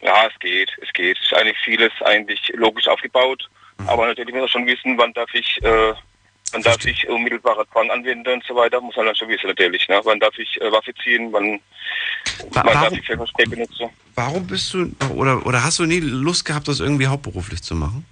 Ja, 0.00 0.26
es 0.26 0.38
geht, 0.38 0.70
es 0.80 0.92
geht. 0.92 1.18
Es 1.18 1.24
ist 1.24 1.34
eigentlich 1.34 1.58
vieles 1.64 1.92
eigentlich 2.02 2.40
logisch 2.54 2.86
aufgebaut. 2.86 3.48
Aber 3.86 4.06
natürlich 4.06 4.34
muss 4.34 4.42
man 4.42 4.48
schon 4.48 4.66
wissen, 4.66 4.98
wann 4.98 5.12
darf 5.12 5.32
ich, 5.34 5.62
äh, 5.62 5.94
wann 6.52 6.62
darf 6.62 6.84
ich 6.84 7.08
unmittelbarer 7.08 7.66
Zwang 7.70 7.90
anwenden 7.90 8.34
und 8.34 8.44
so 8.44 8.54
weiter. 8.54 8.80
Muss 8.80 8.96
man 8.96 9.06
dann 9.06 9.16
schon 9.16 9.28
wissen 9.28 9.48
natürlich. 9.48 9.88
Ne? 9.88 10.00
Wann 10.04 10.20
darf 10.20 10.38
ich 10.38 10.60
äh, 10.60 10.70
Waffe 10.70 10.94
ziehen, 11.02 11.32
wann, 11.32 11.60
wann 12.50 12.66
darf 12.66 12.92
ich 12.92 13.04
Pfefferspray 13.04 13.46
benutzen. 13.46 13.90
Warum 14.14 14.46
bist 14.46 14.74
du, 14.74 14.90
oder, 15.14 15.44
oder 15.46 15.62
hast 15.62 15.78
du 15.78 15.84
nie 15.84 16.00
Lust 16.00 16.44
gehabt, 16.44 16.68
das 16.68 16.80
irgendwie 16.80 17.06
hauptberuflich 17.06 17.62
zu 17.62 17.74
machen? 17.74 18.04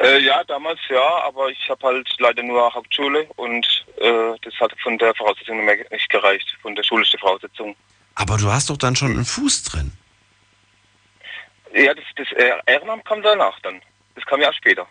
Äh, 0.00 0.18
ja, 0.20 0.42
damals 0.44 0.78
ja, 0.88 1.24
aber 1.24 1.50
ich 1.50 1.68
habe 1.68 1.86
halt 1.86 2.08
leider 2.18 2.42
nur 2.42 2.72
Hauptschule 2.72 3.26
und 3.36 3.66
äh, 3.98 4.32
das 4.42 4.54
hat 4.58 4.72
von 4.82 4.96
der 4.96 5.14
Voraussetzung 5.14 5.64
nicht 5.64 6.08
gereicht, 6.08 6.56
von 6.62 6.74
der 6.74 6.82
schulischen 6.82 7.18
Voraussetzung. 7.18 7.76
Aber 8.14 8.36
du 8.38 8.50
hast 8.50 8.70
doch 8.70 8.78
dann 8.78 8.96
schon 8.96 9.12
einen 9.12 9.24
Fuß 9.24 9.64
drin. 9.64 9.92
Ja, 11.74 11.92
das, 11.94 12.04
das 12.16 12.28
Ehrenamt 12.66 13.04
kam 13.04 13.22
danach 13.22 13.58
dann. 13.60 13.80
Das 14.14 14.24
kam 14.24 14.40
ja 14.40 14.52
später. 14.52 14.86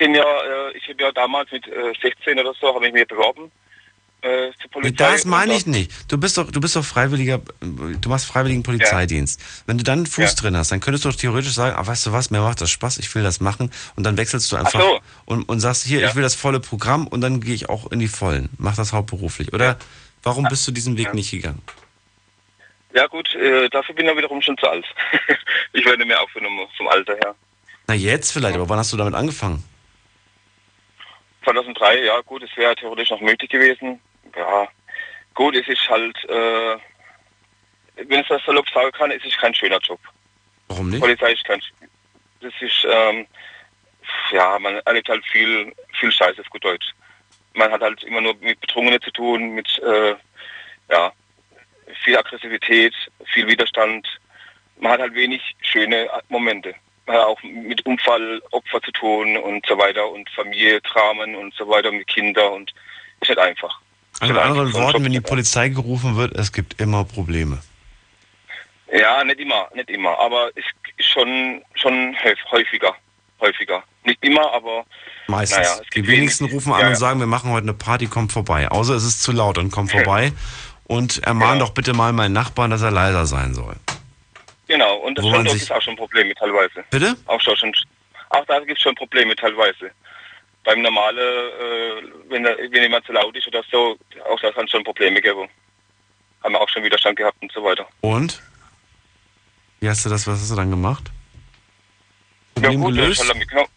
Bin 0.00 0.14
ja, 0.14 0.22
äh, 0.24 0.76
ich 0.78 0.88
habe 0.88 1.02
ja 1.02 1.12
damals 1.12 1.52
mit 1.52 1.66
äh, 1.68 1.92
16 2.00 2.38
oder 2.38 2.54
so, 2.58 2.74
habe 2.74 2.86
ich 2.86 2.92
mir 2.94 3.04
beworben 3.04 3.52
äh, 4.22 4.50
zur 4.58 4.70
Polizei. 4.70 5.12
Das 5.12 5.26
meine 5.26 5.52
ich 5.54 5.66
nicht. 5.66 5.92
Du 6.10 6.16
bist 6.16 6.38
doch, 6.38 6.50
du 6.50 6.58
bist 6.58 6.74
doch 6.74 6.84
freiwilliger, 6.84 7.42
du 7.60 8.08
machst 8.08 8.24
freiwilligen 8.24 8.62
Polizeidienst. 8.62 9.38
Wenn 9.66 9.76
du 9.76 9.84
dann 9.84 9.98
einen 9.98 10.06
Fuß 10.06 10.30
Ja. 10.30 10.34
drin 10.40 10.56
hast, 10.56 10.72
dann 10.72 10.80
könntest 10.80 11.04
du 11.04 11.10
doch 11.10 11.16
theoretisch 11.16 11.52
sagen, 11.52 11.76
ah, 11.76 11.86
weißt 11.86 12.06
du 12.06 12.12
was, 12.12 12.30
mir 12.30 12.40
macht 12.40 12.62
das 12.62 12.70
Spaß, 12.70 12.96
ich 12.96 13.14
will 13.14 13.22
das 13.22 13.40
machen. 13.40 13.70
Und 13.96 14.04
dann 14.04 14.16
wechselst 14.16 14.50
du 14.50 14.56
einfach 14.56 14.80
Ach 14.80 14.84
so. 14.84 15.00
und, 15.26 15.42
und 15.48 15.60
sagst, 15.60 15.84
hier, 15.84 16.02
ich 16.02 16.14
will 16.14 16.22
das 16.22 16.34
volle 16.34 16.60
Programm 16.60 17.06
und 17.06 17.20
dann 17.20 17.42
gehe 17.42 17.54
ich 17.54 17.68
auch 17.68 17.92
in 17.92 17.98
die 17.98 18.08
Vollen. 18.08 18.48
Mach 18.56 18.76
das 18.76 18.94
hauptberuflich. 18.94 19.52
Oder 19.52 19.78
warum 20.22 20.48
bist 20.48 20.66
du 20.66 20.72
diesen 20.72 20.96
Weg 20.96 21.08
Ja. 21.08 21.14
nicht 21.14 21.30
gegangen? 21.30 21.60
Ja 22.94 23.06
gut, 23.06 23.34
äh, 23.34 23.68
dafür 23.68 23.94
bin 23.94 24.06
ich 24.08 24.16
wiederum 24.16 24.40
schon 24.40 24.56
zu 24.56 24.66
alt. 24.66 24.86
ich 25.74 25.84
werde 25.84 26.04
mehr 26.06 26.20
aufgenommen 26.22 26.66
vom 26.76 26.88
Alter 26.88 27.14
her. 27.16 27.34
Na 27.86 27.94
jetzt 27.94 28.32
vielleicht, 28.32 28.54
aber 28.56 28.68
wann 28.68 28.78
hast 28.78 28.92
du 28.92 28.96
damit 28.96 29.14
angefangen? 29.14 29.62
2003, 31.44 32.04
ja 32.04 32.20
gut, 32.20 32.42
es 32.42 32.56
wäre 32.56 32.74
theoretisch 32.74 33.10
noch 33.10 33.20
möglich 33.20 33.50
gewesen. 33.50 34.00
Ja, 34.36 34.68
gut, 35.34 35.56
es 35.56 35.66
ist 35.68 35.88
halt, 35.88 36.16
äh, 36.24 36.76
wenn 37.96 38.20
ich 38.20 38.28
das 38.28 38.44
salopp 38.44 38.68
sagen 38.70 38.92
kann, 38.92 39.10
es 39.10 39.24
ist 39.24 39.38
kein 39.38 39.54
schöner 39.54 39.78
Job. 39.78 40.00
Warum 40.68 40.90
nicht? 40.90 41.00
Polizei 41.00 41.32
ist 41.32 41.44
kein, 41.44 41.60
das 42.40 42.52
ist, 42.60 42.86
ähm, 42.88 43.26
ja, 44.32 44.58
man 44.58 44.76
erlebt 44.84 45.08
halt 45.08 45.24
viel, 45.26 45.72
viel 45.98 46.12
Scheiße 46.12 46.40
auf 46.40 46.50
gut 46.50 46.64
Deutsch. 46.64 46.92
Man 47.54 47.70
hat 47.70 47.80
halt 47.80 48.02
immer 48.04 48.20
nur 48.20 48.34
mit 48.40 48.60
Betrunkenen 48.60 49.00
zu 49.00 49.10
tun, 49.10 49.50
mit, 49.50 49.78
äh, 49.80 50.14
ja, 50.90 51.12
viel 52.04 52.16
Aggressivität, 52.16 52.94
viel 53.26 53.46
Widerstand. 53.48 54.06
Man 54.78 54.92
hat 54.92 55.00
halt 55.00 55.14
wenig 55.14 55.42
schöne 55.60 56.08
Momente. 56.28 56.74
Hat 57.06 57.16
auch 57.26 57.42
mit 57.42 57.84
Unfallopfer 57.86 58.80
zu 58.82 58.92
tun 58.92 59.36
und 59.36 59.66
so 59.66 59.76
weiter 59.78 60.08
und 60.08 60.28
Familie, 60.30 60.80
Dramen 60.82 61.34
und 61.34 61.52
so 61.54 61.68
weiter 61.68 61.90
mit 61.90 62.06
Kindern 62.06 62.52
und 62.52 62.72
ist 63.20 63.28
nicht 63.28 63.38
einfach. 63.38 63.80
Also 64.20 64.32
mit 64.34 64.42
anderen 64.42 64.72
Worten, 64.74 65.04
wenn 65.04 65.12
die 65.12 65.20
Polizei 65.20 65.68
gerufen 65.70 66.16
wird, 66.16 66.34
es 66.36 66.52
gibt 66.52 66.80
immer 66.80 67.04
Probleme. 67.04 67.58
Ja, 68.92 69.22
nicht 69.24 69.38
immer, 69.40 69.68
nicht 69.74 69.88
immer, 69.90 70.18
aber 70.18 70.50
es 70.56 70.64
ist 70.96 71.08
schon, 71.12 71.62
schon 71.74 72.14
häuf- 72.16 72.44
häufiger, 72.50 72.94
häufiger. 73.40 73.82
Nicht 74.04 74.22
immer, 74.24 74.52
aber 74.52 74.84
Meistens. 75.28 75.58
Naja, 75.58 75.80
es 75.82 75.90
die 75.94 76.06
wenigsten 76.06 76.44
wenig- 76.44 76.54
rufen 76.56 76.72
an 76.72 76.80
ja, 76.80 76.86
und 76.86 76.92
ja. 76.94 76.98
sagen, 76.98 77.20
wir 77.20 77.26
machen 77.26 77.50
heute 77.52 77.64
eine 77.64 77.74
Party, 77.74 78.06
kommt 78.06 78.32
vorbei. 78.32 78.68
Außer 78.68 78.94
es 78.94 79.04
ist 79.04 79.22
zu 79.22 79.30
laut 79.32 79.58
und 79.58 79.70
kommt 79.70 79.90
vorbei. 79.92 80.32
Und 80.84 81.22
ermahn 81.22 81.60
doch 81.60 81.70
bitte 81.70 81.92
mal 81.92 82.12
meinen 82.12 82.32
Nachbarn, 82.32 82.72
dass 82.72 82.82
er 82.82 82.90
leiser 82.90 83.24
sein 83.24 83.54
soll. 83.54 83.76
Genau, 84.70 84.98
und 84.98 85.18
das 85.18 85.24
Wo 85.24 85.34
ist 85.34 85.72
auch 85.72 85.82
schon 85.82 85.96
Probleme 85.96 86.32
teilweise. 86.32 86.84
Bitte? 86.90 87.16
Auch 87.26 87.40
schon, 87.40 87.56
schon 87.56 87.74
auch 88.28 88.44
da 88.46 88.60
gibt 88.60 88.78
es 88.78 88.80
schon 88.80 88.94
Probleme 88.94 89.34
teilweise. 89.34 89.90
Beim 90.62 90.80
normalen, 90.80 91.18
äh, 91.18 92.02
wenn, 92.28 92.44
wenn 92.44 92.82
jemand 92.82 93.04
zu 93.04 93.10
laut 93.10 93.36
ist 93.36 93.48
oder 93.48 93.64
so, 93.68 93.98
auch 94.30 94.38
da 94.38 94.52
kann 94.52 94.66
es 94.66 94.70
schon 94.70 94.84
Probleme 94.84 95.20
geben. 95.20 95.48
Haben 96.44 96.52
wir 96.54 96.60
auch 96.60 96.68
schon 96.68 96.84
Widerstand 96.84 97.16
gehabt 97.16 97.36
und 97.42 97.50
so 97.50 97.64
weiter. 97.64 97.84
Und? 98.02 98.40
Wie 99.80 99.88
hast 99.88 100.04
du 100.04 100.08
das, 100.08 100.28
was 100.28 100.38
hast 100.40 100.52
du 100.52 100.54
dann 100.54 100.70
gemacht? 100.70 101.10
Ja 102.54 102.68
Problem 102.68 102.80
gut, 102.80 102.96
der 102.96 103.02
gelöst? 103.02 103.28
halt 103.28 103.38
mitgenommen. 103.38 103.70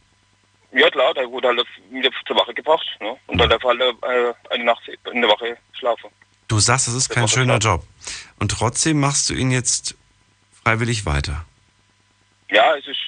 Ja 0.73 0.91
klar, 0.91 1.11
der 1.15 1.27
wurde 1.27 1.47
halt 1.47 1.65
wieder 1.89 2.11
zur 2.27 2.35
Wache 2.35 2.53
gebracht. 2.53 2.85
Ne? 3.01 3.17
Und 3.25 3.39
dann 3.39 3.49
darf 3.49 3.63
halt 3.63 3.81
äh, 3.81 4.33
eine 4.51 4.63
Nacht 4.63 4.87
in 5.11 5.21
der 5.21 5.29
Wache 5.31 5.57
schlafen. 5.71 6.11
Du 6.47 6.59
sagst, 6.59 6.87
das 6.87 6.93
ist 6.93 7.09
kein 7.09 7.27
schöner 7.27 7.57
Job. 7.57 7.83
Und 8.37 8.51
trotzdem 8.51 8.99
machst 8.99 9.31
du 9.31 9.33
ihn 9.33 9.49
jetzt 9.49 9.95
freiwillig 10.63 11.05
weiter. 11.05 11.45
Ja, 12.49 12.75
es 12.75 12.85
ist, 12.87 12.99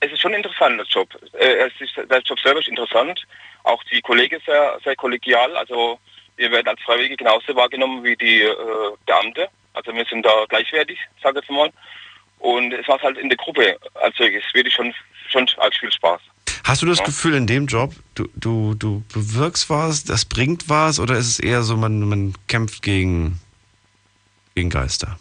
es 0.00 0.12
ist, 0.12 0.20
schon 0.20 0.32
ein 0.32 0.38
interessanter 0.42 0.84
Job. 0.84 1.08
Äh, 1.38 1.68
Es 1.68 1.72
ist, 1.80 1.96
der 1.96 2.20
Job 2.20 2.38
selber 2.40 2.60
ist 2.60 2.68
interessant. 2.68 3.24
Auch 3.62 3.82
die 3.84 4.00
Kollegen 4.00 4.40
sehr, 4.44 4.78
sehr 4.82 4.96
kollegial. 4.96 5.56
Also 5.56 6.00
wir 6.36 6.50
werden 6.50 6.68
als 6.68 6.80
Freiwillige 6.82 7.16
genauso 7.16 7.54
wahrgenommen 7.54 8.02
wie 8.02 8.16
die 8.16 8.42
äh, 8.42 8.54
Beamte. 9.06 9.48
Also 9.74 9.94
wir 9.94 10.04
sind 10.06 10.26
da 10.26 10.44
gleichwertig, 10.48 10.98
sage 11.22 11.38
ich 11.38 11.44
jetzt 11.48 11.54
mal. 11.54 11.70
Und 12.38 12.72
es 12.72 12.86
macht 12.88 13.02
halt 13.02 13.18
in 13.18 13.28
der 13.28 13.38
Gruppe 13.38 13.78
als 13.94 14.16
solches 14.16 14.42
wirklich 14.52 14.74
schon, 14.74 14.92
schon 15.28 15.48
arg 15.58 15.74
viel 15.74 15.92
Spaß. 15.92 16.20
Hast 16.64 16.82
du 16.82 16.86
das 16.86 16.98
Ja. 16.98 17.04
Gefühl 17.04 17.34
in 17.34 17.46
dem 17.46 17.66
Job, 17.66 17.92
du, 18.14 18.28
du, 18.34 18.74
du 18.74 19.02
bewirkst 19.12 19.70
was, 19.70 20.04
das 20.04 20.24
bringt 20.24 20.68
was 20.68 20.98
oder 20.98 21.14
ist 21.14 21.28
es 21.28 21.38
eher 21.38 21.62
so, 21.62 21.76
man, 21.76 22.00
man 22.08 22.34
kämpft 22.48 22.82
gegen, 22.82 23.40
gegen 24.56 24.70
Geister? 24.70 25.18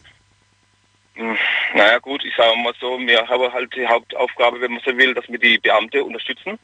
Hm, 1.21 1.37
Naja 1.75 1.99
gut, 1.99 2.25
ich 2.25 2.35
sage 2.35 2.57
mal 2.57 2.73
so, 2.79 2.99
wir 2.99 3.27
haben 3.27 3.53
halt 3.53 3.75
die 3.75 3.85
Hauptaufgabe, 3.87 4.59
wenn 4.59 4.71
man 4.71 4.81
so 4.83 4.97
will, 4.97 5.13
dass 5.13 5.29
wir 5.29 5.37
die 5.37 5.59
Beamte 5.59 6.03
unterstützen. 6.03 6.57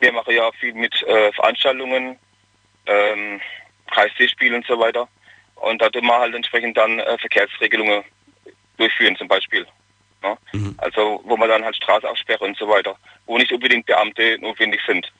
Wir 0.00 0.12
machen 0.12 0.34
ja 0.34 0.50
viel 0.52 0.72
mit 0.72 1.02
äh, 1.02 1.30
Veranstaltungen, 1.32 2.18
ähm, 2.86 3.40
Kreisseespielen 3.90 4.54
und 4.56 4.66
so 4.66 4.78
weiter. 4.78 5.08
Und 5.56 5.82
da 5.82 5.90
tun 5.90 6.06
wir 6.06 6.18
halt 6.18 6.34
entsprechend 6.34 6.76
dann 6.78 6.98
äh, 7.00 7.18
Verkehrsregelungen 7.18 8.02
durchführen 8.78 9.16
zum 9.16 9.28
Beispiel. 9.28 9.66
Ja? 10.22 10.38
Also 10.78 11.20
wo 11.24 11.36
man 11.36 11.48
dann 11.50 11.64
halt 11.64 11.76
Straße 11.76 12.08
aufsperren 12.08 12.48
und 12.48 12.56
so 12.56 12.68
weiter, 12.68 12.96
wo 13.26 13.36
nicht 13.36 13.52
unbedingt 13.52 13.84
Beamte 13.84 14.38
notwendig 14.40 14.80
sind. 14.86 15.12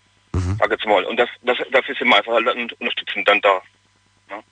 Sag 0.59 0.71
jetzt 0.71 0.87
mal. 0.87 1.05
Und 1.05 1.19
das, 1.19 1.29
das, 1.43 1.59
dafür 1.71 1.95
sind 1.95 2.09
wir 2.09 2.17
einfach 2.17 2.33
halt 2.33 2.73
unterstützend 2.81 3.29
dann 3.29 3.41
da. 3.43 3.61
Ja? 4.31 4.43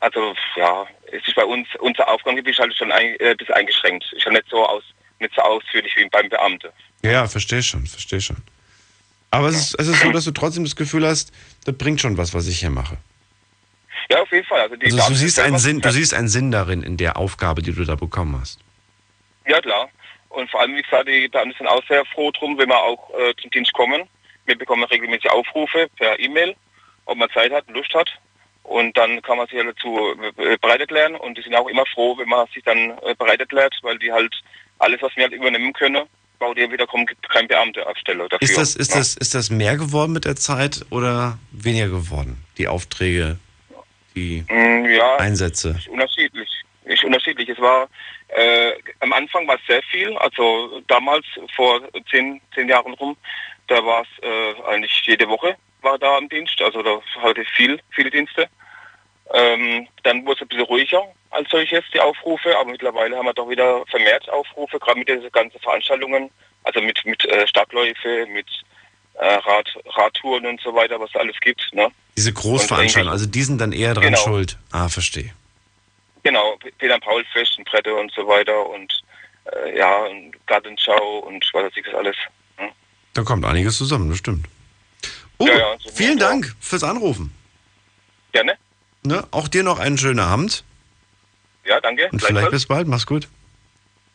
Also 0.00 0.34
ja, 0.56 0.86
es 1.12 1.26
ist 1.26 1.34
bei 1.34 1.44
uns, 1.44 1.68
unser 1.80 2.08
Aufgabengebiet 2.08 2.52
ist 2.52 2.60
halt 2.60 2.76
schon 2.76 2.92
ein, 2.92 3.18
äh, 3.20 3.34
das 3.36 3.50
eingeschränkt. 3.50 4.04
Ist 4.12 4.24
ja 4.24 4.32
nicht 4.32 4.48
so 4.48 4.64
aus, 4.66 4.82
nicht 5.20 5.34
so 5.34 5.42
ausführlich 5.42 5.94
wie 5.96 6.08
beim 6.08 6.28
Beamte. 6.28 6.72
Ja, 7.02 7.26
verstehe 7.26 7.62
schon, 7.62 7.86
verstehe 7.86 8.20
schon. 8.20 8.36
Aber 9.30 9.48
es 9.48 9.56
ist, 9.56 9.74
es 9.80 9.88
ist 9.88 10.00
so, 10.00 10.10
dass 10.12 10.24
du 10.24 10.30
trotzdem 10.30 10.64
das 10.64 10.76
Gefühl 10.76 11.06
hast, 11.06 11.32
das 11.64 11.76
bringt 11.76 12.00
schon 12.00 12.16
was, 12.16 12.34
was 12.34 12.46
ich 12.46 12.60
hier 12.60 12.70
mache. 12.70 12.96
Ja, 14.10 14.22
auf 14.22 14.30
jeden 14.30 14.46
Fall. 14.46 14.60
Also, 14.60 14.74
Also 14.74 14.88
du 14.88 14.96
Beamten 14.96 15.14
siehst 15.16 15.40
einen 15.40 15.58
Sinn, 15.58 15.80
du 15.80 15.90
siehst 15.90 16.14
einen 16.14 16.28
Sinn 16.28 16.50
darin, 16.50 16.82
in 16.82 16.96
der 16.96 17.16
Aufgabe, 17.16 17.62
die 17.62 17.72
du 17.72 17.84
da 17.84 17.96
bekommen 17.96 18.38
hast. 18.40 18.60
Ja, 19.46 19.60
klar. 19.60 19.88
Und 20.28 20.50
vor 20.50 20.60
allem, 20.60 20.76
wie 20.76 20.82
gesagt, 20.82 21.08
die 21.08 21.28
Beamten 21.28 21.56
sind 21.56 21.66
auch 21.66 21.82
sehr 21.88 22.04
froh 22.06 22.30
drum, 22.30 22.58
wenn 22.58 22.68
wir 22.68 22.78
auch 22.78 23.10
äh, 23.18 23.34
zum 23.40 23.50
Dienst 23.50 23.72
kommen. 23.72 24.02
Wir 24.44 24.56
bekommen 24.56 24.84
regelmäßig 24.84 25.30
Aufrufe 25.30 25.88
per 25.96 26.18
E-Mail, 26.20 26.54
ob 27.06 27.18
man 27.18 27.28
Zeit 27.30 27.52
hat, 27.52 27.68
Lust 27.70 27.92
hat. 27.94 28.10
Und 28.66 28.96
dann 28.96 29.22
kann 29.22 29.38
man 29.38 29.46
sich 29.46 29.58
halt 29.58 29.68
dazu 29.76 30.14
äh, 30.38 30.56
bereit 30.58 30.80
erklären. 30.80 31.14
Und 31.14 31.38
die 31.38 31.42
sind 31.42 31.54
auch 31.54 31.68
immer 31.68 31.86
froh, 31.86 32.16
wenn 32.18 32.28
man 32.28 32.46
sich 32.48 32.64
dann 32.64 32.98
äh, 33.02 33.14
bereit 33.16 33.40
erklärt, 33.40 33.74
weil 33.82 33.98
die 33.98 34.12
halt 34.12 34.34
alles, 34.78 35.00
was 35.02 35.14
wir 35.16 35.24
halt 35.24 35.32
übernehmen 35.32 35.72
können, 35.72 36.04
baut 36.38 36.58
ihr 36.58 36.70
wieder 36.70 36.86
kommt 36.86 37.10
kein 37.28 37.48
Beamte 37.48 37.86
auf 37.86 37.96
Stelle 37.96 38.28
dafür. 38.28 38.42
Ist 38.42 38.58
das, 38.58 38.76
ist, 38.76 38.90
ne? 38.90 38.98
das, 38.98 39.16
ist 39.16 39.34
das 39.34 39.50
mehr 39.50 39.76
geworden 39.76 40.12
mit 40.12 40.24
der 40.24 40.36
Zeit 40.36 40.84
oder 40.90 41.38
weniger 41.52 41.88
geworden? 41.88 42.44
Die 42.58 42.68
Aufträge, 42.68 43.38
die 44.14 44.44
Mm, 44.48 44.84
ja, 44.86 45.16
Einsätze? 45.16 45.76
Ist 45.78 45.88
unterschiedlich. 45.88 46.48
Ist 46.84 47.04
unterschiedlich. 47.04 47.48
Es 47.48 47.58
war 47.58 47.88
äh, 48.28 48.72
am 49.00 49.12
Anfang 49.12 49.46
war 49.46 49.54
es 49.54 49.66
sehr 49.66 49.82
viel. 49.84 50.16
Also 50.18 50.82
damals 50.88 51.24
vor 51.54 51.80
zehn, 52.10 52.40
zehn 52.54 52.68
Jahren 52.68 52.94
rum, 52.94 53.16
da 53.68 53.84
war 53.84 54.02
es 54.02 54.22
äh, 54.22 54.68
eigentlich 54.68 55.02
jede 55.06 55.28
Woche 55.28 55.56
war 55.86 55.98
da 55.98 56.16
am 56.16 56.28
Dienst. 56.28 56.60
Also 56.60 56.82
da 56.82 57.00
hatte 57.22 57.42
ich 57.42 57.48
viel, 57.50 57.80
viele 57.90 58.10
Dienste. 58.10 58.48
Ähm, 59.34 59.88
dann 60.04 60.24
wurde 60.24 60.36
es 60.36 60.42
ein 60.42 60.48
bisschen 60.48 60.64
ruhiger 60.64 61.02
als 61.30 61.48
solches 61.50 61.84
die 61.92 62.00
Aufrufe, 62.00 62.56
aber 62.58 62.70
mittlerweile 62.70 63.16
haben 63.16 63.26
wir 63.26 63.34
doch 63.34 63.48
wieder 63.48 63.84
vermehrt 63.86 64.28
Aufrufe, 64.28 64.78
gerade 64.78 64.98
mit 64.98 65.08
diesen 65.08 65.30
ganzen 65.32 65.58
Veranstaltungen, 65.60 66.30
also 66.64 66.80
mit 66.80 67.04
mit 67.04 67.24
äh, 67.26 67.46
Stadtläufe, 67.46 68.26
mit 68.32 68.46
äh, 69.14 69.26
Rad, 69.34 69.68
Radtouren 69.86 70.46
und 70.46 70.60
so 70.60 70.74
weiter, 70.74 70.98
was 71.00 71.10
es 71.10 71.16
alles 71.16 71.36
gibt. 71.40 71.68
Ne? 71.72 71.88
Diese 72.16 72.32
Großveranstaltungen, 72.32 73.12
also 73.12 73.26
die 73.26 73.42
sind 73.42 73.60
dann 73.60 73.72
eher 73.72 73.94
dran 73.94 74.04
Genau. 74.04 74.18
schuld. 74.18 74.56
Ah, 74.72 74.88
verstehe. 74.88 75.32
Genau, 76.22 76.56
Peter 76.78 76.98
Paul 77.00 77.24
Fest 77.32 77.58
und 77.58 77.68
Brette 77.68 77.94
und 77.94 78.10
so 78.12 78.26
weiter 78.26 78.68
und 78.68 78.92
äh, 79.52 79.76
ja, 79.78 80.04
und 80.06 80.34
Gartenschau 80.46 81.18
und 81.20 81.44
was 81.52 81.64
weiß 81.64 81.72
ich 81.76 81.84
das 81.84 81.94
alles. 81.94 82.16
Da 83.14 83.22
kommt 83.22 83.44
einiges 83.44 83.78
zusammen, 83.78 84.10
das 84.10 84.18
stimmt. 84.18 84.46
Oh, 85.38 85.46
Ja, 85.46 85.56
ja, 85.56 85.76
so 85.78 85.90
vielen 85.90 86.18
Dank 86.18 86.54
fürs 86.60 86.84
Anrufen. 86.84 87.32
Gerne. 88.32 88.56
Ne? 89.06 89.24
Auch 89.30 89.48
dir 89.48 89.62
noch 89.62 89.78
einen 89.78 89.98
schönen 89.98 90.20
Abend 90.20 90.64
Ja, 91.64 91.80
danke. 91.80 92.08
und 92.12 92.22
vielleicht 92.22 92.50
bis 92.50 92.66
bald. 92.66 92.88
Mach's 92.88 93.06
gut. 93.06 93.28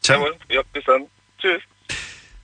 Ciao. 0.01 0.19
Jawohl. 0.19 0.35
Ja, 0.49 0.61
bis 0.73 0.83
dann. 0.85 1.05
Tschüss. 1.39 1.61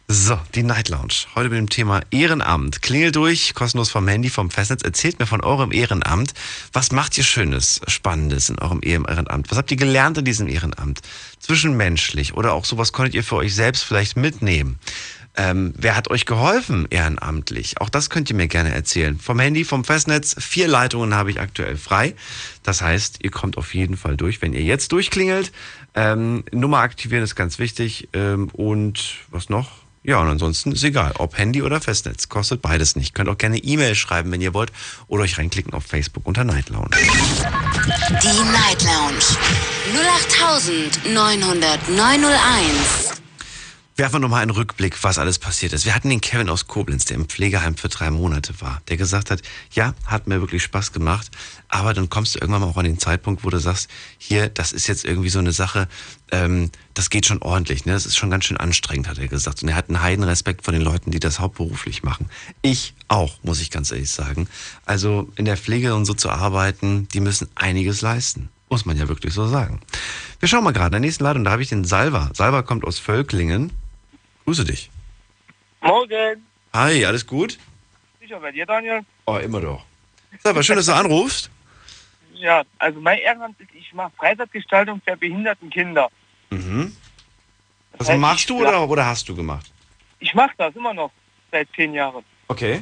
So, 0.09 0.39
die 0.55 0.63
Night 0.63 0.87
Lounge. 0.87 1.25
Heute 1.35 1.49
mit 1.49 1.57
dem 1.57 1.67
Thema 1.69 1.99
Ehrenamt. 2.11 2.81
Klingelt 2.81 3.17
durch, 3.17 3.53
kostenlos 3.53 3.91
vom 3.91 4.07
Handy, 4.07 4.29
vom 4.29 4.49
Festnetz. 4.49 4.81
Erzählt 4.81 5.19
mir 5.19 5.25
von 5.25 5.41
eurem 5.41 5.73
Ehrenamt. 5.73 6.33
Was 6.71 6.93
macht 6.93 7.17
ihr 7.17 7.25
Schönes, 7.25 7.81
Spannendes 7.87 8.49
in 8.49 8.57
eurem 8.57 8.79
Ehrenamt? 8.81 9.51
Was 9.51 9.57
habt 9.57 9.69
ihr 9.69 9.75
gelernt 9.75 10.17
in 10.17 10.23
diesem 10.23 10.47
Ehrenamt? 10.47 11.01
Zwischenmenschlich 11.39 12.35
oder 12.35 12.53
auch 12.53 12.63
sowas 12.63 12.93
konntet 12.93 13.15
ihr 13.15 13.23
für 13.23 13.35
euch 13.35 13.53
selbst 13.53 13.83
vielleicht 13.83 14.15
mitnehmen. 14.15 14.79
Ähm, 15.37 15.73
wer 15.77 15.95
hat 15.95 16.09
euch 16.09 16.25
geholfen 16.25 16.87
ehrenamtlich? 16.89 17.79
Auch 17.79 17.89
das 17.89 18.09
könnt 18.09 18.31
ihr 18.31 18.35
mir 18.35 18.47
gerne 18.47 18.73
erzählen. 18.73 19.19
Vom 19.19 19.39
Handy, 19.39 19.65
vom 19.65 19.83
Festnetz. 19.83 20.35
Vier 20.39 20.67
Leitungen 20.67 21.13
habe 21.13 21.29
ich 21.29 21.39
aktuell 21.39 21.77
frei. 21.77 22.15
Das 22.63 22.81
heißt, 22.81 23.19
ihr 23.21 23.29
kommt 23.29 23.55
auf 23.57 23.75
jeden 23.75 23.97
Fall 23.97 24.17
durch, 24.17 24.41
wenn 24.41 24.53
ihr 24.53 24.63
jetzt 24.63 24.91
durchklingelt. 24.91 25.51
Ähm, 25.93 26.43
Nummer 26.51 26.79
aktivieren 26.79 27.23
ist 27.23 27.35
ganz 27.35 27.59
wichtig. 27.59 28.09
Ähm, 28.13 28.49
und 28.49 29.17
was 29.29 29.49
noch? 29.49 29.69
Ja, 30.03 30.19
und 30.21 30.29
ansonsten 30.29 30.71
ist 30.71 30.83
egal, 30.83 31.13
ob 31.19 31.37
Handy 31.37 31.61
oder 31.61 31.79
Festnetz. 31.81 32.29
Kostet 32.29 32.61
beides 32.61 32.95
nicht. 32.95 33.13
Könnt 33.13 33.29
auch 33.29 33.37
gerne 33.37 33.57
E-Mail 33.57 33.93
schreiben, 33.93 34.31
wenn 34.31 34.41
ihr 34.41 34.55
wollt. 34.55 34.71
Oder 35.07 35.21
euch 35.23 35.37
reinklicken 35.37 35.73
auf 35.73 35.85
Facebook 35.85 36.25
unter 36.25 36.45
Night 36.45 36.69
Lounge. 36.69 36.95
Die 36.95 38.51
Night 38.51 38.83
Lounge 38.83 39.19
0890901. 41.05 43.17
Werfen 43.99 44.17
wir 44.17 44.19
nochmal 44.19 44.43
einen 44.43 44.51
Rückblick, 44.51 45.03
was 45.03 45.17
alles 45.17 45.39
passiert 45.39 45.73
ist. 45.73 45.85
Wir 45.85 45.95
hatten 45.95 46.11
den 46.11 46.21
Kevin 46.21 46.49
aus 46.49 46.67
Koblenz, 46.67 47.05
der 47.05 47.15
im 47.15 47.25
Pflegeheim 47.25 47.75
für 47.75 47.89
drei 47.89 48.11
Monate 48.11 48.53
war, 48.61 48.79
der 48.89 48.95
gesagt 48.95 49.31
hat, 49.31 49.41
ja, 49.71 49.95
hat 50.05 50.27
mir 50.27 50.39
wirklich 50.39 50.61
Spaß 50.61 50.91
gemacht, 50.91 51.31
aber 51.67 51.95
dann 51.95 52.07
kommst 52.07 52.35
du 52.35 52.39
irgendwann 52.39 52.61
mal 52.61 52.67
auch 52.67 52.77
an 52.77 52.83
den 52.83 52.99
Zeitpunkt, 52.99 53.43
wo 53.43 53.49
du 53.49 53.59
sagst, 53.59 53.89
hier, 54.19 54.49
das 54.49 54.71
ist 54.71 54.85
jetzt 54.85 55.03
irgendwie 55.03 55.29
so 55.29 55.39
eine 55.39 55.51
Sache, 55.51 55.87
ähm, 56.31 56.69
das 56.93 57.09
geht 57.09 57.25
schon 57.25 57.41
ordentlich, 57.41 57.85
ne? 57.85 57.93
Das 57.93 58.05
ist 58.05 58.17
schon 58.17 58.29
ganz 58.29 58.45
schön 58.45 58.57
anstrengend, 58.57 59.07
hat 59.07 59.17
er 59.17 59.27
gesagt. 59.27 59.63
Und 59.63 59.69
er 59.69 59.75
hat 59.75 59.89
einen 59.89 60.03
Heidenrespekt 60.03 60.63
vor 60.63 60.73
den 60.73 60.83
Leuten, 60.83 61.09
die 61.09 61.19
das 61.19 61.39
hauptberuflich 61.39 62.03
machen. 62.03 62.29
Ich 62.61 62.93
auch, 63.07 63.39
muss 63.41 63.61
ich 63.61 63.71
ganz 63.71 63.91
ehrlich 63.91 64.11
sagen. 64.11 64.47
Also 64.85 65.31
in 65.37 65.45
der 65.45 65.57
Pflege 65.57 65.95
und 65.95 66.05
so 66.05 66.13
zu 66.13 66.29
arbeiten, 66.29 67.07
die 67.07 67.19
müssen 67.19 67.49
einiges 67.55 68.01
leisten. 68.01 68.49
Muss 68.69 68.85
man 68.85 68.95
ja 68.95 69.07
wirklich 69.07 69.33
so 69.33 69.47
sagen. 69.47 69.79
Wir 70.39 70.47
schauen 70.47 70.63
mal 70.63 70.71
gerade, 70.71 70.87
in 70.87 71.01
der 71.01 71.07
nächsten 71.07 71.23
Leitung, 71.23 71.43
da 71.43 71.49
habe 71.49 71.63
ich 71.63 71.69
den 71.69 71.83
Salva. 71.83 72.29
Salva 72.35 72.61
kommt 72.61 72.85
aus 72.85 72.99
Völklingen. 72.99 73.71
Grüße 74.47 74.63
dich. 74.63 74.89
Morgen. 75.81 76.47
Hi, 76.73 77.05
alles 77.05 77.27
gut? 77.27 77.57
Sicher 78.21 78.39
bei 78.39 78.53
dir, 78.53 78.65
Daniel? 78.65 79.01
Oh, 79.25 79.35
immer 79.35 79.59
doch. 79.59 79.83
Salva, 80.39 80.63
schön, 80.63 80.77
dass 80.77 80.85
du 80.85 80.93
anrufst. 80.93 81.49
Ja, 82.33 82.63
also 82.79 83.01
mein 83.01 83.19
Ehrenamt 83.19 83.59
ist, 83.59 83.71
ich 83.73 83.93
mache 83.93 84.13
Freizeitgestaltung 84.15 85.01
für 85.05 85.17
behinderten 85.17 85.69
Kinder. 85.69 86.09
Mhm. 86.49 86.95
Was 87.97 88.07
heißt, 88.07 88.19
machst 88.21 88.49
du 88.49 88.61
oder, 88.61 88.87
oder 88.87 89.05
hast 89.05 89.27
du 89.27 89.35
gemacht? 89.35 89.69
Ich 90.19 90.33
mache 90.33 90.53
das 90.57 90.73
immer 90.77 90.93
noch 90.93 91.11
seit 91.51 91.67
zehn 91.75 91.93
Jahren. 91.93 92.23
Okay. 92.47 92.81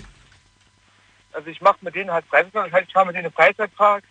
Also 1.32 1.50
ich 1.50 1.62
mache 1.62 1.80
mit 1.82 1.96
denen 1.96 2.12
halt 2.12 2.26
Freizeitgestaltung, 2.28 2.72
das 2.72 2.80
heißt, 2.80 2.88
ich 2.90 2.94
fahre 2.94 3.08
mit 3.08 3.16
denen 3.16 3.32
Freizeitpark 3.32 4.04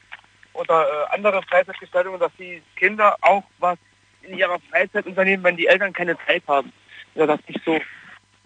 oder 0.54 0.82
äh, 0.82 1.14
andere 1.14 1.40
Freizeitgestaltungen, 1.44 2.18
dass 2.18 2.32
die 2.36 2.62
Kinder 2.74 3.16
auch 3.20 3.44
was 3.60 3.78
in 4.22 4.36
ihrer 4.36 4.58
Freizeit 4.70 5.06
unternehmen, 5.06 5.44
wenn 5.44 5.56
die 5.56 5.68
Eltern 5.68 5.92
keine 5.92 6.18
Zeit 6.26 6.42
haben. 6.48 6.72
Oder 7.14 7.26
das 7.26 7.40
nicht 7.48 7.60
so 7.64 7.78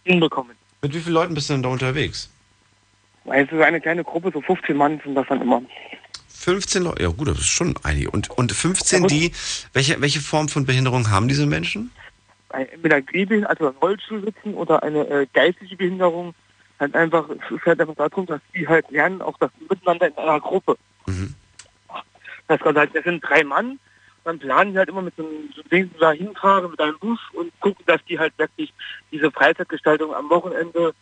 hinbekommen. 0.04 0.56
Mit 0.82 0.94
wie 0.94 1.00
vielen 1.00 1.14
Leuten 1.14 1.34
bist 1.34 1.48
du 1.48 1.54
denn 1.54 1.62
da 1.62 1.68
unterwegs? 1.68 2.30
Also 3.26 3.60
eine 3.60 3.80
kleine 3.80 4.04
Gruppe, 4.04 4.30
so 4.32 4.40
15 4.40 4.76
Mann 4.76 5.00
sind 5.04 5.14
das 5.14 5.26
dann 5.28 5.42
immer. 5.42 5.62
15 6.28 6.82
Leute, 6.84 7.02
ja 7.02 7.08
gut, 7.08 7.28
das 7.28 7.38
ist 7.38 7.48
schon 7.48 7.74
einige. 7.82 8.10
Und, 8.10 8.30
und 8.30 8.52
15, 8.52 9.06
die, 9.08 9.32
welche, 9.72 10.00
welche 10.00 10.20
Form 10.20 10.48
von 10.48 10.64
Behinderung 10.64 11.10
haben 11.10 11.28
diese 11.28 11.46
Menschen? 11.46 11.90
Entweder 12.50 13.02
Gehbehinderung, 13.02 13.50
also 13.50 13.68
Rollstuhl 13.80 14.24
sitzen 14.24 14.54
oder 14.54 14.82
eine 14.82 15.06
äh, 15.08 15.26
geistige 15.32 15.76
Behinderung. 15.76 16.34
Halt 16.80 16.94
einfach, 16.94 17.28
es 17.28 17.56
ist 17.56 17.66
halt 17.66 17.80
einfach 17.80 17.96
darum, 17.96 18.24
dass 18.26 18.40
die 18.54 18.66
halt 18.66 18.88
lernen, 18.90 19.20
auch 19.20 19.36
das 19.38 19.50
Miteinander 19.68 20.06
in 20.06 20.16
einer 20.16 20.40
Gruppe. 20.40 20.78
Das 22.46 22.60
heißt 22.60 22.76
halt, 22.76 22.94
das 22.94 23.04
sind 23.04 23.20
drei 23.20 23.42
Mann, 23.42 23.78
dann 24.28 24.38
planen 24.38 24.72
die 24.72 24.78
halt 24.78 24.90
immer 24.90 25.00
mit 25.00 25.16
so 25.16 25.26
einem 25.26 25.50
so 25.56 25.62
Ding 25.62 25.90
da 25.98 26.12
hinfahren 26.12 26.70
mit 26.70 26.78
einem 26.80 26.98
Bus 26.98 27.18
und 27.32 27.50
gucken, 27.60 27.82
dass 27.86 28.04
die 28.04 28.18
halt 28.18 28.34
wirklich 28.36 28.74
diese 29.10 29.30
Freizeitgestaltung 29.30 30.14
am 30.14 30.28
Wochenende 30.28 30.94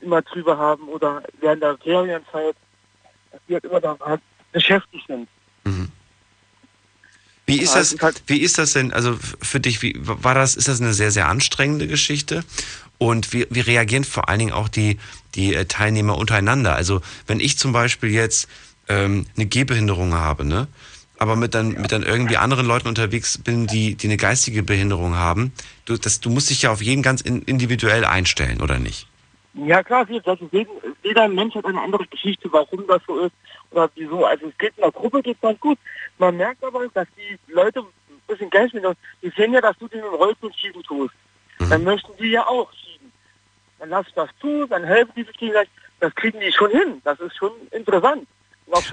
immer 0.00 0.22
drüber 0.22 0.58
haben 0.58 0.88
oder 0.88 1.22
während 1.40 1.62
der 1.62 1.78
Ferienzeit, 1.78 2.56
dass 3.30 3.40
die 3.48 3.54
halt 3.54 3.64
immer 3.64 3.80
da 3.80 3.96
halt 4.04 4.20
beschäftigt 4.52 5.06
sind. 5.06 5.28
Wie 7.46 7.60
ist 7.60 7.76
das, 7.76 7.94
halt- 8.00 8.22
wie 8.26 8.38
ist 8.40 8.58
das 8.58 8.72
denn, 8.72 8.92
also 8.92 9.16
für 9.40 9.60
dich, 9.60 9.82
wie, 9.82 9.94
war 10.00 10.34
das, 10.34 10.56
ist 10.56 10.66
das 10.66 10.80
eine 10.80 10.94
sehr, 10.94 11.12
sehr 11.12 11.28
anstrengende 11.28 11.86
Geschichte? 11.86 12.42
Und 12.98 13.32
wie, 13.32 13.46
wie 13.50 13.60
reagieren 13.60 14.02
vor 14.04 14.28
allen 14.28 14.38
Dingen 14.38 14.52
auch 14.52 14.68
die, 14.68 14.98
die 15.34 15.54
äh, 15.54 15.66
Teilnehmer 15.66 16.16
untereinander? 16.16 16.74
Also, 16.74 17.02
wenn 17.26 17.38
ich 17.40 17.58
zum 17.58 17.72
Beispiel 17.72 18.10
jetzt 18.10 18.48
ähm, 18.88 19.26
eine 19.36 19.46
Gehbehinderung 19.46 20.14
habe, 20.14 20.44
ne? 20.44 20.68
Aber 21.18 21.36
mit 21.36 21.54
dann, 21.54 21.68
mit 21.72 21.92
dann 21.92 22.02
irgendwie 22.02 22.36
anderen 22.36 22.66
Leuten 22.66 22.88
unterwegs 22.88 23.38
bin, 23.38 23.66
die, 23.66 23.94
die 23.94 24.08
eine 24.08 24.16
geistige 24.16 24.62
Behinderung 24.62 25.14
haben, 25.14 25.52
du, 25.84 25.96
das, 25.96 26.20
du 26.20 26.30
musst 26.30 26.50
dich 26.50 26.62
ja 26.62 26.72
auf 26.72 26.82
jeden 26.82 27.02
ganz 27.02 27.20
in, 27.20 27.42
individuell 27.42 28.04
einstellen, 28.04 28.60
oder 28.60 28.78
nicht? 28.78 29.08
Ja 29.54 29.82
klar, 29.84 30.04
das 30.06 30.40
ist 30.40 30.52
jeden, 30.52 30.72
jeder 31.02 31.28
Mensch 31.28 31.54
hat 31.54 31.64
eine 31.64 31.80
andere 31.80 32.04
Geschichte, 32.06 32.48
warum 32.52 32.86
das 32.88 33.00
so 33.06 33.20
ist 33.20 33.32
oder 33.70 33.88
wieso. 33.94 34.24
Also 34.24 34.46
es 34.46 34.58
geht 34.58 34.72
in 34.76 34.82
der 34.82 34.90
Gruppe 34.90 35.22
geht 35.22 35.40
ganz 35.40 35.60
gut. 35.60 35.78
Man 36.18 36.36
merkt 36.36 36.64
aber, 36.64 36.86
dass 36.92 37.06
die 37.16 37.52
Leute 37.52 37.80
ein 37.80 37.86
bisschen 38.26 38.50
geistig 38.50 38.82
die 39.22 39.30
sehen 39.36 39.52
ja, 39.52 39.60
dass 39.60 39.78
du 39.78 39.86
den 39.86 40.02
Rollstuhl 40.02 40.52
schieben 40.54 40.82
tust. 40.82 41.14
Mhm. 41.60 41.70
Dann 41.70 41.84
möchten 41.84 42.12
die 42.18 42.30
ja 42.30 42.46
auch 42.46 42.72
schieben. 42.72 43.12
Dann 43.78 43.90
lass 43.90 44.06
das 44.16 44.30
zu, 44.40 44.66
dann 44.66 44.82
helfen 44.82 45.12
die 45.16 45.22
sich 45.22 45.36
gegenseitig. 45.36 45.70
Das 46.00 46.14
kriegen 46.16 46.40
die 46.40 46.52
schon 46.52 46.70
hin. 46.70 47.00
Das 47.04 47.20
ist 47.20 47.36
schon 47.36 47.52
interessant. 47.70 48.26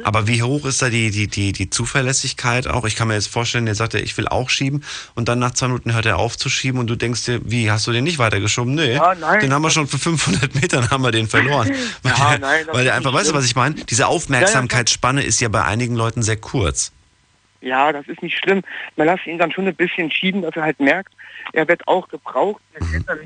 Aber 0.03 0.27
wie 0.27 0.43
hoch 0.43 0.65
ist 0.65 0.81
da 0.81 0.89
die, 0.89 1.11
die, 1.11 1.27
die, 1.27 1.51
die 1.51 1.69
Zuverlässigkeit 1.69 2.67
auch? 2.67 2.85
Ich 2.85 2.95
kann 2.95 3.07
mir 3.07 3.15
jetzt 3.15 3.27
vorstellen, 3.27 3.65
der 3.65 3.75
sagt, 3.75 3.93
ich 3.93 4.15
will 4.17 4.27
auch 4.27 4.49
schieben 4.49 4.83
und 5.15 5.27
dann 5.27 5.39
nach 5.39 5.51
zwei 5.51 5.67
Minuten 5.67 5.93
hört 5.93 6.05
er 6.05 6.19
auf 6.19 6.37
zu 6.37 6.49
schieben 6.49 6.79
und 6.79 6.87
du 6.87 6.95
denkst 6.95 7.25
dir, 7.25 7.41
wie, 7.43 7.71
hast 7.71 7.87
du 7.87 7.91
den 7.91 8.03
nicht 8.03 8.19
weitergeschoben? 8.19 8.75
Nee, 8.75 8.93
ja, 8.93 9.15
nein, 9.15 9.39
den 9.39 9.53
haben 9.53 9.61
wir 9.61 9.71
schon 9.71 9.87
für 9.87 9.97
500 9.97 10.55
Metern 10.61 10.89
haben 10.91 11.03
wir 11.03 11.11
den 11.11 11.27
verloren. 11.27 11.71
weil 12.03 12.13
ja, 12.13 12.29
der, 12.31 12.39
nein, 12.39 12.65
weil 12.71 12.83
der 12.83 12.95
einfach, 12.95 13.13
weißt 13.13 13.31
du, 13.31 13.33
was 13.33 13.45
ich 13.45 13.55
meine? 13.55 13.75
Diese 13.75 14.07
Aufmerksamkeitsspanne 14.07 15.23
ist 15.23 15.41
ja 15.41 15.49
bei 15.49 15.63
einigen 15.63 15.95
Leuten 15.95 16.21
sehr 16.21 16.37
kurz. 16.37 16.91
Ja, 17.61 17.91
das 17.91 18.07
ist 18.07 18.21
nicht 18.21 18.37
schlimm. 18.37 18.61
Man 18.97 19.07
lässt 19.07 19.25
ihn 19.25 19.37
dann 19.37 19.51
schon 19.51 19.67
ein 19.67 19.75
bisschen 19.75 20.11
schieben, 20.11 20.41
dass 20.41 20.55
er 20.55 20.63
halt 20.63 20.79
merkt, 20.79 21.13
er 21.53 21.67
wird 21.67 21.87
auch 21.87 22.07
gebraucht. 22.07 22.61
Er 22.73 22.85
mhm. 22.85 23.05
dann 23.05 23.19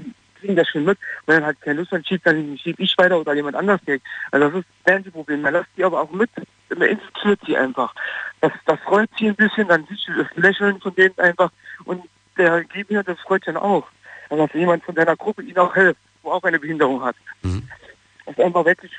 kriegen 0.45 0.55
das 0.55 0.69
schon 0.69 0.85
mit. 0.85 0.97
Wenn 1.25 1.41
er 1.41 1.47
halt 1.47 1.61
keine 1.61 1.79
Lust 1.79 1.91
hat, 1.91 2.07
schiebt, 2.07 2.25
dann 2.25 2.57
schiebe 2.57 2.81
ich 2.83 2.95
weiter 2.97 3.19
oder 3.19 3.33
jemand 3.33 3.55
anders 3.55 3.81
geht. 3.85 4.01
Also 4.31 4.47
das 4.47 4.59
ist 4.59 4.67
das 4.83 4.93
ganze 4.93 5.11
Problem. 5.11 5.41
Man 5.41 5.53
lässt 5.53 5.69
die 5.75 5.83
aber 5.83 6.01
auch 6.01 6.11
mit, 6.11 6.29
man 6.69 6.87
infiziert 6.87 7.39
sie 7.45 7.57
einfach. 7.57 7.93
Das, 8.41 8.51
das 8.65 8.79
freut 8.81 9.09
sie 9.17 9.29
ein 9.29 9.35
bisschen, 9.35 9.67
dann 9.67 9.85
siehst 9.89 10.07
du 10.07 10.23
das 10.23 10.27
Lächeln 10.35 10.79
von 10.79 10.93
denen 10.95 11.17
einfach 11.17 11.51
und 11.85 12.03
der 12.37 12.63
Gegner, 12.65 13.03
das 13.03 13.19
freut 13.21 13.47
dann 13.47 13.57
auch. 13.57 13.87
Also 14.29 14.45
dass 14.45 14.55
jemand 14.55 14.83
von 14.83 14.95
deiner 14.95 15.15
Gruppe 15.15 15.43
ihnen 15.43 15.57
auch 15.57 15.73
hilft, 15.73 15.99
wo 16.21 16.31
auch 16.31 16.43
eine 16.43 16.59
Behinderung 16.59 17.03
hat. 17.03 17.15
Mhm. 17.41 17.67
Das 18.25 18.37
ist 18.37 18.43
einfach 18.43 18.65
wirklich 18.65 18.91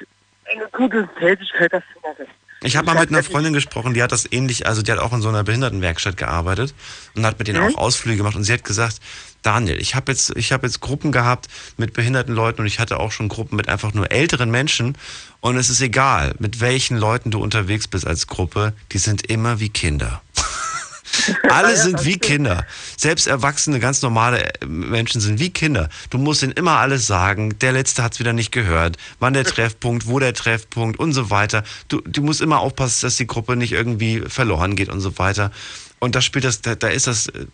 eine 0.45 0.69
gute 0.73 1.09
Tätigkeit, 1.19 1.73
das 1.73 1.83
zu 1.93 2.01
machen. 2.01 2.27
Ich 2.63 2.77
habe 2.77 2.87
mal 2.87 2.99
mit 2.99 3.11
einer 3.11 3.23
Freundin 3.23 3.53
gesprochen, 3.53 3.93
die 3.93 4.03
hat 4.03 4.13
das 4.13 4.31
ähnlich, 4.33 4.67
also 4.67 4.81
die 4.83 4.91
hat 4.91 4.99
auch 4.99 5.13
in 5.13 5.21
so 5.21 5.29
einer 5.29 5.45
Behindertenwerkstatt 5.45 6.17
gearbeitet 6.17 6.75
und 7.15 7.27
hat 7.27 7.39
mit 7.39 7.49
denen 7.49 7.61
auch 7.61 7.77
Ausflüge 7.77 8.17
gemacht 8.17 8.35
und 8.35 8.45
sie 8.45 8.53
hat 8.53 8.65
gesagt, 8.65 9.01
Daniel, 9.47 9.81
ich 9.81 9.95
habe 9.95 10.11
jetzt, 10.11 10.37
ich 10.37 10.51
habe 10.51 10.67
jetzt 10.67 10.81
Gruppen 10.81 11.13
gehabt 11.13 11.47
mit 11.77 11.93
behinderten 11.93 12.35
Leuten 12.35 12.63
und 12.63 12.67
ich 12.67 12.81
hatte 12.81 12.99
auch 12.99 13.13
schon 13.13 13.29
Gruppen 13.29 13.55
mit 13.55 13.69
einfach 13.69 13.95
nur 13.95 14.11
älteren 14.11 14.51
Menschen 14.51 14.99
und 15.41 15.57
es 15.57 15.71
ist 15.71 15.81
egal, 15.81 16.35
mit 16.41 16.61
welchen 16.61 16.97
Leuten 16.97 17.31
du 17.31 17.41
unterwegs 17.41 17.87
bist 17.87 18.05
als 18.05 18.27
Gruppe, 18.27 18.73
die 18.91 18.99
sind 18.99 19.25
immer 19.31 19.61
wie 19.61 19.69
Kinder. 19.69 20.21
Alle 21.49 21.77
sind 21.77 22.05
wie 22.05 22.19
Kinder. 22.19 22.67
Selbst 22.97 23.29
erwachsene, 23.29 23.79
ganz 23.79 24.03
normale 24.03 24.61
äh, 24.61 24.67
Menschen 24.67 25.21
sind 25.21 25.39
wie 25.39 25.51
Kinder. 25.51 25.89
Du 26.11 26.19
musst 26.19 26.43
ihnen 26.43 26.53
immer 26.53 26.73
alles 26.73 27.07
sagen. 27.07 27.57
Der 27.61 27.71
Letzte 27.71 28.03
hat 28.03 28.15
es 28.15 28.19
wieder 28.19 28.33
nicht 28.33 28.51
gehört. 28.51 28.97
Wann 29.21 29.33
der 29.33 29.45
Treffpunkt, 29.45 30.09
wo 30.09 30.19
der 30.19 30.35
Treffpunkt 30.35 30.99
und 30.99 31.13
so 31.13 31.31
weiter. 31.31 31.63
Du, 31.89 32.01
du 32.01 32.23
musst 32.23 32.41
immer 32.41 32.59
aufpassen, 32.59 33.07
dass 33.07 33.17
die 33.17 33.27
Gruppe 33.27 33.57
nicht 33.57 33.73
irgendwie 33.73 34.23
verloren 34.27 34.75
geht 34.77 34.89
und 34.89 35.01
so 35.01 35.19
weiter. 35.19 35.53
Und 36.01 36.15
da 36.15 36.21
spielt 36.21 36.45
das, 36.45 36.61
da, 36.61 36.75
da 36.75 36.89
ist 36.89 37.07
das 37.07 37.29
äh, 37.29 37.47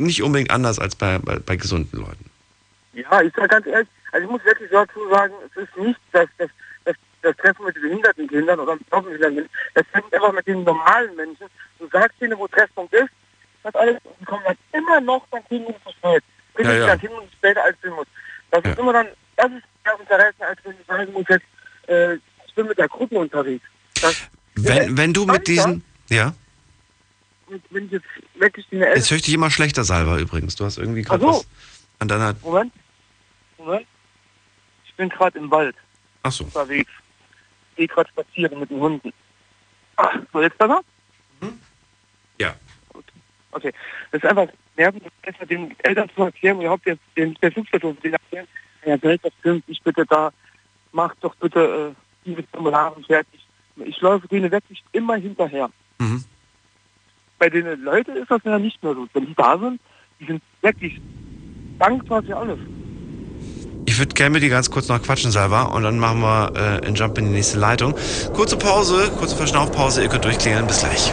nicht 0.00 0.22
unbedingt 0.22 0.50
anders 0.50 0.78
als 0.78 0.96
bei, 0.96 1.18
bei, 1.18 1.38
bei 1.38 1.56
gesunden 1.56 2.00
Leuten. 2.00 2.30
Ja, 2.92 3.22
ich 3.22 3.32
sage 3.34 3.48
ganz 3.48 3.66
ehrlich, 3.66 3.88
also 4.12 4.24
ich 4.24 4.30
muss 4.30 4.44
wirklich 4.44 4.70
dazu 4.70 5.08
sagen, 5.10 5.32
es 5.46 5.62
ist 5.62 5.76
nicht, 5.76 6.00
dass 6.12 6.28
das, 6.38 6.50
das, 6.84 6.96
das 7.22 7.36
Treffen 7.36 7.64
mit 7.64 7.74
behinderten 7.74 8.26
Kindern 8.26 8.60
oder 8.60 8.74
mit 8.74 8.90
behinderten 8.90 9.48
das 9.74 9.84
Treffen 9.92 10.12
einfach 10.12 10.32
mit 10.32 10.46
den 10.46 10.64
normalen 10.64 11.14
Menschen. 11.16 11.46
Du 11.78 11.88
sagst 11.92 12.20
ihnen, 12.20 12.38
wo 12.38 12.48
Treffpunkt 12.48 12.92
ist, 12.94 13.10
das 13.62 13.74
alles, 13.74 13.98
kommen 14.24 14.42
dann 14.44 14.56
immer 14.72 15.00
noch 15.00 15.26
dann 15.30 15.42
zehn 15.48 15.62
Minuten 15.62 15.80
zu 15.84 15.92
spät. 15.92 16.24
Ja, 16.58 16.72
ja. 16.72 16.86
dann 16.86 17.00
zehn 17.00 17.10
Minuten 17.10 17.30
später, 17.36 17.64
als 17.64 17.76
du 17.82 17.94
musst. 17.94 18.10
Das 18.50 18.64
ja. 18.64 18.70
ist 18.70 18.78
immer 18.78 18.92
dann, 18.92 19.06
das 19.36 19.46
ist 19.46 19.62
mehr 19.84 20.00
Interesse, 20.00 20.46
als 20.46 20.58
wenn 20.64 20.72
ich 20.72 20.86
sagen 20.86 21.12
muss 21.12 21.24
jetzt, 21.28 21.44
äh, 21.88 22.14
ich 22.46 22.54
bin 22.54 22.66
mit 22.66 22.78
der 22.78 22.88
Gruppe 22.88 23.18
unterwegs. 23.18 23.64
Das, 24.00 24.28
wenn, 24.56 24.96
wenn 24.96 25.12
du 25.12 25.26
mit 25.26 25.46
diesen, 25.46 25.84
ja? 26.08 26.32
Wenn 27.70 27.86
ich 27.86 27.92
jetzt 27.92 28.06
wirklich 28.34 28.66
die 28.70 28.76
Jetzt 28.76 29.10
höre 29.10 29.16
ich 29.16 29.24
dich 29.24 29.34
immer 29.34 29.50
schlechter, 29.50 29.84
Salva, 29.84 30.18
übrigens. 30.18 30.56
Du 30.56 30.64
hast 30.64 30.78
irgendwie 30.78 31.02
gerade 31.02 31.20
so. 31.20 31.28
was 31.28 31.48
an 31.98 32.08
deiner... 32.08 32.34
Moment. 32.42 32.72
Moment. 33.56 33.86
Ich 34.86 34.94
bin 34.94 35.08
gerade 35.08 35.38
im 35.38 35.50
Wald. 35.50 35.76
Ach 36.22 36.32
so. 36.32 36.44
Unterwegs. 36.44 36.90
Ich 37.70 37.76
gehe 37.76 37.88
gerade 37.88 38.08
spazieren 38.10 38.60
mit 38.60 38.70
den 38.70 38.80
Hunden. 38.80 39.12
Ach, 39.96 40.16
so 40.32 40.42
jetzt 40.42 40.58
besser? 40.58 40.80
Mhm. 41.40 41.60
Ja. 42.40 42.54
Okay. 43.52 43.72
Das 44.10 44.22
ist 44.22 44.28
einfach 44.28 44.48
nervend, 44.76 45.04
besser 45.22 45.46
den 45.46 45.74
Eltern 45.80 46.10
zu 46.14 46.22
erklären 46.22 46.60
überhaupt 46.60 46.86
jetzt 46.86 47.02
den 47.16 47.36
Versuchsperson 47.36 47.96
zu 48.00 48.12
erklären. 48.12 48.46
Ja, 48.84 48.96
Geld, 48.96 49.24
das 49.24 49.32
stimmt. 49.40 49.64
Ich 49.66 49.82
bitte 49.82 50.06
da, 50.06 50.32
mach 50.92 51.14
doch 51.16 51.34
bitte 51.36 51.94
äh, 51.94 52.28
diese 52.28 52.42
Formulare 52.44 53.02
fertig. 53.02 53.44
Ich 53.76 54.00
läufe 54.00 54.26
denen 54.28 54.50
wirklich 54.50 54.82
immer 54.92 55.16
hinterher. 55.16 55.70
Mhm 55.98 56.24
bei 57.38 57.48
den 57.48 57.82
Leuten 57.82 58.16
ist 58.16 58.30
das 58.30 58.40
ja 58.44 58.58
nicht 58.58 58.82
mehr 58.82 58.94
so. 58.94 59.06
Wenn 59.12 59.26
die 59.26 59.34
da 59.34 59.58
sind, 59.58 59.80
die 60.20 60.26
sind 60.26 60.42
wirklich 60.62 61.00
dankbar 61.78 62.22
für 62.22 62.36
alles. 62.36 62.58
Ich 63.86 63.98
würde 63.98 64.14
gerne 64.14 64.30
mit 64.30 64.42
dir 64.42 64.50
ganz 64.50 64.70
kurz 64.70 64.88
noch 64.88 65.02
quatschen, 65.02 65.30
Salva, 65.30 65.62
und 65.62 65.82
dann 65.82 65.98
machen 65.98 66.20
wir 66.20 66.52
äh, 66.54 66.86
einen 66.86 66.94
Jump 66.94 67.16
in 67.18 67.26
die 67.26 67.32
nächste 67.32 67.58
Leitung. 67.58 67.94
Kurze 68.34 68.56
Pause, 68.56 69.10
kurze 69.18 69.34
Verschnaufpause, 69.36 70.02
ihr 70.02 70.08
könnt 70.08 70.24
durchklingeln. 70.24 70.66
Bis 70.66 70.80
gleich. 70.80 71.12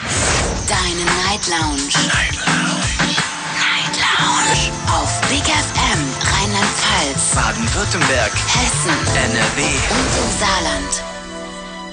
Deine 0.00 1.04
Night 1.04 1.46
Lounge. 1.46 1.92
Night 2.08 2.34
Lounge. 2.46 3.16
Night 3.60 3.96
Lounge. 4.00 4.72
Auf 4.88 5.20
Big 5.28 5.44
FM 5.44 6.00
Rheinland-Pfalz, 6.22 7.34
Baden-Württemberg, 7.34 8.32
Hessen, 8.32 8.96
NRW 9.14 9.62
und 9.62 10.08
im 10.16 10.38
Saarland. 10.40 11.04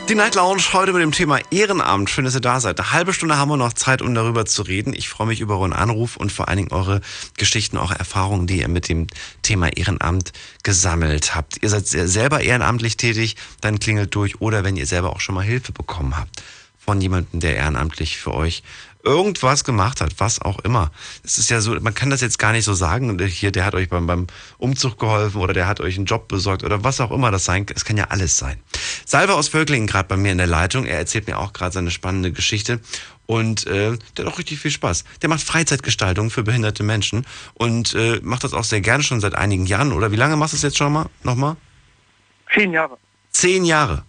Die 0.08 0.16
Night 0.16 0.36
Lounge 0.36 0.62
heute 0.72 0.94
mit 0.94 1.02
dem 1.02 1.12
Thema 1.12 1.40
Ehrenamt. 1.52 2.10
Schön, 2.10 2.24
dass 2.24 2.34
ihr 2.34 2.40
da 2.40 2.62
seid. 2.62 2.80
Eine 2.80 2.94
halbe 2.94 3.12
Stunde 3.12 3.38
haben 3.38 3.50
wir 3.50 3.58
noch 3.58 3.74
Zeit, 3.74 4.02
um 4.02 4.16
darüber 4.16 4.46
zu 4.46 4.62
reden. 4.62 4.94
Ich 4.94 5.10
freue 5.10 5.28
mich 5.28 5.42
über 5.42 5.58
euren 5.58 5.74
Anruf 5.74 6.16
und 6.16 6.32
vor 6.32 6.48
allen 6.48 6.60
Dingen 6.60 6.72
eure 6.72 7.02
Geschichten, 7.36 7.76
auch 7.76 7.92
Erfahrungen, 7.92 8.48
die 8.48 8.62
ihr 8.62 8.70
mit 8.70 8.88
dem 8.88 9.08
Thema 9.42 9.68
Ehrenamt 9.68 10.32
gesammelt 10.64 11.36
habt. 11.36 11.62
Ihr 11.62 11.68
seid 11.68 11.88
selber 11.88 12.40
ehrenamtlich 12.40 12.96
tätig, 12.96 13.36
dann 13.60 13.80
klingelt 13.80 14.16
durch 14.16 14.40
oder 14.40 14.64
wenn 14.64 14.78
ihr 14.78 14.88
selber 14.88 15.10
auch 15.10 15.20
schon 15.20 15.36
mal 15.36 15.44
Hilfe 15.44 15.74
bekommen 15.74 16.16
habt 16.16 16.42
von 16.88 17.02
jemandem, 17.02 17.42
der 17.42 17.58
ehrenamtlich 17.58 18.18
für 18.18 18.34
euch 18.34 18.64
irgendwas 19.04 19.64
gemacht 19.64 20.02
hat, 20.02 20.14
was 20.20 20.42
auch 20.42 20.60
immer. 20.60 20.92
Es 21.24 21.38
ist 21.38 21.50
ja 21.50 21.60
so, 21.62 21.72
man 21.80 21.94
kann 21.94 22.10
das 22.10 22.22
jetzt 22.22 22.40
gar 22.40 22.54
nicht 22.54 22.66
so 22.66 22.74
sagen, 22.74 23.20
hier, 23.28 23.52
der 23.52 23.66
hat 23.66 23.76
euch 23.76 23.90
beim, 23.90 24.08
beim 24.08 24.28
Umzug 24.58 24.98
geholfen 24.98 25.40
oder 25.40 25.54
der 25.54 25.68
hat 25.68 25.82
euch 25.82 25.98
einen 25.98 26.06
Job 26.06 26.28
besorgt 26.28 26.64
oder 26.64 26.84
was 26.84 27.00
auch 27.00 27.12
immer 27.12 27.30
das 27.30 27.46
sein 27.46 27.66
kann. 27.66 27.76
Es 27.76 27.86
kann 27.86 27.98
ja 27.98 28.06
alles 28.06 28.38
sein. 28.38 28.58
Salva 29.06 29.34
aus 29.34 29.50
Völklingen 29.50 29.88
gerade 29.88 30.08
bei 30.08 30.18
mir 30.18 30.32
in 30.32 30.38
der 30.38 30.48
Leitung. 30.48 30.86
Er 30.86 30.98
erzählt 30.98 31.28
mir 31.28 31.40
auch 31.40 31.54
gerade 31.54 31.74
seine 31.74 31.92
spannende 31.92 32.32
Geschichte 32.32 32.80
und 33.26 33.68
äh, 33.68 33.98
der 34.16 34.26
hat 34.26 34.34
auch 34.34 34.40
richtig 34.40 34.60
viel 34.60 34.72
Spaß. 34.72 35.04
Der 35.22 35.30
macht 35.30 35.42
Freizeitgestaltung 35.42 36.30
für 36.30 36.44
behinderte 36.44 36.84
Menschen 36.84 37.26
und 37.54 37.94
äh, 37.96 38.20
macht 38.24 38.46
das 38.46 38.54
auch 38.54 38.64
sehr 38.64 38.82
gerne 38.82 39.04
schon 39.04 39.20
seit 39.20 39.36
einigen 39.36 39.66
Jahren. 39.66 39.92
Oder 39.92 40.12
wie 40.12 40.18
lange 40.18 40.38
machst 40.38 40.54
du 40.54 40.58
es 40.58 40.64
jetzt 40.64 40.78
schon 40.78 40.94
mal? 40.94 41.10
Nochmal? 41.24 41.58
Zehn 42.54 42.72
Jahre. 42.72 42.98
Zehn 43.32 43.66
Jahre. 43.66 44.04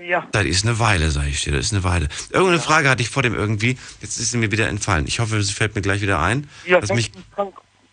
Ja. 0.00 0.26
Das 0.32 0.44
ist 0.44 0.64
eine 0.64 0.78
Weile, 0.78 1.10
sage 1.10 1.28
ich 1.28 1.42
dir. 1.42 1.52
Das 1.52 1.66
ist 1.66 1.72
eine 1.72 1.84
Weile. 1.84 2.08
Irgendeine 2.30 2.56
ja. 2.56 2.62
Frage 2.62 2.88
hatte 2.88 3.02
ich 3.02 3.10
vor 3.10 3.22
dem 3.22 3.34
irgendwie. 3.34 3.76
Jetzt 4.00 4.18
ist 4.18 4.30
sie 4.30 4.38
mir 4.38 4.50
wieder 4.50 4.68
entfallen. 4.68 5.06
Ich 5.06 5.20
hoffe, 5.20 5.42
sie 5.42 5.52
fällt 5.52 5.74
mir 5.74 5.82
gleich 5.82 6.00
wieder 6.00 6.20
ein. 6.20 6.48
Ja, 6.66 6.80
dass 6.80 6.90
mich... 6.90 7.12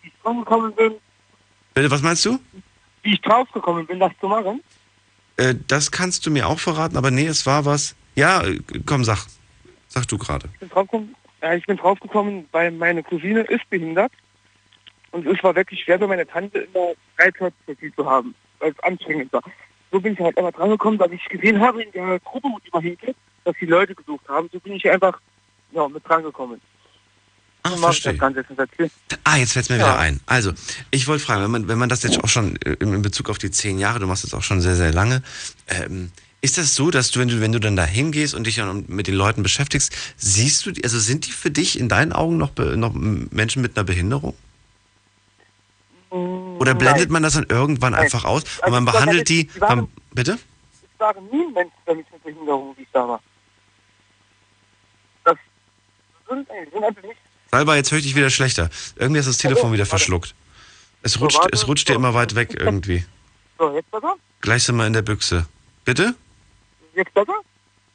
ich 0.02 0.12
draufgekommen 0.22 0.74
bin. 0.74 0.94
Bitte, 1.74 1.90
was 1.90 2.02
meinst 2.02 2.24
du? 2.24 2.38
Wie 3.02 3.14
ich 3.14 3.20
draufgekommen 3.20 3.86
bin, 3.86 4.00
das 4.00 4.12
zu 4.20 4.28
machen? 4.28 4.62
Äh, 5.36 5.54
das 5.66 5.90
kannst 5.90 6.26
du 6.26 6.30
mir 6.30 6.48
auch 6.48 6.58
verraten, 6.58 6.96
aber 6.96 7.10
nee, 7.10 7.26
es 7.26 7.46
war 7.46 7.64
was. 7.64 7.94
Ja, 8.14 8.42
äh, 8.42 8.58
komm, 8.86 9.04
sag. 9.04 9.26
Sag 9.88 10.06
du 10.08 10.18
gerade. 10.18 10.48
Ich 10.54 10.60
bin 10.60 10.68
draufgekommen, 10.68 11.14
ja, 11.40 11.54
ich 11.54 11.66
bin 11.66 11.76
draufgekommen, 11.76 12.46
weil 12.52 12.70
meine 12.72 13.02
Cousine 13.02 13.42
ist 13.42 13.68
behindert. 13.70 14.12
Und 15.10 15.26
es 15.26 15.42
war 15.42 15.54
wirklich 15.54 15.82
schwer 15.82 15.98
für 15.98 16.06
meine 16.06 16.26
Tante 16.26 16.58
immer 16.58 16.92
drei 17.16 17.30
Köpfe 17.30 17.76
zu 17.96 18.04
haben, 18.04 18.34
weil 18.58 18.72
es 18.72 18.80
anstrengend 18.80 19.32
war. 19.32 19.42
So 19.90 20.00
bin 20.00 20.12
ich 20.14 20.20
halt 20.20 20.36
einfach 20.38 20.52
dran 20.52 20.70
gekommen, 20.70 20.98
weil 20.98 21.12
ich 21.12 21.24
gesehen 21.28 21.60
habe 21.60 21.82
in 21.82 21.90
der 21.92 22.18
Gruppe, 22.20 22.48
wo 22.48 22.58
die 22.58 22.70
mal 22.72 22.82
hingeht, 22.82 23.16
dass 23.44 23.54
die 23.60 23.66
Leute 23.66 23.94
gesucht 23.94 24.28
haben. 24.28 24.48
So 24.52 24.58
bin 24.60 24.74
ich 24.74 24.88
einfach 24.90 25.18
ja, 25.72 25.88
mit 25.88 26.06
dran 26.06 26.22
gekommen. 26.22 26.60
Ah, 27.62 27.70
verstehe. 27.76 28.12
das 28.12 28.20
Ganze 28.20 28.40
jetzt 28.40 28.58
erzählen. 28.58 28.90
Ah, 29.24 29.36
jetzt 29.36 29.52
fällt 29.52 29.64
es 29.64 29.68
mir 29.70 29.76
Ja. 29.78 29.84
wieder 29.86 29.98
ein. 29.98 30.20
Also, 30.26 30.52
ich 30.90 31.06
wollte 31.08 31.24
fragen, 31.24 31.42
wenn 31.42 31.50
man, 31.50 31.68
wenn 31.68 31.78
man 31.78 31.88
das 31.88 32.02
jetzt 32.02 32.22
auch 32.22 32.28
schon 32.28 32.56
äh, 32.62 32.76
in 32.80 33.02
Bezug 33.02 33.28
auf 33.30 33.38
die 33.38 33.50
zehn 33.50 33.78
Jahre, 33.78 33.98
du 33.98 34.06
machst 34.06 34.24
das 34.24 34.32
auch 34.32 34.42
schon 34.42 34.60
sehr, 34.60 34.76
sehr 34.76 34.92
lange, 34.92 35.22
ähm, 35.66 36.10
ist 36.40 36.56
das 36.56 36.76
so, 36.76 36.90
dass 36.92 37.10
du, 37.10 37.18
wenn 37.20 37.28
du, 37.28 37.40
wenn 37.40 37.50
du 37.52 37.58
dann 37.58 37.74
da 37.74 37.84
hingehst 37.84 38.32
und 38.34 38.46
dich 38.46 38.56
dann 38.56 38.84
mit 38.86 39.08
den 39.08 39.16
Leuten 39.16 39.42
beschäftigst, 39.42 39.92
siehst 40.16 40.64
du, 40.64 40.70
die- 40.70 40.84
also 40.84 40.98
sind 41.00 41.26
die 41.26 41.32
für 41.32 41.50
dich 41.50 41.78
in 41.80 41.88
deinen 41.88 42.12
Augen 42.12 42.36
noch, 42.36 42.52
noch 42.56 42.92
Menschen 42.94 43.60
mit 43.60 43.76
einer 43.76 43.84
Behinderung? 43.84 44.36
Oder 46.58 46.74
blendet 46.74 47.10
man 47.10 47.22
das 47.22 47.34
dann 47.34 47.46
irgendwann 47.48 47.92
Nein. 47.92 48.02
einfach 48.02 48.24
aus 48.24 48.42
und 48.42 48.62
Also 48.64 48.74
man 48.80 48.86
ich 48.86 48.92
behandelt 48.92 49.28
die, 49.28 49.46
die 49.46 49.60
waren- 49.60 49.78
man, 49.80 49.88
bitte? 50.12 50.32
Es 50.82 51.00
waren 51.00 51.24
nie 51.30 51.46
Menschen 51.52 51.72
bei 51.86 51.94
mir 51.94 52.04
mit 52.12 52.22
Behinderung, 52.24 52.76
wie 52.76 52.82
ich 52.82 52.88
da 52.92 53.06
war. 53.08 53.20
Das 55.24 55.36
sind, 56.28 56.48
sind 56.72 56.84
einfach 56.84 57.02
nicht. 57.02 57.16
Salva, 57.50 57.76
jetzt 57.76 57.90
höre 57.90 57.98
ich 57.98 58.04
dich 58.04 58.14
wieder 58.16 58.30
schlechter. 58.30 58.68
Irgendwie 58.96 59.20
ist 59.20 59.28
das 59.28 59.38
Telefon 59.38 59.72
wieder 59.72 59.86
verschluckt. 59.86 60.34
Es 61.02 61.20
rutscht, 61.20 61.38
warte. 61.38 61.50
es 61.52 61.66
rutscht 61.68 61.88
dir 61.88 61.94
immer 61.94 62.12
weit 62.14 62.34
weg 62.34 62.54
irgendwie. 62.58 63.04
So, 63.58 63.74
jetzt 63.74 63.90
besser? 63.90 64.14
Gleich 64.40 64.64
sind 64.64 64.76
wir 64.76 64.86
in 64.86 64.92
der 64.92 65.02
Büchse. 65.02 65.46
Bitte? 65.84 66.14
Jetzt 66.94 67.14
besser? 67.14 67.34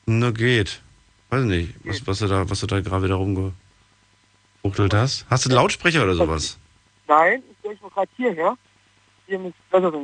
Nur 0.05 0.33
geht. 0.33 0.81
Weiß 1.29 1.43
nicht, 1.43 1.73
was, 1.83 2.05
was 2.07 2.19
du 2.19 2.27
da, 2.27 2.49
was 2.49 2.59
du 2.61 2.67
da 2.67 2.79
gerade 2.81 3.03
wieder 3.03 3.15
rumgefuchtelt 3.15 4.93
hast. 4.93 5.25
Hast 5.29 5.45
du 5.45 5.49
einen 5.49 5.55
Lautsprecher 5.55 6.03
oder 6.03 6.15
sowas? 6.15 6.57
Nein, 7.07 7.43
ich 7.71 7.81
mal 7.81 7.89
gerade 7.89 8.11
hierher. 8.15 8.57
Hier. 9.25 9.39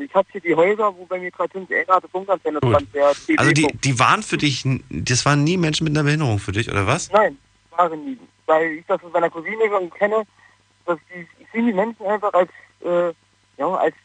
Ich 0.01 0.15
habe 0.15 0.27
hier 0.31 0.41
die 0.41 0.55
Häuser, 0.55 0.95
wo 0.95 1.05
bei 1.05 1.19
mir 1.19 1.29
gerade 1.29 1.51
sind, 1.51 1.69
die 1.69 1.83
gerade 1.85 2.07
Funkantenne 2.07 2.59
dran. 2.61 2.87
Also 3.35 3.51
die, 3.51 3.67
die 3.83 3.99
waren 3.99 4.23
für 4.23 4.37
dich, 4.37 4.63
das 4.89 5.25
waren 5.25 5.43
nie 5.43 5.57
Menschen 5.57 5.83
mit 5.83 5.93
einer 5.93 6.05
Behinderung 6.05 6.39
für 6.39 6.53
dich, 6.53 6.71
oder 6.71 6.87
was? 6.87 7.11
Nein, 7.11 7.37
waren 7.71 8.05
nie. 8.05 8.17
Weil 8.45 8.71
ich 8.71 8.85
das 8.87 9.01
von 9.01 9.11
meiner 9.11 9.29
Cousine 9.29 9.67
schon 9.67 9.89
kenne, 9.89 10.23
dass 10.85 10.97
die, 11.13 11.27
ich 11.41 11.47
sehe 11.51 11.65
die 11.65 11.73
Menschen 11.73 12.05
einfach 12.05 12.33
als, 12.33 12.49
äh, 12.81 13.13
ja, 13.57 13.67
als 13.75 13.95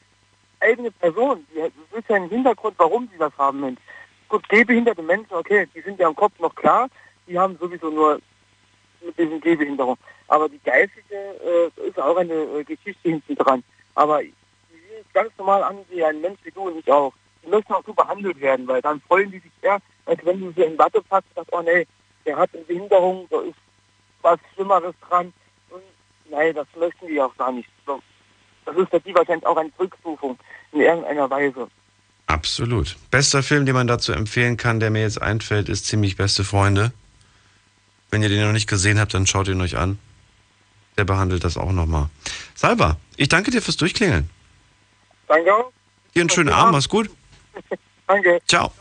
eigene 0.61 0.91
Person. 0.91 1.47
Die, 1.55 1.61
das 1.61 2.01
ist 2.01 2.11
ja 2.11 2.17
ein 2.17 2.29
Hintergrund, 2.29 2.75
warum 2.79 3.09
sie 3.13 3.19
das 3.19 3.33
haben. 3.39 3.61
Mensch. 3.61 3.81
Gut, 4.29 4.49
gehbehinderte 4.49 5.03
Menschen, 5.03 5.33
okay, 5.33 5.69
die 5.75 5.81
sind 5.83 6.01
ja 6.01 6.09
im 6.09 6.17
Kopf 6.17 6.39
noch 6.41 6.55
klar, 6.57 6.89
die 7.29 7.39
haben 7.39 7.57
sowieso 7.59 7.89
nur 7.89 8.21
mit 9.05 9.19
diesen 9.19 9.41
Gehbehinderung. 9.41 9.97
Aber 10.29 10.49
die 10.49 10.61
geistige 10.65 11.15
äh, 11.15 11.89
ist 11.89 11.99
auch 12.01 12.17
eine 12.17 12.33
äh, 12.33 12.65
Geschichte 12.65 13.09
hinten 13.09 13.35
dran. 13.37 13.63
Aber 13.95 14.23
die 14.23 14.33
es 15.01 15.13
ganz 15.13 15.31
normal 15.39 15.63
an 15.63 15.79
wie 15.91 16.05
ein 16.05 16.21
Mensch 16.21 16.39
wie 16.45 16.51
du 16.51 16.69
und 16.69 16.79
ich 16.79 16.91
auch. 16.91 17.13
Die 17.45 17.49
möchten 17.51 17.73
auch 17.73 17.85
so 17.85 17.93
behandelt 17.93 18.41
werden, 18.41 18.67
weil 18.67 18.81
dann 18.81 19.01
freuen 19.03 19.31
die 19.31 19.39
sich 19.39 19.53
eher, 19.63 19.79
als 20.07 20.25
wenn 20.25 20.41
du 20.41 20.53
sie 20.53 20.63
in 20.63 20.79
Watte 20.79 21.03
packst 21.03 21.29
und 21.31 21.47
sagst, 21.47 21.53
oh 21.53 21.63
nee, 21.63 21.87
der 22.25 22.37
hat 22.37 22.51
eine 22.55 22.63
Behinderung, 22.63 23.27
da 23.31 23.41
ist 23.41 23.57
was 24.23 24.39
Schlimmeres 24.55 24.95
dran. 25.09 25.33
Und 25.71 25.83
nein, 26.31 26.55
das 26.55 26.67
möchten 26.79 27.07
die 27.07 27.21
auch 27.21 27.37
gar 27.37 27.53
nicht. 27.53 27.69
Das 28.67 28.77
ist 28.77 28.89
für 28.89 29.01
die 29.01 29.15
wahrscheinlich 29.15 29.47
auch 29.47 29.57
eine 29.57 29.71
Rückstufung 29.79 30.39
in 30.73 30.81
irgendeiner 30.81 31.29
Weise. 31.29 31.69
Absolut. 32.27 32.97
Bester 33.11 33.43
Film, 33.43 33.67
den 33.67 33.75
man 33.75 33.87
dazu 33.87 34.13
empfehlen 34.13 34.57
kann, 34.57 34.81
der 34.81 34.91
mir 34.91 35.03
jetzt 35.03 35.21
einfällt, 35.21 35.69
ist 35.69 35.87
ziemlich 35.87 36.17
beste 36.17 36.45
Freunde. 36.45 36.93
Wenn 38.15 38.23
ihr 38.23 38.29
den 38.29 38.43
noch 38.43 38.53
nicht 38.53 38.69
gesehen 38.69 39.01
habt, 39.01 39.13
dann 39.13 39.27
schaut 39.27 39.49
ihn 39.49 39.61
euch 39.61 39.77
an. 39.77 39.99
Der 40.97 41.03
behandelt 41.03 41.43
das 41.43 41.57
auch 41.57 41.73
nochmal. 41.73 42.11
Salva, 42.55 42.97
ich 43.17 43.29
danke 43.29 43.51
dir 43.51 43.61
fürs 43.61 43.77
Durchklingeln. 43.77 44.31
Danke. 45.27 45.51
Dir 46.15 46.21
einen 46.21 46.31
schönen 46.31 46.51
Abend, 46.51 46.75
mach's 46.75 46.89
gut. 46.89 47.11
Danke. 48.07 48.41
Ciao. 48.47 48.73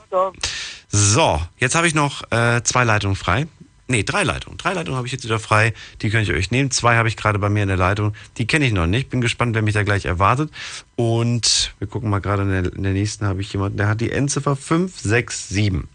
So, 0.88 1.42
jetzt 1.58 1.74
habe 1.74 1.88
ich 1.88 1.96
noch 1.96 2.32
äh, 2.32 2.62
zwei 2.62 2.84
Leitungen 2.84 3.16
frei. 3.16 3.48
Nee, 3.88 4.04
drei 4.04 4.22
Leitungen. 4.22 4.60
Drei 4.60 4.74
Leitungen 4.74 4.98
habe 4.98 5.08
ich 5.08 5.14
jetzt 5.14 5.26
wieder 5.26 5.40
frei. 5.40 5.74
Die 6.04 6.12
könnt 6.12 6.28
ihr 6.28 6.36
euch 6.36 6.52
nehmen. 6.52 6.70
Zwei 6.70 6.98
habe 6.98 7.08
ich 7.08 7.18
gerade 7.18 7.40
bei 7.40 7.50
mir 7.50 7.64
in 7.64 7.70
der 7.70 7.78
Leitung. 7.78 8.14
Die 8.38 8.46
kenne 8.46 8.68
ich 8.68 8.72
noch 8.72 8.86
nicht. 8.86 9.10
Bin 9.10 9.20
gespannt, 9.20 9.56
wer 9.56 9.64
mich 9.64 9.74
da 9.74 9.82
gleich 9.82 10.06
erwartet. 10.06 10.52
Und 10.96 11.74
wir 11.80 11.88
gucken 11.88 12.12
mal 12.12 12.20
gerade 12.20 12.44
in 12.44 12.50
der, 12.50 12.72
in 12.72 12.84
der 12.84 12.94
nächsten 12.94 13.26
habe 13.26 13.42
ich 13.42 13.52
jemanden, 13.52 13.78
der 13.78 13.88
hat 13.88 14.00
die 14.00 14.12
Endziffer 14.12 14.56
567. 14.56 15.90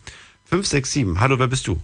567. 0.46 1.20
Hallo, 1.20 1.38
wer 1.38 1.46
bist 1.46 1.68
du? 1.68 1.80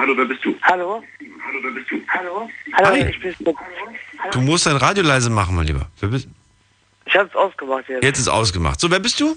Hallo, 0.00 0.16
wer 0.16 0.26
bist 0.26 0.44
du? 0.44 0.54
Hallo? 0.70 1.02
Hallo, 1.44 1.58
wer 1.64 1.70
bist 1.72 1.90
du? 1.90 1.96
Hallo? 2.08 2.48
Hallo, 2.74 2.88
Hi. 2.90 3.08
ich 3.10 3.20
bin's 3.20 3.40
mit. 3.40 3.56
Du 4.30 4.40
musst 4.40 4.66
dein 4.66 4.76
Radio 4.76 5.02
leise 5.02 5.28
machen, 5.28 5.56
mein 5.56 5.66
Lieber. 5.66 5.90
Wer 5.98 6.10
bist, 6.10 6.28
Ich 7.06 7.16
hab's 7.16 7.34
ausgemacht 7.34 7.88
jetzt. 7.88 8.04
jetzt 8.04 8.18
ist 8.20 8.28
ausgemacht. 8.28 8.78
So, 8.78 8.88
wer 8.88 9.00
bist 9.00 9.18
du? 9.18 9.36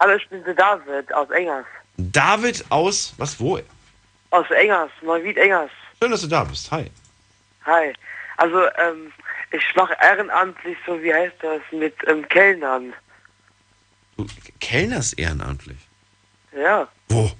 Hallo, 0.00 0.14
ich 0.16 0.28
bin 0.28 0.44
der 0.44 0.52
David 0.52 1.10
aus 1.14 1.30
Engers. 1.30 1.64
David 1.96 2.62
aus, 2.68 3.14
was, 3.16 3.40
wo? 3.40 3.58
Aus 4.30 4.50
Engers, 4.50 4.90
Neuwied 5.00 5.38
Engers. 5.38 5.70
Schön, 6.02 6.10
dass 6.10 6.20
du 6.20 6.26
da 6.26 6.44
bist. 6.44 6.70
Hi. 6.70 6.90
Hi. 7.64 7.94
Also, 8.36 8.60
ähm, 8.76 9.10
ich 9.52 9.64
mache 9.74 9.96
ehrenamtlich, 10.02 10.76
so 10.86 11.02
wie 11.02 11.14
heißt 11.14 11.36
das, 11.40 11.62
mit 11.72 11.94
ähm, 12.08 12.28
Kellnern. 12.28 12.92
Du 14.18 14.26
kellnerst 14.60 15.18
ehrenamtlich. 15.18 15.78
Ja. 16.54 16.88
Wo? 17.08 17.30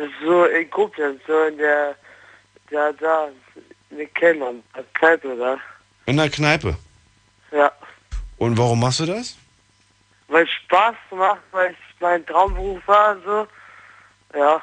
Das 0.00 0.08
ist 0.08 0.14
so 0.24 0.44
in 0.46 0.70
Koblenz, 0.70 1.20
so 1.26 1.42
in 1.44 1.58
der, 1.58 1.94
da, 2.70 2.90
da, 2.92 3.28
mit 3.90 4.14
Kellnern, 4.14 4.62
als 4.72 4.86
Kneipe 4.94 5.36
da. 5.36 5.58
In 6.06 6.16
der 6.16 6.30
Kneipe. 6.30 6.74
Ja. 7.52 7.70
Und 8.38 8.56
warum 8.56 8.80
machst 8.80 9.00
du 9.00 9.04
das? 9.04 9.36
Weil 10.28 10.44
es 10.44 10.50
Spaß 10.64 10.94
macht, 11.10 11.42
weil 11.50 11.72
es 11.72 11.76
mein 12.00 12.24
Traumberuf 12.24 12.80
war 12.86 13.14
und 13.14 13.24
so. 13.24 13.46
Ja, 14.34 14.62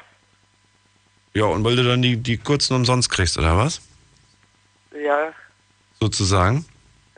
Ja, 1.34 1.44
und 1.44 1.62
weil 1.62 1.76
du 1.76 1.84
dann 1.84 2.02
die, 2.02 2.16
die 2.16 2.36
kurzen 2.38 2.74
umsonst 2.74 3.08
kriegst, 3.08 3.38
oder 3.38 3.56
was? 3.56 3.80
ja. 4.92 5.32
Sozusagen. 6.00 6.64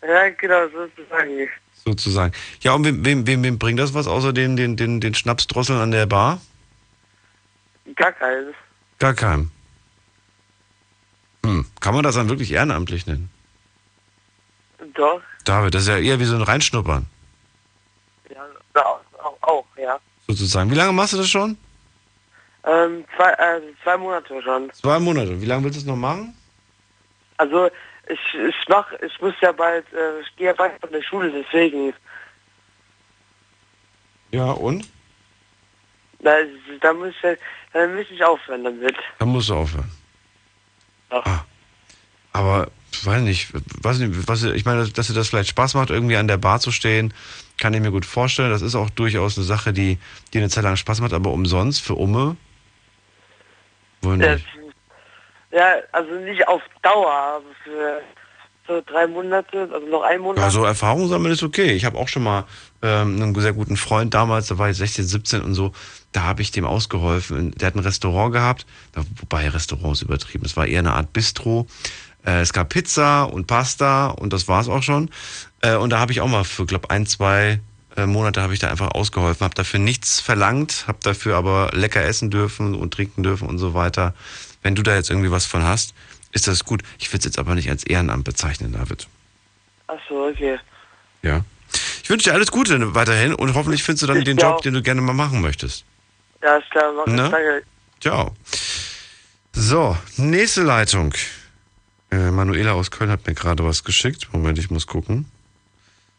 Ja, 0.02 0.28
genau, 0.28 0.68
sozusagen. 0.68 1.48
Sozusagen. 1.86 2.34
Ja, 2.60 2.74
und 2.74 2.84
wem, 2.84 3.02
wem, 3.02 3.26
wem, 3.26 3.42
wem 3.42 3.58
bringt 3.58 3.80
das 3.80 3.94
was 3.94 4.06
außer 4.06 4.34
den, 4.34 4.56
den, 4.58 4.76
den, 4.76 5.00
den 5.00 5.14
Schnapsdrosseln 5.14 5.80
an 5.80 5.90
der 5.90 6.04
Bar? 6.04 6.42
Gar 7.96 8.12
keines. 8.12 8.54
Gar 8.98 9.14
keinem. 9.14 9.50
Hm. 11.44 11.66
Kann 11.80 11.94
man 11.94 12.02
das 12.02 12.14
dann 12.14 12.28
wirklich 12.28 12.52
ehrenamtlich 12.52 13.06
nennen? 13.06 13.30
Doch, 14.94 15.22
David, 15.44 15.74
das 15.74 15.82
ist 15.82 15.88
ja 15.88 15.98
eher 15.98 16.20
wie 16.20 16.24
so 16.24 16.36
ein 16.36 16.42
Reinschnuppern, 16.42 17.06
ja, 18.30 18.42
auch, 18.82 19.00
auch, 19.22 19.42
auch 19.42 19.66
ja. 19.76 19.98
sozusagen. 20.26 20.70
Wie 20.70 20.74
lange 20.74 20.92
machst 20.92 21.12
du 21.12 21.18
das 21.18 21.28
schon? 21.28 21.56
Ähm, 22.64 23.04
zwei, 23.16 23.30
äh, 23.32 23.60
zwei 23.82 23.96
Monate 23.96 24.42
schon. 24.42 24.70
Zwei 24.72 24.98
Monate. 24.98 25.40
Wie 25.40 25.46
lange 25.46 25.64
willst 25.64 25.76
du 25.76 25.80
es 25.80 25.86
noch 25.86 25.96
machen? 25.96 26.34
Also 27.38 27.70
ich, 28.06 28.34
ich 28.34 28.68
mach, 28.68 28.92
ich 29.00 29.20
muss 29.20 29.34
ja 29.40 29.52
bald, 29.52 29.86
äh, 29.92 30.20
ich 30.20 30.36
gehe 30.36 30.48
ja 30.48 30.52
bald 30.52 30.78
von 30.80 30.92
der 30.92 31.02
Schule, 31.02 31.30
deswegen. 31.30 31.94
Ja, 34.30 34.50
und? 34.50 34.88
Da, 36.18 36.36
da 36.80 36.92
muss 36.92 37.14
ich, 37.22 37.38
dann 37.72 37.94
muss 37.94 38.06
ich 38.10 38.22
aufhören 38.24 38.64
damit. 38.64 38.96
Dann 39.18 39.28
musst 39.28 39.48
du 39.48 39.54
aufhören. 39.54 39.90
Ja. 41.10 41.22
Ah. 41.24 41.44
Aber, 42.32 42.68
ich 42.92 43.04
weiß 43.04 43.22
nicht, 43.22 43.48
weiß 43.84 43.98
nicht 43.98 44.28
was, 44.28 44.42
ich 44.44 44.64
meine, 44.64 44.88
dass 44.88 45.06
dir 45.08 45.14
das 45.14 45.28
vielleicht 45.28 45.50
Spaß 45.50 45.74
macht, 45.74 45.90
irgendwie 45.90 46.16
an 46.16 46.28
der 46.28 46.36
Bar 46.36 46.60
zu 46.60 46.70
stehen, 46.70 47.12
kann 47.58 47.74
ich 47.74 47.80
mir 47.80 47.90
gut 47.90 48.06
vorstellen. 48.06 48.50
Das 48.50 48.62
ist 48.62 48.74
auch 48.74 48.90
durchaus 48.90 49.36
eine 49.36 49.44
Sache, 49.44 49.72
die, 49.72 49.98
die 50.32 50.38
eine 50.38 50.48
Zeit 50.48 50.64
lang 50.64 50.76
Spaß 50.76 51.00
macht, 51.00 51.12
aber 51.12 51.30
umsonst 51.32 51.82
für 51.82 51.94
Umme? 51.94 52.36
Wohl 54.02 54.20
Ja, 54.22 54.34
nicht. 54.34 54.46
ja, 55.50 55.74
also 55.92 56.12
nicht 56.14 56.46
auf 56.48 56.62
Dauer, 56.82 57.12
aber 57.12 57.44
für 57.64 58.00
drei 58.86 59.06
Monate, 59.06 59.68
also 59.72 59.86
noch 59.86 60.02
ein 60.02 60.20
Monat. 60.20 60.38
Ja, 60.38 60.50
so 60.50 60.64
Erfahrung 60.64 61.08
sammeln 61.08 61.32
ist 61.32 61.42
okay. 61.42 61.72
Ich 61.72 61.84
habe 61.84 61.98
auch 61.98 62.08
schon 62.08 62.22
mal 62.22 62.44
ähm, 62.82 63.20
einen 63.20 63.34
sehr 63.40 63.52
guten 63.52 63.76
Freund 63.76 64.14
damals, 64.14 64.48
da 64.48 64.58
war 64.58 64.70
ich 64.70 64.76
16, 64.76 65.04
17 65.04 65.42
und 65.42 65.54
so, 65.54 65.72
da 66.12 66.22
habe 66.22 66.42
ich 66.42 66.50
dem 66.50 66.64
ausgeholfen. 66.64 67.52
Der 67.52 67.66
hat 67.66 67.74
ein 67.74 67.80
Restaurant 67.80 68.32
gehabt, 68.32 68.66
wobei 69.20 69.48
Restaurant 69.48 69.92
ist 69.92 70.02
übertrieben, 70.02 70.44
es 70.44 70.56
war 70.56 70.66
eher 70.66 70.80
eine 70.80 70.94
Art 70.94 71.12
Bistro. 71.12 71.66
Äh, 72.24 72.40
es 72.40 72.52
gab 72.52 72.68
Pizza 72.68 73.24
und 73.24 73.46
Pasta 73.46 74.08
und 74.08 74.32
das 74.32 74.48
war's 74.48 74.68
auch 74.68 74.82
schon. 74.82 75.10
Äh, 75.62 75.76
und 75.76 75.90
da 75.90 75.98
habe 75.98 76.12
ich 76.12 76.20
auch 76.20 76.28
mal 76.28 76.44
für, 76.44 76.66
glaube 76.66 76.90
ein, 76.90 77.06
zwei 77.06 77.60
äh, 77.96 78.06
Monate 78.06 78.42
habe 78.42 78.52
ich 78.52 78.58
da 78.58 78.68
einfach 78.68 78.92
ausgeholfen, 78.92 79.44
habe 79.44 79.54
dafür 79.54 79.80
nichts 79.80 80.20
verlangt, 80.20 80.84
habe 80.86 80.98
dafür 81.02 81.36
aber 81.36 81.70
lecker 81.72 82.04
essen 82.04 82.30
dürfen 82.30 82.74
und 82.74 82.94
trinken 82.94 83.22
dürfen 83.22 83.48
und 83.48 83.58
so 83.58 83.74
weiter. 83.74 84.14
Wenn 84.62 84.74
du 84.74 84.82
da 84.82 84.94
jetzt 84.94 85.10
irgendwie 85.10 85.30
was 85.30 85.46
von 85.46 85.62
hast, 85.62 85.94
ist 86.32 86.46
das 86.48 86.64
gut. 86.64 86.82
Ich 86.98 87.08
würde 87.08 87.18
es 87.18 87.24
jetzt 87.24 87.38
aber 87.38 87.54
nicht 87.54 87.70
als 87.70 87.84
Ehrenamt 87.84 88.24
bezeichnen, 88.24 88.72
David. 88.72 89.06
Achso, 89.86 90.28
okay. 90.28 90.58
Ja. 91.22 91.44
Ich 92.02 92.10
wünsche 92.10 92.30
dir 92.30 92.34
alles 92.34 92.50
Gute 92.50 92.94
weiterhin 92.94 93.34
und 93.34 93.54
hoffentlich 93.54 93.82
findest 93.82 94.02
du 94.02 94.06
dann 94.06 94.18
Ich 94.18 94.24
den 94.24 94.36
Job, 94.36 94.54
auch. 94.56 94.60
den 94.60 94.74
du 94.74 94.82
gerne 94.82 95.00
mal 95.00 95.12
machen 95.12 95.40
möchtest. 95.40 95.84
Ja, 96.42 96.56
ist 96.56 96.70
klar, 96.70 96.92
mach 96.92 97.06
Ne? 97.06 97.22
Danke. 97.30 97.62
Ciao. 98.00 98.34
So, 99.52 99.96
nächste 100.16 100.62
Leitung. 100.62 101.14
Äh, 102.10 102.30
Manuela 102.30 102.72
aus 102.72 102.90
Köln 102.90 103.10
hat 103.10 103.26
mir 103.26 103.34
gerade 103.34 103.64
was 103.64 103.84
geschickt. 103.84 104.28
Moment, 104.32 104.58
ich 104.58 104.70
muss 104.70 104.86
gucken. 104.86 105.26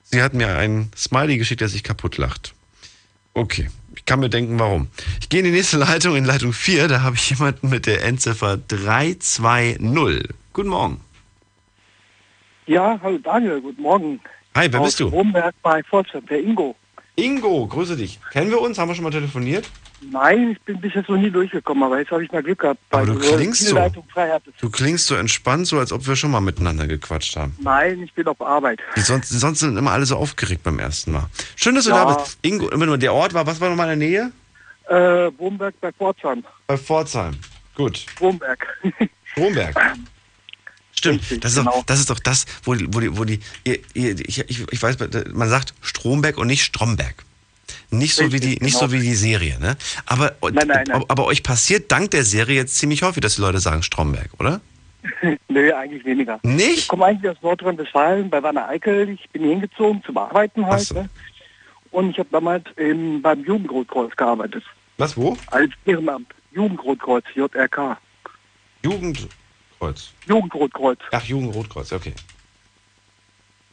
Sie 0.03 0.21
hat 0.21 0.33
mir 0.33 0.55
einen 0.55 0.91
Smiley 0.95 1.37
geschickt, 1.37 1.61
der 1.61 1.69
sich 1.69 1.83
kaputt 1.83 2.17
lacht. 2.17 2.53
Okay, 3.33 3.69
ich 4.01 4.05
kann 4.05 4.19
mir 4.19 4.29
denken, 4.29 4.57
warum. 4.57 4.87
Ich 5.19 5.29
gehe 5.29 5.41
in 5.41 5.45
die 5.45 5.51
nächste 5.51 5.77
Leitung, 5.77 6.15
in 6.15 6.25
Leitung 6.25 6.53
4, 6.53 6.87
da 6.87 7.03
habe 7.03 7.15
ich 7.15 7.29
jemanden 7.29 7.69
mit 7.69 7.85
der 7.85 8.03
Endziffer 8.03 8.57
320. 8.57 10.27
Guten 10.53 10.69
Morgen. 10.69 11.01
Ja, 12.65 12.99
hallo 13.03 13.19
Daniel, 13.19 13.61
guten 13.61 13.83
Morgen. 13.83 14.19
Hi, 14.55 14.67
wer 14.71 14.79
Aus 14.81 14.87
bist 14.87 15.01
du? 15.01 15.07
Romberg 15.07 15.53
bei 15.61 15.83
Pforzheim, 15.83 16.25
der 16.25 16.39
Ingo. 16.39 16.75
Ingo, 17.15 17.67
grüße 17.67 17.95
dich. 17.97 18.19
Kennen 18.31 18.49
wir 18.49 18.61
uns? 18.61 18.77
Haben 18.77 18.89
wir 18.89 18.95
schon 18.95 19.03
mal 19.03 19.11
telefoniert? 19.11 19.69
Nein, 20.11 20.51
ich 20.51 20.61
bin 20.61 20.81
bis 20.81 20.95
jetzt 20.95 21.09
noch 21.09 21.17
nie 21.17 21.29
durchgekommen, 21.29 21.83
aber 21.83 21.99
jetzt 21.99 22.09
habe 22.09 22.23
ich 22.23 22.31
mal 22.31 22.41
Glück 22.41 22.59
gehabt. 22.59 22.79
Aber 22.89 23.07
weil 23.07 23.15
du 23.15 23.21
so 23.21 23.35
klingst 23.35 23.67
so. 23.67 23.77
Du 24.59 24.69
klingst 24.71 25.05
so 25.07 25.15
entspannt, 25.15 25.67
so 25.67 25.77
als 25.77 25.91
ob 25.91 26.07
wir 26.07 26.15
schon 26.15 26.31
mal 26.31 26.41
miteinander 26.41 26.87
gequatscht 26.87 27.35
haben. 27.35 27.55
Nein, 27.61 28.01
ich 28.01 28.13
bin 28.13 28.25
auf 28.27 28.41
Arbeit. 28.41 28.79
Die 28.95 29.01
sonst, 29.01 29.29
sonst 29.29 29.59
sind 29.59 29.77
immer 29.77 29.91
alle 29.91 30.05
so 30.05 30.15
aufgeregt 30.15 30.63
beim 30.63 30.79
ersten 30.79 31.11
Mal. 31.11 31.27
Schön, 31.55 31.75
dass 31.75 31.83
du 31.85 31.91
Ja. 31.91 32.03
da 32.05 32.13
bist. 32.15 32.39
Ingo, 32.41 32.69
immer 32.69 32.87
nur 32.87 32.97
der 32.97 33.13
Ort 33.13 33.33
war, 33.35 33.45
was 33.45 33.61
war 33.61 33.69
nochmal 33.69 33.93
in 33.93 33.99
der 33.99 34.09
Nähe? 34.09 34.31
Äh, 34.87 35.25
Romberg 35.39 35.75
bei 35.79 35.91
Pforzheim. 35.91 36.43
Bei 36.65 36.77
Pforzheim. 36.77 37.35
Gut. 37.75 38.05
Romberg. 38.19 38.65
Stromberg. 39.25 39.75
Stimmt, 41.01 41.43
das 41.43 41.53
ist, 41.53 41.57
genau. 41.57 41.71
doch, 41.71 41.85
das 41.85 41.99
ist 41.99 42.09
doch 42.11 42.19
das, 42.19 42.45
wo 42.63 42.75
die, 42.75 42.87
wo 42.93 42.99
die, 42.99 43.17
wo 43.17 43.25
die 43.25 43.39
ihr, 43.63 43.79
ihr, 43.95 44.19
ich, 44.19 44.37
ich, 44.47 44.81
weiß, 44.83 44.97
man 45.33 45.49
sagt 45.49 45.73
Stromberg 45.81 46.37
und 46.37 46.45
nicht 46.45 46.63
Stromberg. 46.63 47.25
Nicht 47.89 48.13
so 48.13 48.31
wie 48.31 48.39
die, 48.39 48.49
Richtig, 48.49 48.61
nicht 48.61 48.79
genau. 48.79 48.87
so 48.87 48.93
wie 48.93 48.99
die 48.99 49.15
Serie, 49.15 49.59
ne? 49.59 49.75
Aber, 50.05 50.35
Nein, 50.41 50.67
nein, 50.67 50.83
nein. 50.87 51.03
aber 51.07 51.25
euch 51.25 51.41
passiert 51.41 51.91
dank 51.91 52.11
der 52.11 52.23
Serie 52.23 52.55
jetzt 52.55 52.77
ziemlich 52.77 53.01
häufig, 53.01 53.21
dass 53.21 53.35
die 53.35 53.41
Leute 53.41 53.59
sagen 53.59 53.81
Stromberg, 53.81 54.29
oder? 54.39 54.61
Nö, 55.49 55.73
eigentlich 55.73 56.05
weniger. 56.05 56.39
Nicht? 56.43 56.77
Ich 56.79 56.87
komme 56.87 57.05
eigentlich 57.05 57.31
aus 57.31 57.41
Nordrhein-Westfalen, 57.41 58.29
bei 58.29 58.43
Wanne 58.43 58.67
Eickel. 58.67 59.09
Ich 59.09 59.27
bin 59.31 59.41
hier 59.41 59.51
hingezogen 59.51 60.03
zum 60.05 60.17
Arbeiten 60.17 60.65
halt. 60.65 60.81
so. 60.81 60.95
Ne? 60.95 61.09
Und 61.89 62.11
ich 62.11 62.19
habe 62.19 62.29
damals 62.31 62.65
im, 62.75 63.21
beim 63.21 63.43
Jugendrotkreuz 63.43 64.15
gearbeitet. 64.15 64.63
Was, 64.97 65.17
wo? 65.17 65.35
Als 65.47 65.71
Ehrenamt. 65.85 66.27
Jugendrotkreuz, 66.51 67.25
JRK. 67.33 67.97
Jugendkreuz. 69.81 70.13
Jugendrotkreuz. 70.27 70.99
Ach, 71.11 71.23
Jugendrotkreuz, 71.23 71.91
okay. 71.91 72.13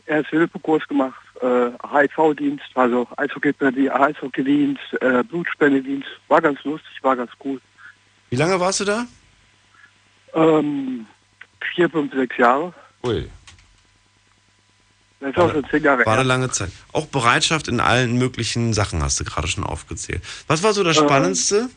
Erste-Hilfe-Kurs 0.06 0.86
gemacht, 0.88 1.20
äh, 1.42 1.70
HIV-Dienst, 1.92 2.64
also 2.74 3.06
Eishockey- 3.16 3.90
Eishockey-Dienst, 3.90 4.80
äh, 5.02 5.22
Blutspendedienst. 5.24 6.08
War 6.28 6.40
ganz 6.40 6.62
lustig, 6.64 6.90
war 7.02 7.14
ganz 7.14 7.30
cool. 7.44 7.60
Wie 8.30 8.36
lange 8.36 8.58
warst 8.58 8.80
du 8.80 8.84
da? 8.84 9.06
Ähm, 10.34 11.06
vier, 11.74 11.90
fünf, 11.90 12.14
sechs 12.14 12.36
Jahre. 12.38 12.72
Ui. 13.04 13.28
Das 15.20 15.30
ist 15.30 15.38
auch 15.38 15.50
schon 15.52 15.68
zehn 15.68 15.82
Jahre 15.82 16.06
War 16.06 16.12
eine 16.14 16.22
her. 16.22 16.24
lange 16.24 16.50
Zeit. 16.50 16.70
Auch 16.92 17.06
Bereitschaft 17.06 17.68
in 17.68 17.80
allen 17.80 18.16
möglichen 18.18 18.72
Sachen 18.72 19.02
hast 19.02 19.18
du 19.20 19.24
gerade 19.24 19.48
schon 19.48 19.64
aufgezählt. 19.64 20.22
Was 20.46 20.62
war 20.62 20.72
so 20.72 20.84
das 20.84 20.96
Ähm, 20.98 21.04
Spannendste? 21.04 21.68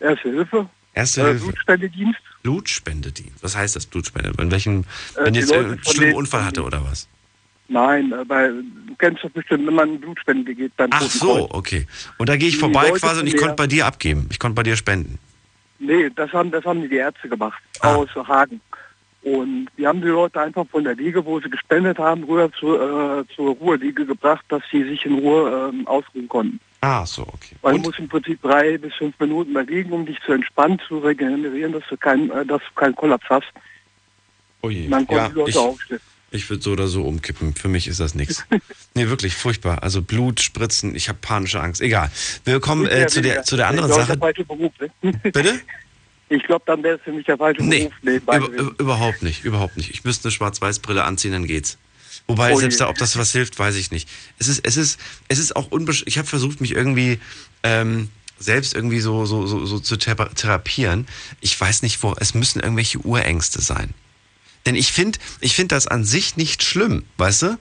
Erste 0.00 0.30
Hilfe. 0.30 0.68
Erste 0.98 1.20
äh, 1.20 1.24
Hilfe. 1.26 1.44
Blutspendedienst. 1.46 2.20
Blutspendedienst. 2.42 3.42
Was 3.42 3.56
heißt 3.56 3.76
das 3.76 3.86
Blutspende? 3.86 4.32
In 4.42 4.50
welchem, 4.50 4.80
Äh, 5.16 5.24
wenn 5.24 5.34
jetzt 5.34 5.50
Leute 5.50 5.64
einen 5.70 5.84
schlimmen 5.84 6.14
Unfall 6.14 6.44
hatte 6.44 6.62
oder 6.64 6.84
was? 6.84 7.08
Nein, 7.68 8.12
äh, 8.12 8.28
weil 8.28 8.52
du 8.86 8.94
kennst 8.98 9.22
doch 9.22 9.30
bestimmt, 9.30 9.66
wenn 9.66 9.74
man 9.74 10.00
Blutspende 10.00 10.54
geht, 10.54 10.76
beim 10.76 10.90
Ach 10.92 11.02
so, 11.02 11.48
okay. 11.50 11.86
Und 12.16 12.28
da 12.28 12.36
gehe 12.36 12.48
ich 12.48 12.54
Die 12.54 12.60
vorbei 12.60 12.88
Leute 12.88 13.00
quasi 13.00 13.20
und 13.20 13.26
ich 13.28 13.36
konnte 13.36 13.54
bei 13.54 13.66
dir 13.68 13.86
abgeben. 13.86 14.26
Ich 14.30 14.38
konnte 14.38 14.54
bei 14.56 14.62
dir 14.64 14.76
spenden. 14.76 15.18
Nee, 15.78 16.10
das 16.16 16.32
haben, 16.32 16.50
das 16.50 16.64
haben 16.64 16.88
die 16.88 16.96
Ärzte 16.96 17.28
gemacht, 17.28 17.62
Ah. 17.80 17.94
aus 17.94 18.08
Hagen. 18.16 18.60
Und 19.22 19.68
die 19.76 19.86
haben 19.86 20.00
die 20.00 20.08
Leute 20.08 20.40
einfach 20.40 20.66
von 20.68 20.82
der 20.84 20.94
Liege, 20.96 21.24
wo 21.24 21.38
sie 21.40 21.50
gespendet 21.50 21.98
haben, 21.98 22.24
rüber 22.24 22.50
zu, 22.58 22.74
äh, 22.76 23.24
zur 23.36 23.54
Ruheliege 23.56 24.06
gebracht, 24.06 24.44
dass 24.48 24.62
sie 24.72 24.82
sich 24.84 25.04
in 25.04 25.14
Ruhe 25.18 25.70
ähm, 25.72 25.86
ausruhen 25.86 26.28
konnten. 26.28 26.58
Ah, 26.80 27.04
so, 27.04 27.22
okay. 27.22 27.56
Weil 27.62 27.74
du 27.74 27.80
musst 27.80 27.98
im 27.98 28.08
Prinzip 28.08 28.40
drei 28.40 28.78
bis 28.78 28.94
fünf 28.94 29.18
Minuten 29.18 29.52
da 29.54 29.60
liegen, 29.62 29.90
um 29.92 30.06
dich 30.06 30.18
zu 30.24 30.32
entspannen, 30.32 30.80
zu 30.86 30.98
regenerieren, 30.98 31.72
dass 31.72 31.82
du 31.90 31.96
keinen 31.96 32.30
äh, 32.30 32.46
dass 32.46 32.62
du 32.62 32.74
keinen 32.80 32.94
Kollaps 32.94 33.26
hast. 33.28 33.46
Oh 34.62 34.70
je. 34.70 34.86
Und 34.86 35.06
konnten 35.08 35.38
Ja, 35.38 35.46
ich, 35.46 35.56
aufstehen. 35.56 36.00
ich 36.30 36.48
würde 36.48 36.62
so 36.62 36.72
oder 36.72 36.86
so 36.86 37.02
umkippen. 37.02 37.54
Für 37.54 37.68
mich 37.68 37.88
ist 37.88 37.98
das 38.00 38.14
nichts. 38.14 38.44
nee, 38.94 39.08
wirklich 39.08 39.34
furchtbar. 39.34 39.82
Also 39.82 40.02
Blut, 40.02 40.40
Spritzen, 40.40 40.94
ich 40.94 41.08
habe 41.08 41.18
panische 41.20 41.60
Angst. 41.60 41.80
Egal. 41.80 42.10
Wir 42.44 42.60
kommen 42.60 42.86
äh, 42.86 43.06
zu, 43.08 43.22
der, 43.22 43.42
zu 43.42 43.56
der 43.56 43.66
anderen 43.68 43.90
ich 43.90 43.96
Sache. 43.96 44.16
Der 44.16 44.44
Beruf, 44.44 44.72
ne? 44.80 45.12
Bitte? 45.22 45.60
Ich 46.28 46.42
glaube, 46.44 46.62
dann 46.66 46.82
wäre 46.82 46.96
es 46.96 47.02
für 47.02 47.12
mich 47.12 47.24
der 47.26 47.38
falsche 47.38 47.62
Nee, 47.64 47.88
Beruf. 47.88 48.26
gewesen. 48.26 48.54
über- 48.54 48.74
überhaupt 48.80 49.22
nicht, 49.22 49.44
überhaupt 49.44 49.76
nicht. 49.76 49.90
Ich 49.90 50.04
müsste 50.04 50.26
eine 50.28 50.32
Schwarz-Weiß-Brille 50.32 51.02
anziehen, 51.02 51.32
dann 51.32 51.46
geht's. 51.46 51.78
Wobei, 52.28 52.52
Oh 52.52 52.58
selbst 52.60 52.80
da, 52.80 52.88
ob 52.88 52.98
das 52.98 53.16
was 53.16 53.32
hilft, 53.32 53.58
weiß 53.58 53.74
ich 53.76 53.90
nicht. 53.90 54.08
Es 54.38 54.48
ist, 54.48 54.60
es 54.64 54.76
ist, 54.76 55.00
es 55.28 55.38
ist 55.38 55.56
auch 55.56 55.70
unbesch 55.70 56.04
Ich 56.06 56.18
habe 56.18 56.28
versucht, 56.28 56.60
mich 56.60 56.72
irgendwie 56.72 57.18
ähm, 57.62 58.10
selbst 58.38 58.74
irgendwie 58.74 59.00
so, 59.00 59.24
so, 59.26 59.46
so, 59.46 59.64
so 59.66 59.80
zu 59.80 59.96
thera- 59.96 60.32
therapieren. 60.34 61.06
Ich 61.40 61.58
weiß 61.58 61.82
nicht, 61.82 62.02
wo. 62.02 62.14
Es 62.20 62.34
müssen 62.34 62.60
irgendwelche 62.60 62.98
Urängste 62.98 63.60
sein. 63.62 63.94
Denn 64.66 64.74
ich 64.76 64.92
finde, 64.92 65.18
ich 65.40 65.54
finde 65.54 65.74
das 65.74 65.86
an 65.86 66.04
sich 66.04 66.36
nicht 66.36 66.62
schlimm, 66.62 67.04
weißt 67.16 67.42
du? 67.42 67.58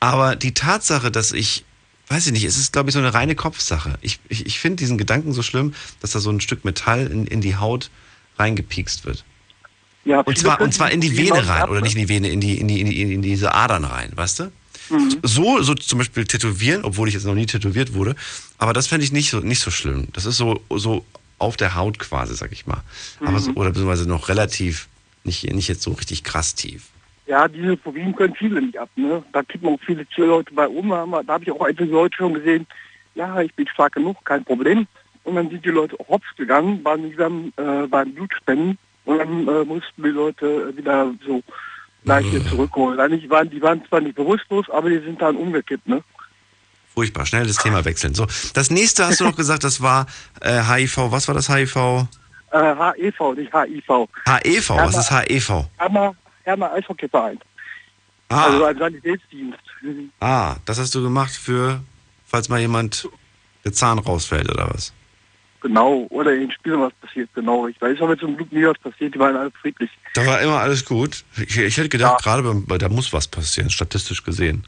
Aber 0.00 0.34
die 0.34 0.52
Tatsache, 0.54 1.10
dass 1.12 1.30
ich, 1.30 1.64
weiß 2.08 2.26
ich 2.26 2.32
nicht, 2.32 2.44
es 2.44 2.58
ist, 2.58 2.72
glaube 2.72 2.90
ich, 2.90 2.94
so 2.94 2.98
eine 2.98 3.14
reine 3.14 3.36
Kopfsache. 3.36 3.98
Ich, 4.00 4.18
ich, 4.28 4.46
ich 4.46 4.58
finde 4.58 4.76
diesen 4.76 4.98
Gedanken 4.98 5.32
so 5.32 5.42
schlimm, 5.42 5.74
dass 6.00 6.10
da 6.10 6.18
so 6.18 6.30
ein 6.30 6.40
Stück 6.40 6.64
Metall 6.64 7.06
in, 7.06 7.26
in 7.26 7.40
die 7.40 7.54
Haut 7.56 7.90
reingepiekst 8.38 9.04
wird. 9.04 9.24
Ja, 10.04 10.20
Und 10.20 10.38
zwar, 10.38 10.60
und 10.60 10.72
zwar 10.72 10.90
in 10.90 11.00
die 11.00 11.16
Vene 11.16 11.46
rein, 11.46 11.64
oder 11.68 11.80
ne? 11.80 11.82
nicht 11.82 11.96
in 11.96 12.02
die 12.02 12.08
Vene, 12.08 12.28
in 12.28 12.40
die, 12.40 12.58
in 12.58 12.68
die, 12.68 12.80
in 12.80 12.86
die, 12.90 13.14
in 13.14 13.22
diese 13.22 13.54
Adern 13.54 13.84
rein, 13.84 14.10
weißt 14.14 14.40
du? 14.40 14.52
Mhm. 14.90 15.18
So, 15.22 15.60
so 15.60 15.74
zum 15.74 15.98
Beispiel 15.98 16.24
tätowieren, 16.24 16.82
obwohl 16.84 17.08
ich 17.08 17.14
jetzt 17.14 17.26
noch 17.26 17.34
nie 17.34 17.44
tätowiert 17.46 17.92
wurde, 17.92 18.14
aber 18.56 18.72
das 18.72 18.86
fände 18.86 19.04
ich 19.04 19.12
nicht 19.12 19.28
so, 19.30 19.40
nicht 19.40 19.60
so 19.60 19.70
schlimm. 19.70 20.08
Das 20.14 20.24
ist 20.24 20.38
so, 20.38 20.60
so 20.74 21.04
auf 21.38 21.56
der 21.58 21.74
Haut 21.74 21.98
quasi, 21.98 22.34
sag 22.34 22.52
ich 22.52 22.66
mal. 22.66 22.82
Aber 23.20 23.38
so, 23.38 23.50
Mhm. 23.50 23.56
oder 23.58 23.68
beziehungsweise 23.70 24.08
noch 24.08 24.28
relativ, 24.28 24.88
nicht, 25.24 25.44
nicht 25.52 25.68
jetzt 25.68 25.82
so 25.82 25.92
richtig 25.92 26.24
krass 26.24 26.54
tief. 26.54 26.84
Ja, 27.26 27.46
diese 27.46 27.76
Phobien 27.76 28.16
können 28.16 28.34
viele 28.34 28.62
nicht 28.62 28.78
ab. 28.78 28.88
Ne? 28.96 29.22
Da 29.34 29.42
kippen 29.42 29.68
auch 29.68 29.78
viele 29.84 30.06
Leute 30.16 30.54
bei 30.54 30.66
um. 30.66 30.88
Da 30.88 31.34
habe 31.34 31.44
ich 31.44 31.50
auch 31.52 31.60
einige 31.60 31.84
Leute 31.84 32.16
schon 32.16 32.32
gesehen, 32.32 32.66
ja, 33.14 33.40
ich 33.42 33.52
bin 33.54 33.68
stark 33.68 33.92
genug, 33.92 34.24
kein 34.24 34.42
Problem. 34.44 34.86
Und 35.24 35.34
dann 35.36 35.50
sind 35.50 35.62
die 35.62 35.68
Leute 35.68 35.96
hops 36.08 36.24
gegangen, 36.38 36.82
waren 36.82 37.10
wieder 37.12 37.30
äh, 37.56 37.86
beim 37.86 38.14
Blutspenden 38.14 38.78
und 39.08 39.18
dann 39.18 39.48
äh, 39.48 39.64
mussten 39.64 40.02
die 40.02 40.10
Leute 40.10 40.76
wieder 40.76 41.10
so 41.26 41.42
leicht 42.04 42.30
wieder 42.30 42.46
zurückholen. 42.46 43.00
Eigentlich 43.00 43.28
waren, 43.30 43.48
die 43.48 43.62
waren 43.62 43.82
zwar 43.88 44.00
nicht 44.00 44.16
bewusstlos, 44.16 44.68
aber 44.70 44.90
die 44.90 44.98
sind 44.98 45.20
dann 45.22 45.36
umgekippt. 45.36 45.88
Ne? 45.88 46.04
Furchtbar, 46.94 47.24
schnell 47.24 47.46
das 47.46 47.56
Thema 47.56 47.84
wechseln. 47.86 48.14
So, 48.14 48.26
das 48.52 48.70
nächste 48.70 49.06
hast 49.06 49.20
du 49.20 49.24
noch 49.24 49.36
gesagt, 49.36 49.64
das 49.64 49.80
war 49.80 50.06
äh, 50.42 50.62
HIV. 50.62 51.10
Was 51.10 51.26
war 51.26 51.34
das 51.34 51.48
HIV? 51.48 52.06
Äh, 52.50 52.74
HEV, 52.74 53.34
nicht 53.36 53.52
HIV. 53.52 54.08
HEV, 54.26 54.70
was 54.70 54.98
ist 54.98 55.10
HEV? 55.10 55.64
Hermer, 55.78 56.14
Hermer 56.44 56.72
Eishockeyverein. 56.72 57.38
Ah. 58.28 58.44
Also 58.44 58.64
ein 58.64 58.78
Sanitätsdienst. 58.78 59.58
Ah, 60.20 60.56
das 60.66 60.78
hast 60.78 60.94
du 60.94 61.02
gemacht 61.02 61.32
für, 61.32 61.80
falls 62.26 62.50
mal 62.50 62.60
jemand 62.60 63.08
der 63.64 63.72
Zahn 63.72 63.98
rausfällt 63.98 64.50
oder 64.50 64.68
was? 64.70 64.92
Genau, 65.60 66.06
oder 66.10 66.32
in 66.34 66.50
Spielen 66.52 66.80
was 66.80 66.92
passiert, 67.00 67.28
genau. 67.34 67.66
Ich 67.66 67.80
weiß 67.80 68.00
aber 68.00 68.16
zum 68.16 68.36
Glück 68.36 68.52
nie 68.52 68.64
was 68.64 68.78
passiert, 68.78 69.14
die 69.14 69.18
waren 69.18 69.36
alle 69.36 69.50
friedlich. 69.50 69.90
Da 70.14 70.24
war 70.24 70.40
immer 70.40 70.60
alles 70.60 70.84
gut. 70.84 71.24
Ich, 71.36 71.58
ich 71.58 71.76
hätte 71.76 71.88
gedacht, 71.88 72.22
gerade 72.22 72.42
bei, 72.44 72.52
bei, 72.66 72.78
da 72.78 72.88
muss 72.88 73.12
was 73.12 73.26
passieren, 73.26 73.68
statistisch 73.68 74.22
gesehen. 74.22 74.64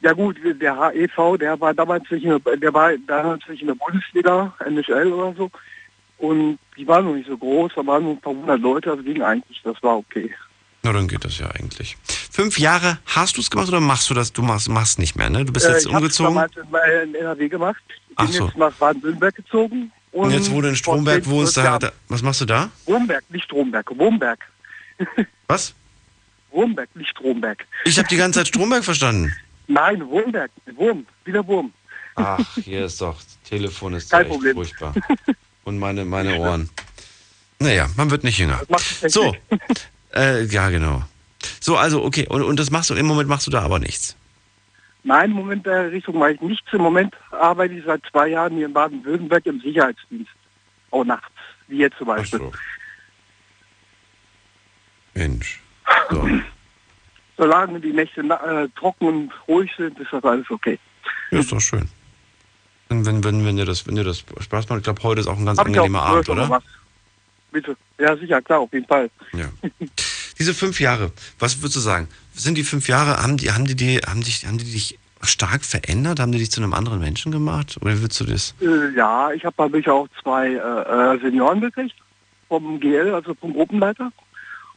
Ja 0.00 0.12
gut, 0.12 0.36
der 0.60 0.76
HEV, 0.78 1.36
der 1.38 1.60
war 1.60 1.74
damals 1.74 2.08
nicht 2.10 2.24
in 2.24 2.30
der, 2.44 2.56
der 2.56 2.72
war 2.74 2.92
damals 3.06 3.42
nicht 3.48 3.60
in 3.62 3.68
der 3.68 3.74
Bundesliga, 3.74 4.54
NHL 4.64 5.12
oder 5.12 5.34
so. 5.36 5.50
Und 6.18 6.58
die 6.76 6.86
waren 6.86 7.04
noch 7.04 7.14
nicht 7.14 7.28
so 7.28 7.36
groß, 7.36 7.72
da 7.74 7.84
waren 7.86 8.04
nur 8.04 8.12
ein 8.12 8.20
paar 8.20 8.32
hundert 8.32 8.60
Leute, 8.60 8.94
das 8.96 9.04
ging 9.04 9.22
eigentlich, 9.22 9.60
das 9.64 9.80
war 9.82 9.96
okay. 9.96 10.32
Na, 10.84 10.92
dann 10.92 11.06
geht 11.06 11.24
das 11.24 11.38
ja 11.38 11.48
eigentlich. 11.50 11.96
Fünf 12.30 12.58
Jahre 12.58 12.98
hast 13.06 13.36
du 13.36 13.40
es 13.40 13.50
gemacht 13.50 13.68
oder 13.68 13.80
machst 13.80 14.10
du 14.10 14.14
das? 14.14 14.32
Du 14.32 14.42
machst, 14.42 14.68
machst 14.68 14.98
nicht 14.98 15.14
mehr, 15.16 15.30
ne? 15.30 15.44
Du 15.44 15.52
bist 15.52 15.66
Äh, 15.66 15.72
jetzt 15.72 15.86
ich 15.86 15.92
hab's 15.92 16.02
umgezogen. 16.02 16.34
damals 16.34 16.52
in, 16.56 17.08
in 17.10 17.14
NRW 17.14 17.48
gemacht. 17.48 17.82
Ich 18.24 18.28
Ach 18.28 18.30
bin 18.30 18.38
so. 18.38 18.46
jetzt 18.46 18.56
nach 18.56 18.72
Baden-Württemberg 18.74 19.34
gezogen. 19.34 19.92
Und 20.12 20.30
jetzt, 20.30 20.50
wo 20.52 20.60
du 20.60 20.68
in 20.68 20.76
Stromberg 20.76 21.24
10, 21.24 21.32
wohnst, 21.32 21.54
12 21.54 21.66
da, 21.66 21.78
da, 21.78 21.92
was 22.08 22.22
machst 22.22 22.40
du 22.42 22.44
da? 22.44 22.70
Wurmberg, 22.84 23.24
nicht 23.30 23.44
Stromberg, 23.44 23.90
Wurmberg. 23.96 24.38
Was? 25.48 25.74
Wurmberg, 26.50 26.94
nicht 26.94 27.10
Stromberg. 27.10 27.64
Ich 27.86 27.98
habe 27.98 28.08
die 28.08 28.16
ganze 28.16 28.40
Zeit 28.40 28.48
Stromberg 28.48 28.84
verstanden. 28.84 29.34
Nein, 29.68 30.06
Wurmberg, 30.06 30.50
Wurm, 30.76 31.06
wieder 31.24 31.46
Wurm. 31.46 31.72
Ach, 32.14 32.38
hier 32.62 32.84
ist 32.84 33.00
doch, 33.00 33.18
Telefon 33.44 33.94
ist 33.94 34.10
Kein 34.10 34.28
Problem. 34.28 34.54
furchtbar. 34.54 34.94
Und 35.64 35.78
meine, 35.78 36.04
meine 36.04 36.36
Ohren. 36.38 36.68
Naja, 37.58 37.88
man 37.96 38.10
wird 38.10 38.22
nicht 38.22 38.38
jünger. 38.38 38.60
So, 39.06 39.34
äh, 40.14 40.44
ja 40.44 40.68
genau. 40.68 41.04
So, 41.60 41.78
also 41.78 42.04
okay, 42.04 42.26
und, 42.28 42.42
und 42.42 42.58
das 42.58 42.70
machst 42.70 42.90
du, 42.90 42.94
im 42.94 43.06
Moment 43.06 43.28
machst 43.30 43.46
du 43.46 43.50
da 43.50 43.62
aber 43.62 43.78
nichts. 43.78 44.14
Nein, 45.04 45.30
im 45.30 45.36
Moment 45.36 45.66
der 45.66 45.90
Richtung 45.90 46.18
mache 46.18 46.32
ich 46.32 46.40
nichts. 46.40 46.72
Im 46.72 46.82
Moment 46.82 47.14
arbeite 47.30 47.74
ich 47.74 47.84
seit 47.84 48.02
zwei 48.10 48.28
Jahren 48.28 48.54
hier 48.54 48.66
in 48.66 48.72
Baden-Württemberg 48.72 49.46
im 49.46 49.60
Sicherheitsdienst. 49.60 50.30
Auch 50.90 51.04
nachts, 51.04 51.34
wie 51.68 51.78
jetzt 51.78 51.98
zum 51.98 52.06
Beispiel. 52.06 52.40
Mensch. 55.14 55.60
So. 56.10 56.28
Solange 57.36 57.80
die 57.80 57.92
Nächte 57.92 58.20
äh, 58.20 58.68
trocken 58.78 59.06
und 59.06 59.32
ruhig 59.48 59.70
sind, 59.76 59.98
ist 59.98 60.12
das 60.12 60.22
alles 60.22 60.48
okay. 60.50 60.78
Ja, 61.30 61.40
ist 61.40 61.50
doch 61.50 61.60
schön. 61.60 61.88
Wenn, 62.88 63.04
wenn, 63.06 63.24
wenn, 63.24 63.44
wenn, 63.44 63.56
dir 63.56 63.64
das, 63.64 63.86
wenn 63.86 63.96
dir 63.96 64.04
das 64.04 64.18
Spaß 64.18 64.68
macht, 64.68 64.78
ich 64.78 64.84
glaube, 64.84 65.02
heute 65.02 65.22
ist 65.22 65.26
auch 65.26 65.38
ein 65.38 65.46
ganz 65.46 65.58
Hab 65.58 65.66
angenehmer 65.66 66.02
Abend, 66.02 66.28
oder? 66.28 66.62
Bitte. 67.50 67.76
Ja, 67.98 68.16
sicher, 68.16 68.40
klar, 68.42 68.60
auf 68.60 68.72
jeden 68.72 68.86
Fall. 68.86 69.10
Ja. 69.32 69.46
Diese 70.38 70.54
fünf 70.54 70.80
Jahre, 70.80 71.12
was 71.38 71.58
würdest 71.58 71.76
du 71.76 71.80
sagen? 71.80 72.08
Sind 72.34 72.56
die 72.56 72.64
fünf 72.64 72.88
Jahre, 72.88 73.22
haben 73.22 73.36
die, 73.36 73.50
haben 73.50 73.66
die, 73.66 73.76
die, 73.76 73.98
haben 73.98 74.22
dich, 74.22 74.46
haben 74.46 74.58
die 74.58 74.64
dich 74.64 74.98
stark 75.22 75.64
verändert? 75.64 76.20
Haben 76.20 76.32
die 76.32 76.38
dich 76.38 76.50
zu 76.50 76.60
einem 76.60 76.74
anderen 76.74 77.00
Menschen 77.00 77.32
gemacht? 77.32 77.78
Oder 77.80 78.00
würdest 78.00 78.20
du 78.20 78.24
das? 78.24 78.54
Äh, 78.60 78.94
ja, 78.96 79.30
ich 79.32 79.44
habe 79.44 79.54
bei 79.56 79.68
mich 79.68 79.88
auch 79.88 80.08
zwei 80.22 80.48
äh, 80.48 81.14
äh 81.14 81.20
Senioren 81.20 81.60
gekriegt, 81.60 81.94
vom 82.48 82.80
GL, 82.80 83.14
also 83.14 83.34
vom 83.34 83.52
Gruppenleiter. 83.52 84.12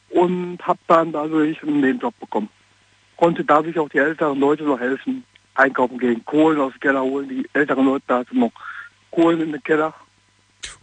Und 0.10 0.60
habe 0.62 0.80
dann 0.88 1.12
dadurch 1.12 1.62
einen 1.64 1.82
Nebenjob 1.82 2.18
bekommen. 2.20 2.50
Konnte 3.18 3.44
dadurch 3.44 3.78
auch 3.80 3.90
die 3.90 3.98
älteren 3.98 4.40
Leute 4.40 4.64
noch 4.64 4.80
helfen, 4.80 5.24
einkaufen 5.56 5.98
gehen, 5.98 6.24
Kohlen 6.26 6.60
aus 6.60 6.74
dem 6.74 6.80
Keller 6.80 7.02
holen. 7.02 7.28
Die 7.28 7.50
älteren 7.54 7.86
Leute 7.86 8.14
hatten 8.14 8.40
noch 8.40 8.52
Kohlen 9.12 9.42
in 9.42 9.52
den 9.52 9.64
Keller. 9.64 9.94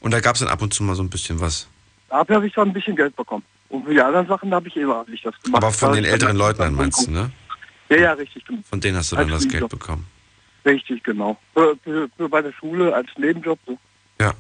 Und 0.00 0.12
da 0.12 0.20
gab 0.20 0.34
es 0.34 0.40
dann 0.40 0.48
ab 0.48 0.60
und 0.60 0.74
zu 0.74 0.82
mal 0.82 0.94
so 0.94 1.02
ein 1.02 1.10
bisschen 1.10 1.40
was? 1.40 1.68
Dafür 2.08 2.36
habe 2.36 2.46
ich 2.46 2.52
dann 2.52 2.68
ein 2.68 2.72
bisschen 2.72 2.96
Geld 2.96 3.14
bekommen. 3.16 3.44
Und 3.72 3.86
für 3.86 3.94
die 3.94 4.02
anderen 4.02 4.26
Sachen 4.26 4.52
habe 4.52 4.68
ich 4.68 4.76
immer 4.76 5.02
nicht 5.08 5.24
das 5.24 5.34
gemacht. 5.42 5.62
Aber 5.62 5.72
von 5.72 5.94
den 5.94 6.04
älteren 6.04 6.36
Leuten 6.36 6.58
dann 6.58 6.74
meinst 6.74 7.06
du, 7.06 7.10
ne? 7.10 7.30
Ja, 7.88 7.96
ja, 7.96 8.12
richtig. 8.12 8.44
Genau. 8.44 8.60
Von 8.68 8.80
denen 8.80 8.98
hast 8.98 9.12
du 9.12 9.16
dann 9.16 9.32
als 9.32 9.44
das 9.44 9.50
Geld 9.50 9.66
bekommen. 9.70 10.06
Richtig, 10.66 11.02
genau. 11.02 11.38
Für, 11.54 11.74
für, 11.82 12.08
für 12.14 12.28
bei 12.28 12.42
der 12.42 12.52
Schule 12.52 12.94
als 12.94 13.08
Nebenjob. 13.16 13.58
So. 13.66 13.78
Ja. 14.20 14.34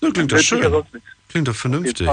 Na, 0.00 0.10
klingt 0.10 0.32
doch 0.32 0.38
schön. 0.38 0.82
Klingt 1.28 1.46
doch 1.46 1.54
vernünftig. 1.54 2.08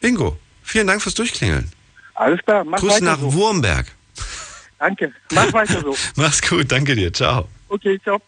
Bingo. 0.00 0.38
Vielen 0.62 0.86
Dank 0.86 1.02
fürs 1.02 1.16
Durchklingeln. 1.16 1.68
Alles 2.14 2.40
klar. 2.44 2.64
Mach 2.64 2.78
Grüße 2.78 3.02
nach 3.02 3.18
so. 3.18 3.32
Wurmberg. 3.32 3.86
Danke. 4.78 5.12
Mach 5.32 5.52
weiter 5.52 5.80
so. 5.80 5.96
Mach's 6.16 6.40
gut. 6.40 6.70
Danke 6.70 6.94
dir. 6.94 7.12
Ciao. 7.12 7.48
Okay, 7.68 7.98
ciao. 8.04 8.20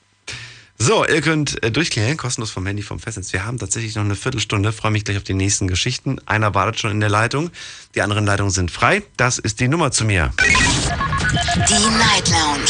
So, 0.79 1.07
ihr 1.07 1.23
könnt 1.23 1.63
äh, 1.63 1.71
durchklingeln, 1.71 2.19
kostenlos 2.19 2.51
vom 2.51 2.67
Handy 2.67 2.83
vom 2.83 2.99
Festnetz. 2.99 3.33
Wir 3.33 3.47
haben 3.47 3.59
tatsächlich 3.59 3.95
noch 3.95 4.05
eine 4.05 4.15
Viertelstunde. 4.15 4.73
Freue 4.73 4.91
mich 4.91 5.05
gleich 5.05 5.17
auf 5.17 5.23
die 5.23 5.33
nächsten 5.33 5.69
Geschichten. 5.69 6.21
Einer 6.27 6.55
wartet 6.55 6.81
schon 6.81 6.91
in 6.91 7.01
der 7.01 7.09
Leitung. 7.09 7.51
Die 7.95 8.03
anderen 8.03 8.27
Leitungen 8.27 8.51
sind 8.51 8.71
frei. 8.71 9.03
Das 9.17 9.39
ist 9.39 9.61
die 9.61 9.69
Nummer 9.69 9.91
zu 9.91 10.05
mir. 10.05 10.33
Die 10.39 11.89
Night 11.99 12.29
Lounge 12.29 12.69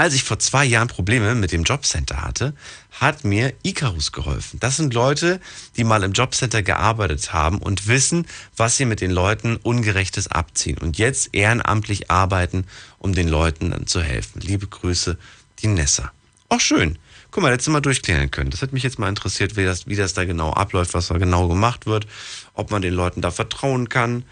Als 0.00 0.14
ich 0.14 0.22
vor 0.22 0.38
zwei 0.38 0.64
Jahren 0.64 0.88
Probleme 0.88 1.34
mit 1.34 1.52
dem 1.52 1.62
Jobcenter 1.62 2.22
hatte, 2.22 2.54
hat 2.90 3.22
mir 3.22 3.52
Icarus 3.62 4.12
geholfen. 4.12 4.58
Das 4.58 4.78
sind 4.78 4.94
Leute, 4.94 5.42
die 5.76 5.84
mal 5.84 6.02
im 6.04 6.12
Jobcenter 6.12 6.62
gearbeitet 6.62 7.34
haben 7.34 7.58
und 7.58 7.86
wissen, 7.86 8.26
was 8.56 8.78
sie 8.78 8.86
mit 8.86 9.02
den 9.02 9.10
Leuten 9.10 9.56
Ungerechtes 9.56 10.26
abziehen 10.26 10.78
und 10.78 10.96
jetzt 10.96 11.34
ehrenamtlich 11.34 12.10
arbeiten, 12.10 12.64
um 12.98 13.14
den 13.14 13.28
Leuten 13.28 13.72
dann 13.72 13.86
zu 13.86 14.00
helfen. 14.00 14.40
Liebe 14.40 14.66
Grüße, 14.66 15.18
die 15.58 15.66
Nessa. 15.66 16.12
Auch 16.48 16.60
schön. 16.60 16.98
Guck 17.30 17.42
mal, 17.42 17.50
letztes 17.50 17.70
Mal 17.70 17.80
durchklären 17.80 18.30
können. 18.30 18.48
Das 18.48 18.62
hat 18.62 18.72
mich 18.72 18.82
jetzt 18.82 18.98
mal 18.98 19.10
interessiert, 19.10 19.58
wie 19.58 19.66
das, 19.66 19.86
wie 19.86 19.96
das 19.96 20.14
da 20.14 20.24
genau 20.24 20.54
abläuft, 20.54 20.94
was 20.94 21.08
da 21.08 21.18
genau 21.18 21.46
gemacht 21.46 21.84
wird, 21.84 22.06
ob 22.54 22.70
man 22.70 22.80
den 22.80 22.94
Leuten 22.94 23.20
da 23.20 23.30
vertrauen 23.30 23.90
kann 23.90 24.24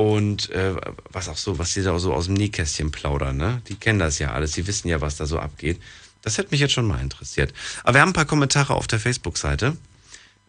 und 0.00 0.48
äh, 0.48 0.76
was 1.10 1.28
auch 1.28 1.36
so, 1.36 1.58
was 1.58 1.74
die 1.74 1.82
da 1.82 1.98
so 1.98 2.14
aus 2.14 2.24
dem 2.24 2.32
Nähkästchen 2.32 2.90
plaudern, 2.90 3.36
ne? 3.36 3.60
Die 3.68 3.74
kennen 3.74 3.98
das 3.98 4.18
ja 4.18 4.32
alles, 4.32 4.52
die 4.52 4.66
wissen 4.66 4.88
ja, 4.88 5.02
was 5.02 5.16
da 5.16 5.26
so 5.26 5.38
abgeht. 5.38 5.78
Das 6.22 6.38
hätte 6.38 6.52
mich 6.52 6.60
jetzt 6.60 6.72
schon 6.72 6.86
mal 6.86 7.02
interessiert. 7.02 7.52
Aber 7.84 7.94
wir 7.94 8.00
haben 8.00 8.08
ein 8.08 8.14
paar 8.14 8.24
Kommentare 8.24 8.74
auf 8.74 8.86
der 8.86 8.98
Facebook-Seite. 8.98 9.76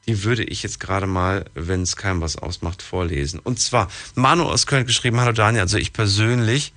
Die 0.08 0.24
würde 0.24 0.46
ich 0.46 0.64
jetzt 0.64 0.80
gerade 0.80 1.06
mal, 1.06 1.44
wenn 1.54 1.82
es 1.82 1.98
keinem 1.98 2.22
was 2.22 2.38
ausmacht, 2.38 2.82
vorlesen. 2.82 3.42
Und 3.42 3.60
zwar, 3.60 3.92
Manu 4.16 4.44
aus 4.44 4.68
Köln 4.68 4.86
geschrieben, 4.86 5.20
hallo 5.20 5.34
Daniel, 5.34 5.64
also 5.64 5.78
ich 5.78 5.92
persönlich 5.92 6.72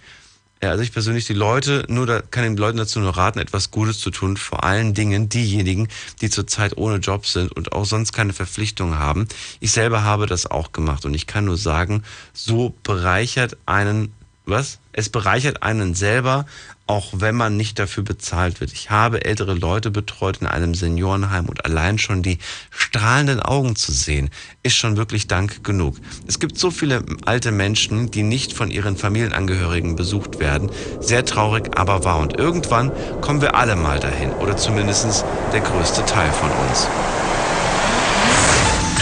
ja, 0.65 0.71
also 0.71 0.83
ich 0.83 0.93
persönlich 0.93 1.27
die 1.27 1.35
Leute, 1.35 1.85
nur 1.89 2.07
da 2.07 2.21
kann 2.21 2.43
den 2.43 2.57
Leuten 2.57 2.79
dazu 2.79 2.99
nur 2.99 3.17
raten, 3.17 3.39
etwas 3.39 3.71
Gutes 3.71 3.99
zu 4.01 4.11
tun. 4.11 4.37
Vor 4.37 4.65
allen 4.65 4.95
Dingen 4.95 5.29
diejenigen, 5.29 5.89
die 6.21 6.31
zurzeit 6.31 6.77
ohne 6.77 6.97
Job 6.97 7.27
sind 7.27 7.53
und 7.53 7.73
auch 7.73 7.85
sonst 7.85 8.13
keine 8.13 8.33
Verpflichtungen 8.33 8.99
haben. 8.99 9.29
Ich 9.61 9.73
selber 9.73 10.05
habe 10.05 10.27
das 10.27 10.47
auch 10.47 10.73
gemacht 10.73 11.05
und 11.05 11.15
ich 11.15 11.27
kann 11.27 11.45
nur 11.45 11.59
sagen, 11.59 12.03
so 12.33 12.75
bereichert 12.83 13.57
einen, 13.67 14.13
was? 14.47 14.79
Es 14.93 15.09
bereichert 15.09 15.63
einen 15.63 15.95
selber, 15.95 16.47
auch 16.87 17.13
wenn 17.13 17.35
man 17.35 17.57
nicht 17.57 17.79
dafür 17.79 18.03
bezahlt 18.03 18.61
wird. 18.61 18.73
Ich 18.73 18.91
habe 18.91 19.25
ältere 19.25 19.55
Leute 19.55 19.91
betreut 19.91 20.39
in 20.43 20.47
einem 20.47 20.75
Seniorenheim 20.75 21.47
und 21.47 21.65
allein 21.65 21.99
schon 21.99 22.23
die 22.23 22.39
strahlenden 22.71 23.41
Augen 23.41 23.75
zu 23.75 23.93
sehen, 23.93 24.31
ist 24.63 24.77
schon 24.77 24.97
wirklich 24.97 25.27
Dank 25.27 25.65
genug. 25.65 25.97
Es 26.27 26.39
gibt 26.39 26.59
so 26.59 26.71
viele 26.71 27.05
alte 27.25 27.53
Menschen, 27.53 28.11
die 28.11 28.23
nicht 28.23 28.53
von 28.53 28.71
ihren 28.71 28.97
Familienangehörigen 28.97 29.97
besucht 29.97 30.41
werden. 30.41 30.71
Sehr 31.01 31.25
traurig, 31.25 31.77
aber 31.77 32.05
wahr. 32.05 32.19
Und 32.19 32.39
irgendwann 32.39 32.93
kommen 33.23 33.41
wir 33.41 33.55
alle 33.55 33.77
mal 33.77 33.99
dahin. 33.99 34.33
Oder 34.35 34.57
zumindest 34.57 35.25
der 35.53 35.61
größte 35.61 36.05
Teil 36.05 36.31
von 36.33 36.51
uns. 36.51 36.87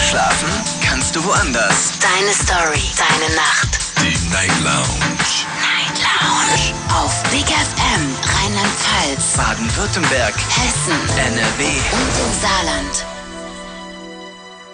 Schlafen 0.09 0.49
kannst 0.85 1.15
du 1.15 1.23
woanders. 1.23 1.93
Deine 1.99 2.33
Story, 2.33 2.81
deine 2.97 3.35
Nacht. 3.35 3.79
Die 3.99 4.29
Night 4.31 4.51
Lounge. 4.63 5.62
Lounge. 6.23 6.73
Auf 6.89 7.23
Big 7.31 7.45
FM, 7.45 8.01
Rheinland-Pfalz, 8.23 9.35
Baden-Württemberg, 9.35 10.33
Hessen, 10.35 10.97
NRW 11.17 11.63
und 11.65 12.13
im 12.23 12.41
Saarland. 12.41 13.05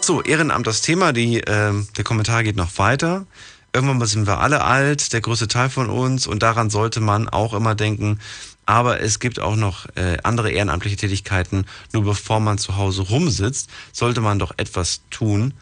So, 0.01 0.21
Ehrenamt 0.21 0.67
das 0.67 0.81
Thema. 0.81 1.11
Die, 1.11 1.37
äh, 1.37 1.73
der 1.97 2.03
Kommentar 2.03 2.43
geht 2.43 2.55
noch 2.55 2.77
weiter. 2.77 3.25
Irgendwann 3.73 4.05
sind 4.07 4.27
wir 4.27 4.39
alle 4.39 4.63
alt, 4.63 5.13
der 5.13 5.21
größte 5.21 5.47
Teil 5.47 5.69
von 5.69 5.89
uns. 5.89 6.27
Und 6.27 6.43
daran 6.43 6.69
sollte 6.69 6.99
man 6.99 7.27
auch 7.29 7.53
immer 7.53 7.73
denken. 7.73 8.19
Aber 8.65 9.01
es 9.01 9.19
gibt 9.19 9.39
auch 9.39 9.55
noch 9.55 9.87
äh, 9.95 10.17
andere 10.23 10.51
ehrenamtliche 10.51 10.97
Tätigkeiten. 10.97 11.65
Nur 11.93 12.03
bevor 12.03 12.39
man 12.39 12.59
zu 12.59 12.77
Hause 12.77 13.03
rumsitzt, 13.03 13.69
sollte 13.91 14.21
man 14.21 14.37
doch 14.37 14.53
etwas 14.57 15.01
tun. 15.09 15.53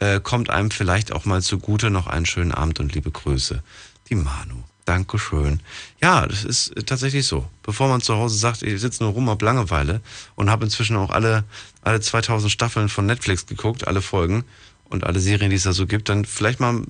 Äh, 0.00 0.20
kommt 0.20 0.50
einem 0.50 0.70
vielleicht 0.70 1.12
auch 1.12 1.24
mal 1.24 1.42
zugute. 1.42 1.90
Noch 1.90 2.08
einen 2.08 2.26
schönen 2.26 2.52
Abend 2.52 2.80
und 2.80 2.94
liebe 2.94 3.10
Grüße. 3.10 3.62
Die 4.08 4.16
Manu. 4.16 4.64
Dankeschön. 4.86 5.60
Ja, 6.00 6.28
das 6.28 6.44
ist 6.44 6.72
tatsächlich 6.86 7.26
so. 7.26 7.44
Bevor 7.64 7.88
man 7.88 8.00
zu 8.00 8.14
Hause 8.14 8.38
sagt, 8.38 8.62
ich 8.62 8.80
sitze 8.80 9.02
nur 9.02 9.12
rum, 9.12 9.28
hab 9.28 9.42
Langeweile 9.42 10.00
und 10.36 10.48
habe 10.48 10.64
inzwischen 10.64 10.96
auch 10.96 11.10
alle, 11.10 11.42
alle 11.82 12.00
2000 12.00 12.50
Staffeln 12.50 12.88
von 12.88 13.04
Netflix 13.04 13.46
geguckt, 13.46 13.88
alle 13.88 14.00
Folgen 14.00 14.44
und 14.88 15.02
alle 15.02 15.18
Serien, 15.18 15.50
die 15.50 15.56
es 15.56 15.64
da 15.64 15.72
so 15.72 15.88
gibt, 15.88 16.08
dann 16.08 16.24
vielleicht 16.24 16.60
mal, 16.60 16.82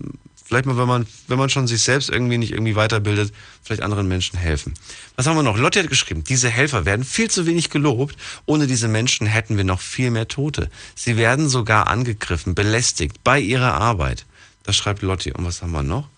vielleicht 0.44 0.66
mal, 0.66 0.76
wenn 0.76 0.86
man, 0.86 1.06
wenn 1.26 1.38
man 1.38 1.48
schon 1.48 1.66
sich 1.66 1.80
selbst 1.80 2.10
irgendwie 2.10 2.36
nicht 2.36 2.52
irgendwie 2.52 2.76
weiterbildet, 2.76 3.32
vielleicht 3.62 3.80
anderen 3.80 4.08
Menschen 4.08 4.38
helfen. 4.38 4.74
Was 5.16 5.26
haben 5.26 5.36
wir 5.36 5.42
noch? 5.42 5.56
Lotte 5.56 5.80
hat 5.80 5.88
geschrieben, 5.88 6.22
diese 6.22 6.50
Helfer 6.50 6.84
werden 6.84 7.02
viel 7.02 7.30
zu 7.30 7.46
wenig 7.46 7.70
gelobt. 7.70 8.14
Ohne 8.44 8.66
diese 8.66 8.88
Menschen 8.88 9.26
hätten 9.26 9.56
wir 9.56 9.64
noch 9.64 9.80
viel 9.80 10.10
mehr 10.10 10.28
Tote. 10.28 10.68
Sie 10.94 11.16
werden 11.16 11.48
sogar 11.48 11.86
angegriffen, 11.86 12.54
belästigt 12.54 13.24
bei 13.24 13.40
ihrer 13.40 13.72
Arbeit. 13.72 14.26
Das 14.64 14.76
schreibt 14.76 15.00
Lotti. 15.00 15.32
Und 15.32 15.46
was 15.46 15.62
haben 15.62 15.72
wir 15.72 15.82
noch? 15.82 16.10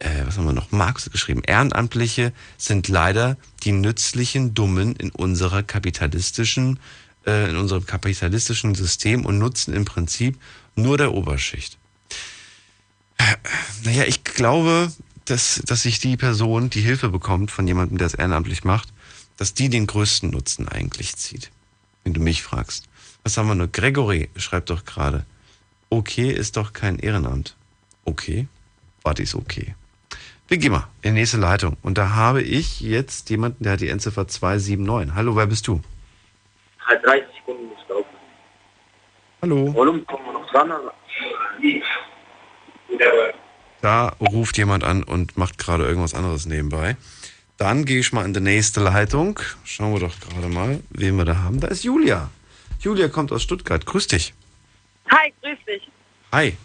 Äh, 0.00 0.26
was 0.26 0.36
haben 0.36 0.46
wir 0.46 0.52
noch? 0.52 0.72
Marx 0.72 1.10
geschrieben. 1.10 1.42
Ehrenamtliche 1.44 2.32
sind 2.56 2.88
leider 2.88 3.36
die 3.62 3.72
nützlichen 3.72 4.54
Dummen 4.54 4.96
in 4.96 5.10
unserer 5.10 5.62
kapitalistischen, 5.62 6.80
äh, 7.26 7.50
in 7.50 7.56
unserem 7.56 7.86
kapitalistischen 7.86 8.74
System 8.74 9.24
und 9.24 9.38
nutzen 9.38 9.74
im 9.74 9.84
Prinzip 9.84 10.40
nur 10.74 10.96
der 10.96 11.12
Oberschicht. 11.12 11.78
Äh, 13.18 13.36
naja, 13.84 14.04
ich 14.04 14.24
glaube, 14.24 14.90
dass, 15.26 15.62
dass 15.66 15.82
sich 15.82 15.98
die 15.98 16.16
Person, 16.16 16.70
die 16.70 16.80
Hilfe 16.80 17.10
bekommt 17.10 17.50
von 17.50 17.66
jemandem, 17.66 17.98
der 17.98 18.06
es 18.06 18.14
ehrenamtlich 18.14 18.64
macht, 18.64 18.88
dass 19.36 19.54
die 19.54 19.68
den 19.68 19.86
größten 19.86 20.30
Nutzen 20.30 20.66
eigentlich 20.66 21.16
zieht. 21.16 21.50
Wenn 22.04 22.14
du 22.14 22.20
mich 22.20 22.42
fragst. 22.42 22.88
Was 23.22 23.36
haben 23.36 23.48
wir 23.48 23.54
noch? 23.54 23.70
Gregory 23.70 24.30
schreibt 24.36 24.70
doch 24.70 24.86
gerade. 24.86 25.26
Okay 25.90 26.30
ist 26.30 26.56
doch 26.56 26.72
kein 26.72 26.98
Ehrenamt. 26.98 27.54
Okay? 28.06 28.48
War 29.02 29.12
dies 29.12 29.34
okay? 29.34 29.74
Wir 30.50 30.58
gehen 30.58 30.72
mal 30.72 30.88
in 31.02 31.14
die 31.14 31.20
nächste 31.20 31.36
Leitung. 31.36 31.76
Und 31.80 31.96
da 31.96 32.10
habe 32.10 32.42
ich 32.42 32.80
jetzt 32.80 33.30
jemanden, 33.30 33.62
der 33.62 33.74
hat 33.74 33.80
die 33.80 33.88
Endziffer 33.88 34.26
279. 34.26 35.14
Hallo, 35.14 35.36
wer 35.36 35.46
bist 35.46 35.68
du? 35.68 35.80
Halt 36.84 37.06
30 37.06 37.24
Sekunden 37.36 37.66
muss 37.68 37.78
laufen. 37.88 38.16
Hallo. 39.42 39.72
Warum 39.72 40.04
kommen 40.06 40.24
wir 40.26 40.32
noch 40.32 40.50
dran? 40.50 40.72
Da 43.80 44.08
ruft 44.20 44.58
jemand 44.58 44.82
an 44.82 45.04
und 45.04 45.38
macht 45.38 45.56
gerade 45.56 45.84
irgendwas 45.84 46.14
anderes 46.14 46.46
nebenbei. 46.46 46.96
Dann 47.56 47.84
gehe 47.84 48.00
ich 48.00 48.12
mal 48.12 48.24
in 48.24 48.34
die 48.34 48.40
nächste 48.40 48.80
Leitung. 48.80 49.38
Schauen 49.64 49.92
wir 49.92 50.00
doch 50.00 50.18
gerade 50.18 50.48
mal, 50.48 50.80
wen 50.90 51.14
wir 51.14 51.26
da 51.26 51.36
haben. 51.44 51.60
Da 51.60 51.68
ist 51.68 51.84
Julia. 51.84 52.28
Julia 52.80 53.06
kommt 53.06 53.30
aus 53.30 53.44
Stuttgart. 53.44 53.86
Grüß 53.86 54.08
dich. 54.08 54.34
Hi, 55.12 55.32
grüß 55.42 55.58
dich. 55.68 55.88
Hi. 56.32 56.56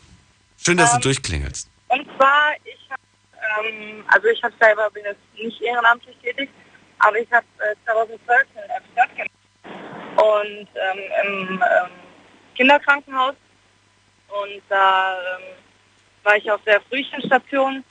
Schön, 0.58 0.78
dass 0.78 0.92
Ähm, 0.96 1.02
du 1.02 1.10
durchklingelst. 1.10 1.70
Und 1.90 2.08
zwar, 2.18 2.54
ich 2.64 2.85
ähm, 3.60 4.04
also 4.08 4.28
ich 4.28 4.44
habe 4.44 4.54
selber, 4.60 4.90
bin 4.92 5.04
jetzt 5.04 5.20
nicht 5.36 5.62
ehrenamtlich 5.62 6.18
tätig, 6.24 6.50
aber 7.00 7.18
ich 7.20 7.32
habe 7.32 7.46
äh, 7.60 7.76
2012 7.86 8.44
einen 8.56 8.70
FSJ 8.84 9.16
gemacht 9.16 9.32
und 10.16 10.68
ähm, 10.76 11.00
im 11.24 11.50
ähm, 11.54 11.92
Kinderkrankenhaus 12.56 13.36
und 14.28 14.62
da 14.70 15.18
ähm, 15.18 15.44
war 16.24 16.38
ich 16.38 16.50
auf 16.50 16.62
der 16.66 16.82
Frühchenstation 16.82 17.84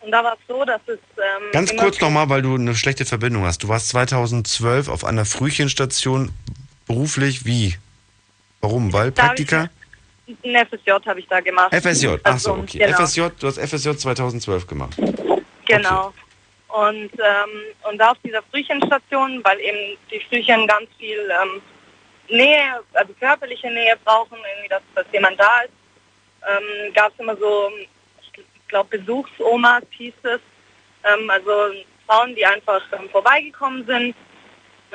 und 0.00 0.10
da 0.10 0.24
war 0.24 0.34
es 0.34 0.40
so, 0.48 0.64
dass 0.64 0.80
es 0.86 0.98
ähm, 1.16 1.52
Ganz 1.52 1.76
kurz 1.76 2.00
nochmal, 2.00 2.28
weil 2.28 2.42
du 2.42 2.56
eine 2.56 2.74
schlechte 2.74 3.04
Verbindung 3.04 3.44
hast. 3.44 3.62
Du 3.62 3.68
warst 3.68 3.88
2012 3.90 4.88
auf 4.88 5.04
einer 5.04 5.24
Frühchenstation 5.24 6.32
beruflich 6.86 7.44
wie? 7.44 7.76
Warum? 8.60 8.92
Weil 8.92 9.12
Praktika? 9.12 9.70
Ein 10.44 10.66
FSJ 10.66 10.90
habe 11.06 11.20
ich 11.20 11.28
da 11.28 11.40
gemacht. 11.40 11.74
FSJ. 11.74 12.16
Ach 12.22 12.38
so, 12.38 12.52
Also, 12.52 12.62
okay. 12.62 12.78
Genau. 12.78 12.96
FSJ, 12.98 13.20
du 13.38 13.46
hast 13.46 13.58
FSJ 13.58 13.90
2012 13.96 14.66
gemacht. 14.66 14.96
Genau. 15.66 16.12
Und, 16.68 17.10
ähm, 17.12 17.50
und 17.88 17.98
da 17.98 18.12
auf 18.12 18.18
dieser 18.24 18.42
Frühchenstation, 18.50 19.42
weil 19.44 19.60
eben 19.60 19.98
die 20.10 20.20
Frühchen 20.28 20.66
ganz 20.66 20.88
viel 20.98 21.30
ähm, 21.30 21.60
Nähe, 22.28 22.80
also 22.94 23.12
körperliche 23.20 23.70
Nähe 23.70 23.94
brauchen, 24.04 24.38
irgendwie, 24.54 24.68
dass, 24.68 24.82
dass 24.94 25.06
jemand 25.12 25.38
da 25.38 25.60
ist, 25.60 25.72
ähm, 26.48 26.92
gab 26.94 27.12
es 27.12 27.18
immer 27.18 27.36
so, 27.36 27.70
ich 28.34 28.68
glaube, 28.68 28.98
Besuchsomas 28.98 29.82
hieß 29.90 30.14
es, 30.22 30.40
ähm, 31.04 31.28
also 31.28 31.52
Frauen, 32.06 32.34
die 32.34 32.44
einfach 32.44 32.82
ähm, 32.92 33.08
vorbeigekommen 33.10 33.84
sind, 33.86 34.14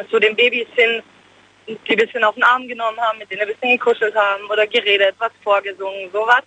zu 0.09 0.19
den 0.19 0.35
Babys 0.35 0.67
hin, 0.75 1.01
die 1.67 1.91
ein 1.91 1.97
bisschen 1.97 2.23
auf 2.23 2.35
den 2.35 2.43
Arm 2.43 2.67
genommen 2.67 2.99
haben, 2.99 3.17
mit 3.17 3.29
denen 3.29 3.41
ein 3.41 3.47
bisschen 3.47 3.77
gekuschelt 3.77 4.15
haben 4.15 4.45
oder 4.49 4.65
geredet, 4.67 5.15
was 5.19 5.31
vorgesungen, 5.43 6.09
sowas. 6.11 6.43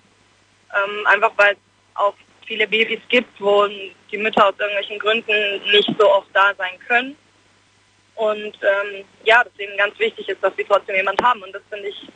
Ähm, 0.74 1.06
einfach 1.06 1.32
weil 1.36 1.52
es 1.52 1.59
auch 1.94 2.14
viele 2.47 2.66
Babys 2.66 3.01
gibt, 3.09 3.40
wo 3.40 3.66
die 4.10 4.18
Mütter 4.18 4.48
aus 4.48 4.55
irgendwelchen 4.59 4.98
Gründen 4.98 5.62
nicht 5.70 5.90
so 5.98 6.10
oft 6.10 6.28
da 6.32 6.52
sein 6.56 6.78
können. 6.86 7.16
Und 8.14 8.55
ähm, 8.62 9.05
ja, 9.24 9.42
deswegen 9.44 9.76
ganz 9.76 9.98
wichtig 9.98 10.28
ist, 10.28 10.42
dass 10.42 10.55
sie 10.56 10.64
trotzdem 10.64 10.97
jemand 10.97 11.22
haben. 11.22 11.42
Und 11.42 11.52
das 11.55 11.62
finde 11.70 11.88
ich 11.88 12.09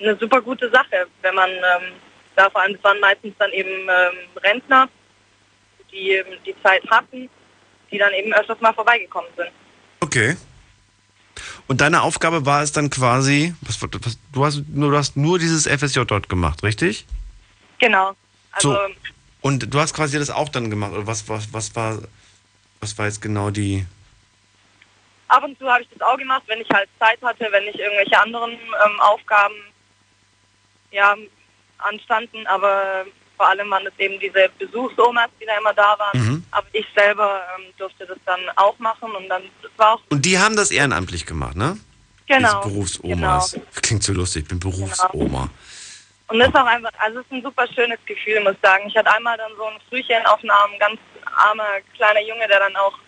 eine 0.00 0.16
super 0.16 0.40
gute 0.40 0.70
Sache, 0.70 1.06
wenn 1.22 1.34
man 1.34 1.50
ähm, 1.50 1.92
da 2.34 2.50
vor 2.50 2.62
allem, 2.62 2.74
das 2.74 2.84
waren 2.84 3.00
meistens 3.00 3.34
dann 3.38 3.52
eben 3.52 3.88
ähm, 3.88 4.16
Rentner, 4.42 4.88
die 5.92 6.22
die 6.44 6.54
Zeit 6.62 6.82
hatten, 6.90 7.28
die 7.90 7.98
dann 7.98 8.12
eben 8.12 8.32
öfters 8.32 8.60
mal 8.60 8.72
vorbeigekommen 8.72 9.30
sind. 9.36 9.50
Okay. 10.00 10.36
Und 11.66 11.80
deine 11.80 12.02
Aufgabe 12.02 12.44
war 12.44 12.62
es 12.62 12.72
dann 12.72 12.90
quasi, 12.90 13.54
was, 13.62 13.80
was, 13.80 14.18
du, 14.32 14.44
hast 14.44 14.68
nur, 14.68 14.90
du 14.90 14.96
hast 14.96 15.16
nur 15.16 15.38
dieses 15.38 15.66
FSJ 15.66 16.02
dort 16.06 16.28
gemacht, 16.28 16.62
richtig? 16.62 17.06
Genau. 17.78 18.14
Also 18.52 18.72
So. 18.72 18.78
Und 19.40 19.72
du 19.72 19.80
hast 19.80 19.94
quasi 19.94 20.18
das 20.18 20.30
auch 20.30 20.48
dann 20.48 20.70
gemacht, 20.70 20.92
oder 20.92 21.06
was, 21.06 21.28
was, 21.28 21.52
was 21.52 21.74
war, 21.76 21.98
was 22.80 22.96
war 22.98 23.06
jetzt 23.06 23.20
genau 23.20 23.50
die, 23.50 23.86
ab 25.34 25.44
und 25.44 25.58
zu 25.58 25.66
habe 25.68 25.82
ich 25.82 25.88
das 25.90 26.00
auch 26.00 26.16
gemacht, 26.16 26.42
wenn 26.46 26.60
ich 26.60 26.70
halt 26.70 26.88
Zeit 26.98 27.20
hatte, 27.22 27.48
wenn 27.50 27.64
nicht 27.64 27.78
irgendwelche 27.78 28.18
anderen 28.18 28.52
ähm, 28.52 29.00
Aufgaben 29.00 29.54
ja, 30.90 31.16
anstanden, 31.78 32.46
aber 32.46 33.04
vor 33.36 33.48
allem 33.48 33.70
waren 33.70 33.86
es 33.86 33.92
eben 33.98 34.18
diese 34.20 34.48
Besuchsomas, 34.58 35.28
die 35.40 35.46
da 35.46 35.58
immer 35.58 35.74
da 35.74 35.96
waren. 35.98 36.18
Mhm. 36.20 36.44
Aber 36.50 36.66
ich 36.72 36.86
selber 36.96 37.42
ähm, 37.56 37.64
durfte 37.78 38.06
das 38.06 38.18
dann 38.24 38.40
auch 38.56 38.78
machen 38.78 39.10
und 39.12 39.28
dann 39.28 39.42
war 39.76 39.94
auch 39.94 40.00
und 40.10 40.24
die 40.24 40.38
haben 40.38 40.56
das 40.56 40.70
ehrenamtlich 40.70 41.26
gemacht, 41.26 41.56
ne? 41.56 41.78
genau. 42.26 42.62
Diese 42.62 42.72
Berufsomas. 42.72 43.52
Genau. 43.52 43.66
Klingt 43.82 44.02
so 44.02 44.12
lustig, 44.12 44.42
ich 44.42 44.48
bin 44.48 44.60
Berufsoma. 44.60 45.48
Und 46.28 46.38
das 46.38 46.48
ist 46.48 46.56
auch 46.56 46.66
einfach, 46.66 46.90
also 46.98 47.20
es 47.20 47.26
ist 47.26 47.32
ein 47.32 47.42
super 47.42 47.66
schönes 47.74 47.98
Gefühl, 48.06 48.40
muss 48.40 48.54
ich 48.54 48.60
sagen. 48.62 48.84
Ich 48.88 48.96
hatte 48.96 49.12
einmal 49.12 49.36
dann 49.36 49.52
so 49.56 49.64
ein 49.64 49.78
Frühchen 49.88 50.24
auf 50.26 50.40
dem 50.40 50.50
Arm, 50.50 50.72
ein 50.72 50.78
ganz 50.78 51.00
armer 51.36 51.80
kleiner 51.94 52.22
Junge, 52.22 52.48
der 52.48 52.60
dann 52.60 52.76
auch 52.76 52.98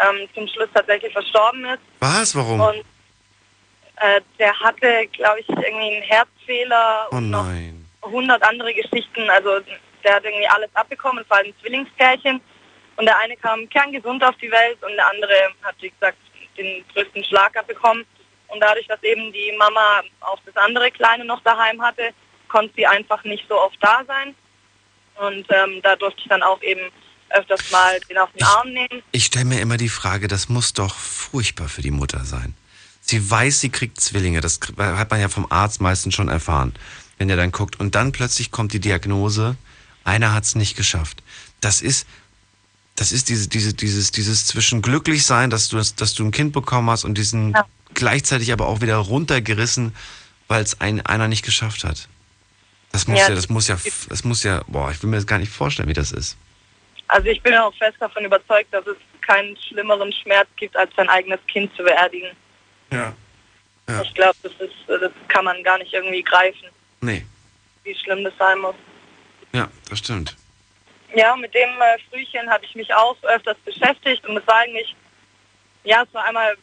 ähm, 0.00 0.26
zum 0.34 0.48
Schluss 0.48 0.68
tatsächlich 0.72 1.12
verstorben 1.12 1.64
ist. 1.66 1.80
Was? 2.00 2.34
Warum? 2.34 2.60
Und 2.60 2.84
äh, 3.96 4.20
der 4.38 4.58
hatte, 4.58 5.06
glaube 5.12 5.40
ich, 5.40 5.48
irgendwie 5.50 5.96
einen 5.96 6.02
Herzfehler 6.02 7.08
oh 7.10 7.20
nein. 7.20 7.81
100 8.02 8.42
andere 8.42 8.74
Geschichten. 8.74 9.28
Also 9.30 9.60
der 10.04 10.14
hat 10.14 10.24
irgendwie 10.24 10.48
alles 10.48 10.70
abbekommen. 10.74 11.24
War 11.28 11.38
ein 11.38 11.54
Zwillingspärchen. 11.60 12.40
Und 12.96 13.06
der 13.06 13.18
eine 13.18 13.36
kam 13.36 13.68
kerngesund 13.68 14.22
auf 14.22 14.36
die 14.36 14.50
Welt 14.50 14.82
und 14.82 14.92
der 14.94 15.08
andere 15.08 15.32
hat, 15.62 15.74
wie 15.80 15.90
gesagt, 15.90 16.18
den 16.56 16.84
größten 16.92 17.24
Schlag 17.24 17.56
abbekommen. 17.56 18.04
Und 18.48 18.60
dadurch, 18.60 18.86
dass 18.86 19.02
eben 19.02 19.32
die 19.32 19.52
Mama 19.58 20.02
auch 20.20 20.38
das 20.44 20.56
andere 20.56 20.90
Kleine 20.90 21.24
noch 21.24 21.40
daheim 21.42 21.80
hatte, 21.80 22.10
konnte 22.48 22.74
sie 22.76 22.86
einfach 22.86 23.24
nicht 23.24 23.46
so 23.48 23.58
oft 23.58 23.78
da 23.80 24.02
sein. 24.06 24.34
Und 25.16 25.46
ähm, 25.50 25.80
da 25.82 25.96
durfte 25.96 26.20
ich 26.20 26.28
dann 26.28 26.42
auch 26.42 26.60
eben 26.62 26.90
öfters 27.30 27.70
mal 27.70 27.98
den 28.10 28.18
auf 28.18 28.30
den 28.32 28.44
Arm 28.44 28.72
nehmen. 28.72 29.02
Ich 29.12 29.24
stelle 29.24 29.46
mir 29.46 29.60
immer 29.60 29.78
die 29.78 29.88
Frage, 29.88 30.28
das 30.28 30.48
muss 30.48 30.74
doch 30.74 30.94
furchtbar 30.94 31.68
für 31.68 31.82
die 31.82 31.90
Mutter 31.90 32.24
sein. 32.24 32.54
Sie 33.00 33.30
weiß, 33.30 33.60
sie 33.60 33.70
kriegt 33.70 34.00
Zwillinge, 34.00 34.40
das 34.40 34.60
hat 34.78 35.10
man 35.10 35.20
ja 35.20 35.28
vom 35.28 35.46
Arzt 35.50 35.80
meistens 35.80 36.14
schon 36.14 36.28
erfahren, 36.28 36.74
wenn 37.22 37.30
er 37.30 37.36
dann 37.36 37.52
guckt. 37.52 37.78
Und 37.78 37.94
dann 37.94 38.10
plötzlich 38.10 38.50
kommt 38.50 38.72
die 38.72 38.80
Diagnose, 38.80 39.54
einer 40.02 40.34
hat 40.34 40.42
es 40.42 40.56
nicht 40.56 40.76
geschafft. 40.76 41.22
Das 41.60 41.80
ist, 41.80 42.04
das 42.96 43.12
ist 43.12 43.28
diese, 43.28 43.48
diese, 43.48 43.74
dieses, 43.74 44.10
dieses 44.10 44.46
zwischen 44.46 44.82
glücklich 44.82 45.24
sein, 45.24 45.48
dass 45.48 45.68
du, 45.68 45.76
das- 45.76 45.94
dass 45.94 46.14
du 46.14 46.24
ein 46.24 46.32
Kind 46.32 46.52
bekommen 46.52 46.90
hast 46.90 47.04
und 47.04 47.16
diesen 47.16 47.54
gleichzeitig 47.94 48.52
aber 48.52 48.66
auch 48.66 48.80
wieder 48.80 48.96
runtergerissen, 48.96 49.94
weil 50.48 50.62
es 50.64 50.80
ein, 50.80 51.00
einer 51.06 51.28
nicht 51.28 51.44
geschafft 51.44 51.84
hat. 51.84 52.08
Das 52.90 53.06
muss 53.06 53.20
ja, 53.20 53.28
Ja, 53.28 53.34
das 53.36 53.48
muss 53.48 53.68
ja, 53.68 53.78
das 54.08 54.24
muss 54.24 54.42
ja, 54.42 54.62
boah, 54.66 54.90
ich 54.90 55.00
will 55.02 55.08
mir 55.08 55.16
das 55.16 55.26
gar 55.28 55.38
nicht 55.38 55.52
vorstellen, 55.52 55.88
wie 55.88 55.92
das 55.94 56.10
ist. 56.10 56.36
Also 57.06 57.28
ich 57.28 57.40
bin 57.42 57.54
auch 57.54 57.72
fest 57.76 57.96
davon 58.00 58.24
überzeugt, 58.24 58.74
dass 58.74 58.84
es 58.88 58.96
keinen 59.20 59.56
schlimmeren 59.68 60.12
Schmerz 60.12 60.48
gibt, 60.56 60.76
als 60.76 60.90
sein 60.96 61.08
eigenes 61.08 61.38
Kind 61.46 61.70
zu 61.76 61.84
beerdigen. 61.84 62.30
Ja. 62.90 63.14
Ich 64.02 64.14
glaube, 64.14 64.36
das 64.42 64.52
ist, 64.58 64.72
das 64.88 65.12
kann 65.28 65.44
man 65.44 65.62
gar 65.62 65.78
nicht 65.78 65.92
irgendwie 65.92 66.22
greifen, 66.22 66.66
Nee, 67.02 67.24
wie 67.84 67.94
schlimm 67.94 68.24
das 68.24 68.32
sein 68.38 68.58
muss. 68.58 68.76
ja, 69.52 69.68
das 69.90 69.98
stimmt. 69.98 70.36
Ja, 71.14 71.36
mit 71.36 71.52
dem 71.54 71.68
äh, 71.68 71.98
Frühchen 72.08 72.48
habe 72.48 72.64
ich 72.64 72.74
mich 72.74 72.92
auch 72.94 73.16
öfters 73.22 73.58
beschäftigt 73.64 74.26
und 74.26 74.38
es 74.38 74.46
war 74.46 74.56
eigentlich, 74.56 74.96
ja, 75.84 76.02
es 76.02 76.14
war 76.14 76.24
einmal 76.24 76.56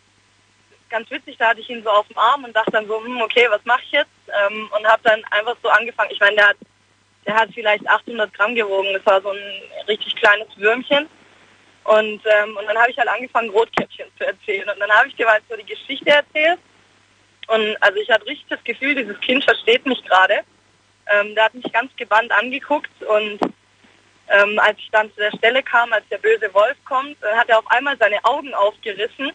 ganz 0.89 1.09
witzig, 1.11 1.37
da 1.37 1.49
hatte 1.49 1.59
ich 1.59 1.69
ihn 1.69 1.83
so 1.83 1.89
auf 1.89 2.07
dem 2.07 2.17
Arm 2.17 2.45
und 2.45 2.55
dachte 2.55 2.71
dann 2.71 2.87
so, 2.87 3.03
hm, 3.03 3.21
okay, 3.21 3.47
was 3.49 3.63
mache 3.65 3.81
ich 3.85 3.91
jetzt? 3.91 4.09
Ähm, 4.27 4.69
und 4.75 4.87
habe 4.87 5.01
dann 5.03 5.23
einfach 5.25 5.55
so 5.61 5.69
angefangen, 5.69 6.09
ich 6.11 6.19
meine, 6.19 6.37
der 6.37 6.47
hat, 6.47 6.57
der 7.27 7.35
hat 7.35 7.49
vielleicht 7.53 7.87
800 7.87 8.33
Gramm 8.33 8.55
gewogen, 8.55 8.93
das 8.93 9.05
war 9.05 9.21
so 9.21 9.29
ein 9.29 9.61
richtig 9.87 10.15
kleines 10.15 10.47
Würmchen. 10.57 11.07
Und, 11.83 12.21
ähm, 12.25 12.57
und 12.57 12.65
dann 12.67 12.77
habe 12.77 12.91
ich 12.91 12.97
halt 12.97 13.07
angefangen, 13.07 13.49
Rotkäppchen 13.49 14.07
zu 14.17 14.25
erzählen. 14.25 14.69
Und 14.69 14.79
dann 14.79 14.91
habe 14.91 15.07
ich 15.07 15.15
dir 15.15 15.27
halt 15.27 15.43
so 15.49 15.55
die 15.55 15.65
Geschichte 15.65 16.09
erzählt. 16.09 16.59
Und 17.49 17.75
also 17.81 17.99
ich 17.99 18.09
hatte 18.09 18.25
richtig 18.27 18.47
das 18.49 18.63
Gefühl, 18.63 18.95
dieses 18.95 19.19
Kind 19.21 19.43
versteht 19.43 19.85
mich 19.85 20.03
gerade. 20.05 20.41
Ähm, 21.07 21.33
der 21.33 21.45
hat 21.45 21.53
mich 21.55 21.71
ganz 21.73 21.95
gebannt 21.95 22.31
angeguckt 22.31 22.91
und 23.01 23.39
ähm, 24.27 24.59
als 24.59 24.77
ich 24.77 24.89
dann 24.91 25.09
zu 25.09 25.17
der 25.17 25.35
Stelle 25.35 25.63
kam, 25.63 25.91
als 25.91 26.07
der 26.09 26.19
böse 26.19 26.53
Wolf 26.53 26.77
kommt, 26.85 27.17
dann 27.21 27.35
hat 27.35 27.49
er 27.49 27.57
auf 27.57 27.71
einmal 27.71 27.97
seine 27.97 28.23
Augen 28.23 28.53
aufgerissen 28.53 29.31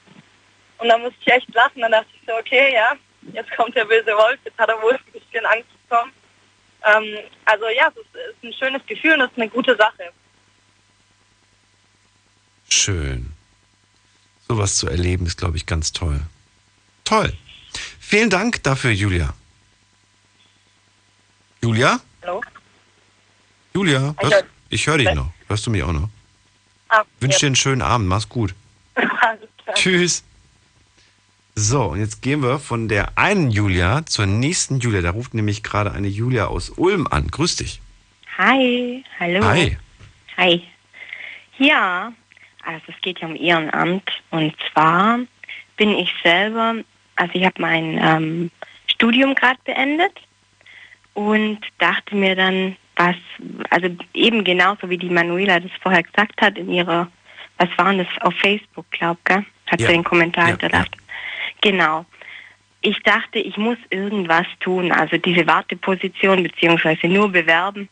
und 0.78 0.88
dann 0.88 1.02
musste 1.02 1.18
ich 1.20 1.32
echt 1.32 1.52
lachen. 1.52 1.80
Dann 1.80 1.90
dachte 1.90 2.06
ich 2.14 2.22
so, 2.24 2.34
okay, 2.34 2.72
ja, 2.72 2.92
jetzt 3.32 3.50
kommt 3.56 3.74
der 3.74 3.84
böse 3.84 4.12
Wolf, 4.16 4.38
jetzt 4.44 4.58
hat 4.58 4.68
er 4.68 4.80
wohl 4.80 4.94
ein 4.94 5.12
bisschen 5.12 5.46
Angst 5.46 5.68
bekommen. 5.88 6.12
Ähm, 6.84 7.18
also 7.46 7.64
ja, 7.68 7.88
es 7.88 7.96
ist, 7.96 8.14
ist 8.14 8.44
ein 8.44 8.52
schönes 8.52 8.86
Gefühl 8.86 9.14
und 9.14 9.22
es 9.22 9.30
ist 9.32 9.38
eine 9.38 9.48
gute 9.48 9.74
Sache. 9.74 10.12
Schön. 12.68 13.32
Sowas 14.46 14.76
zu 14.76 14.86
erleben 14.88 15.26
ist, 15.26 15.38
glaube 15.38 15.56
ich, 15.56 15.66
ganz 15.66 15.92
toll. 15.92 16.20
Toll. 17.04 17.32
Vielen 18.06 18.30
Dank 18.30 18.62
dafür, 18.62 18.90
Julia. 18.92 19.34
Julia? 21.62 22.00
Hallo? 22.22 22.40
Julia? 23.74 24.14
Ich 24.18 24.22
hörst- 24.22 24.34
hör- 24.34 24.44
Ich 24.70 24.86
höre 24.86 24.98
dich 24.98 25.14
noch. 25.14 25.30
Hörst 25.48 25.66
du 25.66 25.70
mich 25.70 25.82
auch 25.82 25.92
noch? 25.92 26.08
Ah, 26.88 27.02
Wünsche 27.20 27.38
dir 27.38 27.42
ja. 27.44 27.48
einen 27.48 27.56
schönen 27.56 27.82
Abend. 27.82 28.08
Mach's 28.08 28.28
gut. 28.28 28.54
Tschüss. 29.74 30.22
So, 31.56 31.84
und 31.84 32.00
jetzt 32.00 32.20
gehen 32.22 32.42
wir 32.42 32.58
von 32.58 32.88
der 32.88 33.16
einen 33.16 33.50
Julia 33.50 34.04
zur 34.06 34.26
nächsten 34.26 34.80
Julia. 34.80 35.00
Da 35.00 35.10
ruft 35.10 35.34
nämlich 35.34 35.62
gerade 35.62 35.92
eine 35.92 36.08
Julia 36.08 36.46
aus 36.46 36.70
Ulm 36.70 37.06
an. 37.06 37.28
Grüß 37.28 37.56
dich. 37.56 37.80
Hi, 38.36 39.04
hallo. 39.20 39.44
Hi. 39.44 39.78
Hi. 40.36 40.62
Ja, 41.58 42.12
also 42.64 42.82
es 42.88 43.00
geht 43.02 43.20
ja 43.20 43.28
um 43.28 43.36
Ehrenamt 43.36 44.10
und 44.30 44.54
zwar 44.72 45.20
bin 45.76 45.90
ich 45.90 46.10
selber, 46.22 46.74
also 47.16 47.32
ich 47.34 47.44
habe 47.44 47.60
mein 47.60 47.98
ähm, 48.02 48.50
Studium 48.86 49.34
gerade 49.34 49.58
beendet 49.64 50.12
und 51.14 51.58
dachte 51.78 52.14
mir 52.16 52.34
dann, 52.36 52.76
was, 52.96 53.16
also 53.70 53.88
eben 54.14 54.44
genauso 54.44 54.88
wie 54.88 54.98
die 54.98 55.10
Manuela 55.10 55.60
das 55.60 55.70
vorher 55.80 56.02
gesagt 56.02 56.40
hat 56.40 56.58
in 56.58 56.70
ihrer 56.72 57.10
was 57.58 57.68
war 57.76 57.92
denn 57.92 57.98
das 57.98 58.22
auf 58.22 58.34
Facebook, 58.34 58.90
glaub, 58.90 59.24
gell? 59.24 59.44
Hat 59.66 59.80
Ja. 59.80 59.86
sie 59.86 59.92
den 59.92 60.02
Kommentar 60.04 60.44
Ja, 60.46 60.50
hinterlassen. 60.50 60.90
Genau. 61.60 62.04
Ich 62.80 62.98
dachte, 63.04 63.38
ich 63.38 63.56
muss 63.56 63.78
irgendwas 63.90 64.46
tun. 64.60 64.90
Also 64.92 65.16
diese 65.18 65.46
Warteposition 65.46 66.42
beziehungsweise 66.42 67.06
nur 67.06 67.30
bewerben 67.30 67.88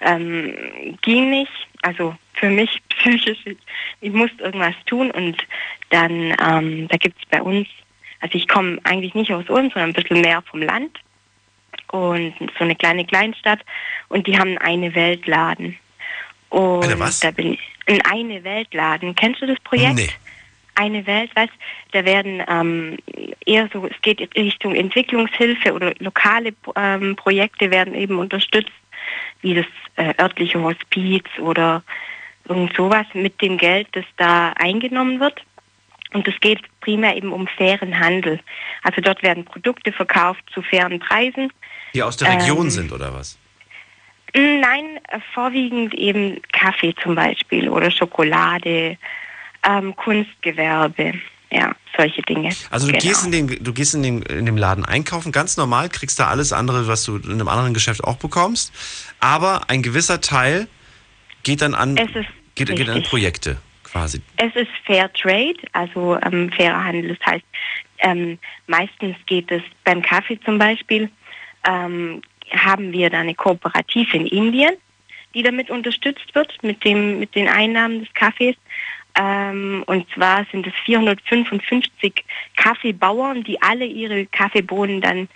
ähm, 0.00 0.54
ging 1.02 1.30
nicht. 1.30 1.52
Also 1.82 2.16
für 2.34 2.50
mich 2.50 2.82
psychisch, 2.88 3.38
ich, 3.44 3.56
ich 4.00 4.12
musste 4.12 4.42
irgendwas 4.42 4.74
tun 4.86 5.10
und 5.12 5.36
dann, 5.90 6.34
ähm, 6.44 6.88
da 6.88 6.96
gibt 6.96 7.16
es 7.22 7.28
bei 7.30 7.40
uns, 7.40 7.68
also 8.20 8.36
ich 8.36 8.48
komme 8.48 8.78
eigentlich 8.84 9.14
nicht 9.14 9.32
aus 9.32 9.48
Ulm, 9.48 9.70
sondern 9.70 9.90
ein 9.90 9.92
bisschen 9.92 10.20
mehr 10.20 10.42
vom 10.42 10.62
Land 10.62 10.98
und 11.92 12.34
so 12.58 12.64
eine 12.64 12.74
kleine 12.74 13.04
Kleinstadt 13.04 13.60
und 14.08 14.26
die 14.26 14.38
haben 14.38 14.58
eine 14.58 14.94
Weltladen. 14.94 15.76
Und 16.48 16.84
Eine 16.84 16.98
was? 16.98 17.20
da 17.20 17.30
bin 17.30 17.54
ich 17.54 17.60
ein 17.86 18.00
eine 18.02 18.44
Weltladen. 18.44 19.14
Kennst 19.14 19.42
du 19.42 19.46
das 19.46 19.58
Projekt? 19.60 19.96
Nee. 19.96 20.10
Eine 20.74 21.06
Welt, 21.06 21.34
weißt, 21.34 21.52
da 21.92 22.04
werden 22.04 22.42
ähm, 22.48 22.98
eher 23.46 23.68
so, 23.72 23.86
es 23.86 24.00
geht 24.02 24.20
in 24.20 24.44
Richtung 24.44 24.74
Entwicklungshilfe 24.74 25.72
oder 25.72 25.94
lokale 26.00 26.52
ähm, 26.76 27.16
Projekte 27.16 27.70
werden 27.70 27.94
eben 27.94 28.18
unterstützt, 28.18 28.72
wie 29.40 29.54
das 29.54 29.66
äh, 29.96 30.12
örtliche 30.20 30.60
Hospiz 30.60 31.24
oder 31.38 31.82
irgend 32.46 32.76
sowas 32.76 33.06
mit 33.14 33.40
dem 33.40 33.56
Geld, 33.56 33.88
das 33.92 34.04
da 34.18 34.52
eingenommen 34.52 35.18
wird. 35.18 35.42
Und 36.12 36.26
es 36.28 36.34
geht 36.40 36.60
primär 36.80 37.16
eben 37.16 37.32
um 37.32 37.46
fairen 37.48 37.98
Handel. 37.98 38.40
Also 38.82 39.00
dort 39.00 39.22
werden 39.22 39.44
Produkte 39.44 39.92
verkauft 39.92 40.42
zu 40.52 40.62
fairen 40.62 40.98
Preisen. 40.98 41.52
Die 41.94 42.02
aus 42.02 42.16
der 42.16 42.32
Region 42.32 42.66
Ähm, 42.66 42.70
sind 42.70 42.92
oder 42.92 43.12
was? 43.12 43.38
Mm, 44.34 44.60
Nein, 44.60 44.84
äh, 45.08 45.18
vorwiegend 45.34 45.94
eben 45.94 46.40
Kaffee 46.52 46.94
zum 47.02 47.14
Beispiel 47.14 47.68
oder 47.68 47.90
Schokolade, 47.90 48.96
ähm, 49.62 49.96
Kunstgewerbe, 49.96 51.14
ja, 51.50 51.74
solche 51.96 52.22
Dinge. 52.22 52.50
Also 52.70 52.86
du 52.86 52.92
Genau. 52.92 53.04
gehst 53.04 53.24
in 53.24 53.32
den, 53.32 53.64
du 53.64 53.72
gehst 53.72 53.94
in, 53.94 54.02
den, 54.02 54.22
in 54.22 54.46
dem 54.46 54.56
Laden 54.56 54.84
einkaufen, 54.84 55.32
ganz 55.32 55.56
normal, 55.56 55.88
kriegst 55.88 56.18
da 56.20 56.28
alles 56.28 56.52
andere, 56.52 56.86
was 56.86 57.04
du 57.04 57.16
in 57.16 57.32
einem 57.32 57.48
anderen 57.48 57.74
Geschäft 57.74 58.04
auch 58.04 58.16
bekommst. 58.16 58.72
Aber 59.20 59.68
ein 59.70 59.82
gewisser 59.82 60.20
Teil 60.20 60.68
geht 61.42 61.62
dann 61.62 61.74
an, 61.74 61.96
geht, 62.54 62.74
geht 62.74 62.88
an. 62.88 63.02
Projekte 63.04 63.58
quasi. 63.86 64.20
Es 64.36 64.54
ist 64.54 64.70
Fair 64.84 65.12
Trade, 65.12 65.56
also 65.72 66.18
ähm, 66.22 66.50
fairer 66.52 66.84
Handel. 66.84 67.16
Das 67.16 67.26
heißt, 67.26 67.44
ähm, 67.98 68.38
meistens 68.66 69.16
geht 69.26 69.50
es 69.50 69.62
beim 69.84 70.02
Kaffee 70.02 70.38
zum 70.40 70.58
Beispiel, 70.58 71.10
ähm, 71.66 72.22
haben 72.50 72.92
wir 72.92 73.10
da 73.10 73.20
eine 73.20 73.34
Kooperative 73.34 74.16
in 74.16 74.26
Indien, 74.26 74.74
die 75.34 75.42
damit 75.42 75.70
unterstützt 75.70 76.34
wird, 76.34 76.62
mit, 76.62 76.84
dem, 76.84 77.18
mit 77.18 77.34
den 77.34 77.48
Einnahmen 77.48 78.00
des 78.00 78.12
Kaffees. 78.14 78.56
Ähm, 79.18 79.82
und 79.86 80.06
zwar 80.10 80.46
sind 80.52 80.66
es 80.66 80.74
455 80.84 82.24
Kaffeebauern, 82.56 83.42
die 83.44 83.60
alle 83.62 83.86
ihre 83.86 84.26
Kaffeebohnen 84.26 85.00
dann 85.00 85.28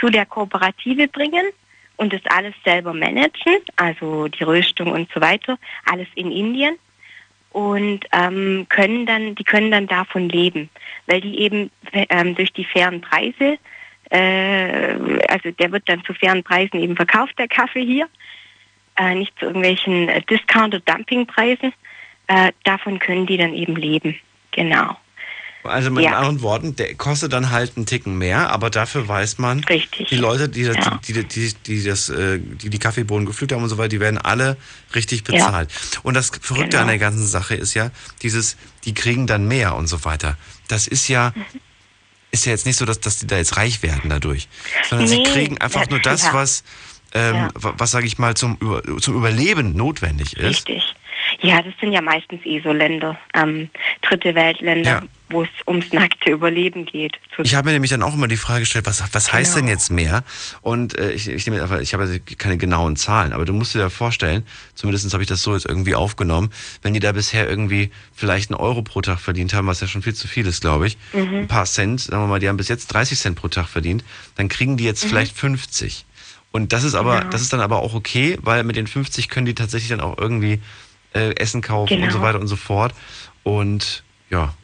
zu 0.00 0.08
der 0.08 0.26
Kooperative 0.26 1.08
bringen 1.08 1.46
und 1.96 2.12
das 2.12 2.20
alles 2.26 2.54
selber 2.64 2.92
managen, 2.92 3.58
also 3.76 4.28
die 4.28 4.42
Röstung 4.44 4.92
und 4.92 5.08
so 5.12 5.20
weiter, 5.20 5.58
alles 5.84 6.08
in 6.14 6.30
Indien 6.30 6.78
und 7.58 8.00
ähm, 8.12 8.66
können 8.68 9.04
dann, 9.04 9.34
die 9.34 9.42
können 9.42 9.72
dann 9.72 9.88
davon 9.88 10.28
leben, 10.28 10.70
weil 11.06 11.20
die 11.20 11.40
eben 11.40 11.72
ähm, 11.92 12.36
durch 12.36 12.52
die 12.52 12.64
fairen 12.64 13.00
Preise, 13.00 13.58
äh, 14.10 14.92
also 15.28 15.50
der 15.50 15.72
wird 15.72 15.88
dann 15.88 16.04
zu 16.04 16.14
fairen 16.14 16.44
Preisen 16.44 16.80
eben 16.80 16.94
verkauft, 16.94 17.36
der 17.36 17.48
Kaffee 17.48 17.84
hier, 17.84 18.08
äh, 18.96 19.16
nicht 19.16 19.36
zu 19.40 19.46
irgendwelchen 19.46 20.08
äh, 20.08 20.22
Discount- 20.22 20.72
oder 20.72 20.94
Dumpingpreisen. 20.94 21.72
Äh, 22.28 22.52
davon 22.62 23.00
können 23.00 23.26
die 23.26 23.38
dann 23.38 23.54
eben 23.54 23.74
leben. 23.74 24.16
Genau. 24.52 24.96
Also 25.64 25.90
mit 25.90 26.04
Ja. 26.04 26.12
anderen 26.16 26.40
Worten, 26.40 26.76
der 26.76 26.94
kostet 26.94 27.32
dann 27.32 27.50
halt 27.50 27.76
einen 27.76 27.84
Ticken 27.84 28.16
mehr, 28.16 28.50
aber 28.50 28.70
dafür 28.70 29.06
weiß 29.08 29.38
man, 29.38 29.64
Richtig. 29.64 30.08
die 30.08 30.16
Leute, 30.16 30.48
die, 30.48 30.64
das- 30.64 30.76
Ja. 30.76 31.00
die, 31.06 31.12
die, 31.12 31.24
die, 31.24 31.52
die, 31.66 31.82
das, 31.84 32.08
äh, 32.08 32.38
die 32.38 32.70
die 32.70 32.78
Kaffeebohnen 32.78 33.26
gepflückt 33.26 33.52
haben 33.52 33.62
und 33.62 33.68
so 33.68 33.76
weiter, 33.76 33.88
die 33.88 34.00
werden 34.00 34.18
alle 34.18 34.56
richtig 34.94 35.24
Ja. 35.28 35.34
bezahlt. 35.34 35.70
Und 36.04 36.14
das 36.14 36.30
Verrückte 36.40 36.68
Genau. 36.70 36.82
an 36.82 36.88
der 36.88 36.98
ganzen 36.98 37.26
Sache 37.26 37.54
ist 37.54 37.74
ja, 37.74 37.90
dieses, 38.22 38.56
die 38.84 38.94
kriegen 38.94 39.26
dann 39.26 39.46
mehr 39.48 39.74
und 39.74 39.88
so 39.88 40.04
weiter. 40.04 40.36
Das 40.68 40.86
ist 40.86 41.08
ja, 41.08 41.32
Mhm. 41.34 41.44
ist 42.30 42.46
ja 42.46 42.52
jetzt 42.52 42.64
nicht 42.64 42.76
so, 42.78 42.84
dass, 42.84 43.00
dass 43.00 43.18
die 43.18 43.26
da 43.26 43.36
jetzt 43.36 43.56
reich 43.56 43.82
werden 43.82 44.08
dadurch, 44.10 44.48
sondern 44.88 45.08
sie 45.08 45.18
Nee, 45.18 45.24
kriegen 45.24 45.58
einfach 45.58 45.82
ja, 45.82 45.90
nur 45.90 45.98
das, 46.00 46.22
ja. 46.24 46.34
was, 46.34 46.62
ähm, 47.14 47.34
Ja. 47.34 47.48
wa- 47.54 47.74
was 47.78 47.90
sage 47.90 48.06
ich 48.06 48.18
mal, 48.18 48.34
zum, 48.36 48.56
Über- 48.60 48.82
zum 49.00 49.16
Überleben 49.16 49.74
notwendig 49.74 50.34
ist. 50.36 50.44
Richtig. 50.68 50.94
Ja, 51.40 51.62
das 51.62 51.72
sind 51.80 51.92
ja 51.92 52.00
meistens 52.00 52.40
eh 52.44 52.60
so 52.60 52.72
Länder, 52.72 53.16
ähm, 53.32 53.70
dritte 54.02 54.34
Weltländer, 54.34 54.90
Ja. 54.90 55.02
wo 55.30 55.42
es 55.44 55.48
ums 55.68 55.92
nackte 55.92 56.30
Überleben 56.32 56.84
geht. 56.84 57.16
Ich 57.44 57.54
habe 57.54 57.66
mir 57.66 57.72
nämlich 57.74 57.92
dann 57.92 58.02
auch 58.02 58.12
immer 58.14 58.26
die 58.26 58.36
Frage 58.36 58.60
gestellt, 58.60 58.86
was, 58.86 59.04
was 59.14 59.32
heißt 59.32 59.54
Genau. 59.54 59.66
denn 59.66 59.68
jetzt 59.72 59.90
mehr? 59.92 60.24
Und 60.62 60.98
äh, 60.98 61.12
ich, 61.12 61.28
ich, 61.28 61.46
nehme 61.46 61.62
einfach, 61.62 61.78
ich 61.78 61.94
habe 61.94 62.18
keine 62.38 62.56
genauen 62.58 62.96
Zahlen, 62.96 63.32
aber 63.32 63.44
du 63.44 63.52
musst 63.52 63.72
dir 63.72 63.78
ja 63.78 63.88
vorstellen, 63.88 64.44
zumindest 64.74 65.12
habe 65.12 65.22
ich 65.22 65.28
das 65.28 65.42
so 65.42 65.54
jetzt 65.54 65.66
irgendwie 65.66 65.94
aufgenommen, 65.94 66.50
wenn 66.82 66.92
die 66.92 66.98
da 67.00 67.12
bisher 67.12 67.48
irgendwie 67.48 67.92
vielleicht 68.16 68.50
einen 68.50 68.58
Euro 68.58 68.82
pro 68.82 69.00
Tag 69.00 69.20
verdient 69.20 69.54
haben, 69.54 69.68
was 69.68 69.80
ja 69.80 69.86
schon 69.86 70.02
viel 70.02 70.14
zu 70.14 70.26
viel 70.26 70.44
ist, 70.46 70.60
glaube 70.60 70.88
ich, 70.88 70.98
Mhm. 71.12 71.36
ein 71.36 71.46
paar 71.48 71.66
Cent, 71.66 72.00
sagen 72.00 72.24
wir 72.24 72.26
mal, 72.26 72.40
die 72.40 72.48
haben 72.48 72.56
bis 72.56 72.66
jetzt 72.68 72.88
30 72.88 73.16
Cent 73.16 73.36
pro 73.36 73.46
Tag 73.46 73.68
verdient, 73.68 74.02
dann 74.34 74.48
kriegen 74.48 74.76
die 74.76 74.84
jetzt 74.84 75.04
Mhm. 75.04 75.08
vielleicht 75.10 75.36
50. 75.38 76.04
Und 76.50 76.72
das 76.72 76.82
ist 76.82 76.94
aber, 76.96 77.18
Genau. 77.20 77.30
das 77.30 77.42
ist 77.42 77.52
dann 77.52 77.60
aber 77.60 77.78
auch 77.78 77.94
okay, 77.94 78.38
weil 78.42 78.64
mit 78.64 78.74
den 78.74 78.88
50 78.88 79.28
können 79.28 79.46
die 79.46 79.54
tatsächlich 79.54 79.90
dann 79.90 80.00
auch 80.00 80.18
irgendwie 80.18 80.60
äh, 81.18 81.34
Essen 81.36 81.60
kaufen 81.62 81.94
und 81.94 82.00
Genau. 82.00 82.12
so 82.12 82.22
weiter 82.22 82.40
und 82.40 82.46
so 82.48 82.56
fort. 82.56 82.92
Und 83.42 84.02
ja, 84.30 84.54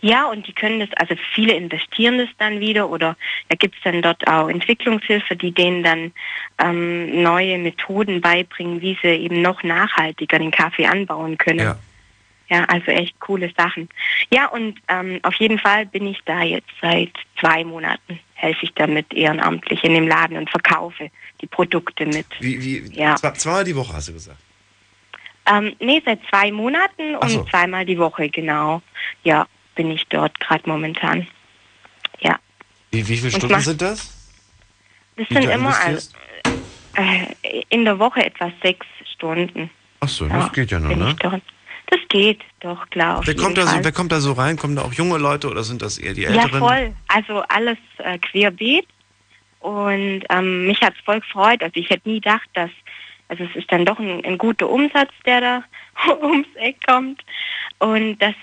Ja, 0.00 0.26
und 0.26 0.46
die 0.48 0.52
können 0.52 0.80
das, 0.80 0.88
also 0.96 1.14
viele 1.34 1.54
investieren 1.54 2.18
das 2.18 2.28
dann 2.38 2.58
wieder 2.60 2.90
oder 2.90 3.16
da 3.48 3.54
gibt's 3.56 3.78
dann 3.84 4.02
dort 4.02 4.26
auch 4.26 4.48
Entwicklungshilfe, 4.48 5.36
die 5.36 5.52
denen 5.52 5.82
dann 5.84 6.12
ähm, 6.58 7.22
neue 7.22 7.56
Methoden 7.58 8.20
beibringen, 8.20 8.80
wie 8.80 8.98
sie 9.00 9.08
eben 9.08 9.42
noch 9.42 9.62
nachhaltiger 9.62 10.38
den 10.40 10.50
Kaffee 10.50 10.86
anbauen 10.86 11.38
können. 11.38 11.60
ja. 11.60 11.78
Ja, 12.50 12.64
also 12.64 12.90
echt 12.90 13.18
coole 13.20 13.50
Sachen. 13.56 13.88
Ja, 14.30 14.46
und 14.48 14.78
ähm, 14.88 15.20
auf 15.22 15.34
jeden 15.36 15.58
Fall 15.58 15.86
bin 15.86 16.06
ich 16.06 16.18
da 16.26 16.42
jetzt 16.42 16.68
seit 16.82 17.12
zwei 17.40 17.64
Monaten, 17.64 18.18
helfe 18.34 18.64
ich 18.66 18.74
damit 18.74 19.14
ehrenamtlich 19.14 19.82
in 19.84 19.94
dem 19.94 20.06
Laden 20.06 20.36
und 20.36 20.50
verkaufe 20.50 21.10
die 21.40 21.46
Produkte 21.46 22.04
mit. 22.04 22.26
Wie, 22.40 22.62
wie, 22.62 23.00
Ja. 23.00 23.16
zwei, 23.16 23.30
zweimal 23.30 23.64
die 23.64 23.74
Woche 23.74 23.94
hast 23.94 24.08
du 24.08 24.12
gesagt. 24.12 24.38
Ähm, 25.46 25.74
nee, 25.80 26.00
seit 26.04 26.20
zwei 26.30 26.52
Monaten 26.52 27.16
und 27.16 27.28
so. 27.28 27.44
zweimal 27.44 27.84
die 27.84 27.98
Woche, 27.98 28.28
genau. 28.28 28.80
Ja, 29.24 29.46
bin 29.74 29.90
ich 29.90 30.04
dort 30.08 30.38
gerade 30.40 30.68
momentan. 30.68 31.26
Ja. 32.20 32.38
Wie, 32.90 33.06
wie 33.08 33.16
viele 33.16 33.26
Und 33.32 33.38
Stunden 33.38 33.52
mach- 33.56 33.60
sind 33.62 33.82
das? 33.82 34.18
Das 35.16 35.28
sind 35.28 35.44
immer 35.44 35.68
investierst? 35.86 36.14
äh, 36.96 37.62
in 37.70 37.84
der 37.84 37.98
Woche 37.98 38.24
etwa 38.24 38.50
sechs 38.62 38.86
Stunden. 39.14 39.70
Ach 40.00 40.08
so, 40.08 40.26
Ja, 40.26 40.38
das 40.38 40.52
geht 40.52 40.70
ja 40.70 40.78
noch, 40.78 40.88
bin 40.88 40.98
ne? 41.00 41.16
Das 41.88 42.00
geht 42.08 42.40
doch, 42.60 42.88
klar. 42.90 43.20
Wer 43.24 43.36
kommt, 43.36 43.58
da 43.58 43.66
so, 43.66 43.84
wer 43.84 43.92
kommt 43.92 44.12
da 44.12 44.20
so 44.20 44.32
rein? 44.32 44.56
Kommen 44.56 44.76
da 44.76 44.82
auch 44.82 44.92
junge 44.94 45.18
Leute 45.18 45.50
oder 45.50 45.62
sind 45.62 45.82
das 45.82 45.98
eher 45.98 46.14
die 46.14 46.22
Ja, 46.22 46.30
Älteren? 46.30 46.60
voll. 46.60 46.94
Also 47.08 47.40
alles 47.48 47.76
äh, 47.98 48.18
querbeet. 48.18 48.86
Und 49.60 50.22
ähm, 50.30 50.66
mich 50.66 50.80
hat 50.80 50.94
es 50.98 51.04
voll 51.04 51.20
gefreut. 51.20 51.62
Also 51.62 51.74
ich 51.76 51.88
hätte 51.90 52.08
nie 52.08 52.20
gedacht, 52.20 52.48
dass, 52.54 52.70
also 53.32 53.44
es 53.44 53.56
ist 53.56 53.72
dann 53.72 53.86
doch 53.86 53.98
ein, 53.98 54.22
ein 54.26 54.36
guter 54.36 54.68
Umsatz, 54.68 55.10
der 55.24 55.40
da 55.40 55.64
ums 56.22 56.46
Eck 56.56 56.76
kommt. 56.86 57.22
Und 57.78 58.18
dass 58.18 58.34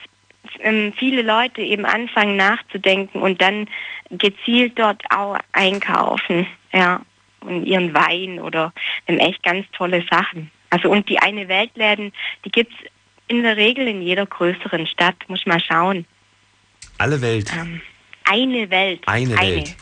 ähm, 0.61 0.93
viele 0.97 1.21
Leute 1.21 1.61
eben 1.61 1.85
anfangen 1.85 2.35
nachzudenken 2.37 3.21
und 3.21 3.39
dann 3.39 3.67
gezielt 4.09 4.79
dort 4.79 5.03
auch 5.11 5.37
einkaufen. 5.51 6.47
Ja. 6.73 7.01
Und 7.41 7.65
ihren 7.65 7.93
Wein 7.93 8.39
oder 8.39 8.73
ähm, 9.07 9.19
echt 9.19 9.43
ganz 9.43 9.67
tolle 9.73 10.03
Sachen. 10.09 10.49
Also 10.71 10.89
und 10.89 11.07
die 11.07 11.19
eine 11.19 11.47
Weltläden, 11.47 12.11
die 12.43 12.49
gibt's 12.49 12.75
in 13.27 13.43
der 13.43 13.57
Regel 13.57 13.87
in 13.87 14.01
jeder 14.01 14.25
größeren 14.25 14.87
Stadt, 14.87 15.15
muss 15.27 15.45
man 15.45 15.59
schauen. 15.59 16.05
Alle 16.97 17.21
Welt. 17.21 17.51
Ähm, 17.55 17.79
eine 18.25 18.69
Welt. 18.71 19.03
Eine 19.05 19.37
Welt. 19.37 19.75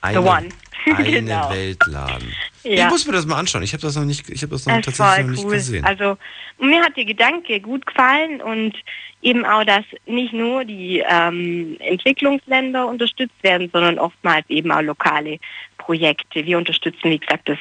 Eine, 0.00 0.22
The 0.22 0.26
one. 0.26 0.48
eine 0.96 1.10
Genau. 1.10 1.50
Weltladen. 1.50 2.32
Ja. 2.64 2.84
Ich 2.84 2.90
muss 2.90 3.06
mir 3.06 3.12
das 3.12 3.26
mal 3.26 3.38
anschauen. 3.38 3.62
Ich 3.62 3.72
habe 3.72 3.82
das 3.82 3.96
noch 3.96 4.04
nicht, 4.04 4.28
ich 4.30 4.42
habe 4.42 4.52
das 4.52 4.66
noch 4.66 4.76
ist 4.78 4.84
tatsächlich 4.84 5.26
noch 5.26 5.30
nicht 5.32 5.44
cool. 5.44 5.50
gesehen. 5.52 5.84
Also 5.84 6.16
mir 6.60 6.80
hat 6.82 6.96
der 6.96 7.04
Gedanke 7.04 7.60
gut 7.60 7.84
gefallen 7.86 8.40
und 8.40 8.74
eben 9.20 9.44
auch, 9.44 9.64
dass 9.64 9.84
nicht 10.06 10.32
nur 10.32 10.64
die 10.64 11.02
ähm, 11.08 11.76
Entwicklungsländer 11.80 12.86
unterstützt 12.86 13.34
werden, 13.42 13.68
sondern 13.72 13.98
oftmals 13.98 14.48
eben 14.48 14.70
auch 14.70 14.80
lokale 14.82 15.38
Projekte. 15.78 16.44
Wir 16.46 16.58
unterstützen, 16.58 17.10
wie 17.10 17.18
gesagt, 17.18 17.48
das 17.48 17.58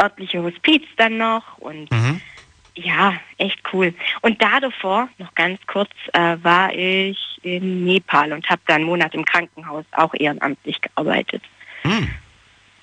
örtliche 0.00 0.42
Hospiz 0.42 0.82
dann 0.96 1.18
noch 1.18 1.58
und 1.58 1.90
Mhm. 1.90 2.20
ja, 2.76 3.14
echt 3.38 3.58
cool. 3.72 3.92
Und 4.20 4.40
da 4.40 4.60
davor, 4.60 5.08
noch 5.18 5.34
ganz 5.34 5.58
kurz, 5.66 5.90
äh, 6.12 6.36
war 6.42 6.72
ich 6.72 7.18
in 7.42 7.84
Nepal 7.84 8.32
und 8.32 8.48
habe 8.48 8.62
da 8.66 8.76
einen 8.76 8.84
Monat 8.84 9.14
im 9.14 9.24
Krankenhaus 9.24 9.84
auch 9.92 10.14
ehrenamtlich 10.14 10.80
gearbeitet. 10.80 11.42
Hm. 11.82 12.08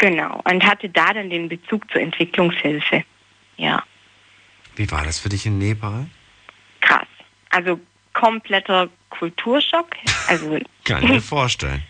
Genau. 0.02 0.42
Und 0.46 0.66
hatte 0.66 0.90
da 0.90 1.14
dann 1.14 1.30
den 1.30 1.48
Bezug 1.48 1.90
zur 1.92 2.02
Entwicklungshilfe. 2.02 3.04
Ja, 3.58 3.84
Wie 4.76 4.90
war 4.90 5.04
das 5.06 5.20
für 5.20 5.30
dich 5.30 5.46
in 5.46 5.60
Nepal? 5.60 6.08
krass. 6.82 7.06
Also 7.52 7.80
kompletter 8.14 8.90
Kulturschock. 9.12 9.96
Also 10.28 10.58
Kann 10.86 11.04
ich 11.04 11.10
mir 11.10 11.22
vorstellen. 11.22 11.84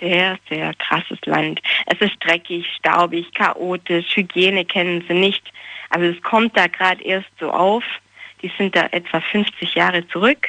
sehr, 0.00 0.38
sehr 0.48 0.72
krasses 0.74 1.18
Land. 1.26 1.60
Es 1.84 2.00
ist 2.00 2.14
dreckig, 2.20 2.66
staubig, 2.78 3.30
chaotisch, 3.34 4.16
Hygiene 4.16 4.64
kennen 4.64 5.04
sie 5.06 5.12
nicht. 5.14 5.52
Also 5.90 6.06
es 6.06 6.22
kommt 6.22 6.56
da 6.56 6.66
gerade 6.66 7.02
erst 7.04 7.28
so 7.38 7.50
auf. 7.52 7.84
Die 8.40 8.50
sind 8.56 8.74
da 8.74 8.86
etwa 8.92 9.20
50 9.20 9.74
Jahre 9.74 10.08
zurück. 10.08 10.48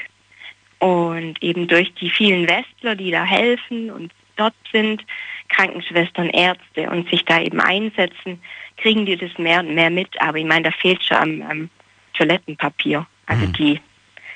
Und 0.79 1.43
eben 1.43 1.67
durch 1.67 1.93
die 1.95 2.09
vielen 2.09 2.47
Westler, 2.47 2.95
die 2.95 3.11
da 3.11 3.25
helfen 3.25 3.91
und 3.91 4.13
dort 4.35 4.55
sind, 4.71 5.05
Krankenschwestern, 5.49 6.29
Ärzte 6.29 6.89
und 6.89 7.09
sich 7.09 7.25
da 7.25 7.41
eben 7.41 7.59
einsetzen, 7.59 8.41
kriegen 8.77 9.05
die 9.05 9.17
das 9.17 9.37
mehr 9.37 9.59
und 9.59 9.75
mehr 9.75 9.89
mit. 9.89 10.19
Aber 10.21 10.37
ich 10.37 10.45
meine, 10.45 10.63
da 10.63 10.71
fehlt 10.71 11.03
schon 11.03 11.17
am, 11.17 11.41
am 11.41 11.69
Toilettenpapier. 12.13 13.05
Also 13.25 13.45
die 13.47 13.79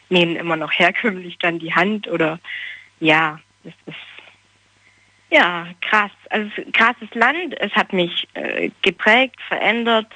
nehmen 0.10 0.36
immer 0.36 0.56
noch 0.56 0.72
herkömmlich 0.72 1.38
dann 1.40 1.60
die 1.60 1.74
Hand 1.74 2.08
oder 2.08 2.40
ja, 3.00 3.40
das 3.64 3.74
ist 3.86 3.96
ja 5.32 5.68
krass. 5.82 6.12
Also 6.30 6.50
krasses 6.74 7.14
Land. 7.14 7.60
Es 7.60 7.72
hat 7.74 7.94
mich 7.94 8.28
äh, 8.34 8.70
geprägt, 8.82 9.40
verändert, 9.48 10.12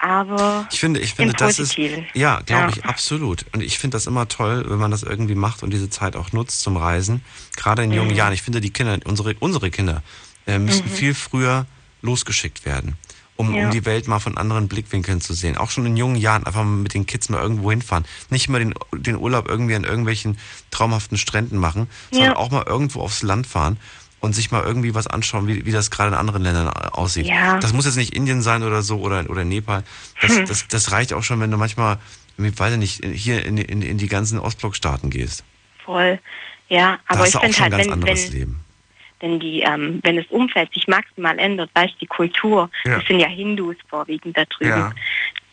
aber 0.00 0.66
Ich 0.72 0.80
finde, 0.80 1.00
ich 1.00 1.14
finde, 1.14 1.34
das 1.34 1.58
ist, 1.58 1.76
ja, 1.76 2.40
glaube 2.40 2.62
Ja. 2.62 2.68
ich, 2.70 2.84
absolut. 2.84 3.44
Und 3.52 3.62
ich 3.62 3.78
finde 3.78 3.96
das 3.96 4.06
immer 4.06 4.26
toll, 4.28 4.64
wenn 4.68 4.78
man 4.78 4.90
das 4.90 5.02
irgendwie 5.02 5.34
macht 5.34 5.62
und 5.62 5.70
diese 5.70 5.90
Zeit 5.90 6.16
auch 6.16 6.32
nutzt 6.32 6.62
zum 6.62 6.76
Reisen. 6.76 7.22
Gerade 7.56 7.82
in 7.84 7.92
jungen 7.92 8.10
Mhm. 8.10 8.16
Jahren. 8.16 8.32
Ich 8.32 8.42
finde, 8.42 8.60
die 8.60 8.70
Kinder, 8.70 8.98
unsere, 9.04 9.34
unsere 9.40 9.70
Kinder, 9.70 10.02
äh, 10.46 10.58
müssen 10.58 10.86
Mhm. 10.86 10.90
viel 10.90 11.14
früher 11.14 11.66
losgeschickt 12.02 12.64
werden, 12.64 12.96
um, 13.36 13.54
Ja. 13.54 13.64
um 13.66 13.70
die 13.70 13.84
Welt 13.84 14.08
mal 14.08 14.20
von 14.20 14.38
anderen 14.38 14.68
Blickwinkeln 14.68 15.20
zu 15.20 15.34
sehen. 15.34 15.56
Auch 15.58 15.70
schon 15.70 15.84
in 15.84 15.96
jungen 15.98 16.16
Jahren 16.16 16.44
einfach 16.46 16.64
mal 16.64 16.70
mit 16.76 16.94
den 16.94 17.04
Kids 17.06 17.28
mal 17.28 17.40
irgendwo 17.42 17.70
hinfahren. 17.70 18.06
Nicht 18.30 18.48
immer 18.48 18.58
den, 18.58 18.74
den 18.94 19.16
Urlaub 19.16 19.48
irgendwie 19.48 19.74
an 19.74 19.84
irgendwelchen 19.84 20.38
traumhaften 20.70 21.18
Stränden 21.18 21.58
machen, 21.58 21.88
sondern 22.10 22.30
Ja. 22.32 22.36
auch 22.36 22.50
mal 22.50 22.64
irgendwo 22.66 23.00
aufs 23.02 23.22
Land 23.22 23.46
fahren 23.46 23.76
und 24.20 24.34
sich 24.34 24.50
mal 24.50 24.62
irgendwie 24.62 24.94
was 24.94 25.06
anschauen, 25.06 25.46
wie, 25.48 25.64
wie 25.64 25.72
das 25.72 25.90
gerade 25.90 26.08
in 26.10 26.14
anderen 26.14 26.42
Ländern 26.42 26.68
aussieht. 26.68 27.26
Ja. 27.26 27.58
Das 27.58 27.72
muss 27.72 27.86
jetzt 27.86 27.96
nicht 27.96 28.14
Indien 28.14 28.42
sein 28.42 28.62
oder 28.62 28.82
so 28.82 29.00
oder, 29.00 29.28
oder 29.28 29.44
Nepal. 29.44 29.82
Das, 30.20 30.36
Hm. 30.36 30.46
das, 30.46 30.68
das 30.68 30.92
reicht 30.92 31.12
auch 31.12 31.22
schon, 31.22 31.40
wenn 31.40 31.50
du 31.50 31.56
manchmal, 31.56 31.98
ich 32.38 32.58
weiß 32.58 32.74
ich 32.74 32.78
nicht, 32.78 33.04
hier 33.04 33.44
in, 33.44 33.56
in, 33.56 33.82
in 33.82 33.98
die 33.98 34.08
ganzen 34.08 34.38
Ostblockstaaten 34.38 35.10
gehst. 35.10 35.44
Voll. 35.84 36.18
Ja, 36.68 36.98
aber 37.08 37.26
ich 37.26 37.36
finde 37.36 37.58
halt, 37.58 37.70
ganz 37.72 37.84
wenn, 37.86 37.92
anderes 37.92 38.26
wenn, 38.32 38.38
Leben. 38.38 38.60
wenn 39.20 39.40
die, 39.40 39.60
ähm, 39.62 40.00
wenn 40.02 40.16
das 40.16 40.26
Umfeld 40.26 40.72
sich 40.72 40.86
maximal 40.86 41.38
ändert, 41.38 41.70
weißt 41.74 41.94
die 42.00 42.06
Kultur, 42.06 42.70
Ja. 42.84 42.98
das 42.98 43.06
sind 43.08 43.20
ja 43.20 43.26
Hindus 43.28 43.76
vorwiegend 43.88 44.36
da 44.36 44.44
drüben, 44.44 44.70
Ja. 44.70 44.92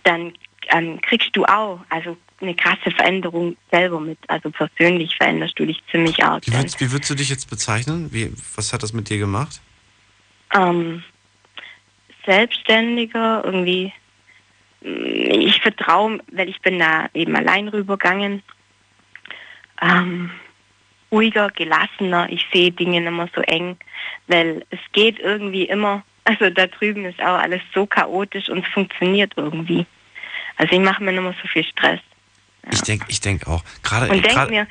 dann 0.03 0.33
ähm, 0.69 0.99
kriegst 1.01 1.29
du 1.33 1.45
auch 1.45 1.79
also 1.89 2.17
eine 2.39 2.55
krasse 2.55 2.91
Veränderung 2.91 3.57
selber 3.71 3.99
mit. 3.99 4.19
Also 4.27 4.51
persönlich 4.51 5.15
veränderst 5.17 5.57
du 5.57 5.65
dich 5.65 5.81
ziemlich 5.91 6.23
arg. 6.23 6.45
Wie 6.45 6.53
würdest, 6.53 6.79
wie 6.79 6.91
würdest 6.91 7.09
du 7.09 7.15
dich 7.15 7.29
jetzt 7.29 7.49
bezeichnen? 7.49 8.09
Wie, 8.11 8.31
was 8.55 8.73
hat 8.73 8.83
das 8.83 8.93
mit 8.93 9.09
dir 9.09 9.17
gemacht? 9.17 9.61
ähm, 10.53 11.03
selbstständiger, 12.25 13.41
irgendwie, 13.43 13.93
mm, 14.81 15.31
ich 15.31 15.61
vertraue, 15.61 16.19
weil 16.31 16.49
ich 16.49 16.61
bin 16.61 16.79
da 16.79 17.09
eben 17.13 17.35
allein 17.35 17.67
rübergegangen, 17.67 18.43
ähm, 19.81 20.31
ruhiger, 21.11 21.49
gelassener, 21.51 22.29
ich 22.29 22.45
sehe 22.51 22.71
Dinge 22.71 23.01
nicht 23.01 23.11
mehr 23.11 23.29
so 23.33 23.41
eng, 23.41 23.77
weil 24.27 24.65
es 24.69 24.79
geht 24.91 25.19
irgendwie 25.19 25.63
immer, 25.63 26.03
also 26.25 26.49
da 26.49 26.67
drüben 26.67 27.05
ist 27.05 27.21
auch 27.21 27.39
alles 27.39 27.61
so 27.73 27.85
chaotisch 27.85 28.49
und 28.49 28.65
es 28.65 28.73
funktioniert 28.73 29.33
irgendwie. 29.37 29.85
Also 30.57 30.73
ich 30.73 30.81
mache 30.81 31.03
mir 31.03 31.13
nicht 31.13 31.21
mehr 31.21 31.35
so 31.41 31.47
viel 31.47 31.63
Stress. 31.63 31.99
Ich 32.71 32.81
denke 32.81 33.05
ich 33.09 33.21
denk 33.21 33.47
auch. 33.47 33.63
Gerade, 33.83 34.11
Und 34.11 34.25
denke 34.25 34.47
mir, 34.49 34.67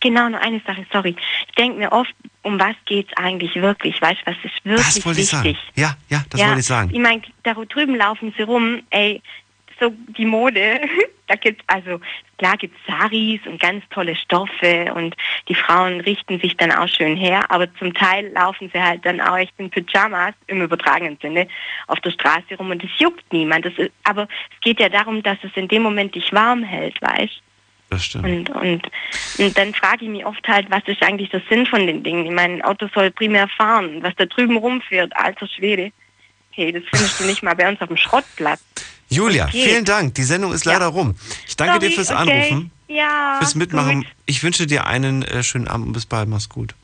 genau, 0.00 0.28
nur 0.28 0.40
eine 0.40 0.60
Sache, 0.66 0.86
sorry. 0.92 1.16
Ich 1.48 1.54
denke 1.54 1.78
mir 1.78 1.92
oft, 1.92 2.14
um 2.42 2.58
was 2.58 2.76
geht's 2.86 3.12
eigentlich 3.16 3.54
wirklich? 3.56 4.00
Weißt 4.00 4.20
du, 4.24 4.30
was 4.30 4.36
ist 4.44 4.64
wirklich 4.64 4.86
das 4.86 5.06
wollte 5.06 5.20
ich 5.20 5.32
wichtig? 5.32 5.56
sagen. 5.56 5.72
Ja, 5.76 5.96
ja, 6.08 6.22
das 6.30 6.40
wollte 6.40 6.60
ich 6.60 6.66
sagen. 6.66 6.90
Ich 6.92 7.00
meine, 7.00 7.22
da 7.42 7.54
drüben 7.54 7.96
laufen 7.96 8.32
sie 8.36 8.42
rum, 8.42 8.82
ey, 8.90 9.22
so 9.80 9.92
die 10.16 10.24
Mode, 10.24 10.80
da 11.28 11.34
gibt's 11.34 11.62
also, 11.66 12.00
klar 12.38 12.56
gibt's 12.56 12.78
Saris 12.86 13.40
und 13.46 13.60
ganz 13.60 13.84
tolle 13.90 14.16
Stoffe 14.16 14.92
und 14.94 15.14
die 15.48 15.54
Frauen 15.54 16.00
richten 16.00 16.40
sich 16.40 16.56
dann 16.56 16.72
auch 16.72 16.88
schön 16.88 17.16
her, 17.16 17.50
aber 17.50 17.72
zum 17.76 17.94
Teil 17.94 18.28
laufen 18.28 18.70
sie 18.72 18.80
halt 18.80 19.04
dann 19.04 19.20
auch 19.20 19.36
echt 19.36 19.52
in 19.58 19.70
Pyjamas 19.70 20.34
im 20.46 20.62
übertragenen 20.62 21.18
Sinne 21.20 21.48
auf 21.86 22.00
der 22.00 22.10
Straße 22.10 22.56
rum 22.58 22.70
und 22.70 22.82
es 22.82 22.90
juckt 22.98 23.32
niemand. 23.32 23.64
Das 23.64 23.74
ist, 23.76 23.92
aber 24.04 24.22
es 24.22 24.60
geht 24.62 24.80
ja 24.80 24.88
darum, 24.88 25.22
dass 25.22 25.38
es 25.42 25.52
in 25.54 25.68
dem 25.68 25.82
Moment 25.82 26.14
dich 26.14 26.32
warm 26.32 26.62
hält, 26.62 27.00
weißt 27.02 27.42
Das 27.90 28.04
stimmt. 28.04 28.24
und, 28.24 28.50
und, 28.50 28.90
und 29.38 29.58
dann 29.58 29.74
frage 29.74 30.04
ich 30.04 30.10
mich 30.10 30.24
oft 30.24 30.46
halt, 30.48 30.70
was 30.70 30.82
ist 30.86 31.02
eigentlich 31.02 31.30
der 31.30 31.42
Sinn 31.48 31.66
von 31.66 31.86
den 31.86 32.02
Dingen? 32.02 32.26
Ich 32.26 32.32
meine, 32.32 32.54
ein 32.54 32.62
Auto 32.62 32.88
soll 32.94 33.10
primär 33.10 33.48
fahren. 33.48 34.02
Was 34.02 34.14
da 34.16 34.26
drüben 34.26 34.56
rumfährt, 34.56 35.14
alter 35.16 35.46
Schwede. 35.46 35.92
Hey, 36.50 36.72
das 36.72 36.82
findest 36.90 37.20
du 37.20 37.24
nicht 37.24 37.42
mal 37.42 37.54
bei 37.54 37.68
uns 37.68 37.80
auf 37.80 37.86
dem 37.86 37.96
Schrottplatz. 37.96 38.64
Julia, 39.08 39.46
Okay. 39.46 39.64
vielen 39.68 39.84
Dank. 39.84 40.14
Die 40.14 40.22
Sendung 40.24 40.52
ist 40.52 40.64
leider 40.64 40.86
rum. 40.86 41.14
Ich 41.46 41.56
danke 41.56 41.74
Sorry, 41.74 41.88
dir 41.88 41.94
fürs 41.94 42.10
okay. 42.10 42.18
Anrufen, 42.18 42.70
Ja. 42.88 43.36
fürs 43.38 43.54
Mitmachen. 43.54 44.02
Gut. 44.02 44.06
Ich 44.26 44.42
wünsche 44.42 44.66
dir 44.66 44.86
einen 44.86 45.22
äh, 45.22 45.42
schönen 45.42 45.68
Abend 45.68 45.86
und 45.88 45.92
bis 45.94 46.06
bald. 46.06 46.28
Mach's 46.28 46.48
gut. 46.48 46.74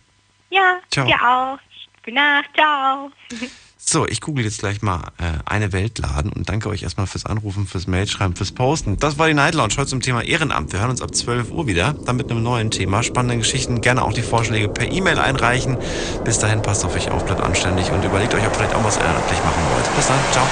Ja, 0.51 0.79
Ciao. 0.91 1.07
dir 1.07 1.17
auch. 1.23 1.59
Gute 2.05 2.15
Nacht, 2.15 2.47
ciao. 2.55 3.11
So, 3.87 4.07
ich 4.09 4.23
google 4.23 4.43
jetzt 4.47 4.61
gleich 4.61 4.81
mal 4.81 5.13
äh, 5.19 5.25
eine 5.45 5.75
Weltladen 5.75 6.33
und 6.33 6.49
danke 6.49 6.71
euch 6.71 6.83
erstmal 6.85 7.07
fürs 7.07 7.27
Anrufen, 7.27 7.67
fürs 7.67 7.87
Mailschreiben, 7.87 8.35
fürs 8.35 8.51
Posten. 8.53 8.99
Das 8.99 9.19
war 9.19 9.29
die 9.29 9.35
Night 9.35 9.53
Lounge 9.55 9.75
heute 9.77 9.89
zum 9.89 10.01
Thema 10.01 10.23
Ehrenamt. 10.23 10.73
Wir 10.73 10.81
hören 10.81 10.89
uns 10.89 11.03
ab 11.03 11.15
12 11.15 11.51
Uhr 11.51 11.67
wieder, 11.67 11.93
dann 11.93 12.17
mit 12.17 12.31
einem 12.31 12.43
neuen 12.43 12.71
Thema, 12.71 13.03
spannenden 13.03 13.41
Geschichten. 13.41 13.83
Gerne 13.83 14.01
auch 14.03 14.15
die 14.15 14.23
Vorschläge 14.23 14.71
per 14.71 14.91
E-Mail 14.91 15.19
einreichen. 15.19 15.77
Bis 16.25 16.39
dahin 16.39 16.63
passt 16.63 16.83
auf 16.87 16.97
euch 16.97 17.11
auf, 17.11 17.27
bleibt 17.27 17.43
anständig 17.43 17.91
und 17.91 18.03
überlegt 18.03 18.33
euch, 18.35 18.47
ob 18.47 18.53
ihr 18.53 18.55
vielleicht 18.55 18.75
auch 18.75 18.85
was 18.85 18.97
ehrenamtlich 18.97 19.45
machen 19.45 19.63
wollt. 19.75 19.95
Bis 19.97 20.07
dann, 20.07 20.19
ciao. 20.33 20.47